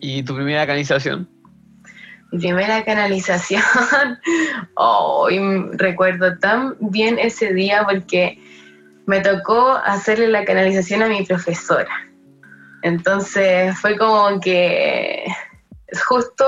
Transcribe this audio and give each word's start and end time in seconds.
¿Y 0.00 0.22
tu 0.22 0.34
primera 0.34 0.66
canalización? 0.66 1.28
Mi 2.30 2.38
primera 2.38 2.84
canalización, 2.84 3.62
hoy 4.74 5.40
recuerdo 5.72 6.38
tan 6.38 6.76
bien 6.78 7.18
ese 7.18 7.54
día 7.54 7.86
porque 7.88 8.38
me 9.06 9.20
tocó 9.20 9.70
hacerle 9.70 10.28
la 10.28 10.44
canalización 10.44 11.02
a 11.02 11.08
mi 11.08 11.24
profesora. 11.24 11.88
Entonces 12.82 13.76
fue 13.78 13.96
como 13.96 14.38
que 14.40 15.24
justo 16.06 16.44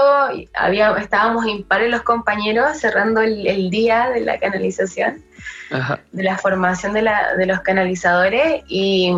había, 0.55 0.95
estábamos 0.99 1.47
impares 1.47 1.91
los 1.91 2.03
compañeros 2.03 2.79
cerrando 2.79 3.23
el, 3.23 3.71
día 3.71 4.11
de 4.11 4.21
la 4.21 4.39
canalización, 4.39 5.25
de 6.13 6.23
la 6.23 6.37
formación 6.37 6.93
de, 6.93 7.03
la, 7.03 7.35
de 7.37 7.47
los 7.47 7.61
canalizadores 7.61 8.63
y, 8.69 9.15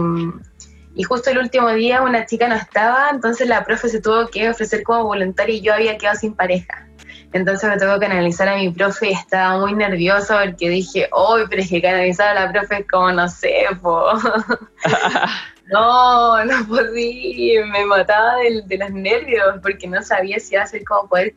y, 0.94 1.02
justo 1.02 1.30
el 1.30 1.38
último 1.38 1.70
día 1.70 2.02
una 2.02 2.26
chica 2.26 2.48
no 2.48 2.54
estaba, 2.54 3.10
entonces 3.10 3.48
la 3.48 3.64
profe 3.64 3.88
se 3.88 4.00
tuvo 4.00 4.28
que 4.28 4.50
ofrecer 4.50 4.82
como 4.82 5.04
voluntaria 5.04 5.56
y 5.56 5.60
yo 5.60 5.74
había 5.74 5.96
quedado 5.98 6.18
sin 6.18 6.34
pareja. 6.34 6.86
Entonces 7.32 7.68
me 7.68 7.78
tocó 7.78 7.98
canalizar 7.98 8.48
a 8.48 8.56
mi 8.56 8.70
profe 8.70 9.08
y 9.08 9.12
estaba 9.12 9.58
muy 9.58 9.74
nerviosa 9.74 10.42
porque 10.42 10.68
dije, 10.68 11.08
uy, 11.12 11.42
pero 11.48 11.62
es 11.62 11.70
que 11.70 11.80
canalizar 11.80 12.36
a 12.36 12.46
la 12.46 12.52
profe 12.52 12.80
es 12.80 12.86
como, 12.88 13.10
no 13.10 13.26
sé, 13.28 13.64
po. 13.80 14.12
no, 15.72 16.44
no 16.44 16.66
podía, 16.68 17.64
me 17.66 17.86
mataba 17.86 18.36
de, 18.36 18.76
los 18.76 18.90
nervios 18.90 19.56
porque 19.62 19.88
no 19.88 20.02
sabía 20.02 20.38
si 20.38 20.54
iba 20.54 20.62
a 20.62 20.66
ser 20.66 20.84
como 20.84 21.08
poder, 21.08 21.34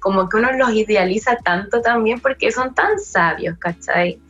como 0.00 0.28
que 0.28 0.36
uno 0.36 0.52
los 0.52 0.72
idealiza 0.72 1.36
tanto 1.36 1.80
también 1.80 2.20
porque 2.20 2.52
son 2.52 2.74
tan 2.74 2.98
sabios, 2.98 3.56
¿cachai? 3.58 4.20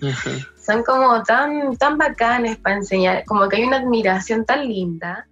Son 0.65 0.83
como 0.83 1.23
tan, 1.23 1.77
tan 1.77 1.99
bacanes 1.99 2.57
para 2.57 2.77
enseñar, 2.77 3.25
como 3.25 3.49
que 3.49 3.57
hay 3.57 3.65
una 3.65 3.79
admiración 3.79 4.45
tan 4.45 4.67
linda. 4.67 5.27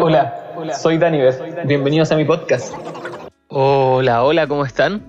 Hola, 0.00 0.76
soy 0.80 0.98
Daniver. 0.98 1.66
Bienvenidos 1.66 2.12
a 2.12 2.16
mi 2.16 2.24
podcast. 2.24 2.72
Hola, 3.48 4.22
hola, 4.22 4.46
¿cómo 4.46 4.64
están? 4.64 5.02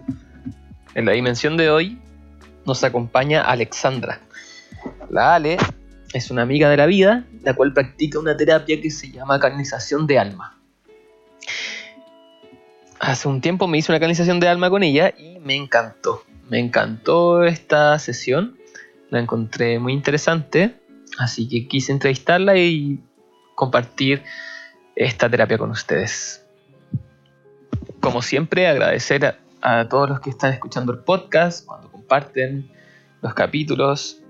En 0.96 1.06
la 1.06 1.12
dimensión 1.12 1.56
de 1.56 1.70
hoy 1.70 2.00
nos 2.66 2.84
acompaña 2.84 3.44
Alexandra. 3.44 4.22
La 5.12 5.36
Ale 5.36 5.58
es 6.14 6.32
una 6.32 6.42
amiga 6.42 6.68
de 6.72 6.78
la 6.78 6.88
vida, 6.88 7.26
la 7.44 7.54
cual 7.54 7.72
practica 7.72 8.18
una 8.18 8.36
terapia 8.36 8.82
que 8.82 8.90
se 8.90 9.12
llama 9.12 9.40
canalización 9.40 10.08
de 10.08 10.18
alma. 10.18 10.58
Hace 13.00 13.28
un 13.28 13.40
tiempo 13.40 13.68
me 13.68 13.78
hice 13.78 13.92
una 13.92 14.00
canalización 14.00 14.40
de 14.40 14.48
alma 14.48 14.72
con 14.72 14.82
ella 14.82 15.14
y 15.16 15.38
me 15.42 15.54
encantó. 15.56 16.24
Me 16.50 16.58
encantó 16.58 17.44
esta 17.44 18.00
sesión 18.00 18.58
la 19.10 19.20
encontré 19.20 19.80
muy 19.80 19.94
interesante, 19.94 20.80
así 21.18 21.48
que 21.48 21.68
quise 21.68 21.92
entrevistarla 21.92 22.58
y 22.58 23.00
compartir 23.56 24.24
esta 24.96 25.30
terapia 25.30 25.58
con 25.58 25.72
ustedes. 25.72 26.46
Como 28.00 28.22
siempre, 28.22 28.68
agradecer 28.68 29.40
a, 29.62 29.88
todos 29.90 30.10
los 30.10 30.20
que 30.20 30.30
están 30.30 30.54
escuchando 30.54 30.94
el 30.94 31.00
podcast, 31.00 31.66
cuando 31.66 31.92
comparten 31.92 32.70
los 33.22 33.34
capítulos, 33.34 34.22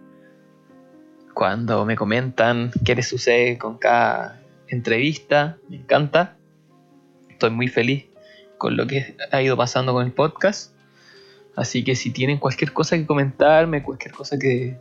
cuando 1.33 1.85
me 1.85 1.97
comentan 1.97 2.71
qué 2.85 2.95
les 2.95 3.09
sucede 3.09 3.57
con 3.57 3.77
cada 3.77 4.41
entrevista, 4.67 5.57
me 5.69 5.77
encanta. 5.77 6.37
Estoy 7.29 7.49
muy 7.49 7.67
feliz 7.67 8.05
con 8.57 8.77
lo 8.77 8.87
que 8.87 9.17
ha 9.31 9.41
ido 9.41 9.57
pasando 9.57 9.91
con 9.93 10.05
el 10.05 10.13
podcast. 10.13 10.74
Así 11.55 11.83
que 11.83 11.95
si 11.95 12.11
tienen 12.11 12.37
cualquier 12.37 12.73
cosa 12.73 12.97
que 12.97 13.05
comentarme, 13.05 13.81
cualquier 13.81 14.13
cosa 14.13 14.37
que, 14.37 14.77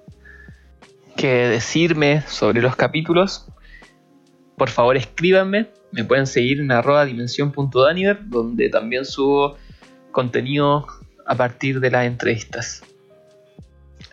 que 1.16 1.48
decirme 1.48 2.22
sobre 2.22 2.60
los 2.60 2.74
capítulos, 2.74 3.46
por 4.56 4.68
favor 4.68 4.96
escríbanme. 4.96 5.70
Me 5.92 6.04
pueden 6.04 6.26
seguir 6.26 6.60
en 6.60 6.72
arroba 6.72 7.04
dimensión.daniver, 7.04 8.28
donde 8.28 8.68
también 8.68 9.04
subo 9.04 9.56
contenido 10.10 10.86
a 11.26 11.34
partir 11.36 11.80
de 11.80 11.90
las 11.90 12.06
entrevistas. 12.06 12.82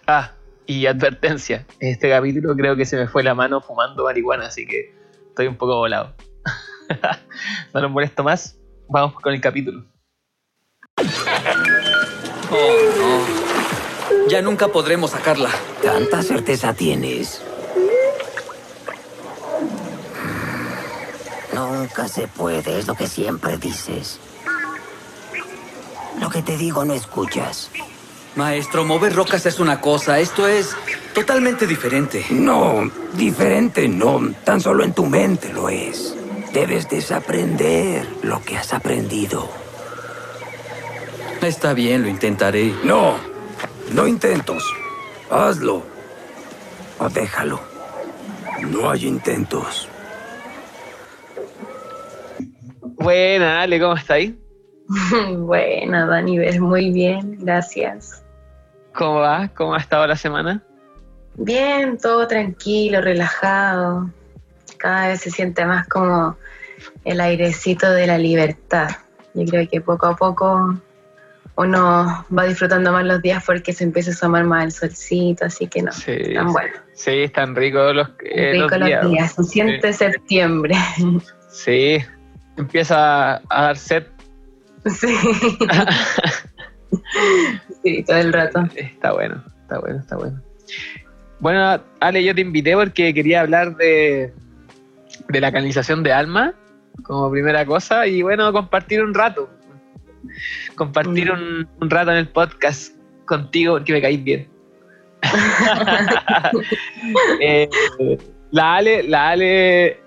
Ah, 0.05 0.31
y 0.67 0.85
advertencia, 0.85 1.65
en 1.79 1.91
este 1.91 2.09
capítulo 2.09 2.55
creo 2.55 2.75
que 2.75 2.85
se 2.85 2.97
me 2.97 3.07
fue 3.07 3.23
la 3.23 3.33
mano 3.33 3.61
fumando 3.61 4.03
marihuana, 4.03 4.45
así 4.45 4.65
que 4.65 4.93
estoy 5.27 5.47
un 5.47 5.55
poco 5.55 5.77
volado. 5.77 6.15
no 7.73 7.81
los 7.81 7.91
molesto 7.91 8.23
más, 8.23 8.57
vamos 8.87 9.13
con 9.19 9.33
el 9.33 9.41
capítulo. 9.41 9.85
Oh, 12.51 12.57
no. 12.97 14.27
Ya 14.27 14.41
nunca 14.41 14.67
podremos 14.67 15.11
sacarla. 15.11 15.49
¿Tanta 15.81 16.21
certeza 16.21 16.73
tienes? 16.73 17.41
Nunca 21.53 22.07
se 22.07 22.27
puede, 22.27 22.79
es 22.79 22.87
lo 22.87 22.95
que 22.95 23.07
siempre 23.07 23.57
dices. 23.57 24.19
Lo 26.19 26.29
que 26.29 26.41
te 26.41 26.57
digo 26.57 26.85
no 26.85 26.93
escuchas. 26.93 27.69
Maestro, 28.35 28.85
mover 28.85 29.13
rocas 29.15 29.45
es 29.45 29.59
una 29.59 29.81
cosa, 29.81 30.19
esto 30.19 30.47
es 30.47 30.75
totalmente 31.13 31.67
diferente. 31.67 32.25
No, 32.29 32.89
diferente 33.13 33.87
no, 33.89 34.33
tan 34.45 34.61
solo 34.61 34.83
en 34.83 34.93
tu 34.93 35.05
mente 35.05 35.51
lo 35.51 35.67
es. 35.67 36.15
Debes 36.53 36.89
desaprender 36.89 38.07
lo 38.23 38.41
que 38.41 38.57
has 38.57 38.73
aprendido. 38.73 39.60
Está 41.41 41.73
bien, 41.73 42.03
lo 42.03 42.07
intentaré. 42.07 42.71
No, 42.83 43.15
no 43.93 44.07
intentos. 44.07 44.63
Hazlo. 45.29 45.81
O 46.99 47.09
déjalo. 47.09 47.59
No 48.69 48.91
hay 48.91 49.07
intentos. 49.07 49.89
Buena, 52.83 53.61
Ale, 53.63 53.79
¿cómo 53.79 53.95
está 53.95 54.15
ahí? 54.15 54.39
Buena, 55.37 56.05
Dani, 56.05 56.37
ves 56.37 56.59
muy 56.59 56.91
bien, 56.91 57.37
gracias. 57.39 58.23
¿Cómo 58.93 59.15
va? 59.15 59.47
¿Cómo 59.55 59.73
ha 59.73 59.79
estado 59.79 60.05
la 60.05 60.15
semana? 60.15 60.61
Bien, 61.35 61.97
todo 61.97 62.27
tranquilo, 62.27 63.01
relajado. 63.01 64.11
Cada 64.77 65.07
vez 65.07 65.21
se 65.21 65.31
siente 65.31 65.65
más 65.65 65.87
como 65.87 66.37
el 67.03 67.19
airecito 67.19 67.89
de 67.89 68.05
la 68.05 68.19
libertad. 68.19 68.89
Yo 69.33 69.45
creo 69.45 69.67
que 69.67 69.81
poco 69.81 70.05
a 70.05 70.15
poco 70.15 70.77
uno 71.55 72.25
va 72.37 72.45
disfrutando 72.45 72.91
más 72.91 73.05
los 73.05 73.21
días 73.21 73.43
porque 73.45 73.73
se 73.73 73.83
empieza 73.83 74.11
a 74.11 74.13
asomar 74.13 74.45
más 74.45 74.65
el 74.65 74.71
solcito, 74.71 75.45
así 75.45 75.67
que 75.67 75.81
no, 75.81 75.91
sí, 75.91 76.33
tan 76.33 76.51
bueno. 76.51 76.73
Sí, 76.93 77.23
están 77.23 77.55
ricos 77.55 77.95
los, 77.95 78.09
eh, 78.23 78.53
los, 78.55 78.71
días. 79.09 79.33
Se 79.33 79.43
siente 79.43 79.93
septiembre. 79.93 80.75
Sí, 81.49 81.97
empieza 82.57 83.35
a 83.49 83.61
dar 83.63 83.77
sed. 83.77 84.03
Sí. 84.85 85.15
sí, 87.83 88.03
todo 88.03 88.17
el 88.17 88.33
rato. 88.33 88.63
Está 88.75 89.11
bueno, 89.11 89.43
está 89.61 89.79
bueno, 89.79 89.99
está 89.99 90.15
bueno. 90.15 90.41
Bueno, 91.39 91.81
Ale, 91.99 92.23
yo 92.23 92.33
te 92.33 92.41
invité 92.41 92.73
porque 92.75 93.13
quería 93.13 93.41
hablar 93.41 93.75
de, 93.75 94.33
de 95.27 95.41
la 95.41 95.51
canalización 95.51 96.03
de 96.03 96.13
alma 96.13 96.53
como 97.03 97.29
primera 97.31 97.65
cosa 97.65 98.07
y 98.07 98.21
bueno, 98.21 98.51
compartir 98.53 99.03
un 99.03 99.13
rato 99.13 99.49
compartir 100.75 101.31
un, 101.31 101.67
rato 101.81 102.11
en 102.11 102.17
el 102.17 102.27
podcast 102.27 102.95
contigo 103.25 103.75
porque 103.75 103.93
me 103.93 104.01
caís 104.01 104.23
bien. 104.23 104.47
Eh, 107.41 107.67
la 108.51 108.75
Ale, 108.75 109.03
la 109.03 109.29
Ale 109.29 109.99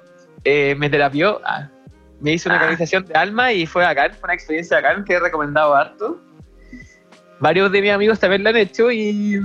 eh, 0.45 0.75
me 0.77 0.89
terapió, 0.89 1.41
ah, 1.45 1.69
me 2.21 2.33
hizo 2.33 2.49
una 2.49 2.57
ah. 2.57 2.61
canalización 2.61 3.05
de 3.05 3.15
alma 3.15 3.53
y 3.53 3.67
fue 3.67 3.85
acá, 3.85 4.11
fue 4.11 4.25
una 4.25 4.35
experiencia 4.35 4.79
acá 4.79 5.03
que 5.05 5.15
he 5.15 5.21
recomendado 5.21 5.75
harto. 5.75 6.21
Varios 7.41 7.73
de 7.73 7.83
mis 7.83 7.91
amigos 7.91 8.21
también 8.21 8.45
lo 8.45 8.51
han 8.51 8.57
hecho 8.57 8.91
y, 8.91 9.41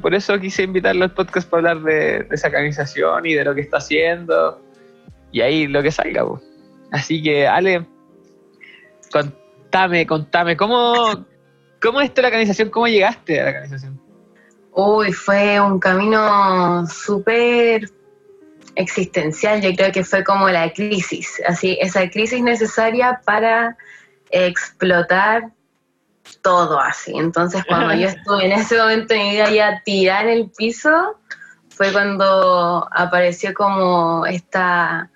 por 0.00 0.14
eso 0.14 0.38
quise 0.38 0.62
invitarlo 0.62 1.04
al 1.04 1.12
podcast 1.12 1.48
para 1.50 1.72
hablar 1.72 1.84
de, 1.84 2.26
esa 2.30 2.50
canalización 2.50 3.26
y 3.26 3.34
de 3.34 3.44
lo 3.44 3.54
que 3.54 3.62
está 3.62 3.78
haciendo 3.78 4.62
y 5.32 5.40
ahí 5.40 5.66
lo 5.66 5.82
que 5.82 5.90
salga. 5.90 6.24
Así 6.92 7.22
que 7.22 7.46
Ale, 7.46 7.86
con, 9.10 9.34
contame, 9.72 10.06
contame, 10.06 10.54
¿cómo, 10.54 11.24
cómo 11.80 12.02
es 12.02 12.12
la 12.14 12.26
organización? 12.28 12.68
¿Cómo 12.68 12.86
llegaste 12.88 13.40
a 13.40 13.44
la 13.44 13.50
organización? 13.50 13.98
Uy, 14.72 15.12
fue 15.12 15.58
un 15.60 15.78
camino 15.78 16.86
súper 16.86 17.90
existencial, 18.74 19.62
yo 19.62 19.74
creo 19.74 19.90
que 19.90 20.04
fue 20.04 20.22
como 20.24 20.50
la 20.50 20.70
crisis, 20.72 21.40
así, 21.46 21.78
esa 21.80 22.08
crisis 22.10 22.42
necesaria 22.42 23.22
para 23.24 23.76
explotar 24.30 25.50
todo 26.42 26.78
así. 26.78 27.12
Entonces 27.16 27.64
cuando 27.66 27.94
yo 27.94 28.08
estuve 28.08 28.44
en 28.44 28.52
ese 28.52 28.76
momento 28.76 29.14
de 29.14 29.20
mi 29.20 29.30
vida 29.30 29.50
ya 29.50 29.82
tirada 29.84 30.24
en 30.24 30.28
el 30.28 30.50
piso, 30.50 31.16
fue 31.70 31.92
cuando 31.92 32.86
apareció 32.92 33.54
como 33.54 34.26
esta, 34.26 35.10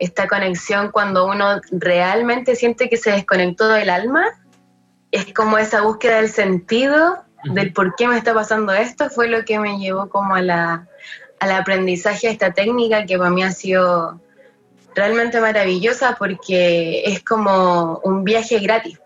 esta 0.00 0.26
conexión, 0.26 0.90
cuando 0.90 1.26
uno 1.26 1.60
realmente 1.70 2.56
siente 2.56 2.88
que 2.88 2.96
se 2.96 3.12
desconectó 3.12 3.68
del 3.68 3.90
alma, 3.90 4.24
es 5.12 5.32
como 5.34 5.58
esa 5.58 5.82
búsqueda 5.82 6.16
del 6.16 6.30
sentido, 6.30 7.22
del 7.44 7.72
por 7.74 7.94
qué 7.96 8.08
me 8.08 8.16
está 8.16 8.32
pasando 8.32 8.72
esto, 8.72 9.10
fue 9.10 9.28
lo 9.28 9.44
que 9.44 9.58
me 9.58 9.78
llevó 9.78 10.08
como 10.08 10.34
a 10.34 10.40
la, 10.40 10.88
al 11.38 11.52
aprendizaje 11.52 12.28
de 12.28 12.32
esta 12.32 12.52
técnica 12.52 13.04
que 13.04 13.18
para 13.18 13.30
mí 13.30 13.42
ha 13.42 13.52
sido 13.52 14.18
realmente 14.94 15.38
maravillosa 15.38 16.16
porque 16.18 17.02
es 17.04 17.22
como 17.22 18.00
un 18.02 18.24
viaje 18.24 18.58
gratis, 18.58 18.98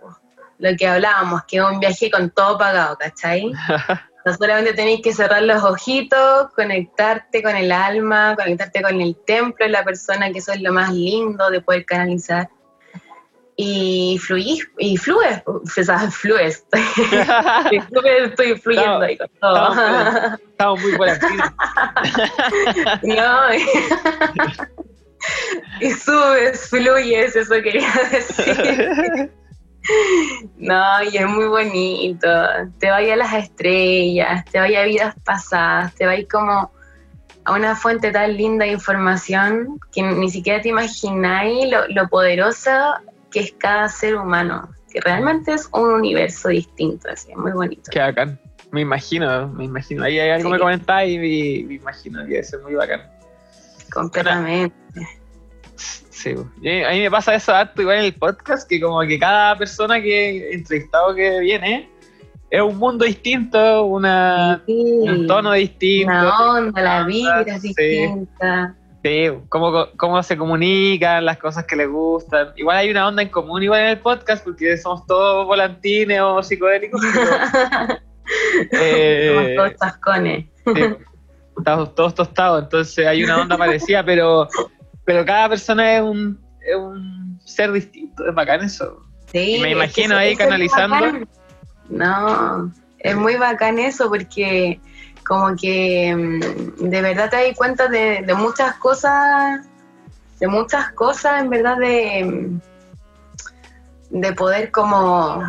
lo 0.58 0.76
que 0.76 0.86
hablábamos, 0.86 1.42
que 1.44 1.56
es 1.56 1.64
un 1.64 1.80
viaje 1.80 2.08
con 2.08 2.30
todo 2.30 2.56
pagado, 2.56 2.96
¿cachai? 2.96 3.50
No 4.24 4.34
solamente 4.34 4.72
tenéis 4.72 5.02
que 5.02 5.12
cerrar 5.12 5.42
los 5.42 5.62
ojitos, 5.62 6.50
conectarte 6.54 7.42
con 7.42 7.54
el 7.56 7.70
alma, 7.70 8.34
conectarte 8.36 8.80
con 8.80 9.00
el 9.00 9.16
templo 9.26 9.66
de 9.66 9.72
la 9.72 9.84
persona, 9.84 10.32
que 10.32 10.38
eso 10.38 10.52
es 10.52 10.62
lo 10.62 10.72
más 10.72 10.92
lindo 10.92 11.50
de 11.50 11.60
poder 11.60 11.84
canalizar. 11.84 12.48
Y 13.56 14.18
fluís, 14.20 14.66
y 14.78 14.96
fluyes, 14.96 15.42
fluyes. 16.10 16.64
estoy 18.22 18.56
fluyendo 18.56 19.02
ahí 19.02 19.18
con 19.18 19.28
todo. 19.40 19.74
Estamos, 20.48 20.80
muy 20.80 20.96
buenas. 20.96 21.20
no, 23.02 23.54
y 25.80 25.90
subes, 25.92 26.68
fluyes, 26.68 27.36
eso 27.36 27.54
quería 27.62 27.92
decir. 28.10 29.30
No, 30.56 31.02
y 31.02 31.16
es 31.16 31.26
muy 31.26 31.46
bonito. 31.46 32.28
Te 32.78 32.90
vaya 32.90 33.14
a 33.14 33.16
las 33.16 33.34
estrellas, 33.34 34.44
te 34.46 34.58
vaya 34.58 34.80
a 34.80 34.84
vidas 34.84 35.14
pasadas, 35.24 35.94
te 35.94 36.18
ir 36.18 36.26
como 36.28 36.72
a 37.44 37.52
una 37.52 37.76
fuente 37.76 38.10
tan 38.10 38.36
linda 38.36 38.64
de 38.64 38.72
información 38.72 39.78
que 39.92 40.02
ni 40.02 40.30
siquiera 40.30 40.62
te 40.62 40.70
imagináis 40.70 41.70
lo, 41.70 41.86
lo 41.88 42.08
poderosa 42.08 43.02
que 43.30 43.40
es 43.40 43.52
cada 43.58 43.88
ser 43.88 44.16
humano, 44.16 44.70
que 44.90 45.00
realmente 45.00 45.52
es 45.52 45.68
un 45.72 45.90
universo 45.90 46.48
distinto, 46.48 47.08
así, 47.10 47.32
es 47.32 47.36
muy 47.36 47.52
bonito. 47.52 47.90
Qué 47.90 47.98
bacán. 47.98 48.38
Me 48.70 48.80
imagino, 48.80 49.48
me 49.48 49.64
imagino. 49.64 50.04
Ahí 50.04 50.18
hay 50.18 50.30
algo 50.30 50.48
que 50.48 50.52
me 50.54 50.58
comentáis 50.60 51.14
y 51.14 51.64
me, 51.64 51.74
imagino 51.74 52.24
que 52.26 52.38
es 52.38 52.56
muy 52.62 52.74
bacán. 52.74 53.02
Completamente. 53.92 54.74
Sí, 56.24 56.82
a 56.82 56.90
mí 56.92 57.00
me 57.00 57.10
pasa 57.10 57.34
eso 57.34 57.52
harto 57.54 57.82
igual 57.82 57.98
en 57.98 58.04
el 58.06 58.14
podcast, 58.14 58.66
que 58.66 58.80
como 58.80 59.02
que 59.02 59.18
cada 59.18 59.58
persona 59.58 60.00
que 60.00 60.54
entrevistado 60.54 61.14
que 61.14 61.40
viene 61.40 61.90
es 62.48 62.62
un 62.62 62.78
mundo 62.78 63.04
distinto, 63.04 63.84
una, 63.84 64.62
un 64.66 65.26
tono 65.26 65.52
distinto. 65.52 66.10
Una 66.10 66.52
onda, 66.52 66.80
la 66.80 67.04
vida 67.04 67.42
es 67.42 67.60
distinta. 67.60 68.74
Sí, 69.02 69.26
cómo, 69.50 69.88
cómo 69.98 70.22
se 70.22 70.38
comunican, 70.38 71.26
las 71.26 71.36
cosas 71.36 71.64
que 71.64 71.76
les 71.76 71.90
gustan. 71.90 72.52
Igual 72.56 72.78
hay 72.78 72.90
una 72.90 73.06
onda 73.06 73.20
en 73.20 73.28
común 73.28 73.62
igual 73.62 73.82
en 73.82 73.88
el 73.88 73.98
podcast, 73.98 74.42
porque 74.42 74.78
somos 74.78 75.06
todos 75.06 75.46
volantines 75.46 76.22
o 76.22 76.42
psicodélicos. 76.42 77.02
eh, 78.72 79.30
somos 79.34 79.54
todos 79.56 79.76
tascones. 79.78 80.46
estamos 81.58 81.94
todos 81.94 82.14
tostados, 82.14 82.62
entonces 82.62 83.06
hay 83.06 83.24
una 83.24 83.42
onda 83.42 83.58
parecida, 83.58 84.02
pero 84.02 84.48
pero 85.04 85.24
cada 85.24 85.48
persona 85.50 85.96
es 85.96 86.02
un, 86.02 86.40
es 86.60 86.76
un 86.76 87.40
ser 87.44 87.72
distinto, 87.72 88.26
es 88.26 88.34
bacán 88.34 88.62
eso. 88.62 89.02
Sí, 89.32 89.58
me 89.60 89.72
imagino 89.72 90.16
ahí 90.16 90.36
canalizando. 90.36 91.26
No, 91.88 92.72
es 92.98 93.16
muy 93.16 93.36
bacán 93.36 93.78
eso 93.78 94.08
porque 94.08 94.80
como 95.26 95.56
que 95.56 96.14
mm, 96.14 96.88
de 96.88 97.02
verdad 97.02 97.30
te 97.30 97.36
das 97.36 97.56
cuenta 97.56 97.88
de, 97.88 98.22
de 98.22 98.34
muchas 98.34 98.76
cosas, 98.76 99.66
de 100.38 100.46
muchas 100.46 100.92
cosas 100.92 101.42
en 101.42 101.50
verdad 101.50 101.76
de, 101.78 102.60
mm, 104.10 104.20
de 104.20 104.32
poder 104.32 104.70
como 104.70 105.42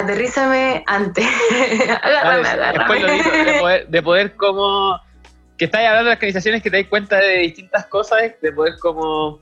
aterrízame 0.00 0.84
antes. 0.86 1.26
agárrame, 2.02 2.48
agárrame. 2.48 3.44
de 3.44 3.58
poder, 3.60 3.88
de 3.88 4.02
poder 4.02 4.36
como 4.36 5.00
que 5.56 5.66
estáis 5.66 5.86
hablando 5.88 6.10
de 6.10 6.10
las 6.10 6.18
canalizaciones 6.18 6.62
que 6.62 6.70
te 6.70 6.78
das 6.78 6.88
cuenta 6.88 7.16
de 7.18 7.38
distintas 7.38 7.86
cosas, 7.86 8.20
de 8.40 8.52
poder 8.52 8.74
como... 8.80 9.40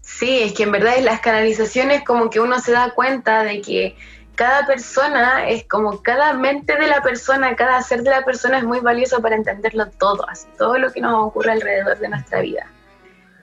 Sí, 0.00 0.42
es 0.42 0.52
que 0.52 0.62
en 0.62 0.72
verdad 0.72 0.94
las 1.02 1.20
canalizaciones 1.20 2.04
como 2.04 2.30
que 2.30 2.38
uno 2.38 2.60
se 2.60 2.72
da 2.72 2.90
cuenta 2.90 3.42
de 3.42 3.60
que 3.60 3.96
cada 4.34 4.66
persona 4.66 5.48
es 5.48 5.64
como 5.66 6.02
cada 6.02 6.34
mente 6.34 6.76
de 6.76 6.86
la 6.86 7.02
persona, 7.02 7.56
cada 7.56 7.80
ser 7.82 8.02
de 8.02 8.10
la 8.10 8.24
persona 8.24 8.58
es 8.58 8.64
muy 8.64 8.80
valioso 8.80 9.20
para 9.20 9.36
entenderlo 9.36 9.86
todo, 9.90 10.28
así, 10.28 10.46
todo 10.58 10.78
lo 10.78 10.92
que 10.92 11.00
nos 11.00 11.26
ocurre 11.26 11.52
alrededor 11.52 11.98
de 11.98 12.08
nuestra 12.08 12.40
vida. 12.40 12.66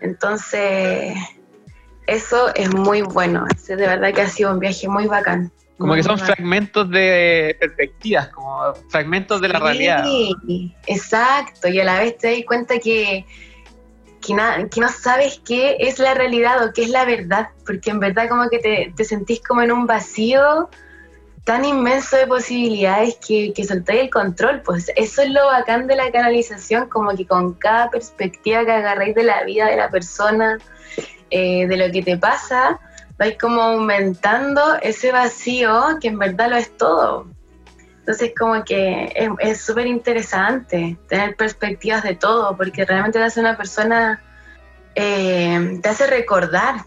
Entonces, 0.01 1.15
eso 2.07 2.53
es 2.55 2.73
muy 2.73 3.01
bueno, 3.01 3.45
de 3.67 3.75
verdad 3.75 4.13
que 4.13 4.21
ha 4.21 4.27
sido 4.27 4.51
un 4.51 4.59
viaje 4.59 4.87
muy 4.87 5.07
bacán. 5.07 5.51
Como 5.77 5.95
que 5.95 6.03
son 6.03 6.19
fragmentos 6.19 6.89
de 6.91 7.57
perspectivas, 7.59 8.27
como 8.27 8.73
fragmentos 8.89 9.41
de 9.41 9.47
la 9.49 9.59
realidad. 9.59 10.03
Sí, 10.05 10.75
exacto, 10.85 11.67
y 11.67 11.79
a 11.79 11.83
la 11.83 11.99
vez 11.99 12.17
te 12.19 12.31
das 12.31 12.45
cuenta 12.45 12.77
que, 12.77 13.25
que, 14.21 14.35
que, 14.69 14.81
no 14.81 14.89
sabes 14.89 15.41
qué 15.43 15.77
es 15.79 15.97
la 15.97 16.13
realidad 16.13 16.63
o 16.63 16.71
qué 16.71 16.83
es 16.83 16.89
la 16.89 17.03
verdad, 17.05 17.49
porque 17.65 17.89
en 17.89 17.99
verdad 17.99 18.29
como 18.29 18.47
que 18.49 18.59
te, 18.59 18.93
te 18.95 19.03
sentís 19.03 19.41
como 19.41 19.63
en 19.63 19.71
un 19.71 19.87
vacío 19.87 20.69
tan 21.43 21.65
inmenso 21.65 22.17
de 22.17 22.27
posibilidades 22.27 23.17
que, 23.25 23.51
que 23.53 23.63
soltáis 23.63 24.01
el 24.01 24.09
control, 24.09 24.61
pues 24.61 24.91
eso 24.95 25.23
es 25.23 25.29
lo 25.31 25.47
bacán 25.47 25.87
de 25.87 25.95
la 25.95 26.11
canalización, 26.11 26.87
como 26.87 27.15
que 27.15 27.25
con 27.25 27.53
cada 27.53 27.89
perspectiva 27.89 28.63
que 28.63 28.71
agarráis 28.71 29.15
de 29.15 29.23
la 29.23 29.43
vida 29.43 29.65
de 29.67 29.77
la 29.77 29.89
persona, 29.89 30.59
eh, 31.31 31.65
de 31.65 31.77
lo 31.77 31.91
que 31.91 32.03
te 32.03 32.17
pasa, 32.17 32.79
vais 33.21 33.37
como 33.37 33.61
aumentando 33.61 34.79
ese 34.81 35.11
vacío 35.11 35.99
que 36.01 36.07
en 36.07 36.17
verdad 36.17 36.49
lo 36.49 36.55
es 36.55 36.75
todo. 36.75 37.27
Entonces 37.99 38.33
como 38.35 38.63
que 38.63 39.13
es 39.37 39.61
súper 39.61 39.85
interesante 39.85 40.97
tener 41.07 41.35
perspectivas 41.35 42.01
de 42.01 42.15
todo, 42.15 42.57
porque 42.57 42.83
realmente 42.83 43.19
te 43.19 43.25
hace 43.25 43.39
una 43.39 43.55
persona, 43.55 44.23
eh, 44.95 45.79
te 45.83 45.87
hace 45.87 46.07
recordar, 46.07 46.85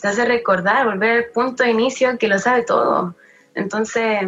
te 0.00 0.06
hace 0.06 0.24
recordar, 0.24 0.86
volver 0.86 1.16
al 1.16 1.24
punto 1.34 1.64
de 1.64 1.70
inicio 1.70 2.16
que 2.16 2.28
lo 2.28 2.38
sabe 2.38 2.62
todo. 2.62 3.16
Entonces, 3.56 4.20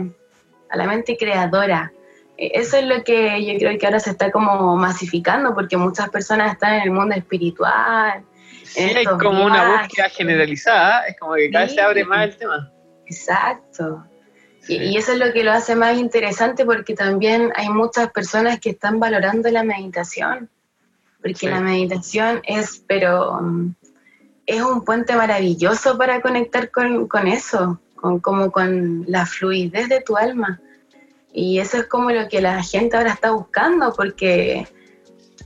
a 0.71 0.77
la 0.77 0.87
mente 0.89 1.17
creadora. 1.17 1.93
E, 2.37 2.51
eso 2.55 2.79
es 2.79 2.85
lo 2.85 3.05
que 3.05 3.45
yo 3.47 3.57
creo 3.61 3.79
que 3.79 3.87
ahora 3.87 4.01
se 4.01 4.11
está 4.11 4.33
como 4.33 4.77
masificando, 4.77 5.55
porque 5.55 5.77
muchas 5.77 6.11
personas 6.11 6.55
están 6.55 6.75
en 6.75 6.83
el 6.83 6.91
mundo 6.91 7.15
espiritual, 7.15 8.25
Sí, 8.75 8.81
hay 8.81 9.05
como 9.05 9.45
una 9.45 9.83
búsqueda 9.83 10.09
generalizada, 10.09 11.07
es 11.07 11.19
como 11.19 11.35
que 11.35 11.51
cada 11.51 11.67
vez 11.67 11.75
se 11.75 11.81
abre 11.81 12.05
más 12.05 12.29
el 12.29 12.37
tema. 12.37 12.73
Exacto. 13.07 14.05
Y, 14.69 14.97
eso 14.97 15.13
es 15.13 15.19
lo 15.19 15.33
que 15.33 15.43
lo 15.45 15.53
hace 15.53 15.75
más 15.75 15.99
interesante 15.99 16.65
porque 16.65 16.95
también 16.95 17.53
hay 17.57 17.69
muchas 17.69 18.11
personas 18.13 18.61
que 18.61 18.71
están 18.71 19.01
valorando 19.01 19.51
la 19.51 19.65
meditación, 19.65 20.49
porque 21.21 21.51
la 21.51 21.61
meditación 21.61 22.41
es, 22.45 22.83
pero 22.87 23.41
es 24.47 24.63
un 24.63 24.85
puente 24.85 25.17
maravilloso 25.17 25.99
para 25.99 26.21
conectar 26.21 26.71
con, 26.71 27.09
con 27.09 27.27
eso, 27.27 27.81
con, 27.97 28.21
como 28.21 28.51
con 28.53 29.05
la 29.09 29.27
fluidez 29.27 29.89
de 29.89 30.01
tu 30.01 30.17
alma. 30.17 30.61
Y 31.33 31.59
eso 31.59 31.79
es 31.79 31.87
como 31.87 32.11
lo 32.11 32.29
que 32.29 32.41
la 32.41 32.63
gente 32.63 32.97
ahora 32.97 33.13
está 33.13 33.33
buscando, 33.33 33.93
porque 33.95 34.67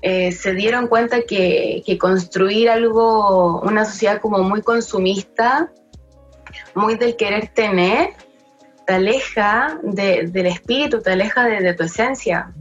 eh, 0.02 0.32
se 0.32 0.54
dieron 0.54 0.88
cuenta 0.88 1.22
que, 1.22 1.82
construir 2.00 2.70
algo, 2.70 3.60
una 3.60 3.84
sociedad 3.84 4.20
como 4.20 4.38
muy 4.38 4.62
consumista, 4.62 5.72
muy 6.74 6.96
del 6.96 7.16
querer 7.16 7.48
tener, 7.48 8.10
te 8.86 8.94
aleja 8.94 9.78
del 9.82 10.46
espíritu, 10.46 11.00
te 11.00 11.12
aleja 11.12 11.44
de, 11.44 11.74
tu 11.74 11.84
esencia. 11.84 12.52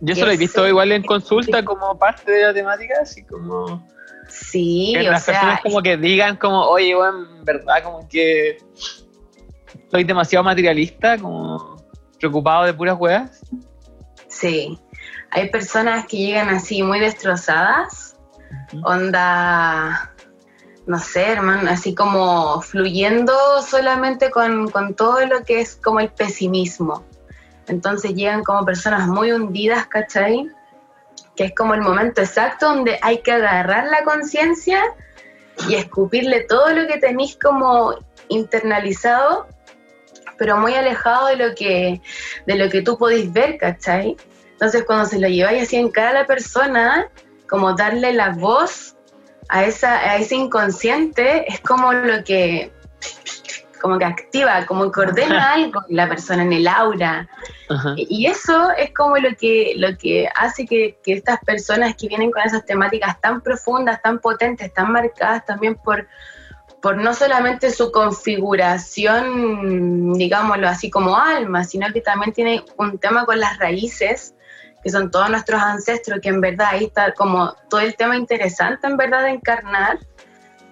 Yo 0.00 0.12
eso 0.14 0.26
lo 0.26 0.32
he 0.32 0.36
visto 0.36 0.66
igual 0.66 0.92
en 0.92 1.02
consulta 1.02 1.64
como 1.64 1.98
parte 1.98 2.30
de 2.30 2.42
la 2.42 2.54
temática, 2.54 2.94
así 3.02 3.24
como... 3.24 3.86
Sí, 4.28 4.92
que 4.96 5.04
las 5.04 5.24
personas 5.24 5.60
como 5.62 5.80
que 5.80 5.96
digan 5.96 6.36
como, 6.36 6.62
oye, 6.62 6.90
en 6.90 7.44
verdad 7.44 7.82
como 7.84 8.08
que 8.08 8.58
soy 9.88 10.02
demasiado 10.02 10.44
materialista, 10.44 11.16
como 11.16 11.76
preocupado 12.18 12.64
de 12.64 12.74
puras 12.74 12.96
huevas. 12.98 13.40
Sí, 14.28 14.78
hay 15.30 15.50
personas 15.50 16.06
que 16.06 16.18
llegan 16.18 16.48
así 16.48 16.82
muy 16.82 17.00
destrozadas, 17.00 18.16
onda, 18.84 20.12
no 20.86 20.98
sé, 20.98 21.32
hermano, 21.32 21.70
así 21.70 21.94
como 21.94 22.60
fluyendo 22.62 23.34
solamente 23.62 24.30
con, 24.30 24.70
todo 24.94 25.26
lo 25.26 25.44
que 25.44 25.60
es 25.60 25.76
como 25.76 26.00
el 26.00 26.10
pesimismo. 26.10 27.04
Entonces 27.66 28.14
llegan 28.14 28.44
como 28.44 28.64
personas 28.64 29.08
muy 29.08 29.32
hundidas, 29.32 29.86
¿cachai? 29.86 30.48
que 31.36 31.44
es 31.44 31.54
como 31.54 31.74
el 31.74 31.82
momento 31.82 32.22
exacto 32.22 32.68
donde 32.68 32.98
hay 33.02 33.20
que 33.22 33.32
agarrar 33.32 33.86
la 33.88 34.02
conciencia 34.04 34.82
y 35.68 35.74
escupirle 35.74 36.42
todo 36.44 36.70
lo 36.70 36.86
que 36.86 36.98
tenéis 36.98 37.38
como 37.40 37.94
internalizado, 38.28 39.46
pero 40.38 40.56
muy 40.56 40.74
alejado 40.74 41.28
de 41.28 41.36
lo 41.36 41.54
que, 41.54 42.00
de 42.46 42.56
lo 42.56 42.70
que 42.70 42.82
tú 42.82 42.98
podéis 42.98 43.32
ver, 43.32 43.58
¿cachai? 43.58 44.16
Entonces 44.56 44.84
cuando 44.84 45.04
se 45.04 45.18
lo 45.18 45.28
lleváis 45.28 45.64
así 45.64 45.76
en 45.76 45.90
cara 45.90 46.10
a 46.10 46.14
la 46.14 46.26
persona, 46.26 47.10
como 47.46 47.74
darle 47.74 48.14
la 48.14 48.30
voz 48.30 48.96
a, 49.50 49.64
esa, 49.64 49.98
a 49.98 50.16
ese 50.16 50.34
inconsciente, 50.34 51.44
es 51.46 51.60
como 51.60 51.92
lo 51.92 52.24
que 52.24 52.72
como 53.82 53.98
que 53.98 54.06
activa, 54.06 54.64
como 54.66 54.90
que 54.90 55.00
ordena 55.00 55.52
algo 55.52 55.82
en 55.88 55.96
la 55.96 56.08
persona, 56.08 56.42
en 56.42 56.54
el 56.54 56.66
aura. 56.66 57.28
Y 57.96 58.26
eso 58.26 58.70
es 58.72 58.92
como 58.94 59.18
lo 59.18 59.36
que, 59.36 59.74
lo 59.76 59.96
que 59.96 60.28
hace 60.34 60.66
que, 60.66 60.98
que, 61.04 61.12
estas 61.12 61.38
personas 61.40 61.94
que 61.94 62.08
vienen 62.08 62.30
con 62.30 62.42
esas 62.42 62.64
temáticas 62.64 63.20
tan 63.20 63.42
profundas, 63.42 64.00
tan 64.02 64.18
potentes, 64.18 64.72
tan 64.72 64.90
marcadas 64.90 65.44
también 65.44 65.76
por, 65.76 66.08
por 66.80 66.96
no 66.96 67.12
solamente 67.12 67.70
su 67.70 67.92
configuración, 67.92 70.14
digámoslo 70.14 70.68
así 70.68 70.90
como 70.90 71.16
alma, 71.16 71.62
sino 71.64 71.92
que 71.92 72.00
también 72.00 72.32
tiene 72.32 72.64
un 72.78 72.98
tema 72.98 73.26
con 73.26 73.38
las 73.38 73.58
raíces, 73.58 74.34
que 74.86 74.92
son 74.92 75.10
todos 75.10 75.28
nuestros 75.28 75.60
ancestros, 75.60 76.20
que 76.22 76.28
en 76.28 76.40
verdad 76.40 76.68
ahí 76.70 76.84
está 76.84 77.12
como 77.12 77.52
todo 77.68 77.80
el 77.80 77.96
tema 77.96 78.16
interesante 78.16 78.86
en 78.86 78.96
verdad 78.96 79.24
de 79.24 79.30
encarnar 79.30 79.98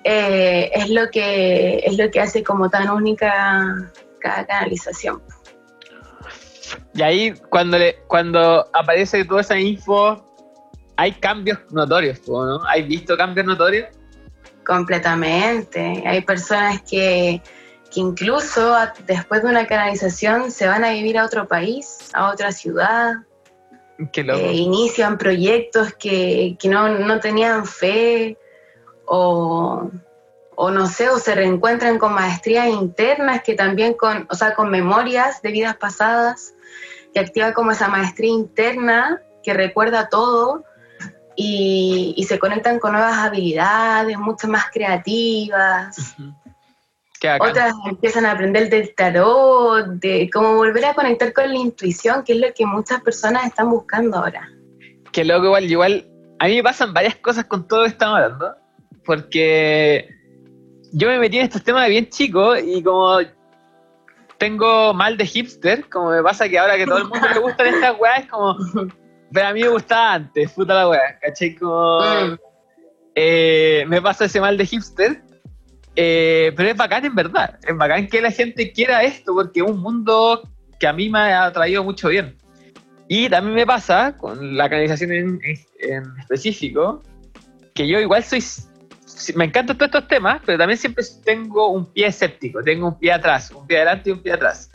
eh, 0.05 0.71
es, 0.73 0.89
lo 0.89 1.11
que, 1.11 1.79
es 1.79 1.99
lo 1.99 2.09
que 2.13 2.21
hace 2.21 2.45
como 2.45 2.71
tan 2.71 2.89
única 2.91 3.91
cada 4.21 4.47
canalización. 4.47 5.21
Y 6.95 7.03
ahí 7.03 7.35
cuando, 7.51 7.77
le, 7.77 7.97
cuando 8.07 8.65
aparece 8.73 9.25
toda 9.25 9.41
esa 9.41 9.59
info, 9.59 10.25
hay 10.97 11.11
cambios 11.15 11.59
notorios, 11.73 12.21
¿no? 12.29 12.65
¿Hay 12.69 12.85
visto 12.85 13.17
cambios 13.17 13.49
notorios? 13.49 13.89
Completamente. 14.65 16.05
Hay 16.07 16.21
personas 16.21 16.83
que, 16.83 17.43
que 17.93 17.99
incluso 17.99 18.77
después 19.09 19.43
de 19.43 19.49
una 19.49 19.67
canalización 19.67 20.53
se 20.53 20.69
van 20.69 20.85
a 20.85 20.91
vivir 20.91 21.19
a 21.19 21.25
otro 21.25 21.49
país, 21.49 22.11
a 22.13 22.31
otra 22.31 22.53
ciudad. 22.53 23.15
Eh, 23.99 24.53
inician 24.55 25.19
proyectos 25.19 25.95
que, 25.95 26.57
que 26.59 26.69
no, 26.69 26.89
no, 26.89 27.21
tenían 27.21 27.65
fe 27.65 28.37
o, 29.07 29.91
o 30.57 30.71
no 30.71 30.87
sé, 30.87 31.09
o 31.09 31.19
se 31.19 31.35
reencuentran 31.35 31.99
con 31.99 32.13
maestrías 32.13 32.69
internas 32.69 33.43
que 33.43 33.55
también 33.55 33.95
con, 33.95 34.27
o 34.31 34.35
sea, 34.35 34.55
con 34.55 34.71
memorias 34.71 35.43
de 35.43 35.53
vidas 35.53 35.77
pasadas, 35.77 36.55
que 37.13 37.21
activa 37.21 37.53
como 37.53 37.71
esa 37.71 37.89
maestría 37.89 38.33
interna 38.33 39.23
que 39.45 39.55
recuerda 39.55 40.09
todo 40.09 40.65
y, 41.37 42.15
y 42.17 42.25
se 42.25 42.39
conectan 42.39 42.81
con 42.81 42.93
nuevas 42.93 43.19
habilidades, 43.19 44.19
mucho 44.19 44.49
más 44.49 44.65
creativas. 44.73 46.17
Otras 47.41 47.75
empiezan 47.87 48.27
a 48.27 48.33
aprender 48.33 48.69
del 48.69 48.95
tarot, 48.95 49.87
de 49.87 50.29
cómo 50.33 50.57
volver 50.57 50.85
a 50.85 50.95
conectar 50.95 51.33
con 51.33 51.49
la 51.49 51.59
intuición, 51.59 52.23
que 52.23 52.35
es 52.35 52.39
lo 52.39 52.49
que 52.55 52.67
muchas 52.67 53.01
personas 53.03 53.47
están 53.47 53.71
buscando 53.71 54.19
ahora. 54.19 54.49
Que 55.11 55.25
luego 55.25 55.47
igual, 55.47 55.65
igual, 55.71 56.07
a 56.39 56.47
mí 56.47 56.57
me 56.57 56.63
pasan 56.63 56.93
varias 56.93 57.17
cosas 57.17 57.47
con 57.47 57.67
todo 57.67 57.81
lo 57.81 57.85
que 57.87 57.93
estamos 57.93 58.17
hablando 58.17 58.65
porque 59.05 60.09
yo 60.93 61.09
me 61.09 61.19
metí 61.19 61.39
en 61.39 61.45
estos 61.45 61.63
temas 61.63 61.85
de 61.85 61.91
bien 61.91 62.09
chico 62.09 62.57
y 62.57 62.83
como 62.83 63.19
tengo 64.39 64.93
mal 64.95 65.17
de 65.17 65.27
hipster, 65.27 65.89
como 65.89 66.11
me 66.11 66.23
pasa 66.23 66.49
que 66.49 66.59
ahora 66.59 66.77
que 66.77 66.87
todo 66.87 66.99
el 66.99 67.09
mundo 67.09 67.29
le 67.33 67.41
gustan 67.41 67.67
estas 67.75 67.99
weas, 67.99 68.21
es 68.21 68.31
como, 68.31 68.57
pero 69.33 69.47
a 69.47 69.53
mí 69.53 69.63
me 69.63 69.69
gustaba 69.69 70.15
antes, 70.15 70.53
puta 70.53 70.75
la 70.75 70.89
wea, 70.89 71.19
¿cachai? 71.21 71.55
Como, 71.55 72.01
mm. 72.01 72.39
eh, 73.15 73.85
me 73.87 74.03
pasa 74.03 74.25
ese 74.25 74.41
mal 74.41 74.57
de 74.57 74.67
hipster, 74.67 75.23
eh, 75.97 76.53
pero 76.57 76.71
es 76.71 76.77
bacán 76.77 77.05
en 77.05 77.15
verdad, 77.15 77.59
es 77.67 77.77
bacán 77.77 78.09
que 78.09 78.21
la 78.21 78.31
gente 78.31 78.73
quiera 78.73 79.03
esto, 79.03 79.35
porque 79.35 79.61
es 79.61 79.67
un 79.67 79.81
mundo 79.81 80.49
que 80.79 80.87
a 80.87 80.93
mí 80.93 81.09
me 81.09 81.19
ha 81.19 81.53
traído 81.53 81.85
mucho 81.85 82.09
bien. 82.09 82.37
Y 83.09 83.29
también 83.29 83.55
me 83.55 83.67
pasa, 83.67 84.17
con 84.17 84.57
la 84.57 84.69
canalización 84.69 85.13
en, 85.13 85.41
en 85.81 86.05
específico, 86.21 87.03
que 87.75 87.87
yo 87.87 88.01
igual 88.01 88.25
soy 88.25 88.41
me 89.35 89.45
encantan 89.45 89.77
todos 89.77 89.89
estos 89.89 90.09
temas, 90.09 90.41
pero 90.45 90.59
también 90.59 90.79
siempre 90.79 91.05
tengo 91.25 91.69
un 91.69 91.87
pie 91.93 92.07
escéptico, 92.07 92.63
tengo 92.63 92.89
un 92.89 92.99
pie 92.99 93.13
atrás, 93.13 93.51
un 93.51 93.67
pie 93.67 93.79
adelante 93.79 94.11
y 94.11 94.13
un 94.13 94.21
pie 94.21 94.33
atrás. 94.33 94.71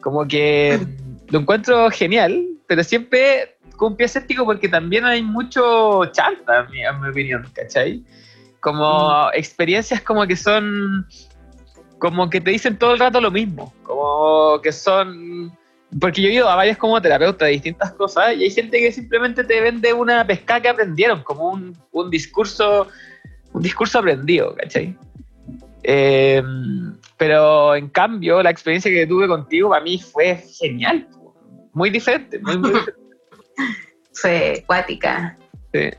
Como 0.00 0.26
que 0.26 0.78
lo 1.28 1.40
encuentro 1.40 1.90
genial, 1.90 2.46
pero 2.66 2.82
siempre 2.82 3.58
con 3.76 3.92
un 3.92 3.96
pie 3.96 4.06
escéptico 4.06 4.44
porque 4.44 4.68
también 4.68 5.04
hay 5.04 5.22
mucho 5.22 6.06
chanta, 6.12 6.66
en 6.66 6.70
mi, 6.70 7.08
opinión, 7.08 7.46
¿cachai? 7.52 8.04
Como 8.64 9.26
mm. 9.26 9.30
experiencias 9.34 10.00
como 10.00 10.26
que 10.26 10.36
son, 10.36 11.06
como 11.98 12.28
que 12.28 12.40
te 12.40 12.50
dicen 12.50 12.78
todo 12.78 12.94
el 12.94 12.98
rato 12.98 13.20
lo 13.20 13.30
mismo, 13.30 13.72
como 13.84 14.60
que 14.60 14.72
son... 14.72 15.52
Porque 16.00 16.22
yo 16.22 16.28
he 16.28 16.32
ido 16.32 16.48
a 16.48 16.56
varios 16.56 16.76
como 16.76 17.00
terapeutas 17.00 17.46
de 17.46 17.52
distintas 17.52 17.92
cosas 17.92 18.34
y 18.36 18.42
hay 18.42 18.50
gente 18.50 18.80
que 18.80 18.90
simplemente 18.90 19.44
te 19.44 19.60
vende 19.60 19.92
una 19.92 20.26
pesca 20.26 20.60
que 20.60 20.68
aprendieron, 20.68 21.22
como 21.22 21.50
un, 21.50 21.76
un 21.92 22.10
discurso 22.10 22.88
un 23.54 23.62
discurso 23.62 24.00
aprendido, 24.00 24.54
¿cachai? 24.56 24.96
Eh, 25.84 26.42
pero 27.16 27.74
en 27.74 27.88
cambio, 27.88 28.42
la 28.42 28.50
experiencia 28.50 28.90
que 28.90 29.06
tuve 29.06 29.28
contigo 29.28 29.70
para 29.70 29.82
mí 29.82 29.98
fue 29.98 30.36
genial, 30.58 31.08
muy 31.72 31.90
diferente, 31.90 32.38
muy, 32.40 32.58
muy 32.58 32.70
diferente. 32.72 33.00
fue 34.12 34.62
acuática. 34.62 35.38
Sí, 35.72 35.90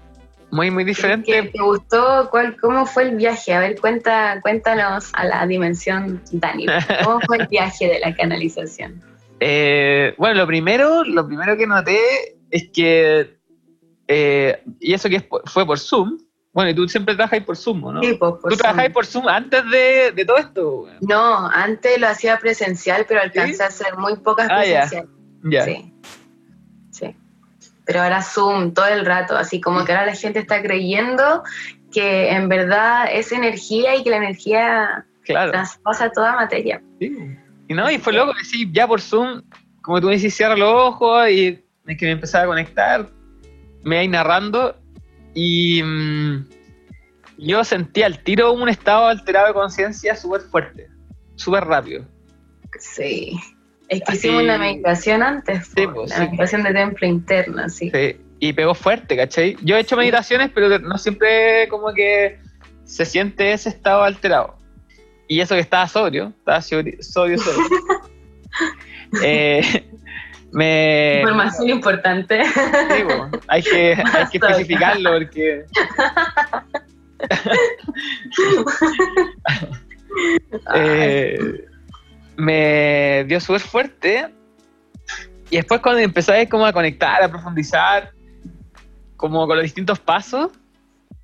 muy, 0.55 0.71
muy 0.71 0.83
diferente. 0.85 1.31
¿Qué 1.31 1.43
¿Te 1.49 1.61
gustó? 1.61 2.29
¿Cuál, 2.31 2.55
¿Cómo 2.59 2.85
fue 2.85 3.03
el 3.03 3.17
viaje? 3.17 3.53
A 3.53 3.59
ver, 3.59 3.79
cuenta, 3.79 4.39
cuéntanos 4.41 5.11
a 5.13 5.25
la 5.25 5.45
dimensión 5.45 6.21
Dani. 6.31 6.65
¿Cómo 7.03 7.19
fue 7.27 7.37
el 7.39 7.47
viaje 7.47 7.87
de 7.87 7.99
la 7.99 8.15
canalización? 8.15 9.03
Eh, 9.41 10.15
bueno, 10.17 10.35
lo 10.35 10.47
primero, 10.47 11.03
lo 11.03 11.27
primero 11.27 11.57
que 11.57 11.67
noté 11.67 11.99
es 12.49 12.69
que, 12.69 13.37
eh, 14.07 14.63
y 14.79 14.93
eso 14.93 15.09
que 15.09 15.27
fue 15.43 15.65
por 15.65 15.77
Zoom, 15.77 16.17
bueno, 16.53 16.69
y 16.69 16.73
tú 16.73 16.87
siempre 16.87 17.15
trabajas 17.15 17.41
por 17.41 17.57
Zoom, 17.57 17.81
¿no? 17.81 18.01
Sí, 18.01 18.13
pues, 18.17 18.35
por 18.41 18.49
¿Tú 18.49 18.55
trabajas 18.55 18.89
por 18.91 19.05
Zoom 19.05 19.27
antes 19.27 19.61
de, 19.69 20.25
todo 20.25 20.37
esto? 20.37 20.87
No, 21.01 21.49
antes 21.49 21.99
lo 21.99 22.07
hacía 22.07 22.39
presencial, 22.39 23.05
pero 23.05 23.19
alcancé 23.19 23.61
a 23.61 23.67
hacer 23.67 23.97
muy 23.97 24.15
pocas 24.15 24.47
ah, 24.49 24.59
presenciales. 24.59 25.09
Ya. 25.43 25.65
Sí. 25.65 25.73
Sí. 25.73 25.93
Pero 27.85 28.01
ahora 28.01 28.21
Zoom 28.21 28.73
todo 28.73 28.87
el 28.87 29.05
rato, 29.05 29.37
así 29.37 29.61
como 29.61 29.85
que 29.85 29.91
ahora 29.91 30.07
la 30.07 30.15
gente 30.15 30.39
está 30.39 30.61
creyendo 30.61 31.43
que 31.91 32.31
en 32.31 32.49
verdad 32.49 33.07
es 33.11 33.31
energía 33.31 33.95
y 33.95 34.03
que 34.03 34.09
la 34.09 34.17
energía 34.17 35.05
claro. 35.23 35.51
traspasa 35.51 36.11
toda 36.11 36.35
materia. 36.35 36.81
Sí. 36.99 37.15
Y 37.67 37.73
no, 37.73 37.89
y 37.89 37.97
fue 37.97 38.13
loco 38.13 38.33
decir, 38.33 38.69
ya 38.71 38.87
por 38.87 39.01
Zoom, 39.01 39.41
como 39.81 40.01
tú 40.01 40.07
me 40.07 40.13
dices, 40.13 40.35
cierra 40.35 40.55
los 40.55 40.71
ojos 40.71 41.29
y 41.29 41.63
es 41.87 41.97
que 41.97 42.05
me 42.05 42.11
empezaba 42.11 42.43
a 42.43 42.47
conectar, 42.47 43.09
me 43.83 44.03
iba 44.03 44.11
narrando 44.11 44.75
y 45.33 45.81
mm, 45.83 46.45
yo 47.37 47.63
sentí 47.63 48.03
al 48.03 48.23
tiro 48.23 48.53
un 48.53 48.69
estado 48.69 49.07
alterado 49.07 49.47
de 49.47 49.53
conciencia 49.53 50.15
súper 50.15 50.41
fuerte, 50.41 50.89
súper 51.35 51.65
rápido. 51.65 52.05
Sí. 52.79 53.39
Es 53.87 54.01
que 54.03 54.15
hicimos 54.15 54.43
una 54.43 54.57
meditación 54.57 55.21
antes, 55.21 55.67
sí, 55.67 55.85
pues, 55.87 56.09
la 56.09 56.19
meditación 56.25 56.63
de 56.63 56.73
templo 56.73 57.07
interna, 57.07 57.69
sí. 57.69 57.91
sí. 57.93 58.17
Y 58.39 58.53
pegó 58.53 58.73
fuerte, 58.73 59.15
¿cachai? 59.15 59.57
Yo 59.61 59.77
he 59.77 59.79
hecho 59.79 59.95
meditaciones, 59.95 60.51
pero 60.53 60.79
no 60.79 60.97
siempre 60.97 61.67
como 61.69 61.93
que 61.93 62.39
se 62.83 63.05
siente 63.05 63.53
ese 63.53 63.69
estado 63.69 64.03
alterado. 64.03 64.57
Y 65.27 65.39
eso 65.39 65.55
que 65.55 65.61
estaba 65.61 65.87
sobrio, 65.87 66.33
estaba 66.37 66.61
sobrio, 66.61 67.01
sobrio. 67.01 67.37
eh, 69.23 69.85
me... 70.51 71.19
Información 71.21 71.69
importante. 71.69 72.41
hay 73.47 73.61
que, 73.63 73.97
hay 74.13 74.25
que 74.31 74.37
especificarlo 74.37 75.11
porque... 75.13 75.65
Eh, 80.73 81.65
me 82.37 83.23
dio 83.27 83.39
súper 83.39 83.61
fuerte 83.61 84.29
y 85.49 85.57
después 85.57 85.79
cuando 85.81 86.01
empecé 86.01 86.49
como 86.49 86.65
a 86.65 86.73
conectar, 86.73 87.23
a 87.23 87.29
profundizar, 87.29 88.11
como 89.15 89.47
con 89.47 89.57
los 89.57 89.63
distintos 89.63 89.99
pasos, 89.99 90.51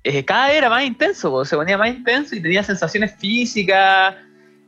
eh, 0.04 0.24
cada 0.24 0.48
vez 0.48 0.56
era 0.56 0.68
más 0.68 0.84
intenso, 0.84 1.44
se 1.44 1.56
ponía 1.56 1.76
más 1.76 1.88
intenso 1.88 2.34
y 2.34 2.42
tenía 2.42 2.62
sensaciones 2.62 3.14
físicas, 3.16 4.16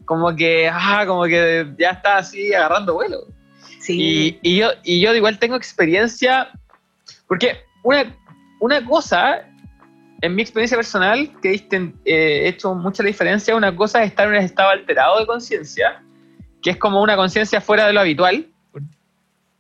como 0.05 0.35
que, 0.35 0.69
ah, 0.71 1.05
como 1.07 1.25
que 1.25 1.67
ya 1.79 1.91
está 1.91 2.19
así 2.19 2.53
agarrando 2.53 2.95
vuelo. 2.95 3.27
Y, 3.87 4.59
yo, 4.59 4.71
y 4.83 5.01
yo 5.01 5.15
igual 5.15 5.39
tengo 5.39 5.57
experiencia, 5.57 6.51
porque 7.27 7.59
una, 7.83 8.17
una 8.61 8.85
cosa, 8.85 9.47
en 10.23 10.35
mi 10.35 10.43
experiencia 10.43 10.77
personal, 10.77 11.31
que 11.43 11.53
he 11.53 11.93
eh, 12.05 12.49
hecho 12.49 12.75
mucha 12.75 13.03
diferencia, 13.03 13.55
una 13.55 13.75
cosa 13.75 14.03
es 14.03 14.11
estar 14.11 14.27
en 14.27 14.35
un 14.35 14.41
estado 14.41 14.71
alterado 14.71 15.21
de 15.21 15.27
conciencia, 15.27 16.04
que 16.65 16.71
es 16.71 16.79
como 16.79 17.03
una 17.03 17.15
conciencia 17.15 17.61
fuera 17.61 17.87
de 17.87 17.93
lo 17.93 18.01
habitual, 18.01 18.47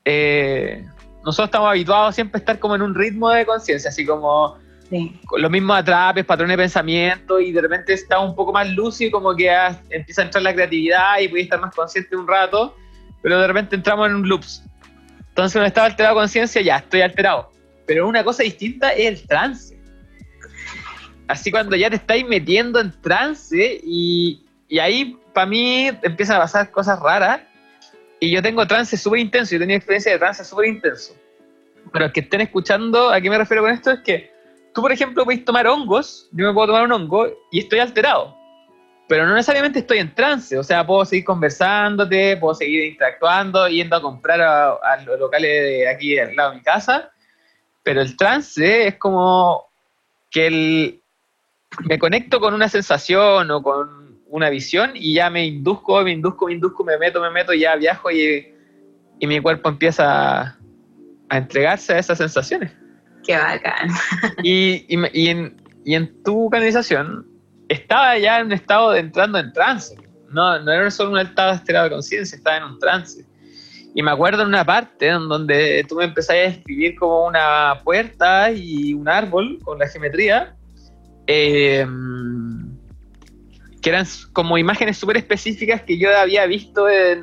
eh, 0.06 0.84
nosotros 1.23 1.49
estamos 1.49 1.68
habituados 1.68 2.14
siempre 2.14 2.38
a 2.38 2.40
estar 2.40 2.58
como 2.58 2.75
en 2.75 2.82
un 2.82 2.94
ritmo 2.94 3.28
de 3.30 3.44
conciencia, 3.44 3.90
así 3.90 4.06
como 4.06 4.56
Sí. 4.88 5.20
con 5.26 5.40
los 5.40 5.50
mismos 5.50 5.78
atrapes, 5.78 6.25
patrones 6.25 6.56
de 6.56 6.62
pensamiento, 6.62 7.40
y 7.40 7.52
de 7.52 7.61
repente 7.61 7.92
está 7.92 8.20
un 8.20 8.34
poco 8.34 8.52
más 8.52 8.70
lúcido, 8.70 9.11
como 9.12 9.37
que 9.37 9.50
ah, 9.50 9.78
empieza 9.90 10.23
a 10.23 10.25
entrar 10.25 10.42
la 10.42 10.54
creatividad 10.54 11.20
y 11.20 11.28
puedes 11.28 11.44
estar 11.44 11.61
más 11.61 11.75
consciente 11.75 12.16
un 12.16 12.26
rato, 12.26 12.75
pero 13.23 13.38
de 13.38 13.46
repente 13.49 13.76
entramos 13.76 14.08
en 14.08 14.14
un 14.16 14.28
loops. 14.28 14.62
Entonces, 15.28 15.54
cuando 15.54 15.66
estaba 15.68 15.87
alterado 15.88 16.14
conciencia, 16.14 16.62
ya 16.62 16.76
estoy 16.76 17.02
alterado. 17.02 17.50
Pero 17.87 18.08
una 18.08 18.25
cosa 18.25 18.42
distinta 18.44 18.92
es 18.92 19.06
el 19.20 19.26
trance. 19.26 19.78
Así 21.28 21.50
cuando 21.50 21.76
ya 21.76 21.90
te 21.90 21.96
estáis 21.96 22.26
metiendo 22.26 22.80
en 22.80 22.92
trance 23.02 23.80
y, 23.82 24.42
y 24.68 24.78
ahí 24.78 25.18
para 25.35 25.47
mí 25.47 25.91
empiezan 26.03 26.37
a 26.37 26.41
pasar 26.41 26.71
cosas 26.71 26.99
raras. 27.00 27.43
Y 28.21 28.31
yo 28.31 28.41
tengo 28.41 28.67
trance 28.67 28.97
súper 28.97 29.21
intenso, 29.21 29.53
yo 29.53 29.59
tenía 29.59 29.76
experiencia 29.76 30.12
de 30.12 30.19
trance 30.19 30.43
súper 30.45 30.67
intenso. 30.67 31.14
Pero 31.93 32.11
que 32.11 32.21
estén 32.21 32.41
escuchando, 32.41 33.11
¿a 33.11 33.21
qué 33.21 33.29
me 33.29 33.37
refiero 33.37 33.62
con 33.62 33.73
esto? 33.73 33.91
Es 33.91 34.00
que 34.00 34.33
tú, 34.73 34.81
por 34.81 34.93
ejemplo, 34.93 35.25
puedes 35.25 35.45
tomar 35.45 35.67
hongos, 35.67 36.29
yo 36.33 36.47
me 36.47 36.55
puedo 36.55 36.69
tomar 36.69 36.85
un 36.85 36.93
hongo 36.93 37.29
y 37.50 37.59
estoy 37.59 37.81
alterado. 37.81 38.35
Pero 39.07 39.26
no 39.26 39.35
necesariamente 39.35 39.81
estoy 39.81 39.99
en 39.99 40.14
trance, 40.14 40.57
o 40.57 40.62
sea, 40.62 40.87
puedo 40.87 41.05
seguir 41.05 41.26
conversándote, 41.26 42.38
puedo 42.38 42.55
seguir 42.55 42.85
interactuando, 42.85 43.69
yendo 43.69 43.97
a 43.97 44.00
comprar 44.00 44.41
a, 44.41 44.71
a 44.73 45.03
los 45.05 45.19
locales 45.19 45.50
de 45.50 45.88
aquí 45.88 46.19
al 46.19 46.35
lado 46.35 46.53
de 46.53 46.57
mi 46.57 46.62
casa. 46.62 47.11
Pero 47.83 48.00
el 48.00 48.17
trance 48.17 48.87
es 48.87 48.97
como 48.97 49.67
que 50.31 50.47
el, 50.47 51.03
me 51.81 51.99
conecto 51.99 52.41
con 52.41 52.55
una 52.55 52.69
sensación 52.69 53.50
o 53.50 53.62
con 53.62 54.03
una 54.35 54.50
visión 54.50 54.91
y 54.95 55.14
ya 55.14 55.31
me 55.31 55.47
induzco, 55.47 56.03
me 56.03 56.11
induzco, 56.11 56.47
me 56.47 56.55
induzco, 56.55 56.83
me 56.83 56.99
meto, 56.99 57.21
me 57.21 57.31
meto, 57.31 57.55
ya 57.55 57.76
viajo 57.76 58.11
y, 58.11 58.53
y 59.21 59.26
mi 59.29 59.38
cuerpo 59.41 59.69
empieza 59.69 60.41
a, 60.41 60.59
a 61.29 61.38
entregarse 61.38 61.93
a 61.93 61.99
esas 62.00 62.19
sensaciones. 62.19 62.73
Qué 63.25 63.37
bacán. 63.37 63.91
Y, 64.43 64.87
y, 64.88 64.99
y 65.12 65.29
en, 65.29 65.62
y 65.85 65.95
en 65.95 66.21
tu 66.25 66.50
canalización 66.50 67.25
estaba 67.69 68.19
ya 68.19 68.41
en 68.41 68.47
un 68.47 68.53
estado 68.55 68.91
de 68.91 69.00
entrando 69.00 69.38
en 69.38 69.53
trance. 69.53 69.95
No, 70.31 70.59
no 70.59 70.73
era 70.73 70.91
solo 70.91 71.12
un 71.12 71.19
estado 71.21 71.53
alterado 71.53 71.85
de 71.85 71.91
conciencia, 71.93 72.37
estaba 72.37 72.57
en 72.57 72.64
un 72.64 72.79
trance. 72.81 73.25
Y 73.95 74.03
me 74.03 74.11
acuerdo 74.11 74.43
en 74.43 74.49
una 74.49 74.64
parte 74.64 75.07
en 75.07 75.29
donde 75.29 75.87
tú 75.88 75.95
me 75.95 76.07
empezaste 76.07 76.41
a 76.41 76.45
escribir 76.47 76.97
como 76.97 77.26
una 77.26 77.83
puerta 77.85 78.50
y 78.50 78.95
un 78.95 79.09
árbol 79.09 79.61
con 79.62 79.79
la 79.79 79.87
geometría, 79.87 80.57
eh, 81.29 81.87
que 83.85 83.91
eran 83.91 84.07
como 84.33 84.57
imágenes 84.57 84.97
súper 84.97 85.19
específicas 85.19 85.83
que 85.83 85.99
yo 85.99 86.09
había 86.17 86.47
visto 86.47 86.88
en, 86.88 87.23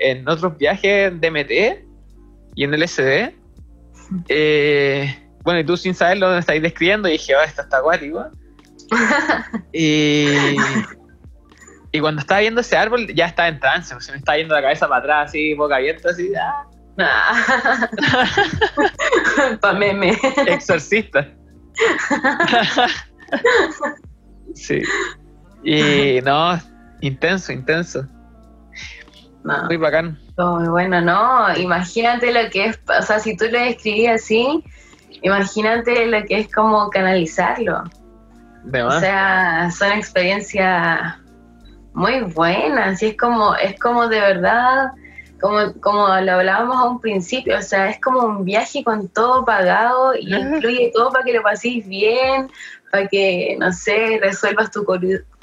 en 0.00 0.28
otros 0.28 0.58
viajes 0.58 1.12
en 1.12 1.20
DMT 1.20 1.84
y 2.56 2.64
en 2.64 2.78
LSD. 2.78 3.34
Eh, 4.28 5.08
bueno, 5.44 5.60
y 5.60 5.64
tú 5.64 5.76
sin 5.76 5.94
saberlo 5.94 6.30
me 6.30 6.40
estáis 6.40 6.60
describiendo 6.60 7.06
y 7.06 7.12
dije, 7.12 7.36
oh, 7.36 7.42
esto 7.42 7.62
está 7.62 7.76
acuático. 7.76 8.26
y, 9.72 10.26
y 11.92 12.00
cuando 12.00 12.20
estaba 12.20 12.40
viendo 12.40 12.60
ese 12.60 12.76
árbol 12.76 13.06
ya 13.14 13.26
estaba 13.26 13.46
en 13.46 13.60
trance, 13.60 13.94
pues, 13.94 14.06
se 14.06 14.10
me 14.10 14.18
estaba 14.18 14.36
yendo 14.36 14.56
la 14.56 14.62
cabeza 14.62 14.88
para 14.88 14.98
atrás, 14.98 15.28
así, 15.28 15.54
boca 15.54 15.76
abierta, 15.76 16.10
así, 16.10 16.32
ah, 16.34 16.66
Ah. 16.98 17.88
pa' 19.60 19.72
meme. 19.74 20.18
exorcista. 20.46 21.28
sí. 24.54 24.82
Y 25.62 26.20
no, 26.24 26.58
intenso, 27.00 27.52
intenso. 27.52 28.06
No. 29.44 29.64
Muy 29.64 29.76
bacán. 29.76 30.18
Muy 30.36 30.68
bueno, 30.68 31.00
no, 31.00 31.56
imagínate 31.56 32.32
lo 32.32 32.50
que 32.50 32.66
es, 32.66 32.80
o 32.98 33.02
sea, 33.02 33.18
si 33.18 33.36
tú 33.36 33.46
lo 33.50 33.58
describías 33.58 34.22
así, 34.22 34.62
imagínate 35.22 36.06
lo 36.06 36.22
que 36.24 36.40
es 36.40 36.52
como 36.52 36.90
canalizarlo. 36.90 37.84
De 38.64 38.82
O 38.82 38.90
sea, 39.00 39.70
son 39.70 39.92
experiencias 39.92 41.16
muy 41.94 42.20
buenas, 42.20 43.02
y 43.02 43.06
es 43.06 43.16
como, 43.16 43.54
es 43.56 43.78
como 43.80 44.08
de 44.08 44.20
verdad, 44.20 44.92
como, 45.40 45.72
como 45.80 46.06
lo 46.06 46.32
hablábamos 46.32 46.76
a 46.76 46.84
un 46.84 47.00
principio, 47.00 47.58
o 47.58 47.62
sea, 47.62 47.88
es 47.88 48.00
como 48.00 48.20
un 48.20 48.44
viaje 48.44 48.84
con 48.84 49.08
todo 49.08 49.44
pagado 49.44 50.14
y 50.14 50.34
incluye 50.34 50.90
todo 50.94 51.10
para 51.10 51.24
que 51.24 51.32
lo 51.32 51.42
paséis 51.42 51.86
bien, 51.88 52.50
para 52.92 53.08
que, 53.08 53.56
no 53.58 53.72
sé, 53.72 54.18
resuelvas 54.20 54.70
tu 54.70 54.84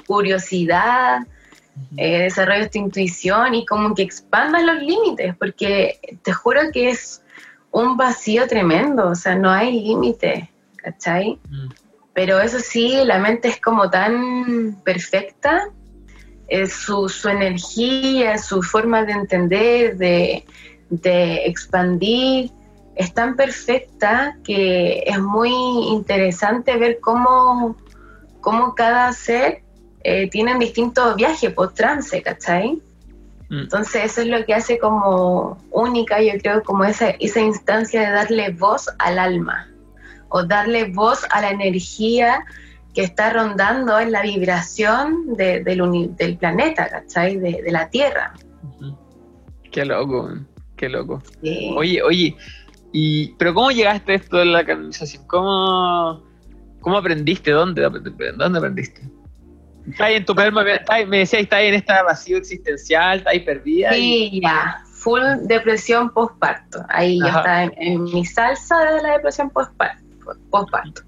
curiosidad, 0.08 1.20
eh, 1.96 2.22
desarrolles 2.22 2.70
tu 2.70 2.78
intuición 2.78 3.54
y 3.54 3.64
como 3.66 3.94
que 3.94 4.02
expandas 4.02 4.64
los 4.64 4.82
límites, 4.82 5.36
porque 5.36 6.00
te 6.22 6.32
juro 6.32 6.60
que 6.72 6.90
es 6.90 7.22
un 7.70 7.96
vacío 7.96 8.48
tremendo, 8.48 9.10
o 9.10 9.14
sea, 9.14 9.36
no 9.36 9.50
hay 9.50 9.80
límite, 9.80 10.50
¿cachai? 10.76 11.38
Mm. 11.48 11.68
Pero 12.14 12.40
eso 12.40 12.58
sí, 12.58 13.00
la 13.04 13.18
mente 13.18 13.48
es 13.48 13.60
como 13.60 13.88
tan 13.90 14.80
perfecta, 14.84 15.68
eh, 16.48 16.66
su, 16.66 17.08
su 17.08 17.28
energía, 17.28 18.38
su 18.38 18.62
forma 18.62 19.04
de 19.04 19.12
entender, 19.12 19.96
de, 19.98 20.44
de 20.90 21.46
expandir, 21.46 22.50
es 22.96 23.14
tan 23.14 23.36
perfecta 23.36 24.36
que 24.42 25.04
es 25.06 25.20
muy 25.20 25.52
interesante 25.92 26.76
ver 26.76 26.98
cómo, 27.00 27.76
cómo 28.40 28.74
cada 28.74 29.12
ser 29.12 29.62
eh, 30.08 30.28
tiene 30.30 30.58
distintos 30.58 31.16
viajes 31.16 31.52
por 31.52 31.72
trance, 31.74 32.22
¿cachai? 32.22 32.80
Mm. 33.50 33.60
Entonces 33.60 34.04
eso 34.04 34.20
es 34.22 34.28
lo 34.28 34.44
que 34.44 34.54
hace 34.54 34.78
como 34.78 35.58
única, 35.70 36.20
yo 36.20 36.32
creo, 36.42 36.62
como 36.62 36.84
esa, 36.84 37.10
esa 37.18 37.40
instancia 37.40 38.00
de 38.02 38.10
darle 38.10 38.50
voz 38.50 38.88
al 38.98 39.18
alma 39.18 39.68
o 40.28 40.44
darle 40.44 40.90
voz 40.92 41.20
a 41.30 41.40
la 41.40 41.50
energía 41.50 42.44
que 42.94 43.02
está 43.02 43.32
rondando 43.32 43.98
en 44.00 44.12
la 44.12 44.22
vibración 44.22 45.34
de- 45.36 45.62
del, 45.62 45.80
uni- 45.82 46.08
del 46.16 46.36
planeta, 46.36 46.88
¿cachai? 46.88 47.36
De, 47.38 47.62
de 47.62 47.70
la 47.72 47.88
Tierra. 47.88 48.34
Qué 49.70 49.84
loco, 49.84 50.30
qué 50.76 50.88
loco. 50.88 51.22
Sí. 51.42 51.72
Oye, 51.76 52.02
oye, 52.02 52.36
y, 52.92 53.28
pero 53.38 53.54
¿cómo 53.54 53.70
llegaste 53.70 54.12
a 54.12 54.14
esto 54.16 54.36
de 54.38 54.46
la 54.46 54.64
canalización? 54.64 55.24
¿Cómo, 55.26 56.22
cómo 56.80 56.96
aprendiste? 56.98 57.50
¿Dónde, 57.52 57.82
¿Dónde 58.36 58.58
aprendiste? 58.58 59.02
¿Estás 59.90 60.06
ahí 60.06 60.14
en 60.16 60.24
tu 60.24 60.34
perma? 60.34 60.64
ahí- 60.88 61.06
Me 61.06 61.18
decías, 61.18 61.42
¿estás 61.42 61.58
ahí 61.58 61.68
en 61.68 61.74
este 61.74 61.92
vacío 62.02 62.36
existencial? 62.38 63.18
¿Estás 63.18 63.32
ahí 63.32 63.40
perdida? 63.40 63.96
y- 63.96 64.30
Sí, 64.30 64.40
ya, 64.42 64.82
full 64.84 65.22
depresión 65.42 66.10
postparto. 66.10 66.84
Ahí 66.88 67.18
ya 67.20 67.26
Ajá. 67.28 67.38
está 67.38 67.62
en, 67.64 67.72
en 67.76 68.02
mi 68.04 68.24
salsa 68.24 68.78
de 68.92 69.02
la 69.02 69.12
depresión 69.12 69.50
postparto. 69.50 70.02
postparto. 70.50 71.02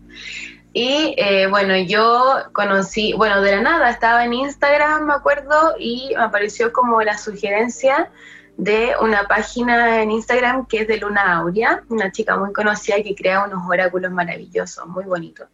Y 0.72 1.14
eh, 1.18 1.46
bueno, 1.48 1.76
yo 1.76 2.36
conocí, 2.52 3.12
bueno, 3.14 3.40
de 3.42 3.56
la 3.56 3.62
nada, 3.62 3.90
estaba 3.90 4.24
en 4.24 4.32
Instagram, 4.32 5.06
me 5.06 5.14
acuerdo, 5.14 5.74
y 5.78 6.12
me 6.16 6.22
apareció 6.22 6.72
como 6.72 7.02
la 7.02 7.18
sugerencia 7.18 8.10
de 8.56 8.92
una 9.02 9.24
página 9.26 10.00
en 10.02 10.10
Instagram 10.12 10.66
que 10.66 10.82
es 10.82 10.88
de 10.88 10.98
Luna 10.98 11.38
Aurea, 11.38 11.82
una 11.88 12.12
chica 12.12 12.36
muy 12.36 12.52
conocida 12.52 12.96
que 13.02 13.14
crea 13.16 13.44
unos 13.44 13.62
oráculos 13.68 14.12
maravillosos, 14.12 14.86
muy 14.86 15.04
bonitos. 15.04 15.48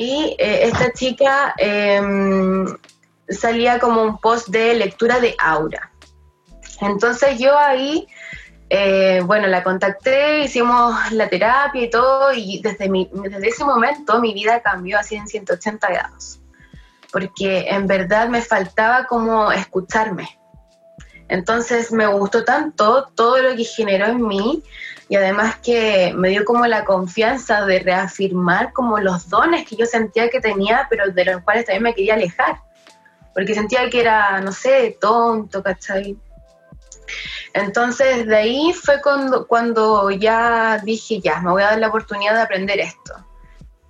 Y 0.00 0.36
eh, 0.38 0.60
esta 0.68 0.92
chica 0.92 1.54
em, 1.58 2.64
salía 3.28 3.80
como 3.80 4.00
un 4.00 4.18
post 4.18 4.46
de 4.46 4.72
lectura 4.74 5.18
de 5.18 5.34
aura. 5.40 5.90
Entonces 6.80 7.40
yo 7.40 7.58
ahí, 7.58 8.06
eh, 8.70 9.20
bueno, 9.24 9.48
la 9.48 9.64
contacté, 9.64 10.44
hicimos 10.44 10.94
la 11.10 11.28
terapia 11.28 11.82
y 11.82 11.90
todo, 11.90 12.32
y 12.32 12.60
desde, 12.62 12.88
mi- 12.88 13.10
desde 13.12 13.48
ese 13.48 13.64
momento 13.64 14.20
mi 14.20 14.32
vida 14.32 14.62
cambió 14.62 15.00
así 15.00 15.16
en 15.16 15.26
180 15.26 15.88
grados, 15.88 16.38
porque 17.12 17.66
en 17.68 17.88
verdad 17.88 18.28
me 18.28 18.40
faltaba 18.40 19.04
como 19.06 19.50
escucharme. 19.50 20.38
Entonces 21.28 21.90
me 21.90 22.06
gustó 22.06 22.44
tanto 22.44 23.08
todo 23.16 23.38
lo 23.42 23.56
que 23.56 23.64
generó 23.64 24.06
en 24.06 24.24
mí 24.24 24.62
y 25.08 25.16
además 25.16 25.56
que 25.56 26.12
me 26.14 26.28
dio 26.28 26.44
como 26.44 26.66
la 26.66 26.84
confianza 26.84 27.64
de 27.64 27.78
reafirmar 27.80 28.72
como 28.72 28.98
los 28.98 29.28
dones 29.28 29.66
que 29.66 29.76
yo 29.76 29.86
sentía 29.86 30.28
que 30.28 30.40
tenía, 30.40 30.86
pero 30.90 31.08
de 31.10 31.24
los 31.24 31.42
cuales 31.42 31.64
también 31.64 31.82
me 31.84 31.94
quería 31.94 32.14
alejar, 32.14 32.60
porque 33.34 33.54
sentía 33.54 33.88
que 33.88 34.00
era, 34.00 34.40
no 34.40 34.52
sé, 34.52 34.98
tonto, 35.00 35.62
¿cachai? 35.62 36.16
Entonces 37.54 38.26
de 38.26 38.36
ahí 38.36 38.72
fue 38.72 39.00
cuando, 39.02 39.46
cuando 39.46 40.10
ya 40.10 40.78
dije, 40.84 41.20
ya, 41.20 41.40
me 41.40 41.50
voy 41.50 41.62
a 41.62 41.70
dar 41.70 41.78
la 41.78 41.88
oportunidad 41.88 42.34
de 42.34 42.42
aprender 42.42 42.78
esto. 42.78 43.14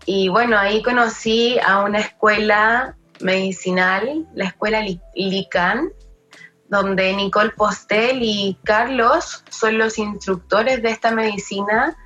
Y 0.07 0.29
bueno, 0.29 0.57
ahí 0.57 0.83
conocí 0.83 1.59
a 1.59 1.81
una 1.81 1.99
escuela 1.99 2.97
medicinal, 3.21 4.27
la 4.35 4.45
escuela 4.45 4.81
Li- 4.81 5.01
Lican, 5.15 5.91
donde 6.69 7.15
Nicole 7.15 7.51
Postel 7.51 8.19
y 8.23 8.59
Carlos 8.65 9.43
son 9.51 9.79
los 9.79 9.99
instructores 9.99 10.83
de 10.83 10.91
esta 10.91 11.11
medicina. 11.11 11.97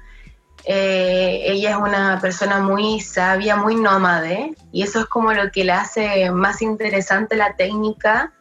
Eh, 0.64 1.42
ella 1.46 1.70
es 1.70 1.76
una 1.76 2.20
persona 2.20 2.60
muy 2.60 3.00
sabia, 3.00 3.56
muy 3.56 3.74
nómade, 3.74 4.54
y 4.70 4.82
eso 4.82 5.00
es 5.00 5.06
como 5.06 5.32
lo 5.32 5.50
que 5.50 5.64
le 5.64 5.72
hace 5.72 6.30
más 6.30 6.62
interesante 6.62 7.34
la 7.34 7.56
técnica 7.56 8.32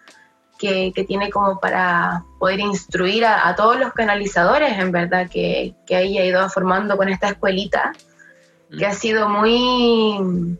que, 0.60 1.06
tiene 1.08 1.32
como 1.32 1.60
para 1.60 2.24
poder 2.38 2.60
instruir 2.60 3.26
a, 3.26 3.56
todos 3.56 3.80
los 3.80 3.94
canalizadores, 3.94 4.78
en 4.78 4.92
verdad, 4.92 5.28
que, 5.28 5.74
que 5.88 6.00
ella 6.00 6.22
ha 6.22 6.26
ido 6.26 6.50
formando 6.50 6.98
con 6.98 7.10
esta 7.10 7.30
escuelita, 7.30 7.94
que 8.78 8.86
ha 8.86 8.94
sido 8.94 9.28
muy, 9.28 10.56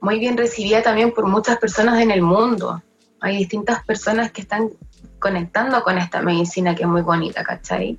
muy 0.00 0.18
bien 0.18 0.38
recibida 0.38 0.82
también 0.82 1.12
por 1.12 1.26
muchas 1.26 1.58
personas 1.58 2.00
en 2.00 2.10
el 2.10 2.22
mundo. 2.22 2.82
Hay 3.20 3.36
distintas 3.36 3.84
personas 3.84 4.30
que 4.32 4.42
están 4.42 4.70
conectando 5.18 5.82
con 5.82 5.98
esta 5.98 6.22
medicina 6.22 6.74
que 6.74 6.82
es 6.82 6.88
muy 6.88 7.02
bonita, 7.02 7.42
¿cachai? 7.42 7.98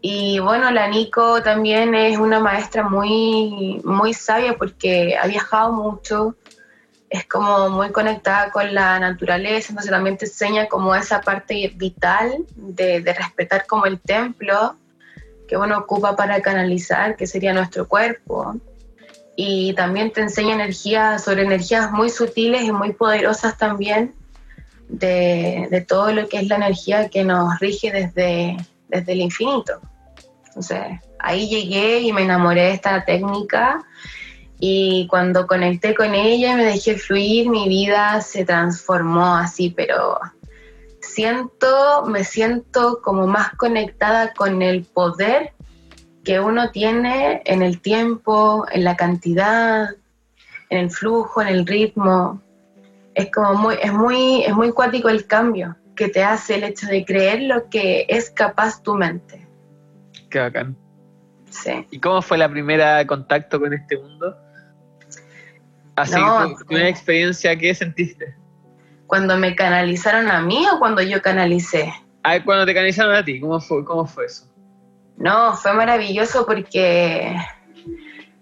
Y 0.00 0.38
bueno, 0.38 0.70
la 0.70 0.86
Nico 0.88 1.42
también 1.42 1.94
es 1.94 2.18
una 2.18 2.38
maestra 2.38 2.88
muy, 2.88 3.80
muy 3.84 4.14
sabia 4.14 4.56
porque 4.56 5.16
ha 5.16 5.26
viajado 5.26 5.72
mucho, 5.72 6.36
es 7.10 7.26
como 7.26 7.68
muy 7.68 7.90
conectada 7.90 8.50
con 8.50 8.72
la 8.74 8.98
naturaleza, 9.00 9.70
entonces 9.70 9.90
también 9.90 10.16
te 10.16 10.26
enseña 10.26 10.68
como 10.68 10.94
esa 10.94 11.20
parte 11.20 11.72
vital 11.74 12.44
de, 12.54 13.00
de 13.00 13.12
respetar 13.12 13.66
como 13.66 13.86
el 13.86 13.98
templo 14.00 14.76
que 15.48 15.56
uno 15.56 15.78
ocupa 15.78 16.14
para 16.14 16.40
canalizar, 16.42 17.16
que 17.16 17.26
sería 17.26 17.52
nuestro 17.52 17.88
cuerpo. 17.88 18.54
Y 19.34 19.72
también 19.74 20.12
te 20.12 20.20
enseña 20.20 20.54
energías, 20.54 21.24
sobre 21.24 21.42
energías 21.42 21.90
muy 21.90 22.10
sutiles 22.10 22.62
y 22.62 22.72
muy 22.72 22.92
poderosas 22.92 23.56
también, 23.56 24.14
de, 24.88 25.68
de 25.70 25.80
todo 25.82 26.12
lo 26.12 26.28
que 26.28 26.38
es 26.38 26.48
la 26.48 26.56
energía 26.56 27.08
que 27.08 27.24
nos 27.24 27.58
rige 27.60 27.92
desde, 27.92 28.56
desde 28.88 29.12
el 29.12 29.20
infinito. 29.20 29.80
Entonces, 30.46 31.00
ahí 31.18 31.48
llegué 31.48 32.00
y 32.00 32.12
me 32.12 32.22
enamoré 32.22 32.62
de 32.62 32.72
esta 32.72 33.04
técnica 33.04 33.84
y 34.60 35.06
cuando 35.08 35.46
conecté 35.46 35.94
con 35.94 36.14
ella 36.14 36.52
y 36.52 36.56
me 36.56 36.64
dejé 36.64 36.96
fluir, 36.96 37.48
mi 37.48 37.68
vida 37.68 38.20
se 38.20 38.44
transformó 38.44 39.36
así, 39.36 39.70
pero 39.70 40.18
siento, 41.00 42.04
me 42.06 42.24
siento 42.24 43.00
como 43.02 43.26
más 43.26 43.54
conectada 43.54 44.32
con 44.34 44.62
el 44.62 44.84
poder 44.84 45.52
que 46.24 46.40
uno 46.40 46.70
tiene 46.70 47.42
en 47.44 47.62
el 47.62 47.80
tiempo, 47.80 48.66
en 48.70 48.84
la 48.84 48.96
cantidad, 48.96 49.90
en 50.70 50.78
el 50.78 50.90
flujo, 50.90 51.40
en 51.40 51.48
el 51.48 51.66
ritmo. 51.66 52.42
Es 53.18 53.32
como 53.32 53.54
muy, 53.54 53.74
es 53.82 53.92
muy, 53.92 54.44
es 54.44 54.54
muy 54.54 54.70
cuático 54.70 55.08
el 55.08 55.26
cambio 55.26 55.76
que 55.96 56.08
te 56.08 56.22
hace 56.22 56.54
el 56.54 56.62
hecho 56.62 56.86
de 56.86 57.04
creer 57.04 57.42
lo 57.42 57.68
que 57.68 58.06
es 58.08 58.30
capaz 58.30 58.80
tu 58.80 58.94
mente. 58.94 59.44
Qué 60.30 60.38
bacán. 60.38 60.76
Sí. 61.50 61.84
¿Y 61.90 61.98
cómo 61.98 62.22
fue 62.22 62.38
la 62.38 62.48
primera 62.48 63.04
contacto 63.08 63.58
con 63.58 63.74
este 63.74 63.98
mundo? 63.98 64.36
Así, 65.96 66.14
tu, 66.14 66.64
primera 66.66 66.88
experiencia, 66.88 67.58
¿qué 67.58 67.74
sentiste? 67.74 68.36
¿Cuando 69.08 69.36
me 69.36 69.56
canalizaron 69.56 70.30
a 70.30 70.40
mí 70.40 70.64
o 70.72 70.78
cuando 70.78 71.02
yo 71.02 71.20
canalicé? 71.20 71.92
Ah, 72.22 72.38
cuando 72.44 72.66
te 72.66 72.72
canalizaron 72.72 73.16
a 73.16 73.24
ti, 73.24 73.40
¿cómo 73.40 73.60
fue, 73.60 73.84
cómo 73.84 74.06
fue 74.06 74.26
eso? 74.26 74.46
No, 75.16 75.54
fue 75.54 75.72
maravilloso 75.72 76.46
porque 76.46 77.36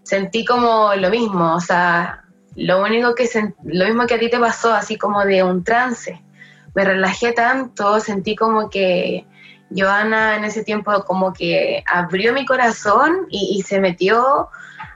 sentí 0.03 0.45
como 0.45 0.95
lo 0.97 1.09
mismo, 1.09 1.55
o 1.55 1.61
sea, 1.61 2.26
lo 2.57 2.83
único 2.83 3.15
que 3.15 3.29
lo 3.65 3.85
mismo 3.85 4.07
que 4.07 4.15
a 4.15 4.19
ti 4.19 4.31
te 4.31 4.39
pasó, 4.39 4.73
así 4.73 4.97
como 4.97 5.25
de 5.25 5.43
un 5.43 5.63
trance. 5.63 6.23
Me 6.75 6.85
relajé 6.85 7.33
tanto, 7.33 8.01
sentí 8.01 8.35
como 8.35 8.69
que 8.71 9.27
Joana 9.75 10.37
en 10.37 10.45
ese 10.45 10.65
tiempo 10.65 11.05
como 11.05 11.33
que 11.33 11.83
abrió 11.87 12.33
mi 12.33 12.47
corazón 12.47 13.27
y, 13.31 13.63
se 13.63 13.81
metió 13.81 14.49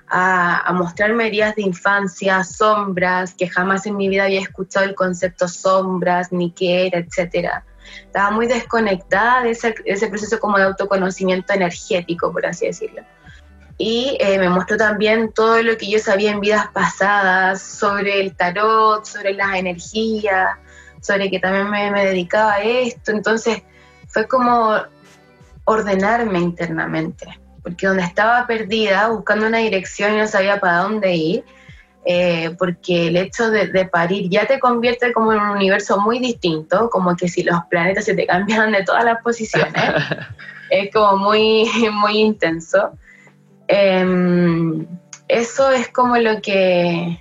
a, 0.08 0.72
mostrarme 0.74 1.26
heridas 1.26 1.54
de 1.56 1.62
infancia, 1.62 2.42
sombras, 2.44 3.34
que 3.34 3.48
jamás 3.48 3.86
en 3.86 3.96
mi 3.96 4.08
vida 4.08 4.24
había 4.24 4.40
escuchado 4.40 4.86
el 4.86 4.94
concepto 4.94 5.46
sombras, 5.46 6.32
ni 6.32 6.52
qué 6.52 6.86
era, 6.86 6.98
etcétera. 6.98 7.64
Estaba 8.06 8.30
muy 8.30 8.46
desconectada 8.46 9.42
de 9.42 9.50
ese, 9.50 10.08
proceso 10.08 10.38
como 10.38 10.58
de 10.58 10.64
autoconocimiento 10.64 11.52
energético, 11.52 12.32
por 12.32 12.46
así 12.46 12.66
decirlo. 12.66 13.02
Y 13.82 14.18
eh, 14.20 14.38
me 14.38 14.50
mostró 14.50 14.76
también 14.76 15.32
todo 15.32 15.62
lo 15.62 15.74
que 15.78 15.90
yo 15.90 15.98
sabía 15.98 16.32
en 16.32 16.40
vidas 16.40 16.66
pasadas 16.74 17.62
sobre 17.62 18.20
el 18.20 18.36
tarot, 18.36 19.06
sobre 19.06 19.32
las 19.32 19.56
energías, 19.56 20.50
sobre 21.00 21.30
que 21.30 21.40
también 21.40 21.70
me, 21.70 21.90
me 21.90 22.04
dedicaba 22.04 22.56
a 22.56 22.62
esto. 22.62 23.10
Entonces, 23.10 23.62
fue 24.06 24.28
como 24.28 24.74
ordenarme 25.64 26.40
internamente, 26.40 27.26
porque 27.62 27.86
donde 27.86 28.02
estaba 28.02 28.46
perdida, 28.46 29.08
buscando 29.08 29.46
una 29.46 29.58
dirección 29.58 30.12
y 30.12 30.18
no 30.18 30.26
sabía 30.26 30.60
para 30.60 30.82
dónde 30.82 31.14
ir, 31.14 31.44
eh, 32.04 32.54
porque 32.58 33.08
el 33.08 33.16
hecho 33.16 33.50
de, 33.50 33.84
parir 33.86 34.28
ya 34.28 34.46
te 34.46 34.60
convierte 34.60 35.10
como 35.14 35.32
en 35.32 35.40
un 35.40 35.50
universo 35.50 35.98
muy 35.98 36.18
distinto, 36.18 36.90
como 36.90 37.16
que 37.16 37.28
si 37.28 37.44
los 37.44 37.58
planetas 37.70 38.04
se 38.04 38.14
te 38.14 38.26
cambian 38.26 38.72
de 38.72 38.84
todas 38.84 39.04
las 39.04 39.22
posiciones, 39.22 39.72
es 40.70 40.92
como 40.92 41.16
muy, 41.16 41.66
muy 41.92 42.18
intenso. 42.18 42.90
Em, 43.72 44.84
eso 45.28 45.70
es 45.70 45.88
como 45.88 46.16
lo 46.16 46.42
que, 46.42 47.20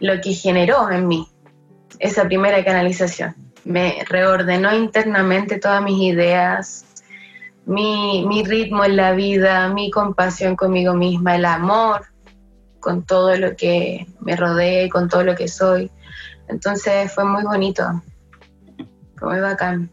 lo 0.00 0.20
que 0.22 0.32
generó 0.32 0.90
en 0.90 1.06
mí 1.06 1.28
esa 1.98 2.24
primera 2.24 2.64
canalización 2.64 3.34
me 3.64 4.04
reordenó 4.08 4.74
internamente 4.74 5.58
todas 5.58 5.82
mis 5.82 6.00
ideas, 6.00 6.86
mi, 7.66 8.42
ritmo 8.46 8.84
en 8.84 8.96
la 8.96 9.12
vida, 9.12 9.68
mi 9.68 9.90
compasión 9.90 10.56
conmigo 10.56 10.94
misma, 10.94 11.36
el 11.36 11.44
amor 11.44 12.06
con 12.80 13.04
todo 13.04 13.36
lo 13.36 13.54
que 13.56 14.06
me 14.20 14.34
rodea 14.34 14.88
con 14.88 15.08
todo 15.08 15.24
lo 15.24 15.34
que 15.34 15.48
soy. 15.48 15.90
Entonces 16.48 17.12
fue 17.12 17.24
muy 17.24 17.42
bonito, 17.42 18.02
fue 19.16 19.32
muy 19.32 19.40
bacán. 19.40 19.90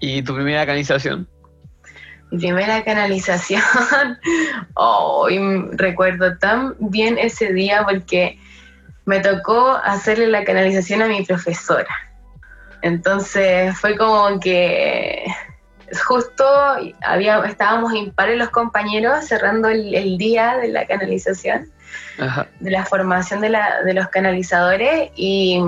¿Y 0.00 0.20
tu 0.22 0.34
primera 0.34 0.66
canalización? 0.66 1.26
Mi 2.30 2.38
primera 2.38 2.82
canalización, 2.84 3.62
hoy 4.74 5.38
recuerdo 5.72 6.36
tan 6.38 6.74
bien 6.78 7.16
ese 7.18 7.52
día 7.52 7.84
porque 7.88 8.38
me 9.06 9.20
tocó 9.20 9.70
hacerle 9.70 10.26
la 10.26 10.44
canalización 10.44 11.00
a 11.02 11.08
mi 11.08 11.24
profesora. 11.24 11.88
Entonces 12.82 13.76
fue 13.78 13.96
como 13.96 14.38
que 14.38 15.24
justo 16.06 16.44
había, 17.02 17.38
estábamos 17.46 17.94
impares 17.94 18.36
los 18.36 18.50
compañeros 18.50 19.24
cerrando 19.24 19.68
el, 19.68 20.18
día 20.18 20.56
de 20.58 20.68
la 20.68 20.86
canalización, 20.86 21.70
de 22.60 22.70
la 22.70 22.84
formación 22.84 23.40
de, 23.40 23.50
la, 23.50 23.82
de 23.82 23.94
los 23.94 24.08
canalizadores 24.08 25.10
y, 25.16 25.60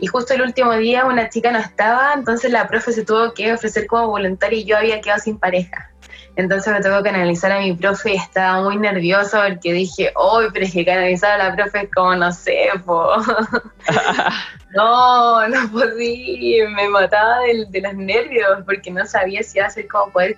y, 0.00 0.06
justo 0.06 0.34
el 0.34 0.42
último 0.42 0.72
día 0.74 1.04
una 1.04 1.28
chica 1.28 1.50
no 1.50 1.58
estaba, 1.58 2.12
entonces 2.14 2.50
la 2.50 2.68
profe 2.68 2.92
se 2.92 3.04
tuvo 3.04 3.32
que 3.34 3.52
ofrecer 3.52 3.86
como 3.86 4.08
voluntaria 4.08 4.58
y 4.58 4.64
yo 4.64 4.76
había 4.76 5.00
quedado 5.00 5.20
sin 5.20 5.38
pareja. 5.38 5.90
Entonces 6.36 6.70
me 6.70 6.82
tocó 6.82 7.02
canalizar 7.02 7.50
a 7.50 7.60
mi 7.60 7.72
profe 7.72 8.12
y 8.12 8.16
estaba 8.16 8.62
muy 8.62 8.76
nervioso 8.76 9.38
porque 9.42 9.72
dije, 9.72 10.12
hoy, 10.14 10.46
pero 10.52 10.66
es 10.66 10.72
que 10.72 10.84
canalizar 10.84 11.40
a 11.40 11.48
la 11.48 11.56
profe 11.56 11.84
es 11.84 11.90
como, 11.90 12.14
no 12.14 12.30
sé, 12.30 12.68
po. 12.84 13.10
no, 14.74 15.48
no 15.48 15.72
podía, 15.72 16.68
me 16.68 16.88
mataba 16.90 17.38
de, 17.40 17.80
los 17.80 17.94
nervios 17.94 18.62
porque 18.66 18.90
no 18.90 19.06
sabía 19.06 19.42
si 19.42 19.58
iba 19.58 19.66
a 19.66 19.70
ser 19.70 19.88
como 19.88 20.12
poder, 20.12 20.36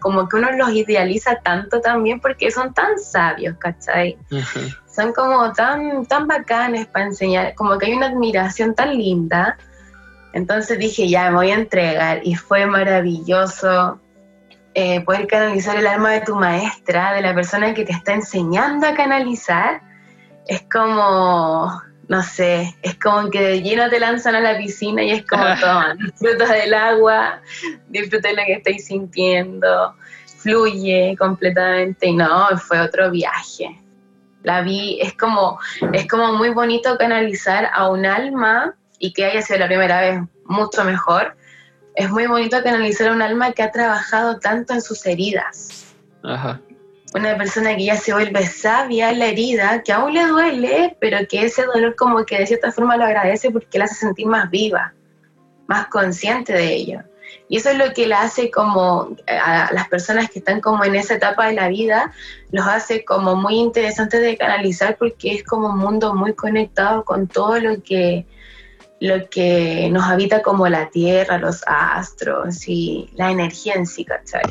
como 0.00 0.28
que 0.28 0.36
uno 0.36 0.52
los 0.52 0.70
idealiza 0.72 1.36
tanto 1.36 1.80
también 1.80 2.20
porque 2.20 2.50
son 2.50 2.74
tan 2.74 2.98
sabios, 2.98 3.56
¿cachai? 3.58 4.18
Son 4.94 5.12
como 5.12 5.52
tan, 5.52 6.06
tan 6.06 6.28
bacanes 6.28 6.86
para 6.86 7.06
enseñar, 7.06 7.54
como 7.54 7.78
que 7.78 7.86
hay 7.86 7.94
una 7.94 8.06
admiración 8.06 8.74
tan 8.74 8.96
linda. 8.96 9.56
Entonces 10.32 10.78
dije, 10.78 11.08
ya, 11.08 11.30
me 11.30 11.36
voy 11.36 11.50
a 11.50 11.54
entregar 11.54 12.20
y 12.22 12.34
fue 12.34 12.66
maravilloso 12.66 14.00
eh, 14.74 15.00
poder 15.02 15.28
canalizar 15.28 15.76
el 15.76 15.86
alma 15.86 16.10
de 16.10 16.20
tu 16.22 16.34
maestra, 16.34 17.12
de 17.12 17.22
la 17.22 17.32
persona 17.32 17.74
que 17.74 17.84
te 17.84 17.92
está 17.92 18.14
enseñando 18.14 18.88
a 18.88 18.94
canalizar, 18.94 19.80
es 20.48 20.62
como, 20.62 21.80
no 22.08 22.22
sé, 22.22 22.74
es 22.82 22.98
como 22.98 23.30
que 23.30 23.40
de 23.40 23.62
lleno 23.62 23.88
te 23.88 24.00
lanzan 24.00 24.34
a 24.34 24.40
la 24.40 24.58
piscina 24.58 25.02
y 25.04 25.12
es 25.12 25.26
como, 25.26 25.44
toma, 25.60 25.94
disfruta 25.94 26.52
del 26.52 26.74
agua, 26.74 27.40
disfruta 27.88 28.28
de 28.28 28.34
lo 28.34 28.42
que 28.44 28.52
estáis 28.54 28.86
sintiendo, 28.86 29.94
fluye 30.38 31.14
completamente 31.18 32.08
y 32.08 32.16
no, 32.16 32.48
fue 32.58 32.80
otro 32.80 33.12
viaje. 33.12 33.83
La 34.44 34.60
vi, 34.60 35.00
es 35.00 35.14
como, 35.14 35.58
es 35.92 36.06
como 36.06 36.34
muy 36.34 36.50
bonito 36.50 36.96
canalizar 36.96 37.68
a 37.72 37.88
un 37.88 38.06
alma 38.06 38.76
y 38.98 39.12
que 39.12 39.24
haya 39.24 39.42
sido 39.42 39.58
la 39.58 39.66
primera 39.66 40.00
vez 40.00 40.20
mucho 40.44 40.84
mejor, 40.84 41.36
es 41.94 42.10
muy 42.10 42.26
bonito 42.26 42.62
canalizar 42.62 43.08
a 43.08 43.12
un 43.12 43.22
alma 43.22 43.52
que 43.52 43.62
ha 43.62 43.70
trabajado 43.70 44.38
tanto 44.38 44.74
en 44.74 44.82
sus 44.82 45.04
heridas. 45.06 45.94
Una 47.14 47.36
persona 47.36 47.76
que 47.76 47.84
ya 47.84 47.96
se 47.96 48.12
vuelve 48.12 48.44
sabia 48.46 49.10
en 49.10 49.20
la 49.20 49.26
herida, 49.26 49.82
que 49.82 49.92
aún 49.92 50.14
le 50.14 50.26
duele, 50.26 50.96
pero 51.00 51.18
que 51.28 51.44
ese 51.44 51.64
dolor 51.64 51.94
como 51.96 52.24
que 52.24 52.38
de 52.38 52.46
cierta 52.46 52.72
forma 52.72 52.96
lo 52.96 53.04
agradece 53.04 53.50
porque 53.50 53.78
la 53.78 53.84
hace 53.84 53.94
sentir 53.94 54.26
más 54.26 54.50
viva, 54.50 54.92
más 55.68 55.86
consciente 55.86 56.52
de 56.52 56.74
ello. 56.74 57.00
Y 57.54 57.58
eso 57.58 57.70
es 57.70 57.78
lo 57.78 57.92
que 57.92 58.08
la 58.08 58.22
hace 58.22 58.50
como 58.50 59.14
a 59.28 59.72
las 59.72 59.86
personas 59.86 60.28
que 60.28 60.40
están 60.40 60.60
como 60.60 60.82
en 60.82 60.96
esa 60.96 61.14
etapa 61.14 61.46
de 61.46 61.52
la 61.52 61.68
vida, 61.68 62.12
los 62.50 62.66
hace 62.66 63.04
como 63.04 63.36
muy 63.36 63.60
interesantes 63.60 64.20
de 64.22 64.36
canalizar 64.36 64.96
porque 64.96 65.34
es 65.34 65.44
como 65.44 65.68
un 65.68 65.78
mundo 65.78 66.16
muy 66.16 66.32
conectado 66.32 67.04
con 67.04 67.28
todo 67.28 67.60
lo 67.60 67.80
que 67.80 68.26
lo 68.98 69.28
que 69.28 69.88
nos 69.92 70.02
habita 70.02 70.42
como 70.42 70.66
la 70.66 70.88
Tierra, 70.90 71.38
los 71.38 71.62
astros 71.68 72.66
y 72.66 73.08
la 73.14 73.30
energía 73.30 73.74
en 73.74 73.86
sí, 73.86 74.04
¿cachai? 74.04 74.42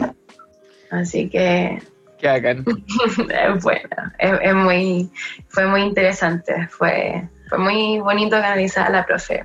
Así 0.90 1.30
que 1.30 1.84
Qué 2.20 2.28
bacán. 2.30 2.64
es 3.30 3.64
bueno, 3.64 4.14
es, 4.18 4.32
es 4.44 4.56
muy, 4.56 5.12
fue 5.50 5.66
muy 5.66 5.82
interesante, 5.82 6.70
fue, 6.70 7.28
fue 7.50 7.58
muy 7.58 8.00
bonito 8.00 8.38
canalizar 8.38 8.88
a 8.88 8.92
la 8.92 9.06
profe. 9.06 9.44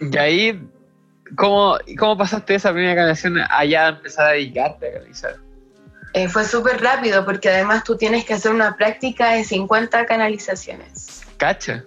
Y 0.00 0.16
ahí, 0.16 0.68
¿cómo, 1.36 1.78
cómo 1.98 2.16
pasaste 2.16 2.54
esa 2.54 2.72
primera 2.72 2.94
canalización 2.94 3.38
allá 3.50 3.86
a 3.86 3.88
empezar 3.90 4.26
a 4.26 4.30
dedicarte 4.32 4.88
a 4.88 4.92
canalizar? 4.94 5.36
Eh, 6.14 6.28
fue 6.28 6.44
súper 6.44 6.80
rápido 6.82 7.24
porque 7.24 7.48
además 7.48 7.84
tú 7.84 7.96
tienes 7.96 8.24
que 8.24 8.34
hacer 8.34 8.52
una 8.52 8.76
práctica 8.76 9.32
de 9.32 9.44
50 9.44 10.04
canalizaciones. 10.06 11.22
Cacha. 11.38 11.84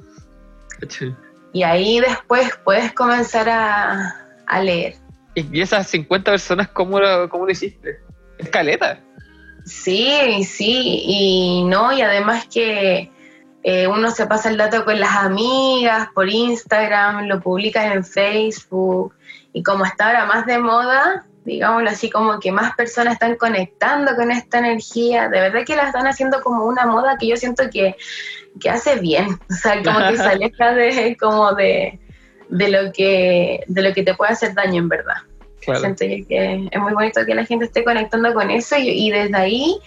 Cacha. 0.79 1.05
Y 1.53 1.63
ahí 1.63 1.99
después 1.99 2.49
puedes 2.63 2.91
comenzar 2.93 3.47
a, 3.47 4.25
a 4.47 4.62
leer. 4.62 4.95
Y 5.36 5.62
esas 5.62 5.88
50 5.88 6.31
personas, 6.31 6.67
¿cómo 6.69 6.99
lo, 6.99 7.29
cómo 7.29 7.45
lo 7.45 7.51
hiciste? 7.51 7.99
Escaleta. 8.38 8.99
Sí, 9.65 10.43
sí, 10.43 11.01
y 11.05 11.63
no, 11.65 11.91
y 11.91 12.01
además 12.01 12.47
que 12.51 13.12
eh, 13.63 13.88
uno 13.88 14.12
se 14.12 14.27
pasa 14.27 14.49
el 14.49 14.58
dato 14.58 14.86
con 14.86 14.99
las 14.99 15.15
amigas 15.15 16.08
por 16.13 16.29
Instagram, 16.29 17.25
lo 17.25 17.41
publican 17.41 17.91
en 17.91 18.05
Facebook, 18.05 19.15
y 19.56 19.63
como 19.63 19.86
está 19.86 20.08
ahora 20.08 20.26
más 20.26 20.46
de 20.46 20.60
moda, 20.60 21.26
digámoslo 21.46 21.89
así, 21.89 22.10
como 22.10 22.41
que 22.41 22.52
más 22.52 22.76
personas 22.76 23.13
están 23.13 23.38
conectando 23.38 24.13
con 24.18 24.30
esta 24.30 24.60
energía, 24.60 25.30
de 25.30 25.39
verdad 25.39 25.63
que 25.65 25.78
la 25.78 25.88
están 25.88 26.08
haciendo 26.08 26.41
como 26.41 26.65
una 26.65 26.86
moda 26.86 27.15
que 27.18 27.28
yo 27.28 27.38
siento 27.38 27.63
que, 27.72 27.96
que 28.60 28.70
hace 28.70 28.98
bien, 28.98 29.30
o 29.50 29.54
sea, 29.54 29.82
como 29.82 30.10
que 30.10 30.18
se 30.18 30.24
aleja 30.24 30.74
de, 30.74 31.15
como 31.18 31.54
de, 31.54 31.98
de, 32.50 32.70
lo 32.70 32.91
que, 32.91 33.63
de 33.68 33.82
lo 33.82 33.94
que 33.94 34.04
te 34.04 34.13
puede 34.13 34.34
hacer 34.34 34.54
daño 34.54 34.80
en 34.80 34.89
verdad. 34.89 35.22
Claro. 35.62 35.80
Siento 35.80 36.04
yo 36.04 36.28
que 36.28 36.68
es 36.70 36.80
muy 36.82 36.91
bonito 36.91 37.26
que 37.26 37.34
la 37.34 37.46
gente 37.46 37.63
esté 37.63 37.86
conectando 37.86 38.34
con 38.34 38.52
eso 38.52 38.76
y, 38.76 38.89
y 38.89 39.10
desde 39.10 39.38
ahí 39.38 39.80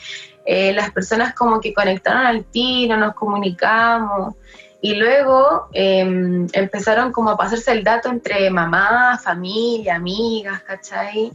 eh, 0.47 0.73
las 0.73 0.93
personas 0.93 1.35
como 1.35 1.61
que 1.61 1.75
conectaron 1.75 2.25
al 2.25 2.47
tiro, 2.47 2.97
nos 2.97 3.15
comunicamos 3.15 4.35
y 4.81 4.95
luego 4.95 5.69
eh, 5.73 6.47
empezaron 6.53 7.13
como 7.13 7.31
a 7.31 7.37
pasarse 7.37 7.73
el 7.73 7.83
dato 7.83 8.09
entre 8.09 8.49
mamá, 8.51 9.19
familia, 9.23 9.97
amigas, 9.97 10.63
¿cachai? 10.63 11.33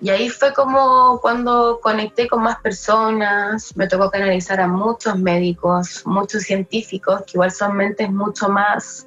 Y 0.00 0.08
ahí 0.08 0.30
fue 0.30 0.54
como 0.54 1.20
cuando 1.20 1.80
conecté 1.82 2.26
con 2.28 2.42
más 2.42 2.58
personas, 2.60 3.76
me 3.76 3.86
tocó 3.86 4.10
canalizar 4.10 4.60
a 4.60 4.66
muchos 4.66 5.18
médicos, 5.18 6.02
muchos 6.06 6.44
científicos, 6.44 7.22
que 7.26 7.32
igual 7.34 7.50
son 7.50 7.76
mentes 7.76 8.10
mucho 8.10 8.48
más 8.48 9.06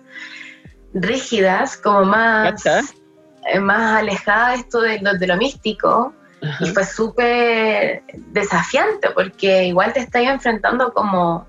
rígidas, 0.93 1.77
como 1.77 2.03
más 2.05 2.63
eh, 2.65 3.59
más 3.59 4.01
alejada 4.01 4.51
de 4.51 4.55
esto 4.57 4.81
de 4.81 4.99
lo, 4.99 5.13
de 5.13 5.27
lo 5.27 5.37
místico. 5.37 6.13
Y 6.59 6.67
fue 6.67 6.83
súper 6.83 8.03
desafiante 8.33 9.11
porque 9.11 9.63
igual 9.63 9.93
te 9.93 10.01
estás 10.01 10.23
enfrentando 10.23 10.91
como 10.91 11.47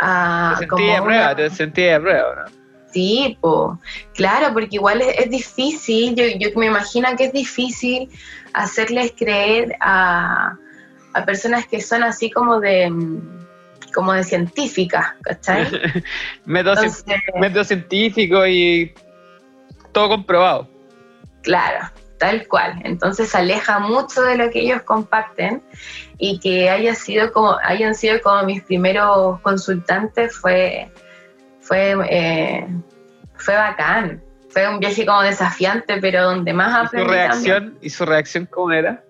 a... 0.00 0.56
Te 0.58 0.66
como 0.66 0.78
sentí 0.78 0.92
de 0.92 1.00
una- 1.00 1.04
prueba, 1.04 1.36
te 1.36 1.50
sentí 1.50 1.82
de 1.82 2.00
prueba, 2.00 2.34
¿no? 2.46 2.60
Sí, 2.92 3.38
po. 3.40 3.78
claro, 4.14 4.52
porque 4.52 4.74
igual 4.76 5.00
es, 5.00 5.16
es 5.18 5.30
difícil, 5.30 6.16
yo, 6.16 6.24
yo 6.38 6.48
me 6.58 6.66
imagino 6.66 7.08
que 7.16 7.26
es 7.26 7.32
difícil 7.32 8.08
hacerles 8.52 9.12
creer 9.16 9.76
a, 9.80 10.56
a 11.14 11.24
personas 11.24 11.66
que 11.68 11.80
son 11.80 12.02
así 12.02 12.30
como 12.32 12.58
de 12.58 12.90
mm, 12.90 13.40
como 13.94 14.12
de 14.12 14.24
científicas, 14.24 15.14
¿cachai? 15.22 15.66
método, 16.44 16.82
Entonces, 16.82 17.04
método 17.40 17.64
científico 17.64 18.44
y 18.46 18.92
todo 19.92 20.08
comprobado. 20.08 20.68
Claro, 21.42 21.90
tal 22.20 22.46
cual. 22.46 22.78
Entonces 22.84 23.34
aleja 23.34 23.78
mucho 23.78 24.22
de 24.22 24.36
lo 24.36 24.50
que 24.50 24.60
ellos 24.60 24.82
comparten 24.82 25.62
y 26.18 26.38
que 26.38 26.68
haya 26.68 26.94
sido 26.94 27.32
como, 27.32 27.56
hayan 27.64 27.94
sido 27.94 28.20
como 28.20 28.42
mis 28.44 28.62
primeros 28.62 29.40
consultantes 29.40 30.36
fue, 30.36 30.92
fue, 31.60 31.96
eh, 32.10 32.68
fue 33.36 33.54
bacán. 33.56 34.22
Fue 34.50 34.68
un 34.68 34.80
viaje 34.80 35.06
como 35.06 35.22
desafiante, 35.22 35.98
pero 36.00 36.24
donde 36.24 36.52
más 36.52 36.68
¿Y 36.68 36.72
su 36.72 36.86
aprendí 36.86 37.06
también. 37.06 37.28
reacción, 37.28 37.78
¿Y 37.80 37.90
su 37.90 38.04
reacción 38.04 38.46
cómo 38.46 38.72
era? 38.72 39.02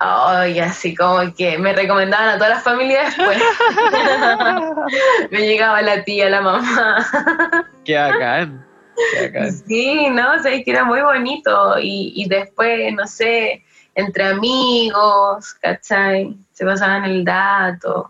Ay, 0.00 0.58
así 0.60 0.94
como 0.94 1.34
que 1.34 1.56
me 1.56 1.72
recomendaban 1.72 2.28
a 2.28 2.34
todas 2.34 2.50
las 2.50 2.62
familias 2.62 3.16
después. 3.16 3.38
me 5.30 5.46
llegaba 5.46 5.80
la 5.80 6.04
tía, 6.04 6.28
la 6.28 6.42
mamá. 6.42 7.06
Qué 7.84 7.96
bacán. 7.96 8.63
Sí, 9.66 10.08
no, 10.10 10.34
o 10.34 10.38
sea, 10.38 10.62
que 10.62 10.70
era 10.70 10.84
muy 10.84 11.00
bonito. 11.00 11.78
Y, 11.78 12.12
y 12.16 12.28
después, 12.28 12.92
no 12.94 13.06
sé, 13.06 13.62
entre 13.94 14.24
amigos, 14.24 15.54
¿cachai? 15.60 16.36
Se 16.52 16.64
pasaban 16.64 17.04
el 17.04 17.24
dato. 17.24 18.08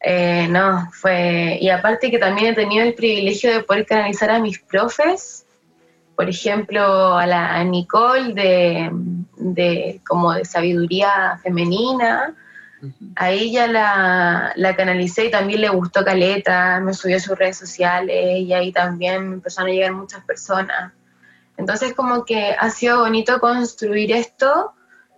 Eh, 0.00 0.48
no, 0.50 0.88
fue. 0.92 1.58
Y 1.60 1.68
aparte 1.68 2.10
que 2.10 2.18
también 2.18 2.48
he 2.48 2.54
tenido 2.54 2.84
el 2.84 2.94
privilegio 2.94 3.52
de 3.52 3.62
poder 3.62 3.86
canalizar 3.86 4.30
a 4.30 4.40
mis 4.40 4.58
profes. 4.58 5.46
Por 6.16 6.28
ejemplo, 6.28 7.16
a 7.16 7.26
la 7.26 7.64
Nicole 7.64 8.34
de, 8.34 8.90
de 9.36 10.00
como 10.06 10.32
de 10.32 10.44
sabiduría 10.44 11.38
femenina. 11.42 12.34
A 13.16 13.30
ella 13.30 13.66
la, 13.66 14.52
la 14.56 14.74
canalicé 14.76 15.26
y 15.26 15.30
también 15.30 15.60
le 15.60 15.68
gustó 15.68 16.04
Caleta, 16.04 16.80
me 16.80 16.94
subió 16.94 17.16
a 17.16 17.20
sus 17.20 17.38
redes 17.38 17.56
sociales 17.58 18.40
y 18.40 18.52
ahí 18.52 18.72
también 18.72 19.34
empezaron 19.34 19.70
a 19.70 19.72
llegar 19.74 19.92
muchas 19.92 20.24
personas. 20.24 20.92
Entonces 21.56 21.94
como 21.94 22.24
que 22.24 22.56
ha 22.58 22.70
sido 22.70 23.00
bonito 23.00 23.38
construir 23.40 24.12
esto 24.12 24.72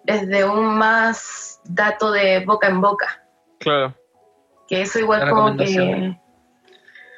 desde 0.04 0.44
un 0.44 0.76
más 0.76 1.60
dato 1.64 2.10
de 2.12 2.44
boca 2.44 2.68
en 2.68 2.80
boca, 2.80 3.22
Claro. 3.60 3.94
que 4.68 4.82
eso 4.82 4.98
igual 4.98 5.20
La 5.20 5.30
como 5.30 5.56
que 5.56 6.18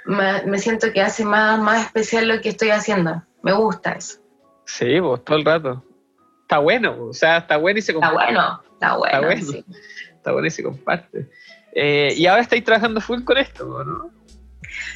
me, 0.05 0.43
me 0.45 0.59
siento 0.59 0.93
que 0.93 1.01
hace 1.03 1.25
más, 1.25 1.59
más 1.59 1.87
especial 1.87 2.29
lo 2.29 2.41
que 2.41 2.51
estoy 2.51 2.71
haciendo. 2.71 3.23
Me 3.43 3.53
gusta 3.53 3.93
eso. 3.93 4.21
Sí, 4.67 5.01
pues 5.01 5.25
todo 5.25 5.39
el 5.39 5.45
rato. 5.45 5.83
Está 6.43 6.59
bueno, 6.59 6.97
o 7.09 7.13
sea, 7.13 7.39
está 7.39 7.57
bueno 7.57 7.79
y 7.81 7.83
se 7.83 7.91
Está 7.93 8.07
comparte. 8.07 8.33
bueno, 8.33 8.63
está 8.73 8.97
bueno. 8.97 9.21
bueno. 9.23 9.43
sí. 9.43 9.65
Está 10.27 10.33
bueno 10.33 10.49
y 10.49 10.51
se 10.51 10.65
comparte. 10.65 11.31
Eh, 11.73 12.13
y 12.17 12.27
ahora 12.27 12.43
estáis 12.43 12.65
trabajando 12.65 13.01
full 13.01 13.23
con 13.23 13.39
esto, 13.39 13.85
¿no? 13.85 14.11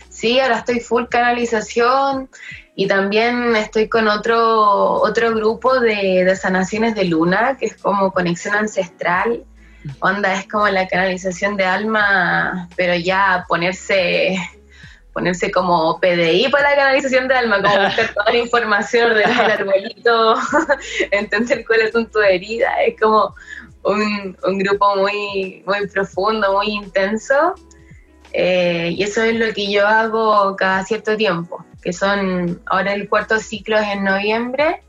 Sí, 0.08 0.40
ahora 0.40 0.58
estoy 0.58 0.80
full 0.80 1.04
canalización 1.08 2.28
y 2.74 2.88
también 2.88 3.54
estoy 3.54 3.88
con 3.88 4.08
otro, 4.08 4.94
otro 4.94 5.32
grupo 5.32 5.78
de, 5.78 6.24
de 6.24 6.34
sanaciones 6.34 6.96
de 6.96 7.04
luna, 7.04 7.56
que 7.60 7.66
es 7.66 7.76
como 7.76 8.10
conexión 8.10 8.56
ancestral. 8.56 9.44
Onda, 10.00 10.34
es 10.34 10.48
como 10.48 10.68
la 10.68 10.88
canalización 10.88 11.56
de 11.56 11.64
alma, 11.64 12.68
pero 12.74 12.96
ya 12.96 13.44
ponerse 13.46 14.36
ponerse 15.12 15.50
como 15.50 15.98
PDI 16.00 16.48
para 16.50 16.70
la 16.70 16.76
canalización 16.76 17.28
de 17.28 17.34
alma, 17.34 17.62
como 17.62 17.84
buscar 17.84 18.08
toda 18.14 18.32
la 18.32 18.38
información, 18.38 19.10
ordenar 19.10 19.44
el 19.44 19.50
arbolito, 19.50 20.34
entender 21.10 21.64
cuál 21.66 21.80
es 21.82 21.92
tu 21.92 22.20
herida, 22.20 22.82
es 22.86 22.98
como 23.00 23.34
un, 23.82 24.36
un 24.44 24.58
grupo 24.58 24.96
muy, 24.96 25.62
muy 25.66 25.86
profundo, 25.88 26.52
muy 26.52 26.68
intenso, 26.68 27.54
eh, 28.32 28.94
y 28.96 29.02
eso 29.02 29.22
es 29.22 29.34
lo 29.36 29.52
que 29.52 29.70
yo 29.70 29.86
hago 29.86 30.54
cada 30.56 30.84
cierto 30.84 31.16
tiempo, 31.16 31.64
que 31.82 31.92
son, 31.92 32.60
ahora 32.66 32.92
el 32.92 33.08
cuarto 33.08 33.38
ciclo 33.38 33.78
es 33.78 33.88
en 33.88 34.04
noviembre, 34.04 34.82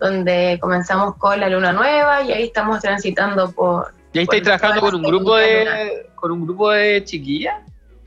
donde 0.00 0.58
comenzamos 0.60 1.16
con 1.16 1.38
la 1.38 1.48
luna 1.48 1.72
nueva 1.72 2.22
y 2.22 2.32
ahí 2.32 2.44
estamos 2.44 2.80
transitando 2.80 3.52
por... 3.52 3.92
¿Y 4.12 4.18
ahí 4.18 4.24
estáis 4.24 4.42
trabajando 4.42 4.80
con 4.80 4.94
un 4.96 5.02
grupo 5.02 5.36
de 5.36 6.06
con 6.16 6.32
un 6.32 6.44
grupo 6.44 6.70
de 6.70 7.02
chiquillas 7.04 7.62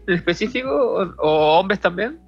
en 0.06 0.16
específico 0.16 0.70
o, 0.70 1.14
o 1.18 1.60
hombres 1.60 1.80
también? 1.80 2.20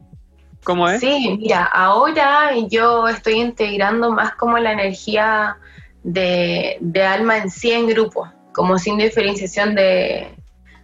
¿Cómo 0.64 0.88
es? 0.90 1.00
Sí, 1.00 1.38
mira, 1.40 1.66
ahora 1.66 2.52
yo 2.70 3.08
estoy 3.08 3.36
integrando 3.36 4.12
más 4.12 4.34
como 4.36 4.58
la 4.58 4.72
energía 4.72 5.58
de, 6.06 6.78
de 6.80 7.04
alma 7.04 7.38
en 7.40 7.50
sí 7.50 7.72
en 7.72 7.88
grupo, 7.88 8.32
como 8.54 8.78
sin 8.78 8.98
diferenciación 8.98 9.74
de, 9.74 10.38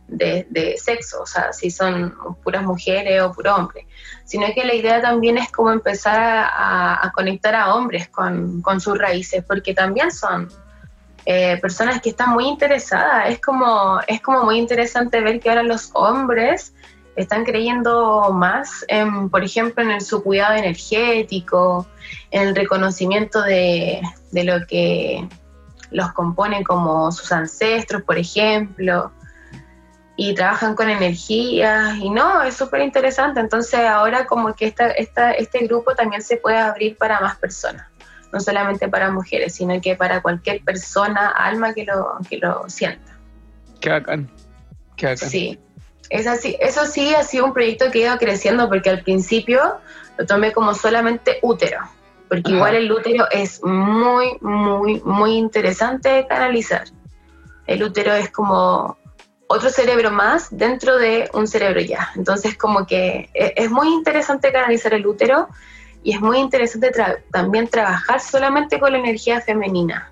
de, 0.08 0.76
sexo, 0.78 1.22
o 1.22 1.26
sea, 1.28 1.54
si 1.54 1.70
son 1.70 2.16
puras 2.44 2.64
mujeres 2.64 3.22
o 3.22 3.32
puros 3.32 3.58
hombres, 3.58 3.86
sino 4.26 4.48
que 4.56 4.66
la 4.66 4.74
idea 4.74 5.00
también 5.00 5.38
es 5.38 5.52
como 5.52 5.72
empezar 5.72 6.20
a 6.20 7.12
conectar 7.14 7.54
a 7.54 7.76
hombres 7.76 8.10
con, 8.10 8.62
con 8.62 8.82
sus 8.82 8.98
raíces, 8.98 9.44
porque 9.48 9.74
también 9.76 10.12
son 10.12 10.50
eh, 11.26 11.58
personas 11.62 12.02
que 12.02 12.10
están 12.10 12.32
muy 12.32 12.48
interesadas, 12.48 13.30
es 13.30 13.40
como, 13.40 14.00
es 14.08 14.22
como 14.22 14.44
muy 14.44 14.58
interesante 14.58 15.22
ver 15.22 15.40
que 15.40 15.50
ahora 15.50 15.62
los 15.62 15.92
hombres 15.94 16.74
están 17.15 17.43
creyendo 17.43 18.32
más 18.32 18.86
en, 18.88 19.30
por 19.30 19.43
ejemplo, 19.43 19.84
en 19.84 19.91
el, 19.91 20.02
su 20.02 20.24
cuidado 20.24 20.56
energético, 20.56 21.88
en 22.32 22.50
el 22.50 22.56
reconocimiento 22.56 23.41
de, 23.41 24.02
de 24.32 24.43
lo 24.43 24.65
que 24.67 25.28
los 25.91 26.12
compone 26.13 26.63
como 26.63 27.12
sus 27.12 27.32
ancestros, 27.32 28.02
por 28.04 28.17
ejemplo. 28.17 29.12
y 30.15 30.34
trabajan 30.36 30.76
con 30.76 30.89
energías 30.89 31.97
y 31.97 32.10
no, 32.10 32.43
es 32.43 32.56
súper 32.56 32.82
interesante. 32.82 33.39
Entonces 33.39 33.80
ahora 33.82 34.26
como 34.26 34.54
que 34.54 34.67
esta, 34.67 34.91
esta, 34.91 35.32
este 35.32 35.65
grupo 35.65 35.95
también 35.95 36.21
se 36.21 36.38
puede 36.38 36.58
abrir 36.58 36.97
para 36.97 37.19
más 37.19 37.38
personas, 37.38 37.88
no 38.32 38.39
solamente 38.39 38.88
para 38.88 39.12
mujeres, 39.12 39.56
sino 39.56 39.80
que 39.82 39.95
para 39.95 40.21
cualquier 40.21 40.63
persona, 40.63 41.30
alma 41.30 41.74
que 41.74 41.86
lo, 41.86 42.19
que 42.30 42.38
lo 42.38 42.69
sienta. 42.69 43.17
Qué 43.80 43.89
bacán. 43.89 44.30
Qué 44.95 45.08
bacán. 45.08 45.30
Sí, 45.30 45.60
es 46.12 46.28
así. 46.28 46.58
Eso 46.60 46.86
sí 46.86 47.13
ha 47.15 47.24
sido 47.24 47.45
un 47.45 47.54
proyecto 47.54 47.89
que 47.91 48.04
ha 48.06 48.10
ido 48.10 48.17
creciendo 48.17 48.67
porque 48.69 48.89
al 48.89 49.02
principio 49.04 49.78
lo 50.17 50.26
tomé 50.26 50.52
como 50.52 50.74
solamente 50.74 51.39
útero, 51.41 51.80
porque 52.30 52.43
Ajá. 52.50 52.56
igual 52.56 52.76
el 52.76 52.91
útero 52.91 53.26
es 53.32 53.63
muy, 53.63 54.38
muy, 54.41 55.02
muy 55.02 55.38
interesante 55.38 56.10
de 56.10 56.28
canalizar. 56.28 56.84
El 57.65 57.84
útero 57.84 58.13
es 58.13 58.30
como 58.30 58.97
otro 59.47 59.69
cerebro 59.69 60.12
más 60.12 60.47
dentro 60.52 60.97
de 60.97 61.30
un 61.34 61.47
cerebro 61.47 61.82
ya. 61.82 62.12
Entonces 62.15 62.58
como 62.58 62.86
que 62.86 63.30
e- 63.34 63.54
es 63.56 63.69
muy 63.71 63.88
interesante 63.93 64.52
canalizar 64.52 64.93
el 64.93 65.06
útero 65.08 65.47
y 66.04 66.13
es 66.13 66.21
muy 66.21 66.38
interesante 66.39 66.91
tra- 66.91 67.19
también 67.32 67.67
trabajar 67.67 68.19
solamente 68.19 68.80
con 68.80 68.91
la 68.91 69.00
energía 69.00 69.39
femenina 69.41 70.12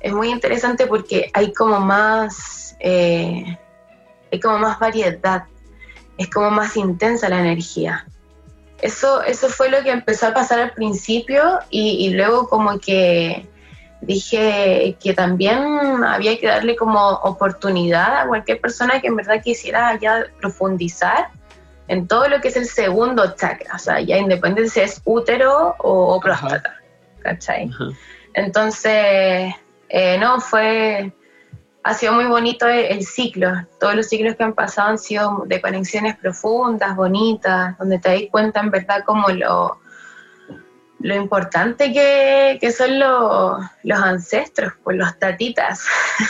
es 0.00 0.12
muy 0.12 0.28
interesante 0.30 0.86
porque 0.86 1.30
hay 1.32 1.52
como 1.52 1.80
más 1.80 2.76
eh, 2.78 3.58
hay 4.34 4.40
como 4.40 4.58
más 4.58 4.78
variedad 4.78 5.44
es 6.18 6.30
como 6.30 6.50
más 6.50 6.76
intensa 6.76 7.28
la 7.28 7.40
energía 7.40 8.06
eso 8.82 9.22
eso 9.22 9.48
fue 9.48 9.70
lo 9.70 9.82
que 9.82 9.90
empezó 9.90 10.28
a 10.28 10.34
pasar 10.34 10.60
al 10.60 10.72
principio 10.72 11.60
y, 11.70 12.06
y 12.06 12.10
luego 12.10 12.48
como 12.48 12.78
que 12.78 13.48
dije 14.02 14.96
que 15.02 15.14
también 15.14 16.04
había 16.04 16.38
que 16.38 16.46
darle 16.46 16.76
como 16.76 17.00
oportunidad 17.08 18.22
a 18.22 18.26
cualquier 18.26 18.60
persona 18.60 19.00
que 19.00 19.08
en 19.08 19.16
verdad 19.16 19.42
quisiera 19.42 19.98
ya 19.98 20.26
profundizar 20.40 21.28
en 21.88 22.06
todo 22.06 22.28
lo 22.28 22.40
que 22.40 22.48
es 22.48 22.56
el 22.56 22.66
segundo 22.66 23.34
chakra, 23.36 23.74
o 23.74 23.78
sea, 23.78 24.00
ya 24.00 24.16
independiente 24.16 24.70
si 24.70 24.80
es 24.80 25.02
útero 25.04 25.74
o, 25.78 26.14
o 26.14 26.20
próstata, 26.20 26.76
¿cachai? 27.22 27.68
Ajá. 27.68 27.90
Entonces, 28.34 29.54
eh, 29.88 30.18
no, 30.18 30.40
fue, 30.40 31.12
ha 31.84 31.94
sido 31.94 32.14
muy 32.14 32.24
bonito 32.24 32.66
el, 32.66 32.84
el 32.86 33.04
ciclo. 33.06 33.52
Todos 33.78 33.94
los 33.94 34.08
ciclos 34.08 34.36
que 34.36 34.42
han 34.44 34.54
pasado 34.54 34.88
han 34.88 34.98
sido 34.98 35.44
de 35.46 35.60
conexiones 35.60 36.16
profundas, 36.16 36.96
bonitas, 36.96 37.76
donde 37.78 37.98
te 37.98 38.08
das 38.10 38.22
cuenta 38.30 38.60
en 38.60 38.70
verdad 38.70 39.04
como 39.04 39.28
lo, 39.28 39.78
lo 41.00 41.14
importante 41.14 41.92
que, 41.92 42.56
que 42.60 42.72
son 42.72 42.98
lo- 42.98 43.58
los 43.82 43.98
ancestros, 44.00 44.72
pues 44.82 44.96
los 44.96 45.18
tatitas, 45.18 45.86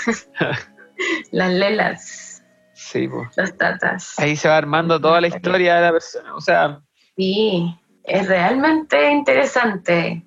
las 1.31 1.51
lelas, 1.53 2.43
Sí, 2.73 3.09
pues. 3.09 3.29
los 3.37 3.57
tatas. 3.57 4.19
Ahí 4.19 4.37
se 4.37 4.49
va 4.49 4.57
armando 4.57 5.01
toda 5.01 5.21
la 5.21 5.29
historia 5.29 5.77
de 5.77 5.81
la 5.83 5.93
persona. 5.93 6.35
O 6.35 6.41
sea, 6.41 6.81
Sí, 7.17 7.73
es 8.03 8.27
realmente 8.27 9.11
interesante. 9.13 10.27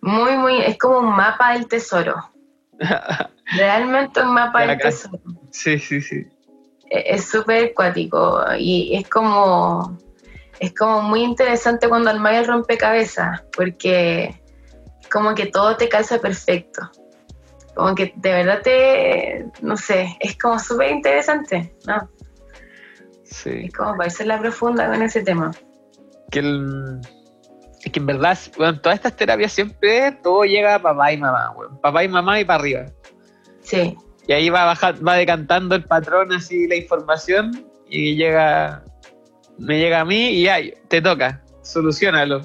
Muy, 0.00 0.36
muy, 0.36 0.60
es 0.60 0.76
como 0.78 0.98
un 0.98 1.14
mapa 1.16 1.52
del 1.52 1.68
tesoro. 1.68 2.16
Realmente 3.52 4.20
un 4.22 4.32
mapa 4.34 4.60
del 4.66 4.78
tesoro. 4.78 5.18
sí, 5.50 5.78
sí, 5.78 6.00
sí. 6.00 6.26
E- 6.90 7.14
Es 7.14 7.26
súper 7.28 7.70
acuático 7.70 8.42
y 8.58 8.96
es 8.96 9.08
como, 9.08 9.98
es 10.60 10.74
como 10.74 11.02
muy 11.02 11.22
interesante 11.22 11.88
cuando 11.88 12.10
armáis 12.10 12.40
el 12.40 12.46
rompecabezas, 12.46 13.42
porque 13.54 14.40
como 15.12 15.34
que 15.34 15.46
todo 15.46 15.76
te 15.76 15.88
calza 15.88 16.18
perfecto. 16.18 16.90
Como 17.74 17.94
que 17.94 18.12
de 18.16 18.32
verdad 18.32 18.62
te, 18.62 19.46
no 19.60 19.76
sé, 19.76 20.16
es 20.20 20.38
como 20.38 20.58
súper 20.58 20.90
interesante, 20.92 21.74
¿no? 21.86 22.08
Sí. 23.24 23.64
Es 23.66 23.72
como 23.74 23.96
para 23.96 24.06
irse 24.06 24.24
la 24.24 24.38
profunda 24.38 24.86
con 24.88 25.02
ese 25.02 25.22
tema. 25.22 25.50
que 26.30 26.38
el- 26.40 27.00
es 27.84 27.92
que 27.92 28.00
en 28.00 28.06
verdad, 28.06 28.36
bueno, 28.56 28.80
todas 28.80 28.96
estas 28.96 29.14
terapias 29.14 29.52
siempre 29.52 30.12
todo 30.22 30.42
llega 30.44 30.76
a 30.76 30.78
papá 30.82 31.12
y 31.12 31.18
mamá, 31.18 31.50
weón. 31.56 31.78
Papá 31.80 32.02
y 32.02 32.08
mamá 32.08 32.40
y 32.40 32.44
para 32.44 32.58
arriba. 32.60 32.86
Sí, 33.64 33.96
Y 34.28 34.32
ahí 34.32 34.48
va 34.50 34.64
bajar, 34.64 34.96
va 35.06 35.16
decantando 35.16 35.74
el 35.74 35.84
patrón 35.84 36.32
así 36.32 36.68
la 36.68 36.76
información 36.76 37.66
y 37.88 38.14
llega, 38.14 38.84
me 39.58 39.78
llega 39.78 40.00
a 40.00 40.04
mí 40.04 40.30
y 40.30 40.48
ay, 40.48 40.74
te 40.88 41.02
toca, 41.02 41.42
solucionalo. 41.62 42.40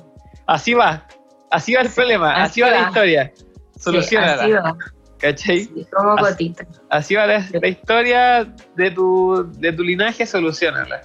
Así 0.47 0.73
va, 0.73 1.05
así 1.51 1.73
va 1.75 1.81
el 1.81 1.89
problema, 1.89 2.33
así, 2.43 2.61
así 2.61 2.61
va, 2.61 2.69
la 2.81 2.87
historia, 2.87 3.31
sí, 3.35 3.45
solucionala, 3.79 4.41
así 4.43 4.51
va, 4.53 4.77
¿cachai? 5.19 5.59
sí, 5.65 5.87
como 5.95 6.13
Así- 6.15 6.23
gotita. 6.31 6.65
Así 6.89 7.15
va 7.15 7.27
la, 7.27 7.45
la 7.61 7.67
historia 7.67 8.53
de 8.75 8.91
tu, 8.91 9.49
de 9.57 9.71
tu 9.73 9.83
linaje, 9.83 10.25
solucionala. 10.25 11.01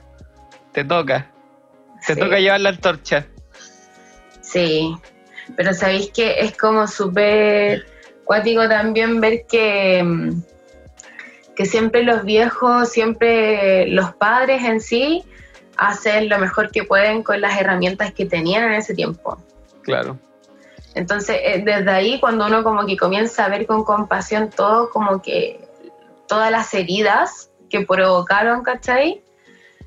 Te 0.72 0.83
toca, 0.85 1.31
te 2.07 2.14
Sí. 2.14 2.20
toca 2.20 2.38
llevar 2.38 2.61
la 2.61 2.70
antorcha. 2.70 3.27
Sí, 4.40 4.94
pero 5.57 5.72
sabéis 5.74 6.11
que 6.11 6.40
es 6.40 6.57
como 6.57 6.87
súper 6.87 7.87
cuático 8.24 8.68
también 8.68 9.20
ver 9.20 9.44
que, 9.46 10.02
mm, 10.02 10.42
que 11.54 11.66
siempre 11.66 12.02
los 12.02 12.24
viejos, 12.24 12.88
siempre 12.90 13.87
los 13.88 14.14
padres 14.14 14.64
en 14.64 14.80
sí, 14.80 15.24
hacen 15.76 16.28
lo 16.28 16.38
mejor 16.38 16.70
que 16.70 16.84
pueden 16.84 17.22
con 17.22 17.40
las 17.40 17.60
herramientas 17.60 18.12
que 18.12 18.26
tenían 18.26 18.64
en 18.64 18.74
ese 18.74 18.94
tiempo. 18.94 19.38
Claro. 19.82 20.18
Entonces, 20.94 21.37
eh, 21.42 21.62
desde 21.64 21.90
ahí, 21.90 22.20
cuando 22.20 22.46
uno 22.46 22.62
como 22.62 22.87
que 22.87 22.96
comienza 22.96 23.44
a 23.44 23.48
ver 23.48 23.66
con 23.66 23.84
compasión 23.84 24.50
todo, 24.50 24.90
como 24.90 25.20
que 25.20 25.68
todas 26.28 26.50
las 26.50 26.72
heridas 26.74 27.50
que 27.68 27.84
provocaron, 27.84 28.62
¿cachai? 28.62 29.20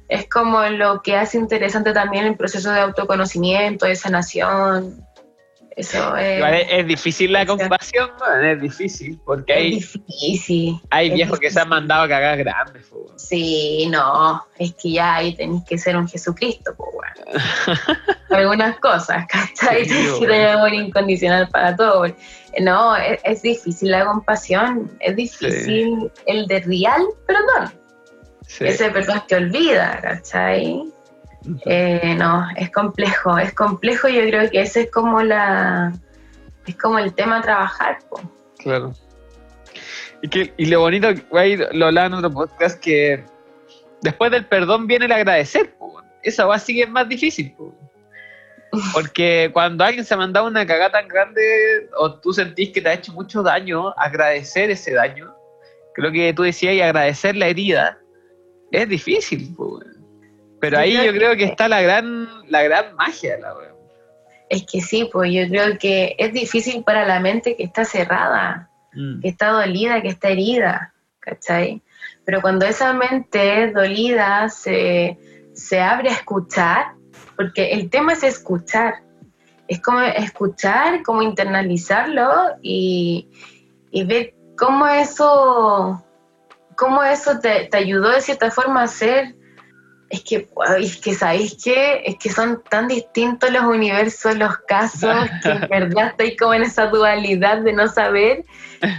Es 0.09 0.29
como 0.29 0.61
lo 0.63 1.01
que 1.01 1.15
hace 1.15 1.37
interesante 1.37 1.93
también 1.93 2.25
el 2.25 2.35
proceso 2.35 2.71
de 2.71 2.81
autoconocimiento, 2.81 3.85
de 3.85 3.95
sanación. 3.95 5.06
Eso 5.77 6.17
es, 6.17 6.43
es, 6.43 6.67
es 6.71 6.87
difícil 6.87 7.31
la 7.31 7.45
compasión, 7.45 8.09
man, 8.19 8.43
es 8.43 8.59
difícil, 8.61 9.19
porque 9.23 9.53
hay, 9.53 9.71
difícil. 9.75 10.81
hay 10.89 11.11
viejos 11.11 11.39
que 11.39 11.51
se 11.51 11.59
han 11.59 11.69
mandado 11.69 12.03
a 12.03 12.07
cagar 12.09 12.37
grandes. 12.39 12.87
po. 12.87 13.05
Sí, 13.15 13.87
no, 13.89 14.43
es 14.57 14.73
que 14.73 14.91
ya 14.93 15.15
ahí 15.15 15.35
tenéis 15.35 15.63
que 15.69 15.77
ser 15.77 15.95
un 15.95 16.07
Jesucristo, 16.07 16.73
pues 16.75 16.89
bueno. 16.93 18.11
Algunas 18.31 18.79
cosas, 18.79 19.25
¿cachai? 19.29 19.85
Sí, 19.85 19.89
Tenés 19.91 20.13
que 20.19 20.25
tener 20.25 20.49
amor 20.49 20.73
incondicional 20.73 21.47
para 21.49 21.75
todo. 21.75 22.05
No, 22.59 22.95
es, 22.95 23.19
es 23.23 23.41
difícil 23.43 23.91
la 23.91 24.03
compasión, 24.05 24.91
es 24.99 25.15
difícil 25.15 26.11
el 26.25 26.47
de 26.47 26.59
real 26.61 27.03
perdón, 27.27 27.71
Sí. 28.47 28.65
ese 28.65 28.89
perdón 28.89 29.21
que 29.27 29.35
olvida, 29.35 29.99
¿cachai? 30.01 30.81
Eh, 31.65 32.15
no, 32.17 32.47
es 32.55 32.71
complejo, 32.71 33.37
es 33.37 33.53
complejo 33.53 34.07
yo 34.07 34.21
creo 34.21 34.49
que 34.49 34.61
ese 34.61 34.81
es 34.81 34.91
como 34.91 35.21
la, 35.21 35.93
es 36.65 36.75
como 36.75 36.99
el 36.99 37.13
tema 37.13 37.41
trabajar, 37.41 37.99
po. 38.09 38.21
Claro. 38.57 38.93
Y, 40.21 40.27
que, 40.27 40.53
y 40.57 40.65
lo 40.65 40.81
bonito, 40.81 41.09
güey, 41.29 41.57
lo 41.73 41.87
hablaba 41.87 42.07
en 42.07 42.13
otro 42.15 42.31
podcast, 42.31 42.79
que 42.79 43.23
después 44.01 44.31
del 44.31 44.45
perdón 44.45 44.87
viene 44.87 45.05
el 45.05 45.11
agradecer. 45.11 45.73
po. 45.75 46.01
Esa 46.23 46.45
va 46.45 46.59
sigue 46.59 46.85
más 46.87 47.07
difícil. 47.07 47.53
po. 47.57 47.73
Porque 48.93 49.49
cuando 49.53 49.83
alguien 49.83 50.03
se 50.03 50.13
ha 50.13 50.17
mandado 50.17 50.47
una 50.47 50.65
cagada 50.65 50.91
tan 50.91 51.07
grande 51.07 51.41
o 51.97 52.15
tú 52.15 52.33
sentís 52.33 52.71
que 52.71 52.81
te 52.81 52.89
ha 52.89 52.93
hecho 52.93 53.13
mucho 53.13 53.41
daño, 53.41 53.93
agradecer 53.97 54.69
ese 54.69 54.93
daño, 54.93 55.33
creo 55.93 56.11
que 56.11 56.33
tú 56.33 56.43
decías, 56.43 56.73
y 56.73 56.81
agradecer 56.81 57.35
la 57.35 57.47
herida, 57.47 57.97
es 58.71 58.89
difícil. 58.89 59.53
po, 59.55 59.79
Pero 60.59 60.77
Yo 60.77 60.81
ahí 60.83 60.91
creo 60.93 61.05
yo 61.05 61.11
creo 61.13 61.31
que 61.31 61.37
que- 61.37 61.43
está 61.45 61.67
la 61.67 61.81
gran, 61.81 62.27
la 62.49 62.63
gran 62.63 62.95
magia 62.95 63.35
de 63.35 63.41
la 63.41 63.55
weón. 63.55 63.75
Es 64.49 64.65
que 64.65 64.81
sí, 64.81 65.09
pues 65.11 65.31
yo 65.33 65.47
creo 65.49 65.77
que 65.77 66.15
es 66.17 66.31
difícil 66.33 66.83
para 66.83 67.05
la 67.05 67.19
mente 67.19 67.55
que 67.55 67.63
está 67.63 67.83
cerrada. 67.85 68.69
Mm, 68.93 69.19
que 69.21 69.27
está 69.27 69.49
dolida, 69.49 70.01
que 70.01 70.07
está 70.07 70.29
herida, 70.29 70.93
¿cachai? 71.19 71.81
Pero 72.25 72.41
cuando 72.41 72.65
esa 72.65 72.93
mente 72.93 73.71
dolida 73.71 74.47
se, 74.49 75.17
se 75.53 75.79
abre 75.81 76.09
a 76.09 76.13
escuchar, 76.13 76.93
porque 77.35 77.71
el 77.73 77.89
tema 77.89 78.13
es 78.13 78.23
escuchar, 78.23 78.95
es 79.67 79.81
como 79.81 79.99
escuchar, 79.99 81.03
como 81.03 81.21
internalizarlo 81.21 82.55
y, 82.61 83.27
y 83.91 84.03
ver 84.05 84.33
cómo 84.57 84.87
eso, 84.87 86.03
cómo 86.77 87.03
eso 87.03 87.39
te, 87.39 87.65
te 87.65 87.77
ayudó 87.77 88.09
de 88.11 88.21
cierta 88.21 88.49
forma 88.49 88.83
a 88.83 88.87
ser. 88.87 89.35
Es 90.09 90.23
que, 90.23 90.47
es 90.79 90.97
que 90.97 91.13
sabéis 91.13 91.57
qué? 91.61 92.01
es 92.05 92.15
que 92.17 92.29
son 92.29 92.63
tan 92.69 92.87
distintos 92.87 93.51
los 93.51 93.63
universos, 93.63 94.37
los 94.37 94.57
casos, 94.59 95.13
que 95.43 95.49
en 95.49 95.67
verdad 95.67 96.07
estoy 96.07 96.35
como 96.37 96.53
en 96.53 96.63
esa 96.63 96.87
dualidad 96.87 97.59
de 97.59 97.73
no 97.73 97.87
saber 97.87 98.45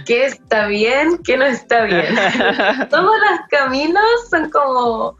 qué 0.05 0.25
está 0.25 0.67
bien, 0.67 1.19
qué 1.23 1.37
no 1.37 1.45
está 1.45 1.83
bien. 1.85 2.15
Todos 2.89 3.15
los 3.29 3.39
caminos 3.49 4.03
son 4.29 4.51
como, 4.51 5.17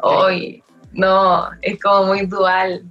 hoy, 0.00 0.62
no, 0.92 1.48
es 1.62 1.80
como 1.80 2.06
muy 2.06 2.26
dual. 2.26 2.82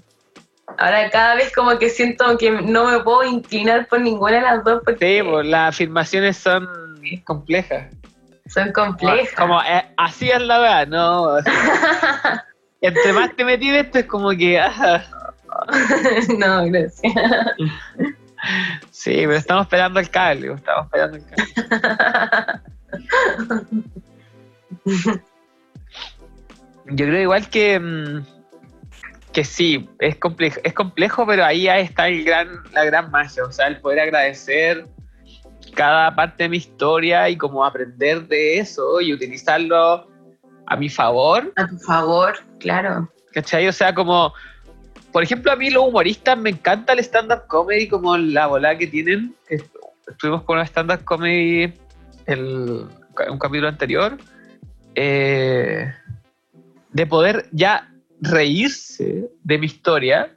Ahora 0.78 1.10
cada 1.10 1.36
vez 1.36 1.52
como 1.54 1.78
que 1.78 1.90
siento 1.90 2.38
que 2.38 2.52
no 2.52 2.90
me 2.90 3.00
puedo 3.00 3.24
inclinar 3.24 3.88
por 3.88 4.00
ninguna 4.00 4.36
de 4.36 4.42
las 4.42 4.64
dos 4.64 4.82
porque 4.86 5.18
Sí, 5.18 5.28
pues 5.30 5.46
las 5.48 5.76
afirmaciones 5.76 6.38
son 6.38 6.68
complejas. 7.26 7.88
Son 8.50 8.72
complejas. 8.72 9.34
Como, 9.36 9.62
eh, 9.62 9.86
así 9.98 10.30
es 10.30 10.42
la 10.42 10.60
verdad, 10.60 10.88
no. 10.88 11.38
Entre 12.82 13.14
más 13.14 13.36
te 13.36 13.46
metí 13.46 13.70
de 13.70 13.82
esto 13.82 14.00
es 14.00 14.06
como 14.06 14.32
que. 14.32 14.60
ah, 14.60 15.04
no, 16.38 16.66
gracias. 16.66 17.14
sí, 18.90 19.14
pero 19.16 19.36
estamos 19.36 19.66
esperando 19.66 20.00
el 20.00 20.10
cable, 20.10 20.54
estamos 20.54 20.86
esperando 20.86 21.18
el 21.18 21.26
cable. 21.26 21.44
Yo 26.86 27.06
creo 27.06 27.22
igual 27.22 27.50
que. 27.50 27.80
mm, 27.80 28.26
que 29.34 29.44
sí, 29.44 29.88
es 30.00 30.16
complejo, 30.16 30.60
es 30.64 30.74
complejo, 30.74 31.28
pero 31.28 31.46
ahí 31.46 31.68
está 31.68 32.08
el 32.08 32.24
gran, 32.24 32.64
la 32.74 32.84
gran 32.86 33.12
magia. 33.12 33.44
O 33.44 33.52
sea, 33.52 33.68
el 33.68 33.80
poder 33.80 34.00
agradecer 34.00 34.88
cada 35.80 36.14
parte 36.14 36.44
de 36.44 36.50
mi 36.50 36.58
historia 36.58 37.30
y 37.30 37.38
como 37.38 37.64
aprender 37.64 38.28
de 38.28 38.60
eso 38.60 39.00
y 39.00 39.14
utilizarlo 39.14 40.10
a 40.66 40.76
mi 40.76 40.90
favor. 40.90 41.54
A 41.56 41.66
tu 41.68 41.78
favor, 41.78 42.34
claro. 42.60 43.10
¿Cachai? 43.32 43.66
O 43.66 43.72
sea, 43.72 43.94
como, 43.96 44.34
por 45.14 45.24
ejemplo, 45.24 45.54
a 45.54 45.56
mí 45.56 45.70
los 45.70 45.84
humoristas 45.88 46.38
me 46.38 46.50
encanta 46.50 46.92
el 46.92 47.00
stand-up 47.00 47.48
comedy, 47.48 47.88
como 47.88 48.18
la 48.18 48.48
bola 48.48 48.78
que 48.78 48.88
tienen. 48.88 49.34
Estuvimos 50.06 50.44
con 50.44 50.58
un 50.58 50.66
stand-up 50.66 51.06
comedy 51.06 51.74
el, 52.26 52.86
un 53.32 53.40
capítulo 53.40 53.70
anterior. 53.70 54.18
eh, 54.96 55.94
de 56.92 57.06
poder 57.06 57.46
ya 57.54 57.90
reírse 58.20 59.30
de 59.44 59.58
mi 59.58 59.68
historia, 59.68 60.36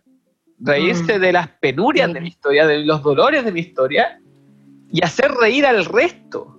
reírse 0.60 1.18
Mm. 1.18 1.20
de 1.20 1.32
las 1.32 1.48
penurias 1.48 2.12
de 2.12 2.20
mi 2.20 2.28
historia, 2.28 2.64
de 2.68 2.84
los 2.84 3.02
dolores 3.02 3.44
de 3.44 3.50
mi 3.50 3.58
historia, 3.60 4.20
y 4.92 5.02
hacer 5.02 5.30
reír 5.32 5.66
al 5.66 5.84
resto. 5.84 6.58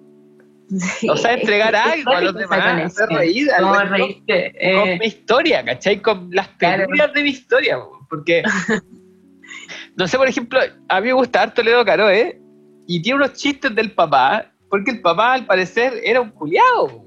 Sí, 0.77 1.07
O 1.07 1.15
sea, 1.15 1.33
entregar 1.33 1.75
algo 1.75 2.11
a 2.11 2.21
los 2.21 2.33
demás, 2.35 2.85
hacer 2.85 3.09
reír 3.09 3.51
al 3.51 3.63
Como 3.63 3.75
resto 3.75 3.95
reírte, 3.95 4.51
con 4.75 4.89
eh, 4.89 4.97
mi 4.99 5.05
historia, 5.05 5.63
¿cachai? 5.63 6.01
Con 6.01 6.29
las 6.31 6.47
Claro. 6.57 6.83
penurias 6.83 7.13
de 7.13 7.23
mi 7.23 7.29
historia, 7.29 7.77
po, 7.77 8.05
porque, 8.09 8.43
no 9.95 10.07
sé, 10.07 10.17
por 10.17 10.27
ejemplo, 10.27 10.59
a 10.89 11.01
mí 11.01 11.07
me 11.07 11.13
gusta 11.13 11.43
harto 11.43 11.61
Leo 11.61 11.85
Caro, 11.85 12.09
¿eh? 12.09 12.39
Y 12.87 13.01
tiene 13.01 13.17
unos 13.17 13.33
chistes 13.33 13.73
del 13.75 13.91
papá, 13.91 14.51
porque 14.69 14.91
el 14.91 15.01
papá 15.01 15.33
al 15.33 15.45
parecer 15.45 15.93
era 16.03 16.19
un 16.21 16.31
culiado, 16.31 17.05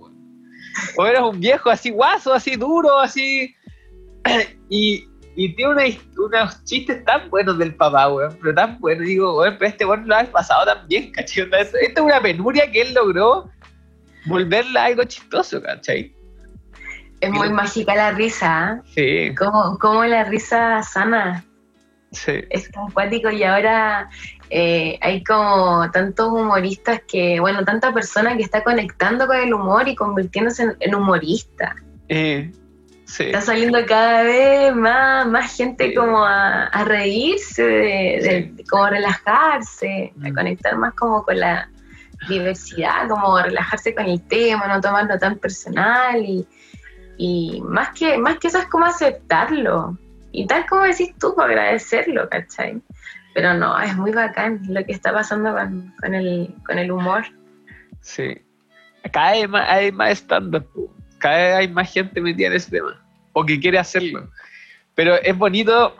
o 0.96 1.06
era 1.06 1.24
un 1.24 1.40
viejo 1.40 1.70
así 1.70 1.90
guaso, 1.90 2.32
así 2.32 2.54
duro, 2.56 2.98
así, 2.98 3.54
y, 4.70 5.04
y 5.36 5.54
tiene 5.54 5.72
una 5.72 5.84
unos 6.16 6.64
chistes 6.64 7.04
tan 7.04 7.28
buenos 7.30 7.58
del 7.58 7.74
papá, 7.74 8.08
weón, 8.08 8.36
pero 8.40 8.54
tan 8.54 8.80
buenos, 8.80 9.06
digo, 9.06 9.38
weón, 9.38 9.56
pero 9.58 9.68
este 9.70 9.84
weón 9.84 10.08
lo 10.08 10.16
ha 10.16 10.24
pasado 10.24 10.64
tan 10.64 10.88
bien, 10.88 11.12
¿cachai? 11.12 11.44
Esta 11.44 11.78
es 11.80 12.00
una 12.00 12.20
penuria 12.20 12.70
que 12.70 12.82
él 12.82 12.94
logró 12.94 13.48
volverla 14.24 14.86
algo 14.86 15.04
chistoso, 15.04 15.62
¿cachai? 15.62 16.16
es 17.20 17.30
muy 17.30 17.50
mágica 17.50 17.94
la 17.94 18.10
risa, 18.12 18.82
¿eh? 18.84 19.28
Sí, 19.28 19.34
Como, 19.34 19.78
como 19.78 20.04
la 20.04 20.24
risa 20.24 20.82
sana. 20.82 21.44
sí. 22.12 22.32
es 22.50 22.70
tan 22.70 22.86
y 23.32 23.42
ahora 23.42 24.08
eh, 24.50 24.98
hay 25.00 25.24
como 25.24 25.90
tantos 25.92 26.28
humoristas 26.28 27.00
que, 27.08 27.40
bueno, 27.40 27.64
tanta 27.64 27.92
persona 27.92 28.36
que 28.36 28.42
está 28.42 28.62
conectando 28.62 29.26
con 29.26 29.36
el 29.36 29.52
humor 29.52 29.88
y 29.88 29.94
convirtiéndose 29.94 30.64
en, 30.64 30.76
en 30.80 30.94
humorista. 30.94 31.74
Eh, 32.08 32.52
sí. 33.06 33.24
Está 33.24 33.40
saliendo 33.40 33.78
cada 33.86 34.22
vez 34.22 34.74
más, 34.76 35.26
más 35.26 35.56
gente 35.56 35.88
Sí. 35.88 35.94
como 35.94 36.22
a, 36.24 36.64
a 36.66 36.84
reírse, 36.84 37.62
de, 37.62 38.52
de- 38.56 38.64
como 38.68 38.86
relajarse, 38.88 40.12
a 40.22 40.28
Mm. 40.28 40.34
conectar 40.34 40.76
más 40.76 40.92
como 40.94 41.22
con 41.24 41.40
la 41.40 41.68
diversidad, 42.28 43.08
como 43.08 43.40
relajarse 43.40 43.94
con 43.94 44.04
el 44.06 44.20
tema, 44.28 44.66
no 44.68 44.80
tomarlo 44.80 45.18
tan 45.18 45.36
personal 45.38 46.22
y, 46.24 46.46
y 47.16 47.60
más 47.62 47.90
que 47.98 48.18
más 48.18 48.38
que 48.38 48.48
eso 48.48 48.58
es 48.58 48.66
como 48.66 48.84
aceptarlo 48.86 49.96
y 50.32 50.46
tal 50.46 50.66
como 50.66 50.82
decís 50.82 51.14
tú, 51.18 51.34
para 51.34 51.48
agradecerlo, 51.50 52.28
¿cachai? 52.28 52.80
Pero 53.34 53.54
no, 53.54 53.78
es 53.80 53.96
muy 53.96 54.12
bacán 54.12 54.60
lo 54.68 54.84
que 54.84 54.92
está 54.92 55.12
pasando 55.12 55.54
con, 55.54 55.94
con 56.00 56.14
el, 56.14 56.54
con 56.66 56.78
el 56.78 56.90
humor. 56.90 57.24
Sí. 58.00 58.42
Cada 59.12 59.32
vez 59.32 59.48
más, 59.48 59.68
hay 59.68 59.92
más 59.92 60.10
stand-up. 60.18 60.66
Cada 61.26 61.36
vez 61.36 61.54
hay 61.56 61.68
más 61.68 61.92
gente 61.92 62.20
metida 62.20 62.46
en 62.48 62.52
ese 62.54 62.70
tema, 62.70 62.92
o 63.32 63.44
que 63.44 63.58
quiere 63.58 63.78
hacerlo. 63.78 64.28
Pero 64.94 65.16
es 65.22 65.36
bonito 65.36 65.94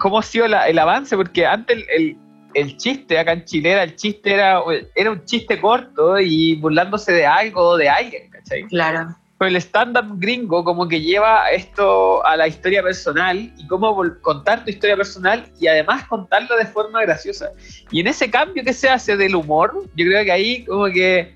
cómo 0.00 0.18
ha 0.18 0.22
sido 0.22 0.48
la- 0.48 0.66
el 0.68 0.78
avance, 0.78 1.16
porque 1.16 1.44
antes 1.46 1.76
el, 1.76 1.84
el- 1.96 2.16
el 2.54 2.76
chiste 2.76 3.18
acá 3.18 3.32
en 3.32 3.44
Chile 3.44 3.70
era, 3.72 3.82
el 3.82 3.96
chiste 3.96 4.32
era, 4.34 4.60
era 4.94 5.10
un 5.10 5.24
chiste 5.24 5.58
corto 5.60 6.18
y 6.20 6.54
burlándose 6.56 7.10
de 7.12 7.24
algo 7.26 7.60
o 7.62 7.76
de 7.76 7.88
alguien, 7.88 8.30
¿cachai? 8.30 8.64
Claro. 8.64 9.14
Pero 9.38 9.48
el 9.48 9.56
stand-up 9.56 10.18
gringo 10.20 10.62
como 10.62 10.86
que 10.86 11.00
lleva 11.00 11.50
esto 11.50 12.24
a 12.26 12.36
la 12.36 12.46
historia 12.46 12.82
personal 12.82 13.52
y 13.58 13.66
cómo 13.66 13.96
contar 14.20 14.64
tu 14.64 14.70
historia 14.70 14.96
personal 14.96 15.44
y 15.58 15.66
además 15.66 16.06
contarlo 16.08 16.54
de 16.56 16.66
forma 16.66 17.00
graciosa. 17.02 17.50
Y 17.90 18.00
en 18.00 18.06
ese 18.06 18.30
cambio 18.30 18.62
que 18.62 18.72
se 18.72 18.88
hace 18.88 19.16
del 19.16 19.34
humor, 19.34 19.72
yo 19.96 20.04
creo 20.06 20.22
que 20.24 20.30
ahí 20.32 20.64
como 20.64 20.86
que 20.86 21.34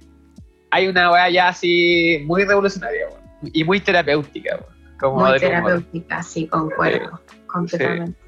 hay 0.70 0.86
una 0.88 1.10
weá 1.10 1.30
ya 1.30 1.48
así 1.48 2.22
muy 2.26 2.44
revolucionaria 2.44 3.08
weón, 3.08 3.25
y 3.42 3.64
muy 3.64 3.80
terapéutica. 3.80 4.58
como 4.98 5.20
Muy 5.20 5.38
terapéutica, 5.38 6.22
sí, 6.22 6.46
concuerdo, 6.46 7.20
completamente. 7.46 8.18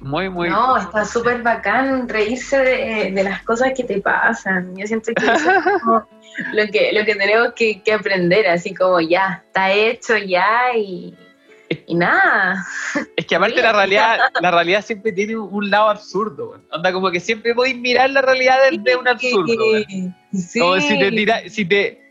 Muy, 0.00 0.28
muy... 0.28 0.50
No, 0.50 0.76
está 0.76 1.04
súper 1.04 1.42
bacán 1.42 2.08
reírse 2.08 2.58
de, 2.58 3.10
de 3.12 3.24
las 3.24 3.42
cosas 3.42 3.72
que 3.74 3.82
te 3.82 4.00
pasan. 4.00 4.76
Yo 4.76 4.86
siento 4.86 5.12
que 5.14 5.24
eso 5.24 5.50
es 5.50 5.82
como 5.82 6.06
lo 6.52 6.66
que, 6.66 6.92
lo 6.92 7.04
que 7.04 7.14
tenemos 7.14 7.52
que, 7.54 7.82
que 7.82 7.92
aprender, 7.92 8.46
así 8.46 8.74
como 8.74 9.00
ya, 9.00 9.42
está 9.46 9.72
hecho 9.72 10.16
ya 10.18 10.76
y, 10.76 11.16
y 11.86 11.94
nada. 11.94 12.66
Es 13.16 13.26
que 13.26 13.36
aparte 13.36 13.62
la 13.62 13.72
realidad, 13.72 14.18
la 14.40 14.50
realidad 14.50 14.84
siempre 14.84 15.12
tiene 15.12 15.36
un, 15.36 15.70
lado 15.70 15.88
absurdo. 15.88 16.50
weón. 16.50 16.66
Onda 16.70 16.92
como 16.92 17.10
que 17.10 17.20
siempre 17.20 17.54
podéis 17.54 17.78
mirar 17.78 18.10
la 18.10 18.22
realidad 18.22 18.58
desde 18.70 18.96
un 18.96 19.08
absurdo. 19.08 19.54
Sí. 20.32 20.60
Como 20.60 20.80
si 20.80 20.98
te 20.98 21.10
tira, 21.10 21.40
si 21.48 21.64
te. 21.64 22.05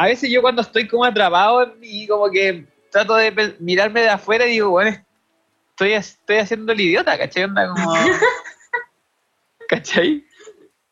A 0.00 0.06
veces 0.06 0.30
yo 0.30 0.40
cuando 0.40 0.62
estoy 0.62 0.88
como 0.88 1.04
atrapado 1.04 1.62
en 1.62 1.78
mí, 1.78 2.06
como 2.06 2.30
que 2.30 2.64
trato 2.90 3.16
de 3.16 3.54
mirarme 3.58 4.00
de 4.00 4.08
afuera 4.08 4.46
y 4.46 4.52
digo, 4.52 4.70
bueno, 4.70 4.96
estoy, 5.70 5.92
estoy 5.92 6.36
haciendo 6.38 6.72
el 6.72 6.80
idiota, 6.80 7.18
¿cachai? 7.18 7.44
Onda 7.44 7.68
como. 7.68 7.92
¿Cachai? 9.68 10.24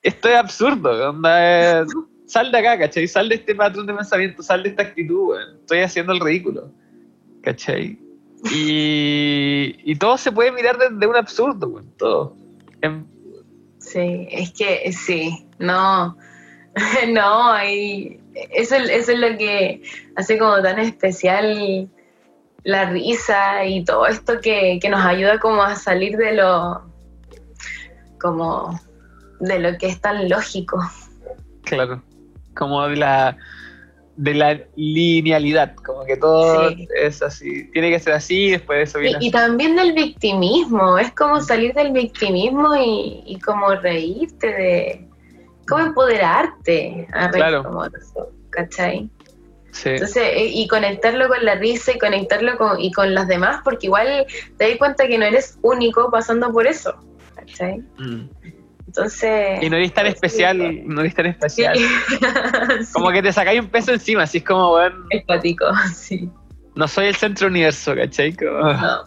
Esto 0.02 0.28
es 0.28 0.36
absurdo, 0.36 1.08
onda. 1.08 1.80
eh, 1.80 1.86
Sal 2.26 2.52
de 2.52 2.58
acá, 2.58 2.78
¿cachai? 2.78 3.08
Sal 3.08 3.30
de 3.30 3.36
este 3.36 3.54
patrón 3.54 3.86
de 3.86 3.94
pensamiento, 3.94 4.42
sal 4.42 4.62
de 4.62 4.68
esta 4.68 4.82
actitud. 4.82 5.34
Estoy 5.60 5.78
haciendo 5.80 6.12
el 6.12 6.20
ridículo. 6.20 6.70
¿Cachai? 7.42 7.98
Y, 8.52 9.74
y 9.90 9.96
todo 9.96 10.18
se 10.18 10.30
puede 10.30 10.52
mirar 10.52 10.76
desde 10.76 11.06
un 11.06 11.16
absurdo. 11.16 11.82
Todo. 11.96 12.36
Em, 12.82 13.06
Sí, 13.78 14.28
es 14.30 14.52
que 14.52 14.92
sí, 14.92 15.46
no, 15.58 16.14
no, 17.08 17.64
y 17.64 18.17
eso, 18.50 18.76
eso 18.76 19.12
es 19.12 19.18
lo 19.18 19.36
que 19.36 19.82
hace 20.16 20.38
como 20.38 20.60
tan 20.62 20.78
especial 20.78 21.88
la 22.64 22.90
risa 22.90 23.64
y 23.64 23.84
todo 23.84 24.06
esto 24.06 24.40
que, 24.40 24.78
que 24.80 24.88
nos 24.88 25.04
ayuda 25.04 25.38
como 25.38 25.62
a 25.62 25.74
salir 25.76 26.16
de 26.16 26.34
lo, 26.34 26.82
como 28.20 28.78
de 29.40 29.58
lo 29.58 29.78
que 29.78 29.86
es 29.86 30.00
tan 30.00 30.28
lógico. 30.28 30.78
Claro. 31.62 32.02
Como 32.54 32.86
de 32.88 32.96
la 32.96 33.36
de 34.16 34.34
la 34.34 34.60
linealidad, 34.74 35.76
como 35.76 36.04
que 36.04 36.16
todo 36.16 36.70
Sí. 36.70 36.88
es 37.00 37.22
así, 37.22 37.70
tiene 37.70 37.90
que 37.90 38.00
ser 38.00 38.14
así, 38.14 38.50
después 38.50 38.78
de 38.78 38.82
eso 38.82 38.98
Y, 38.98 39.02
viene 39.02 39.18
y 39.20 39.30
también 39.30 39.76
del 39.76 39.92
victimismo, 39.92 40.98
es 40.98 41.12
como 41.12 41.40
salir 41.40 41.72
del 41.74 41.92
victimismo 41.92 42.74
y, 42.74 43.22
y 43.24 43.38
como 43.38 43.76
reírte 43.76 44.48
de, 44.48 45.07
como 45.68 45.84
empoderarte 45.86 47.06
a 47.12 47.30
Claro. 47.30 47.62
como 47.64 47.84
¿cachai? 48.50 49.08
Sí. 49.72 49.90
Entonces, 49.90 50.22
eh, 50.34 50.46
y 50.52 50.66
conectarlo 50.66 51.28
con 51.28 51.44
la 51.44 51.54
risa 51.54 51.92
y 51.94 51.98
conectarlo 51.98 52.56
con, 52.56 52.80
y 52.80 52.90
con 52.92 53.14
los 53.14 53.28
demás, 53.28 53.60
porque 53.62 53.86
igual 53.86 54.26
te 54.56 54.68
das 54.68 54.78
cuenta 54.78 55.06
que 55.06 55.18
no 55.18 55.26
eres 55.26 55.58
único 55.62 56.10
pasando 56.10 56.50
por 56.52 56.66
eso, 56.66 56.94
¿cachai? 57.36 57.78
Mm. 57.98 58.28
Entonces... 58.86 59.62
Y 59.62 59.68
no 59.68 59.76
eres 59.76 59.92
tan 59.92 60.04
pues, 60.04 60.14
especial, 60.14 60.56
sí. 60.58 60.82
no 60.86 61.00
eres 61.02 61.14
tan 61.14 61.26
especial. 61.26 61.76
Sí. 61.76 61.86
Como 62.94 63.10
que 63.10 63.22
te 63.22 63.32
sacáis 63.32 63.60
un 63.60 63.68
peso 63.68 63.92
encima, 63.92 64.22
así 64.22 64.38
es 64.38 64.44
como, 64.44 64.70
bueno, 64.70 65.04
Es 65.10 65.24
cuático, 65.26 65.66
sí. 65.94 66.28
no 66.74 66.88
soy 66.88 67.06
el 67.08 67.14
centro 67.14 67.48
universo, 67.48 67.94
¿cachai? 67.94 68.34
Como- 68.34 68.48
No, 68.72 69.04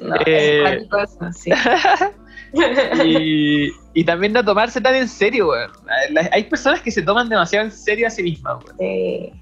no 0.00 0.16
Eh, 0.26 0.76
es 0.76 1.10
eso, 1.10 1.32
sí. 1.32 1.50
y, 3.04 3.70
y 3.94 4.04
también 4.04 4.32
no 4.32 4.44
tomarse 4.44 4.80
tan 4.80 4.94
en 4.94 5.08
serio, 5.08 5.48
weón. 5.48 5.70
Hay 6.32 6.44
personas 6.44 6.80
que 6.80 6.90
se 6.90 7.02
toman 7.02 7.28
demasiado 7.28 7.64
en 7.66 7.72
serio 7.72 8.06
a 8.06 8.10
sí 8.10 8.22
mismas, 8.22 8.62
weón. 8.64 8.76
sí. 8.78 9.32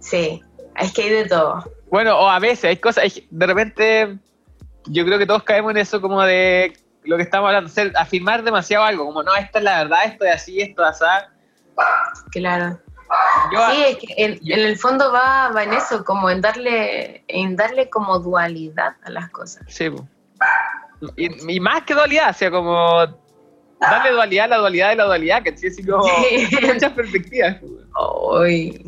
Sí, 0.00 0.42
es 0.76 0.92
que 0.92 1.02
hay 1.02 1.10
de 1.10 1.24
todo. 1.26 1.64
Bueno, 1.90 2.18
o 2.18 2.28
a 2.28 2.38
veces 2.40 2.64
hay 2.64 2.76
cosas, 2.76 3.04
hay- 3.04 3.26
de 3.30 3.46
repente 3.46 4.18
yo 4.86 5.04
creo 5.04 5.16
que 5.18 5.26
todos 5.26 5.44
caemos 5.44 5.70
en 5.70 5.76
eso 5.78 6.00
como 6.00 6.22
de 6.22 6.72
lo 7.04 7.16
que 7.16 7.22
estamos 7.22 7.46
hablando, 7.48 7.68
ser, 7.70 7.92
afirmar 7.96 8.42
demasiado 8.42 8.84
algo, 8.84 9.04
como 9.06 9.22
no, 9.22 9.34
esta 9.36 9.58
es 9.58 9.64
la 9.64 9.78
verdad, 9.84 9.98
esto 10.06 10.24
es 10.24 10.34
así, 10.34 10.60
esto 10.60 10.82
es 10.82 11.00
así. 11.00 11.04
Claro. 12.32 12.80
Yo- 13.52 13.70
Sí, 13.70 13.82
es 13.88 13.96
que 13.98 14.06
en, 14.16 14.32
en 14.42 14.60
el 14.66 14.76
fondo 14.76 15.12
va, 15.12 15.50
va 15.54 15.62
en 15.64 15.72
eso, 15.74 16.04
como 16.04 16.30
en 16.30 16.40
darle, 16.40 17.24
en 17.28 17.54
darle 17.56 17.88
como 17.90 18.18
dualidad 18.18 18.96
a 19.04 19.10
las 19.10 19.30
cosas. 19.30 19.62
Sí, 19.68 19.88
po. 19.90 20.06
Y, 21.16 21.54
y 21.56 21.60
más 21.60 21.82
que 21.84 21.94
dualidad, 21.94 22.30
o 22.30 22.32
sea, 22.34 22.50
como 22.50 23.06
darle 23.80 24.12
dualidad 24.12 24.44
a 24.46 24.48
la 24.48 24.56
dualidad 24.58 24.90
de 24.90 24.96
la 24.96 25.04
dualidad, 25.04 25.42
que 25.42 25.50
así 25.50 25.84
como 25.84 26.04
Sí. 26.04 26.48
muchas 26.74 26.92
perspectivas. 26.92 27.56
Hoy 27.96 28.84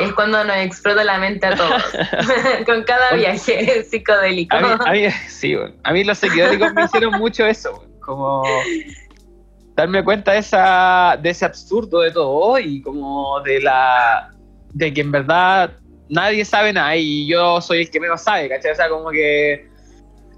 es 0.00 0.12
cuando 0.12 0.44
nos 0.44 0.56
explota 0.58 1.02
la 1.04 1.18
mente 1.18 1.46
a 1.46 1.56
todos, 1.56 1.82
con 2.66 2.82
cada 2.84 3.14
viaje 3.14 3.82
psicodélico. 3.90 4.56
A 4.56 4.60
mí, 4.60 4.68
a 4.86 4.92
mí- 5.08 5.14
sí, 5.28 5.54
bueno. 5.56 5.74
a 5.82 5.92
mí 5.92 6.04
los 6.04 6.18
psicodélicos 6.18 6.72
me 6.74 6.84
hicieron 6.84 7.12
mucho 7.18 7.46
eso, 7.46 7.72
bueno, 7.76 7.94
como 8.00 8.42
darme 9.74 10.04
cuenta 10.04 10.32
de, 10.32 10.38
esa, 10.38 11.18
de 11.20 11.30
ese 11.30 11.44
absurdo 11.46 12.00
de 12.00 12.10
todo 12.12 12.58
y 12.58 12.80
como 12.82 13.40
de 13.40 13.60
la 13.60 14.30
de 14.72 14.92
que 14.92 15.00
en 15.00 15.10
verdad 15.12 15.72
nadie 16.08 16.44
sabe 16.44 16.72
nada 16.72 16.94
y 16.96 17.26
yo 17.26 17.60
soy 17.60 17.80
el 17.82 17.90
que 17.90 17.98
menos 18.00 18.20
sabe, 18.22 18.48
¿cachai? 18.48 18.72
O 18.72 18.74
sea, 18.76 18.88
como 18.88 19.10
que 19.10 19.68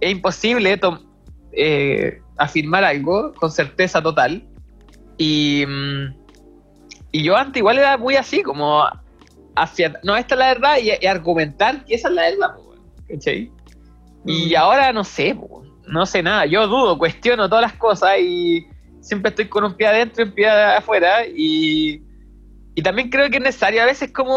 es 0.00 0.10
imposible 0.10 0.78
eh, 1.52 2.20
afirmar 2.36 2.84
algo 2.84 3.34
con 3.34 3.50
certeza 3.50 4.02
total 4.02 4.42
y, 5.18 5.64
mm, 5.66 6.14
y 7.12 7.22
yo 7.22 7.36
antes 7.36 7.60
igual 7.60 7.78
era 7.78 7.96
muy 7.96 8.16
así, 8.16 8.42
como 8.42 8.84
afiat- 9.54 9.98
no, 10.02 10.16
esta 10.16 10.34
es 10.34 10.38
la 10.38 10.48
verdad 10.48 10.76
y, 10.82 10.90
y 11.02 11.06
argumentar 11.06 11.84
que 11.84 11.94
esa 11.94 12.08
es 12.08 12.14
la 12.14 12.22
verdad, 12.22 12.50
¿cachai? 13.08 13.50
Y 14.26 14.54
Mm. 14.54 14.56
ahora 14.58 14.92
no 14.92 15.04
sé, 15.04 15.36
no 15.86 16.04
sé 16.04 16.22
nada. 16.22 16.46
Yo 16.46 16.66
dudo, 16.66 16.98
cuestiono 16.98 17.48
todas 17.48 17.62
las 17.62 17.74
cosas 17.74 18.18
y 18.20 18.66
siempre 19.00 19.30
estoy 19.30 19.48
con 19.48 19.62
un 19.64 19.74
pie 19.74 19.86
adentro 19.86 20.24
y 20.24 20.28
un 20.28 20.34
pie 20.34 20.48
afuera. 20.50 21.24
Y, 21.26 22.02
y 22.74 22.82
también 22.82 23.08
creo 23.08 23.30
que 23.30 23.36
es 23.36 23.42
necesario 23.42 23.82
a 23.82 23.86
veces 23.86 24.10
como 24.12 24.36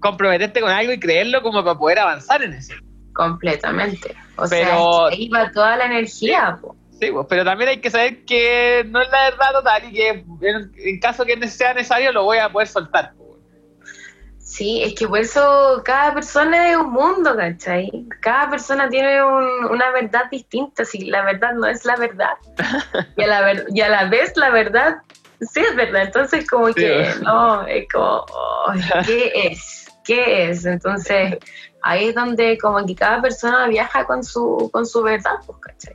comprometerte 0.00 0.60
con 0.60 0.70
algo 0.70 0.92
y 0.92 1.00
creerlo 1.00 1.40
como 1.42 1.64
para 1.64 1.78
poder 1.78 1.98
avanzar 1.98 2.42
en 2.42 2.52
eso. 2.52 2.74
Completamente. 3.14 4.14
O 4.36 4.46
sea, 4.46 4.64
Pero- 4.66 5.06
ahí 5.06 5.28
va 5.28 5.50
toda 5.52 5.76
la 5.76 5.86
energía. 5.86 6.58
po. 6.60 6.76
Sí, 6.98 7.10
pues, 7.12 7.26
pero 7.28 7.44
también 7.44 7.68
hay 7.70 7.80
que 7.80 7.90
saber 7.90 8.24
que 8.24 8.84
no 8.88 9.02
es 9.02 9.10
la 9.10 9.30
verdad 9.30 9.52
total 9.52 9.84
y 9.84 9.92
que 9.92 10.08
en, 10.08 10.72
en 10.76 11.00
caso 11.00 11.24
que 11.26 11.46
sea 11.48 11.74
necesario 11.74 12.10
lo 12.12 12.24
voy 12.24 12.38
a 12.38 12.48
poder 12.50 12.68
soltar. 12.68 13.12
po. 13.16 13.36
Sí, 14.38 14.82
es 14.82 14.94
que 14.94 15.06
por 15.08 15.18
eso 15.18 15.82
cada 15.84 16.14
persona 16.14 16.70
es 16.70 16.76
un 16.76 16.92
mundo, 16.92 17.36
¿cachai? 17.36 17.90
Cada 18.20 18.48
persona 18.48 18.88
tiene 18.88 19.22
un- 19.22 19.66
una 19.70 19.90
verdad 19.90 20.30
distinta, 20.30 20.84
si 20.84 21.04
la 21.06 21.22
verdad 21.24 21.52
no 21.54 21.66
es 21.66 21.84
la 21.84 21.96
verdad. 21.96 22.30
Y 23.16 23.22
a 23.24 23.26
la, 23.26 23.40
ver- 23.42 23.66
y 23.74 23.80
a 23.80 23.88
la 23.88 24.04
vez 24.08 24.32
la 24.36 24.50
verdad 24.50 24.96
sí 25.40 25.60
es 25.60 25.74
verdad, 25.76 26.02
entonces 26.04 26.48
como 26.48 26.72
que 26.72 27.10
no, 27.22 27.66
es 27.66 27.86
como, 27.92 28.24
ay, 28.68 28.80
¿qué 29.04 29.32
es? 29.50 29.86
¿Qué 30.04 30.48
es? 30.48 30.64
Entonces 30.64 31.36
ahí 31.88 32.06
es 32.08 32.14
donde 32.14 32.58
como 32.58 32.84
que 32.84 32.94
cada 32.94 33.20
persona 33.22 33.66
viaja 33.68 34.04
con 34.06 34.22
su, 34.24 34.68
con 34.72 34.84
su 34.86 35.02
verdad, 35.02 35.36
pues, 35.46 35.58
¿cachai? 35.60 35.94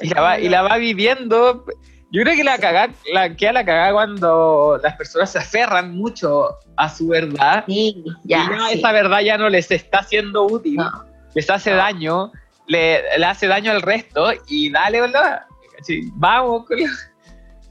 Y 0.00 0.08
la 0.08 0.20
va, 0.20 0.38
y 0.38 0.48
la 0.48 0.62
va 0.62 0.76
viviendo. 0.78 1.64
Yo 2.10 2.22
creo 2.22 2.34
que 2.36 2.44
la 2.44 2.58
cagá, 2.58 2.90
la 3.12 3.34
queda 3.36 3.52
la 3.52 3.64
cagá 3.64 3.92
cuando 3.92 4.78
las 4.82 4.96
personas 4.96 5.30
se 5.32 5.38
aferran 5.38 5.94
mucho 5.96 6.56
a 6.76 6.88
su 6.88 7.08
verdad 7.08 7.64
Sí, 7.66 8.02
y 8.04 8.28
ya, 8.28 8.48
ya 8.50 8.68
sí. 8.68 8.78
esa 8.78 8.92
verdad 8.92 9.20
ya 9.20 9.38
no 9.38 9.48
les 9.48 9.70
está 9.70 10.02
siendo 10.02 10.44
útil, 10.44 10.76
No. 10.76 10.90
les 11.34 11.48
hace 11.48 11.70
No. 11.70 11.76
daño, 11.76 12.32
le, 12.66 13.02
le 13.18 13.24
hace 13.24 13.46
daño 13.46 13.70
al 13.72 13.82
resto 13.82 14.30
y 14.46 14.70
dale, 14.70 15.00
¿verdad? 15.00 15.42
Sí, 15.82 16.02
vamos 16.14 16.66
con 16.66 16.78
la- 16.80 16.88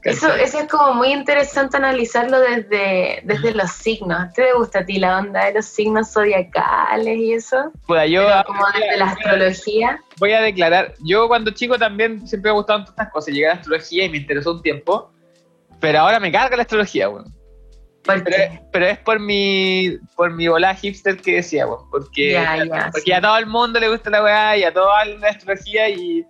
Eso, 0.04 0.34
eso 0.34 0.58
es 0.58 0.68
como 0.68 0.94
muy 0.94 1.12
interesante 1.12 1.76
analizarlo 1.76 2.40
desde, 2.40 3.20
desde 3.24 3.54
los 3.54 3.70
signos. 3.70 4.32
¿Te 4.34 4.52
gusta 4.54 4.80
a 4.80 4.84
ti 4.84 4.98
la 4.98 5.18
onda 5.18 5.44
de 5.46 5.54
los 5.54 5.66
signos 5.66 6.12
zodiacales 6.12 7.16
y 7.18 7.32
eso? 7.34 7.70
Puta, 7.86 8.06
yo 8.06 8.26
Pero 8.26 8.42
como 8.46 8.60
voy 8.62 8.72
desde 8.80 8.90
a- 8.94 8.96
la 8.96 9.04
astrología. 9.12 10.00
voy 10.18 10.32
a 10.32 10.40
declarar, 10.40 10.94
yo 11.04 11.28
cuando 11.28 11.50
chico 11.52 11.78
también 11.78 12.26
siempre 12.26 12.50
me 12.50 12.56
gustaban 12.56 12.82
todas 12.84 12.94
estas 12.98 13.12
cosas, 13.12 13.32
llegué 13.34 13.46
a 13.46 13.54
la 13.54 13.60
astrología 13.60 14.04
y 14.04 14.08
me 14.08 14.16
interesó 14.18 14.52
un 14.52 14.62
tiempo, 14.62 15.12
pero 15.80 16.00
ahora 16.00 16.18
me 16.18 16.32
carga 16.32 16.56
la 16.56 16.62
astrología, 16.62 17.08
weón. 17.08 17.32
Porque, 18.04 18.22
Pero, 18.24 18.36
es- 18.42 18.60
pero 18.72 18.86
es 18.86 18.98
por 18.98 19.20
mi, 19.20 19.96
por 20.16 20.32
mi 20.32 20.48
volá 20.48 20.74
hipster 20.74 21.16
que 21.18 21.36
decía, 21.36 21.66
weón, 21.68 21.88
porque, 21.90 22.32
Ya, 22.32 22.56
ya, 22.64 22.88
porque 22.90 23.02
sí. 23.02 23.12
a 23.12 23.20
todo 23.20 23.36
el 23.38 23.46
mundo 23.46 23.78
le 23.78 23.88
gusta 23.88 24.10
la 24.10 24.24
weá 24.24 24.56
y 24.56 24.64
a 24.64 24.72
todo 24.72 24.88
la 25.20 25.28
astrología 25.28 25.88
y, 25.88 26.26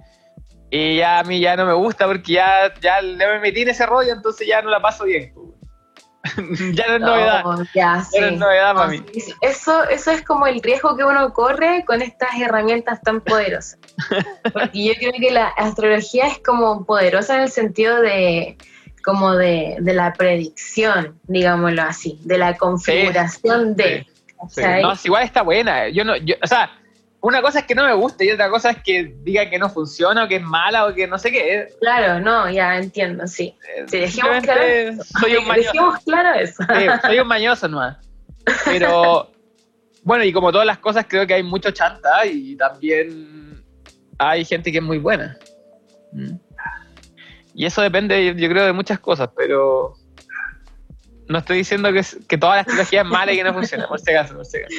y 0.74 0.96
ya 0.96 1.18
a 1.18 1.24
mí 1.24 1.38
ya 1.38 1.54
no 1.54 1.66
me 1.66 1.74
gusta 1.74 2.06
porque 2.06 2.32
ya, 2.32 2.72
ya 2.80 3.02
le 3.02 3.26
me 3.26 3.40
metí 3.40 3.60
en 3.60 3.68
ese 3.68 3.84
rollo, 3.84 4.10
entonces 4.10 4.48
ya 4.48 4.62
no 4.62 4.70
la 4.70 4.80
paso 4.80 5.04
bien. 5.04 5.34
ya 6.72 6.86
no 6.86 6.94
es 6.94 7.00
novedad, 7.00 7.44
No, 7.44 7.62
ya, 7.74 8.02
sí. 8.02 8.16
ya 8.18 8.20
no 8.22 8.26
es 8.28 8.38
novedad 8.38 8.74
para 8.74 8.88
mí. 8.88 9.04
Eso, 9.42 9.86
eso 9.90 10.10
es 10.10 10.22
como 10.22 10.46
el 10.46 10.62
riesgo 10.62 10.96
que 10.96 11.04
uno 11.04 11.30
corre 11.34 11.84
con 11.84 12.00
estas 12.00 12.40
herramientas 12.40 13.02
tan 13.02 13.20
poderosas. 13.20 13.78
Porque 14.50 14.82
yo 14.82 14.94
creo 14.94 15.12
que 15.12 15.30
la 15.30 15.48
astrología 15.48 16.28
es 16.28 16.38
como 16.38 16.86
poderosa 16.86 17.36
en 17.36 17.42
el 17.42 17.50
sentido 17.50 18.00
de 18.00 18.56
como 19.04 19.34
de, 19.34 19.76
de 19.78 19.92
la 19.92 20.14
predicción, 20.14 21.20
digámoslo 21.24 21.82
así, 21.82 22.18
de 22.24 22.38
la 22.38 22.56
configuración 22.56 23.76
de. 23.76 24.06
No, 24.56 24.94
igual 25.04 25.22
está 25.22 25.42
buena. 25.42 25.90
Yo 25.90 26.02
no, 26.02 26.16
yo, 26.16 26.34
o 26.42 26.46
sea, 26.46 26.70
una 27.22 27.40
cosa 27.40 27.60
es 27.60 27.66
que 27.66 27.74
no 27.76 27.86
me 27.86 27.94
guste 27.94 28.24
y 28.24 28.32
otra 28.32 28.50
cosa 28.50 28.70
es 28.70 28.82
que 28.82 29.14
diga 29.22 29.48
que 29.48 29.56
no 29.56 29.70
funciona 29.70 30.24
o 30.24 30.28
que 30.28 30.36
es 30.36 30.42
mala 30.42 30.86
o 30.86 30.92
que 30.92 31.06
no 31.06 31.18
sé 31.18 31.30
qué. 31.30 31.68
Claro, 31.80 32.18
no, 32.18 32.50
ya 32.50 32.76
entiendo, 32.76 33.28
sí. 33.28 33.56
Eh, 33.76 33.84
Sí, 33.86 33.98
dejemos 34.00 34.42
simplemente 34.42 35.04
soy 35.20 35.36
un 35.36 35.46
mañoso. 35.48 35.72
Dejemos 35.72 35.98
claro 36.04 36.40
eso. 36.40 36.64
Sí, 36.64 36.86
soy 37.06 37.20
un 37.20 37.28
mañoso 37.28 37.68
nomás. 37.68 37.98
Pero, 38.64 39.30
bueno, 40.02 40.24
y 40.24 40.32
como 40.32 40.50
todas 40.50 40.66
las 40.66 40.78
cosas, 40.78 41.06
creo 41.08 41.24
que 41.24 41.34
hay 41.34 41.44
mucho 41.44 41.70
chanta 41.70 42.26
y 42.26 42.56
también 42.56 43.64
hay 44.18 44.44
gente 44.44 44.72
que 44.72 44.78
es 44.78 44.84
muy 44.84 44.98
buena. 44.98 45.38
Mm. 46.10 46.34
Y 47.54 47.66
eso 47.66 47.82
depende, 47.82 48.34
yo 48.34 48.48
creo, 48.48 48.64
de 48.64 48.72
muchas 48.72 48.98
cosas, 48.98 49.30
pero 49.36 49.94
no 51.28 51.38
estoy 51.38 51.58
diciendo 51.58 51.92
que, 51.92 52.02
que 52.26 52.36
toda 52.36 52.56
la 52.56 52.60
astrología 52.62 53.02
es 53.02 53.06
mala 53.06 53.32
y 53.32 53.36
que 53.36 53.44
no 53.44 53.54
funciona, 53.54 53.86
por 53.86 54.00
si 54.00 54.10
acaso, 54.10 54.34
por 54.34 54.44
si 54.44 54.58
acaso. 54.58 54.74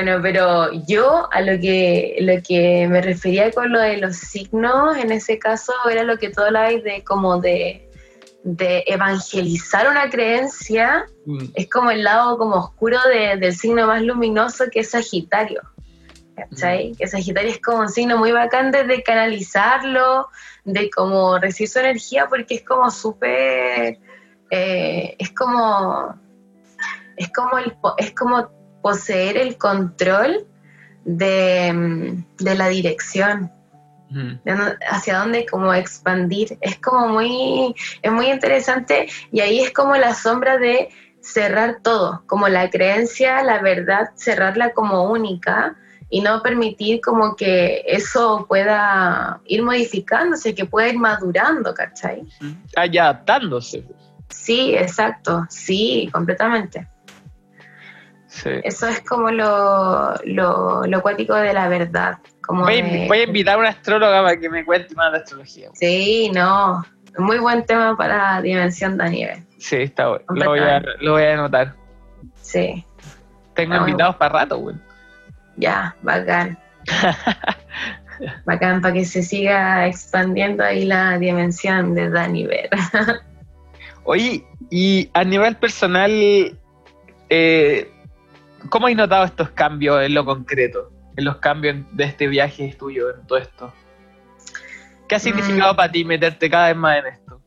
Bueno, 0.00 0.20
pero 0.22 0.70
yo 0.86 1.28
a 1.32 1.40
lo 1.40 1.58
que, 1.60 2.18
lo 2.20 2.40
que 2.46 2.86
me 2.88 3.00
refería 3.02 3.50
con 3.50 3.72
lo 3.72 3.80
de 3.80 3.96
los 3.96 4.14
signos, 4.16 4.96
en 4.96 5.10
ese 5.10 5.40
caso, 5.40 5.72
era 5.90 6.04
lo 6.04 6.18
que 6.18 6.30
tú 6.30 6.40
hablabas 6.40 6.84
de 6.84 7.02
como 7.02 7.40
de, 7.40 7.90
de 8.44 8.84
evangelizar 8.86 9.88
una 9.90 10.08
creencia, 10.08 11.04
Mm. 11.26 11.46
es 11.54 11.68
como 11.68 11.90
el 11.90 12.04
lado 12.04 12.38
como 12.38 12.54
oscuro 12.54 12.96
de- 13.12 13.38
del 13.38 13.52
signo 13.56 13.88
más 13.88 14.00
luminoso 14.02 14.66
que 14.70 14.80
es 14.80 14.90
Sagitario. 14.92 15.62
¿Cachai? 16.36 16.92
Que 16.96 17.08
Sagitario 17.08 17.50
es 17.50 17.60
como 17.60 17.80
un 17.80 17.88
signo 17.88 18.18
muy 18.18 18.30
bacán 18.30 18.70
de, 18.70 19.02
canalizarlo, 19.02 20.28
de 20.64 20.90
como 20.90 21.40
recibir 21.40 21.68
su 21.70 21.80
energía, 21.80 22.28
porque 22.28 22.54
es 22.54 22.62
como 22.62 22.88
súper, 22.92 23.98
eh, 24.52 25.16
es 25.18 25.32
como, 25.32 26.14
es 27.16 27.28
como, 27.32 27.58
el, 27.58 27.76
es 27.96 28.14
como 28.14 28.57
poseer 28.82 29.36
el 29.36 29.56
control 29.58 30.46
de, 31.04 32.24
de 32.38 32.54
la 32.54 32.68
dirección 32.68 33.50
hacia 34.90 35.18
dónde 35.18 35.46
como 35.46 35.72
expandir. 35.74 36.56
Es 36.60 36.78
como 36.78 37.08
muy, 37.08 37.74
es 38.02 38.12
muy 38.12 38.30
interesante 38.30 39.08
y 39.32 39.40
ahí 39.40 39.60
es 39.60 39.72
como 39.72 39.96
la 39.96 40.14
sombra 40.14 40.58
de 40.58 40.88
cerrar 41.20 41.78
todo, 41.82 42.22
como 42.26 42.48
la 42.48 42.70
creencia, 42.70 43.42
la 43.42 43.60
verdad, 43.60 44.10
cerrarla 44.14 44.72
como 44.72 45.10
única 45.10 45.76
y 46.10 46.22
no 46.22 46.42
permitir 46.42 47.00
como 47.02 47.36
que 47.36 47.82
eso 47.86 48.46
pueda 48.48 49.40
ir 49.44 49.62
modificándose, 49.62 50.54
que 50.54 50.64
pueda 50.64 50.88
ir 50.88 50.98
madurando, 50.98 51.74
¿cachai? 51.74 52.26
Adaptándose. 52.76 53.84
Sí, 54.30 54.74
exacto, 54.74 55.46
sí, 55.50 56.08
completamente. 56.12 56.86
Sí. 58.42 58.50
Eso 58.62 58.86
es 58.88 59.00
como 59.00 59.30
lo, 59.30 60.14
lo, 60.24 60.84
lo 60.86 61.02
cuático 61.02 61.34
de 61.34 61.52
la 61.52 61.68
verdad. 61.68 62.18
Como 62.46 62.62
Voy, 62.64 62.80
de- 62.82 63.06
voy 63.08 63.18
a 63.18 63.22
invitar 63.24 63.56
a 63.56 63.58
una 63.58 63.68
astróloga 63.70 64.22
para 64.22 64.38
que 64.38 64.48
me 64.48 64.64
cuente 64.64 64.94
más 64.94 65.12
de 65.12 65.18
astrología. 65.18 65.70
Sí, 65.74 66.30
no. 66.34 66.84
Muy 67.18 67.38
buen 67.38 67.64
tema 67.66 67.96
para 67.96 68.40
Dimensión 68.42 68.96
de 68.96 69.10
Nieve. 69.10 69.44
Sí, 69.58 69.76
está 69.76 70.08
bueno. 70.08 70.24
Lo 70.28 70.50
voy 70.50 70.60
a, 70.60 70.80
lo 71.00 71.12
voy 71.12 71.22
a 71.24 71.34
anotar. 71.34 71.74
Sí, 72.42 72.84
Tengo 73.54 73.70
bueno. 73.70 73.88
invitados 73.88 74.16
para 74.16 74.38
rato, 74.40 74.58
güey. 74.58 74.76
ya, 75.56 75.96
bacán. 76.02 76.58
bacán 78.44 78.80
para 78.80 78.94
que 78.94 79.04
se 79.04 79.22
siga 79.22 79.86
expandiendo 79.86 80.64
ahí 80.64 80.84
la 80.84 81.18
dimensión 81.18 81.94
de 81.94 82.10
Daniver. 82.10 82.68
Oye, 84.04 84.44
y 84.70 85.10
a 85.12 85.24
nivel 85.24 85.56
personal, 85.56 86.10
eh, 87.30 87.92
¿cómo 88.68 88.86
has 88.86 88.94
notado 88.94 89.24
estos 89.24 89.50
cambios 89.50 90.02
en 90.02 90.14
lo 90.14 90.24
concreto? 90.24 90.90
En 91.16 91.24
los 91.24 91.36
cambios 91.36 91.76
de 91.92 92.04
este 92.04 92.28
viaje 92.28 92.74
tuyo, 92.78 93.14
en 93.14 93.26
todo 93.26 93.38
esto. 93.38 93.72
¿Qué 95.08 95.14
ha 95.14 95.18
significado 95.18 95.72
Mm. 95.72 95.76
para 95.76 95.90
ti 95.92 96.04
meterte 96.04 96.50
cada 96.50 96.68
vez 96.68 96.76
más 96.76 96.98
en 96.98 97.06
esto? 97.06 97.40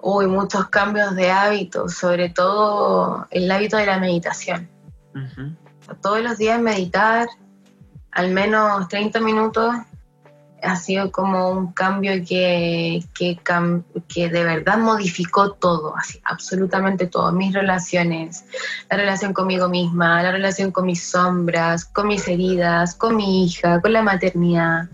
Uy, 0.00 0.26
muchos 0.26 0.68
cambios 0.68 1.14
de 1.14 1.30
hábitos, 1.30 1.94
sobre 1.94 2.28
todo 2.28 3.26
el 3.30 3.50
hábito 3.50 3.76
de 3.76 3.86
la 3.86 3.98
meditación. 3.98 4.68
Todos 6.02 6.20
los 6.22 6.38
días 6.38 6.60
meditar, 6.60 7.26
al 8.12 8.30
menos 8.30 8.86
30 8.88 9.20
minutos, 9.20 9.74
ha 10.62 10.76
sido 10.76 11.10
como 11.12 11.50
un 11.50 11.72
cambio 11.72 12.12
que, 12.26 13.02
que, 13.14 13.38
que, 14.08 14.28
de 14.28 14.44
verdad 14.44 14.78
modificó 14.78 15.52
todo, 15.52 15.96
así, 15.96 16.20
absolutamente 16.24 17.06
todo, 17.06 17.32
mis 17.32 17.52
relaciones, 17.52 18.44
la 18.90 18.96
relación 18.96 19.32
conmigo 19.32 19.68
misma, 19.68 20.22
la 20.22 20.32
relación 20.32 20.72
con 20.72 20.86
mis 20.86 21.02
sombras, 21.10 21.84
con 21.84 22.08
mis 22.08 22.26
heridas, 22.28 22.94
con 22.94 23.16
mi 23.16 23.44
hija, 23.44 23.80
con 23.80 23.92
la 23.92 24.02
maternidad, 24.02 24.88